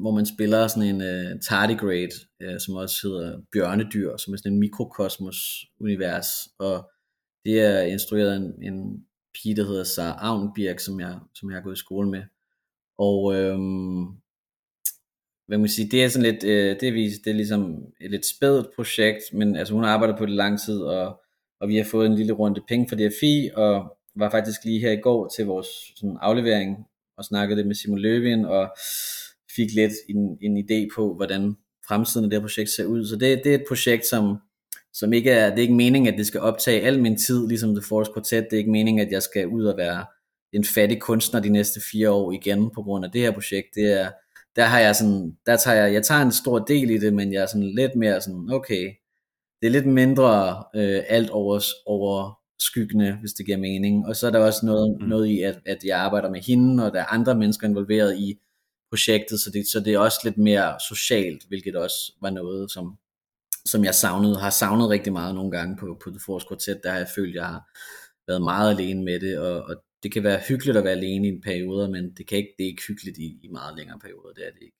hvor 0.00 0.10
man 0.10 0.26
spiller 0.26 0.68
sådan 0.68 0.88
en 0.88 1.00
uh, 1.00 1.40
tardigrade, 1.48 2.14
uh, 2.44 2.58
som 2.58 2.74
også 2.74 2.96
hedder 3.08 3.40
Bjørnedyr, 3.52 4.16
som 4.16 4.32
er 4.32 4.36
sådan 4.36 4.52
en 4.52 4.58
mikrokosmos-univers, 4.58 6.28
og 6.58 6.90
det 7.44 7.60
er 7.60 7.80
instrueret 7.80 8.30
af 8.30 8.36
en, 8.36 8.62
en 8.62 9.04
pige, 9.34 9.56
der 9.56 9.66
hedder 9.66 9.84
Sara 9.84 10.18
Avnbjerg, 10.20 10.80
som 10.80 11.00
jeg, 11.00 11.18
som 11.34 11.50
jeg 11.50 11.56
har 11.56 11.62
gået 11.62 11.76
i 11.76 11.78
skole 11.78 12.10
med. 12.10 12.22
Og 12.98 13.34
øhm, 13.34 14.04
hvad 15.46 15.58
man 15.58 15.68
sige, 15.68 15.90
det 15.90 16.04
er 16.04 16.08
sådan 16.08 16.32
lidt, 16.32 16.44
øh, 16.44 16.80
det, 16.80 16.88
er, 16.88 16.92
det 16.92 17.26
er 17.26 17.34
ligesom 17.34 17.84
et 18.00 18.10
lidt 18.10 18.26
spædt 18.26 18.66
projekt, 18.76 19.22
men 19.32 19.56
altså 19.56 19.74
hun 19.74 19.84
har 19.84 19.90
arbejdet 19.90 20.18
på 20.18 20.26
det 20.26 20.34
lang 20.34 20.60
tid, 20.60 20.80
og, 20.80 21.20
og 21.60 21.68
vi 21.68 21.76
har 21.76 21.84
fået 21.84 22.06
en 22.06 22.14
lille 22.14 22.32
runde 22.32 22.60
penge 22.68 22.88
for 22.88 22.96
DFI, 22.96 23.50
og 23.54 23.96
var 24.16 24.30
faktisk 24.30 24.64
lige 24.64 24.80
her 24.80 24.90
i 24.90 25.00
går 25.00 25.28
til 25.28 25.46
vores 25.46 25.66
sådan, 25.96 26.18
aflevering, 26.20 26.86
og 27.18 27.24
snakkede 27.24 27.58
det 27.58 27.66
med 27.66 27.74
Simon 27.74 27.98
Løvin, 27.98 28.44
og 28.44 28.68
fik 29.56 29.68
lidt 29.74 29.92
en, 30.08 30.38
en 30.40 30.64
idé 30.64 30.94
på, 30.94 31.14
hvordan 31.14 31.56
fremtiden 31.88 32.24
af 32.24 32.30
det 32.30 32.40
her 32.40 32.46
projekt 32.46 32.70
ser 32.70 32.84
ud. 32.84 33.06
Så 33.06 33.16
det, 33.16 33.40
det 33.44 33.50
er 33.50 33.54
et 33.54 33.64
projekt, 33.68 34.06
som, 34.06 34.36
som 34.92 35.12
ikke 35.12 35.30
er, 35.30 35.50
det 35.50 35.58
er 35.58 35.62
ikke 35.62 35.74
meningen, 35.74 36.12
at 36.12 36.18
det 36.18 36.26
skal 36.26 36.40
optage 36.40 36.80
al 36.80 37.02
min 37.02 37.18
tid, 37.18 37.48
ligesom 37.48 37.74
The 37.74 37.84
Forest 37.88 38.14
Quartet. 38.14 38.46
Det 38.50 38.52
er 38.52 38.58
ikke 38.58 38.70
meningen, 38.70 39.06
at 39.06 39.12
jeg 39.12 39.22
skal 39.22 39.46
ud 39.46 39.64
og 39.64 39.76
være 39.76 40.04
en 40.52 40.64
fattig 40.64 41.00
kunstner 41.00 41.40
de 41.40 41.48
næste 41.48 41.80
fire 41.92 42.10
år 42.10 42.32
igen 42.32 42.70
på 42.74 42.82
grund 42.82 43.04
af 43.04 43.10
det 43.10 43.20
her 43.20 43.30
projekt. 43.30 43.66
Det 43.74 44.00
er, 44.00 44.10
der 44.56 44.64
har 44.64 44.80
jeg 44.80 44.96
sådan, 44.96 45.36
der 45.46 45.56
tager 45.56 45.84
jeg, 45.84 45.92
jeg 45.92 46.02
tager 46.02 46.22
en 46.22 46.32
stor 46.32 46.58
del 46.58 46.90
i 46.90 46.98
det, 46.98 47.12
men 47.12 47.32
jeg 47.32 47.42
er 47.42 47.46
sådan 47.46 47.74
lidt 47.74 47.96
mere 47.96 48.20
sådan, 48.20 48.48
okay, 48.52 48.92
det 49.60 49.66
er 49.66 49.70
lidt 49.70 49.86
mindre 49.86 50.64
øh, 50.74 51.02
alt 51.08 51.30
over, 51.30 51.60
over 51.86 52.38
skyggende, 52.58 53.16
hvis 53.20 53.32
det 53.32 53.46
giver 53.46 53.58
mening. 53.58 54.06
Og 54.06 54.16
så 54.16 54.26
er 54.26 54.30
der 54.30 54.38
også 54.38 54.66
noget, 54.66 55.00
mm. 55.00 55.06
noget 55.06 55.26
i, 55.26 55.42
at, 55.42 55.60
at 55.66 55.78
jeg 55.84 55.98
arbejder 55.98 56.30
med 56.30 56.40
hende, 56.40 56.86
og 56.86 56.92
der 56.92 57.00
er 57.00 57.12
andre 57.12 57.34
mennesker 57.34 57.68
involveret 57.68 58.18
i 58.18 58.38
projektet, 58.90 59.40
så 59.40 59.50
det, 59.50 59.66
så 59.66 59.80
det 59.80 59.94
er 59.94 59.98
også 59.98 60.20
lidt 60.24 60.38
mere 60.38 60.76
socialt, 60.88 61.44
hvilket 61.48 61.76
også 61.76 62.12
var 62.20 62.30
noget, 62.30 62.70
som, 62.70 62.98
som 63.64 63.84
jeg 63.84 63.94
savnede, 63.94 64.36
har 64.40 64.50
savnet 64.50 64.90
rigtig 64.90 65.12
meget 65.12 65.34
nogle 65.34 65.50
gange 65.50 65.76
på, 65.76 66.00
på 66.04 66.10
The 66.10 66.20
Force 66.26 66.46
Quartet, 66.48 66.80
der 66.82 66.90
har 66.90 66.98
jeg 66.98 67.08
følt, 67.14 67.34
jeg 67.34 67.46
har 67.46 67.62
været 68.26 68.42
meget 68.42 68.70
alene 68.70 69.04
med 69.04 69.20
det, 69.20 69.38
og, 69.38 69.62
og 69.62 69.76
det 70.02 70.12
kan 70.12 70.22
være 70.24 70.40
hyggeligt 70.48 70.76
at 70.76 70.84
være 70.84 70.92
alene 70.92 71.28
i 71.28 71.30
en 71.30 71.40
periode, 71.40 71.90
men 71.90 72.14
det, 72.16 72.26
kan 72.26 72.38
ikke, 72.38 72.54
det 72.58 72.64
er 72.64 72.68
ikke 72.68 72.82
hyggeligt 72.88 73.18
i, 73.18 73.38
i 73.42 73.48
meget 73.48 73.76
længere 73.76 73.98
perioder, 73.98 74.32
det 74.34 74.46
er 74.46 74.50
det 74.50 74.62
ikke. 74.62 74.76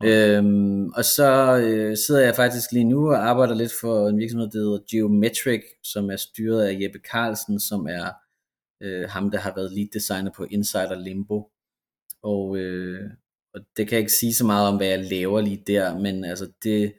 Okay. 0.00 0.38
øhm, 0.38 0.88
og 0.88 1.04
så 1.04 1.58
øh, 1.58 1.96
sidder 1.96 2.20
jeg 2.20 2.36
faktisk 2.36 2.72
lige 2.72 2.84
nu 2.84 3.10
og 3.10 3.28
arbejder 3.28 3.54
lidt 3.54 3.72
for 3.80 4.08
en 4.08 4.18
virksomhed, 4.18 4.50
der 4.50 4.58
hedder 4.58 4.78
Geometric, 4.90 5.62
som 5.84 6.10
er 6.10 6.16
styret 6.16 6.66
af 6.66 6.78
Jeppe 6.80 6.98
Carlsen, 7.12 7.60
som 7.60 7.86
er 7.86 8.10
øh, 8.82 9.08
ham, 9.08 9.30
der 9.30 9.38
har 9.38 9.52
været 9.56 9.72
lead 9.72 9.88
designer 9.94 10.30
på 10.36 10.44
Insider 10.50 10.94
Limbo. 10.94 11.50
Og, 12.22 12.56
øh, 12.56 13.10
og 13.54 13.60
det 13.76 13.88
kan 13.88 13.92
jeg 13.96 14.00
ikke 14.00 14.12
sige 14.12 14.34
så 14.34 14.46
meget 14.46 14.68
om, 14.68 14.76
hvad 14.76 14.86
jeg 14.86 15.04
laver 15.10 15.40
lige 15.40 15.62
der, 15.66 15.98
men 15.98 16.24
altså 16.24 16.52
det, 16.62 16.92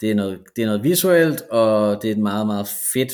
det, 0.00 0.10
er 0.10 0.14
noget, 0.14 0.40
det 0.56 0.62
er 0.62 0.66
noget 0.66 0.84
visuelt, 0.84 1.40
og 1.40 2.02
det 2.02 2.08
er 2.08 2.12
et 2.12 2.20
meget, 2.20 2.46
meget 2.46 2.66
fedt, 2.92 3.12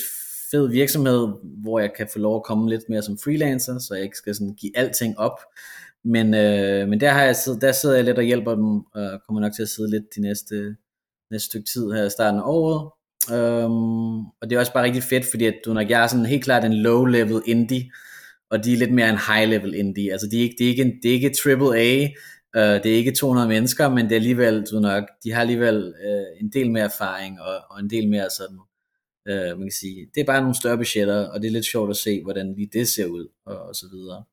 fed 0.50 0.68
virksomhed, 0.68 1.28
hvor 1.62 1.78
jeg 1.78 1.92
kan 1.96 2.08
få 2.12 2.18
lov 2.18 2.36
at 2.36 2.42
komme 2.42 2.70
lidt 2.70 2.88
mere 2.88 3.02
som 3.02 3.18
freelancer, 3.24 3.78
så 3.78 3.94
jeg 3.94 4.04
ikke 4.04 4.16
skal 4.16 4.34
sådan 4.34 4.54
give 4.54 4.78
alting 4.78 5.18
op. 5.18 5.38
Men, 6.04 6.34
øh, 6.34 6.88
men 6.88 7.00
der, 7.00 7.10
har 7.10 7.22
jeg 7.22 7.36
siddet, 7.36 7.62
der 7.62 7.72
sidder 7.72 7.94
jeg 7.94 8.04
lidt 8.04 8.18
og 8.18 8.24
hjælper 8.24 8.54
dem, 8.54 8.76
og 8.94 9.20
kommer 9.26 9.40
nok 9.40 9.52
til 9.52 9.62
at 9.62 9.68
sidde 9.68 9.90
lidt 9.90 10.14
de 10.16 10.20
næste, 10.20 10.76
næste 11.30 11.46
stykke 11.46 11.66
tid 11.74 11.92
her 11.92 12.04
i 12.04 12.10
starten 12.10 12.40
af 12.40 12.44
året. 12.46 12.90
Øhm, 13.32 14.18
og 14.18 14.50
det 14.50 14.52
er 14.52 14.58
også 14.58 14.72
bare 14.72 14.84
rigtig 14.84 15.02
fedt, 15.02 15.24
fordi 15.30 15.44
at 15.44 15.54
du 15.64 15.72
nok 15.72 15.90
jeg 15.90 16.02
er 16.02 16.06
sådan 16.06 16.26
helt 16.26 16.44
klart 16.44 16.64
en 16.64 16.72
low-level 16.72 17.42
indie, 17.46 17.90
og 18.50 18.64
de 18.64 18.72
er 18.72 18.76
lidt 18.76 18.92
mere 18.92 19.10
en 19.10 19.18
high-level 19.18 19.74
indie. 19.74 20.12
Altså 20.12 20.28
de 20.30 20.38
er 20.38 20.42
ikke, 20.42 20.56
det 20.58 20.64
er 20.64 20.70
ikke, 20.70 20.82
en, 20.82 20.92
det 21.02 21.08
er 21.08 21.14
ikke 21.14 21.34
triple 21.34 21.78
A, 21.78 22.08
øh, 22.56 22.82
det 22.82 22.92
er 22.92 22.96
ikke 22.96 23.12
200 23.12 23.48
mennesker, 23.48 23.88
men 23.88 24.04
det 24.04 24.12
er 24.12 24.16
alligevel, 24.16 24.64
du 24.70 24.80
nok, 24.80 25.04
de 25.24 25.32
har 25.32 25.40
alligevel 25.40 25.94
øh, 26.06 26.40
en 26.40 26.50
del 26.52 26.70
mere 26.70 26.84
erfaring, 26.84 27.40
og, 27.40 27.56
og 27.70 27.80
en 27.80 27.90
del 27.90 28.08
mere 28.08 28.30
sådan, 28.30 28.58
øh, 29.28 29.58
man 29.58 29.66
kan 29.68 29.78
sige, 29.80 30.06
det 30.14 30.20
er 30.20 30.24
bare 30.24 30.40
nogle 30.40 30.56
større 30.56 30.76
budgetter, 30.76 31.26
og 31.28 31.42
det 31.42 31.48
er 31.48 31.52
lidt 31.52 31.66
sjovt 31.66 31.90
at 31.90 31.96
se, 31.96 32.22
hvordan 32.22 32.54
lige 32.54 32.70
det 32.72 32.88
ser 32.88 33.06
ud, 33.06 33.28
og, 33.46 33.58
og 33.58 33.74
så 33.74 33.86
videre. 33.92 34.24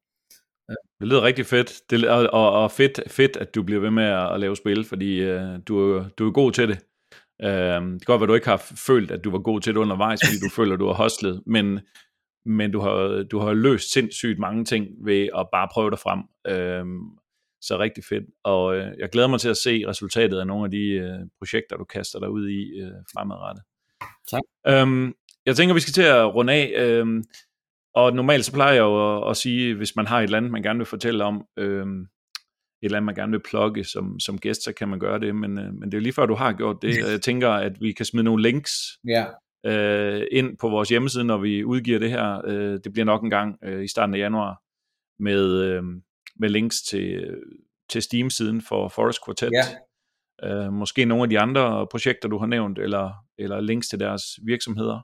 Det 1.00 1.08
lyder 1.08 1.22
rigtig 1.22 1.46
fedt, 1.46 1.82
det, 1.90 2.10
og, 2.10 2.30
og, 2.34 2.64
og 2.64 2.72
fedt, 2.72 3.00
fedt, 3.08 3.38
at 3.38 3.56
du 3.56 3.64
bliver 3.64 3.82
ved 3.82 3.92
med 3.92 4.04
at, 4.04 4.34
at 4.34 4.40
lave 4.40 4.56
spil, 4.56 4.86
fordi 4.86 5.32
uh, 5.32 5.42
du, 5.68 6.06
du 6.18 6.28
er 6.28 6.32
god 6.32 6.52
til 6.52 6.70
det. 6.70 6.78
Uh, 7.44 7.50
det 7.50 8.06
kan 8.06 8.06
godt 8.06 8.22
være, 8.22 8.26
at 8.26 8.30
du 8.30 8.34
ikke 8.34 8.48
har 8.48 8.74
følt, 8.88 9.12
at 9.12 9.24
du 9.24 9.32
var 9.32 9.40
god 9.40 9.62
til 9.62 9.74
det 9.74 9.80
undervejs, 9.80 10.20
fordi 10.26 10.40
du 10.40 10.50
føler, 10.60 10.74
at 10.74 10.80
du 10.80 10.88
har 10.88 10.94
hostlet, 10.94 11.44
men, 11.46 11.80
men 12.46 12.72
du 12.72 12.80
har, 12.80 13.24
du 13.32 13.40
har 13.40 13.54
løst 13.54 13.94
sindssygt 13.94 14.40
mange 14.40 14.66
ting 14.66 14.88
ved 15.06 15.30
at 15.38 15.48
bare 15.52 15.68
prøve 15.74 15.90
dig 15.92 16.00
frem. 16.00 16.20
Uh, 16.50 17.18
så 17.62 17.80
rigtig 17.80 18.04
fedt, 18.10 18.26
og 18.44 18.66
uh, 18.66 19.00
jeg 19.00 19.10
glæder 19.12 19.28
mig 19.28 19.40
til 19.40 19.50
at 19.50 19.58
se 19.58 19.84
resultatet 19.88 20.40
af 20.40 20.48
nogle 20.48 20.66
af 20.66 20.72
de 20.72 21.18
uh, 21.22 21.28
projekter, 21.40 21.78
du 21.78 21.84
kaster 21.84 22.20
dig 22.20 22.30
ud 22.30 22.50
i 22.50 22.84
uh, 22.84 22.92
fremadrettet. 23.14 23.64
Tak. 24.32 24.42
Um, 24.84 25.16
jeg 25.46 25.56
tænker, 25.56 25.74
vi 25.74 25.80
skal 25.80 25.94
til 25.94 26.02
at 26.02 26.36
runde 26.36 26.54
af. 26.54 27.02
Um, 27.02 27.24
og 27.96 28.14
normalt 28.14 28.46
så 28.46 28.54
plejer 28.54 28.74
jeg 28.74 28.82
jo 28.82 29.18
at, 29.18 29.30
at 29.30 29.38
sige, 29.38 29.76
hvis 29.76 29.96
man 29.96 30.08
har 30.08 30.20
et 30.20 30.24
eller 30.24 30.38
andet, 30.38 30.52
man 30.52 30.64
gerne 30.64 30.80
vil 30.80 30.86
fortælle 30.86 31.24
om, 31.24 31.46
øh, 31.58 31.86
et 32.82 32.86
eller 32.86 32.98
andet, 32.98 33.06
man 33.06 33.16
gerne 33.16 33.32
vil 33.32 33.44
plukke 33.50 33.84
som, 33.84 34.20
som 34.20 34.38
gæst, 34.38 34.64
så 34.64 34.74
kan 34.74 34.90
man 34.90 35.00
gøre 35.00 35.20
det, 35.20 35.36
men, 35.36 35.58
øh, 35.58 35.74
men 35.74 35.92
det 35.92 35.98
er 35.98 36.02
lige 36.02 36.14
før, 36.14 36.26
du 36.26 36.36
har 36.36 36.54
gjort 36.54 36.78
det. 36.82 36.98
Jeg 36.98 37.22
tænker, 37.22 37.50
at 37.50 37.82
vi 37.82 37.92
kan 37.92 38.06
smide 38.06 38.24
nogle 38.24 38.44
links 38.44 38.72
ja. 39.08 39.26
øh, 39.66 40.28
ind 40.32 40.58
på 40.58 40.70
vores 40.70 40.90
hjemmeside, 40.90 41.24
når 41.24 41.38
vi 41.38 41.64
udgiver 41.64 42.00
det 42.00 42.10
her. 42.10 42.42
Øh, 42.46 42.80
det 42.84 42.94
bliver 42.94 43.06
nok 43.06 43.24
en 43.24 43.30
gang 43.30 43.58
øh, 43.64 43.84
i 43.84 43.88
starten 43.88 44.16
af 44.16 44.20
januar, 44.20 44.62
med, 45.20 45.64
øh, 45.64 45.84
med 46.36 46.50
links 46.50 46.82
til, 46.82 47.38
til 47.90 48.02
Steam-siden 48.02 48.62
for 48.62 48.88
Forest 48.88 49.20
Quartet. 49.26 49.52
Ja. 49.54 49.66
Øh, 50.44 50.74
måske 50.74 51.06
nogle 51.06 51.24
af 51.24 51.30
de 51.30 51.40
andre 51.40 51.88
projekter, 51.92 52.30
du 52.30 52.38
har 52.38 52.46
nævnt, 52.46 52.80
eller, 52.80 53.12
eller 53.38 53.60
links 53.60 53.88
til 53.88 54.00
deres 54.00 54.24
virksomheder. 54.46 55.00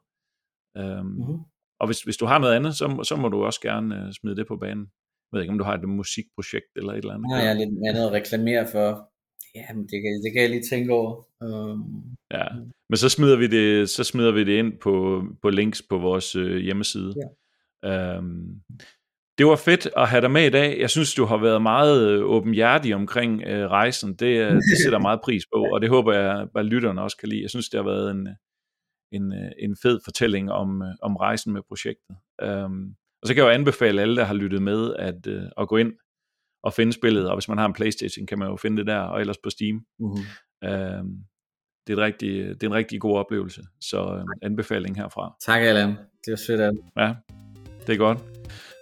Øh, 0.77 1.05
mm-hmm. 1.05 1.39
Og 1.80 1.88
hvis, 1.88 2.01
hvis 2.01 2.17
du 2.17 2.25
har 2.25 2.39
noget 2.39 2.55
andet, 2.55 2.75
så, 2.75 3.03
så 3.09 3.15
må 3.15 3.30
du 3.30 3.43
også 3.43 3.61
gerne 3.61 3.95
uh, 3.95 4.11
smide 4.21 4.36
det 4.36 4.47
på 4.47 4.57
banen. 4.57 4.86
Jeg 5.28 5.32
ved 5.34 5.41
ikke, 5.41 5.51
om 5.51 5.57
du 5.57 5.63
har 5.63 5.73
et 5.73 5.89
musikprojekt 5.89 6.71
eller 6.75 6.91
et 6.93 6.97
eller 6.97 7.13
andet. 7.13 7.28
Nej, 7.30 7.39
jeg 7.39 7.49
er 7.49 7.53
lidt 7.53 7.88
andet 7.89 8.07
at 8.07 8.11
reklamere 8.11 8.67
for. 8.71 9.09
Ja, 9.55 9.73
men 9.73 9.84
det 9.84 9.97
kan, 10.03 10.11
det 10.23 10.34
kan 10.34 10.41
jeg 10.41 10.49
lige 10.49 10.69
tænke 10.71 10.93
over. 10.93 11.11
Um, 11.41 12.15
ja, 12.34 12.45
men 12.89 12.97
så 12.97 13.09
smider 13.09 13.38
vi 13.38 13.47
det, 13.47 13.89
så 13.89 14.03
smider 14.03 14.32
vi 14.32 14.43
det 14.43 14.57
ind 14.59 14.73
på, 14.80 15.23
på 15.41 15.49
links 15.49 15.82
på 15.89 15.97
vores 15.97 16.36
uh, 16.36 16.55
hjemmeside. 16.55 17.13
Ja. 17.84 18.17
Um, 18.17 18.61
det 19.38 19.45
var 19.45 19.55
fedt 19.55 19.89
at 19.97 20.07
have 20.07 20.21
dig 20.21 20.32
med 20.32 20.45
i 20.45 20.49
dag. 20.49 20.80
Jeg 20.80 20.89
synes, 20.89 21.13
du 21.13 21.25
har 21.25 21.38
været 21.38 21.61
meget 21.61 22.11
øh, 22.11 22.25
åbenhjertig 22.25 22.95
omkring 22.95 23.34
uh, 23.47 23.53
rejsen. 23.53 24.09
Det, 24.09 24.51
det 24.51 24.78
sætter 24.84 24.99
meget 24.99 25.19
pris 25.23 25.43
på, 25.55 25.59
og 25.73 25.82
det 25.82 25.89
håber 25.89 26.13
jeg, 26.13 26.47
at 26.55 26.65
lytterne 26.65 27.01
også 27.01 27.17
kan 27.17 27.30
lide. 27.30 27.41
Jeg 27.41 27.49
synes, 27.49 27.69
det 27.69 27.78
har 27.78 27.86
været 27.86 28.11
en, 28.11 28.28
en, 29.11 29.33
øh, 29.33 29.51
en 29.59 29.75
fed 29.81 29.99
fortælling 30.03 30.51
om, 30.51 30.81
øh, 30.81 30.93
om 31.01 31.15
rejsen 31.15 31.53
med 31.53 31.61
projektet. 31.67 32.15
Um, 32.43 32.95
og 33.21 33.27
så 33.27 33.33
kan 33.33 33.43
jeg 33.43 33.49
jo 33.49 33.53
anbefale 33.53 34.01
alle, 34.01 34.15
der 34.15 34.23
har 34.23 34.33
lyttet 34.33 34.61
med, 34.61 34.95
at, 34.95 35.27
uh, 35.27 35.43
at 35.57 35.67
gå 35.67 35.77
ind 35.77 35.93
at 36.63 36.73
finde 36.73 36.93
spillet, 36.93 37.29
og 37.29 37.35
hvis 37.35 37.47
man 37.47 37.57
har 37.57 37.65
en 37.65 37.73
Playstation, 37.73 38.27
kan 38.27 38.39
man 38.39 38.47
jo 38.47 38.55
finde 38.55 38.77
det 38.77 38.87
der, 38.87 38.99
og 38.99 39.19
ellers 39.19 39.37
på 39.43 39.49
Steam. 39.49 39.81
Mm-hmm. 39.99 40.69
Øh, 40.69 41.03
det, 41.87 41.93
er 41.93 41.97
et 41.97 41.97
rigtig, 41.97 42.47
det 42.47 42.63
er 42.63 42.67
en 42.67 42.73
rigtig 42.73 43.01
god 43.01 43.17
oplevelse, 43.17 43.61
så 43.81 44.15
øh, 44.15 44.23
anbefaling 44.41 44.95
herfra. 44.95 45.35
Tak, 45.41 45.61
Allan. 45.61 45.89
Det 46.25 46.31
var 46.31 46.35
sødt 46.35 46.61
af 46.61 46.71
Ja, 46.97 47.13
det 47.87 47.93
er 47.93 47.97
godt. 47.97 48.19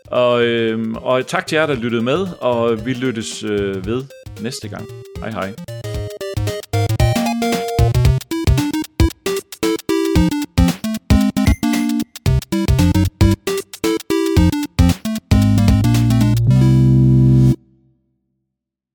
Og, 0.08 0.46
øh, 0.46 0.86
og 0.96 1.28
tak 1.28 1.48
til 1.48 1.56
jer, 1.56 1.66
der 1.66 1.76
lyttede 1.76 2.04
med, 2.04 2.28
og 2.42 2.86
vi 2.86 2.94
lyttes 2.94 3.44
øh, 3.44 3.86
ved 3.86 4.04
næste 4.42 4.70
gang. 4.70 4.86
Hej 5.20 5.30
hej. 5.30 5.75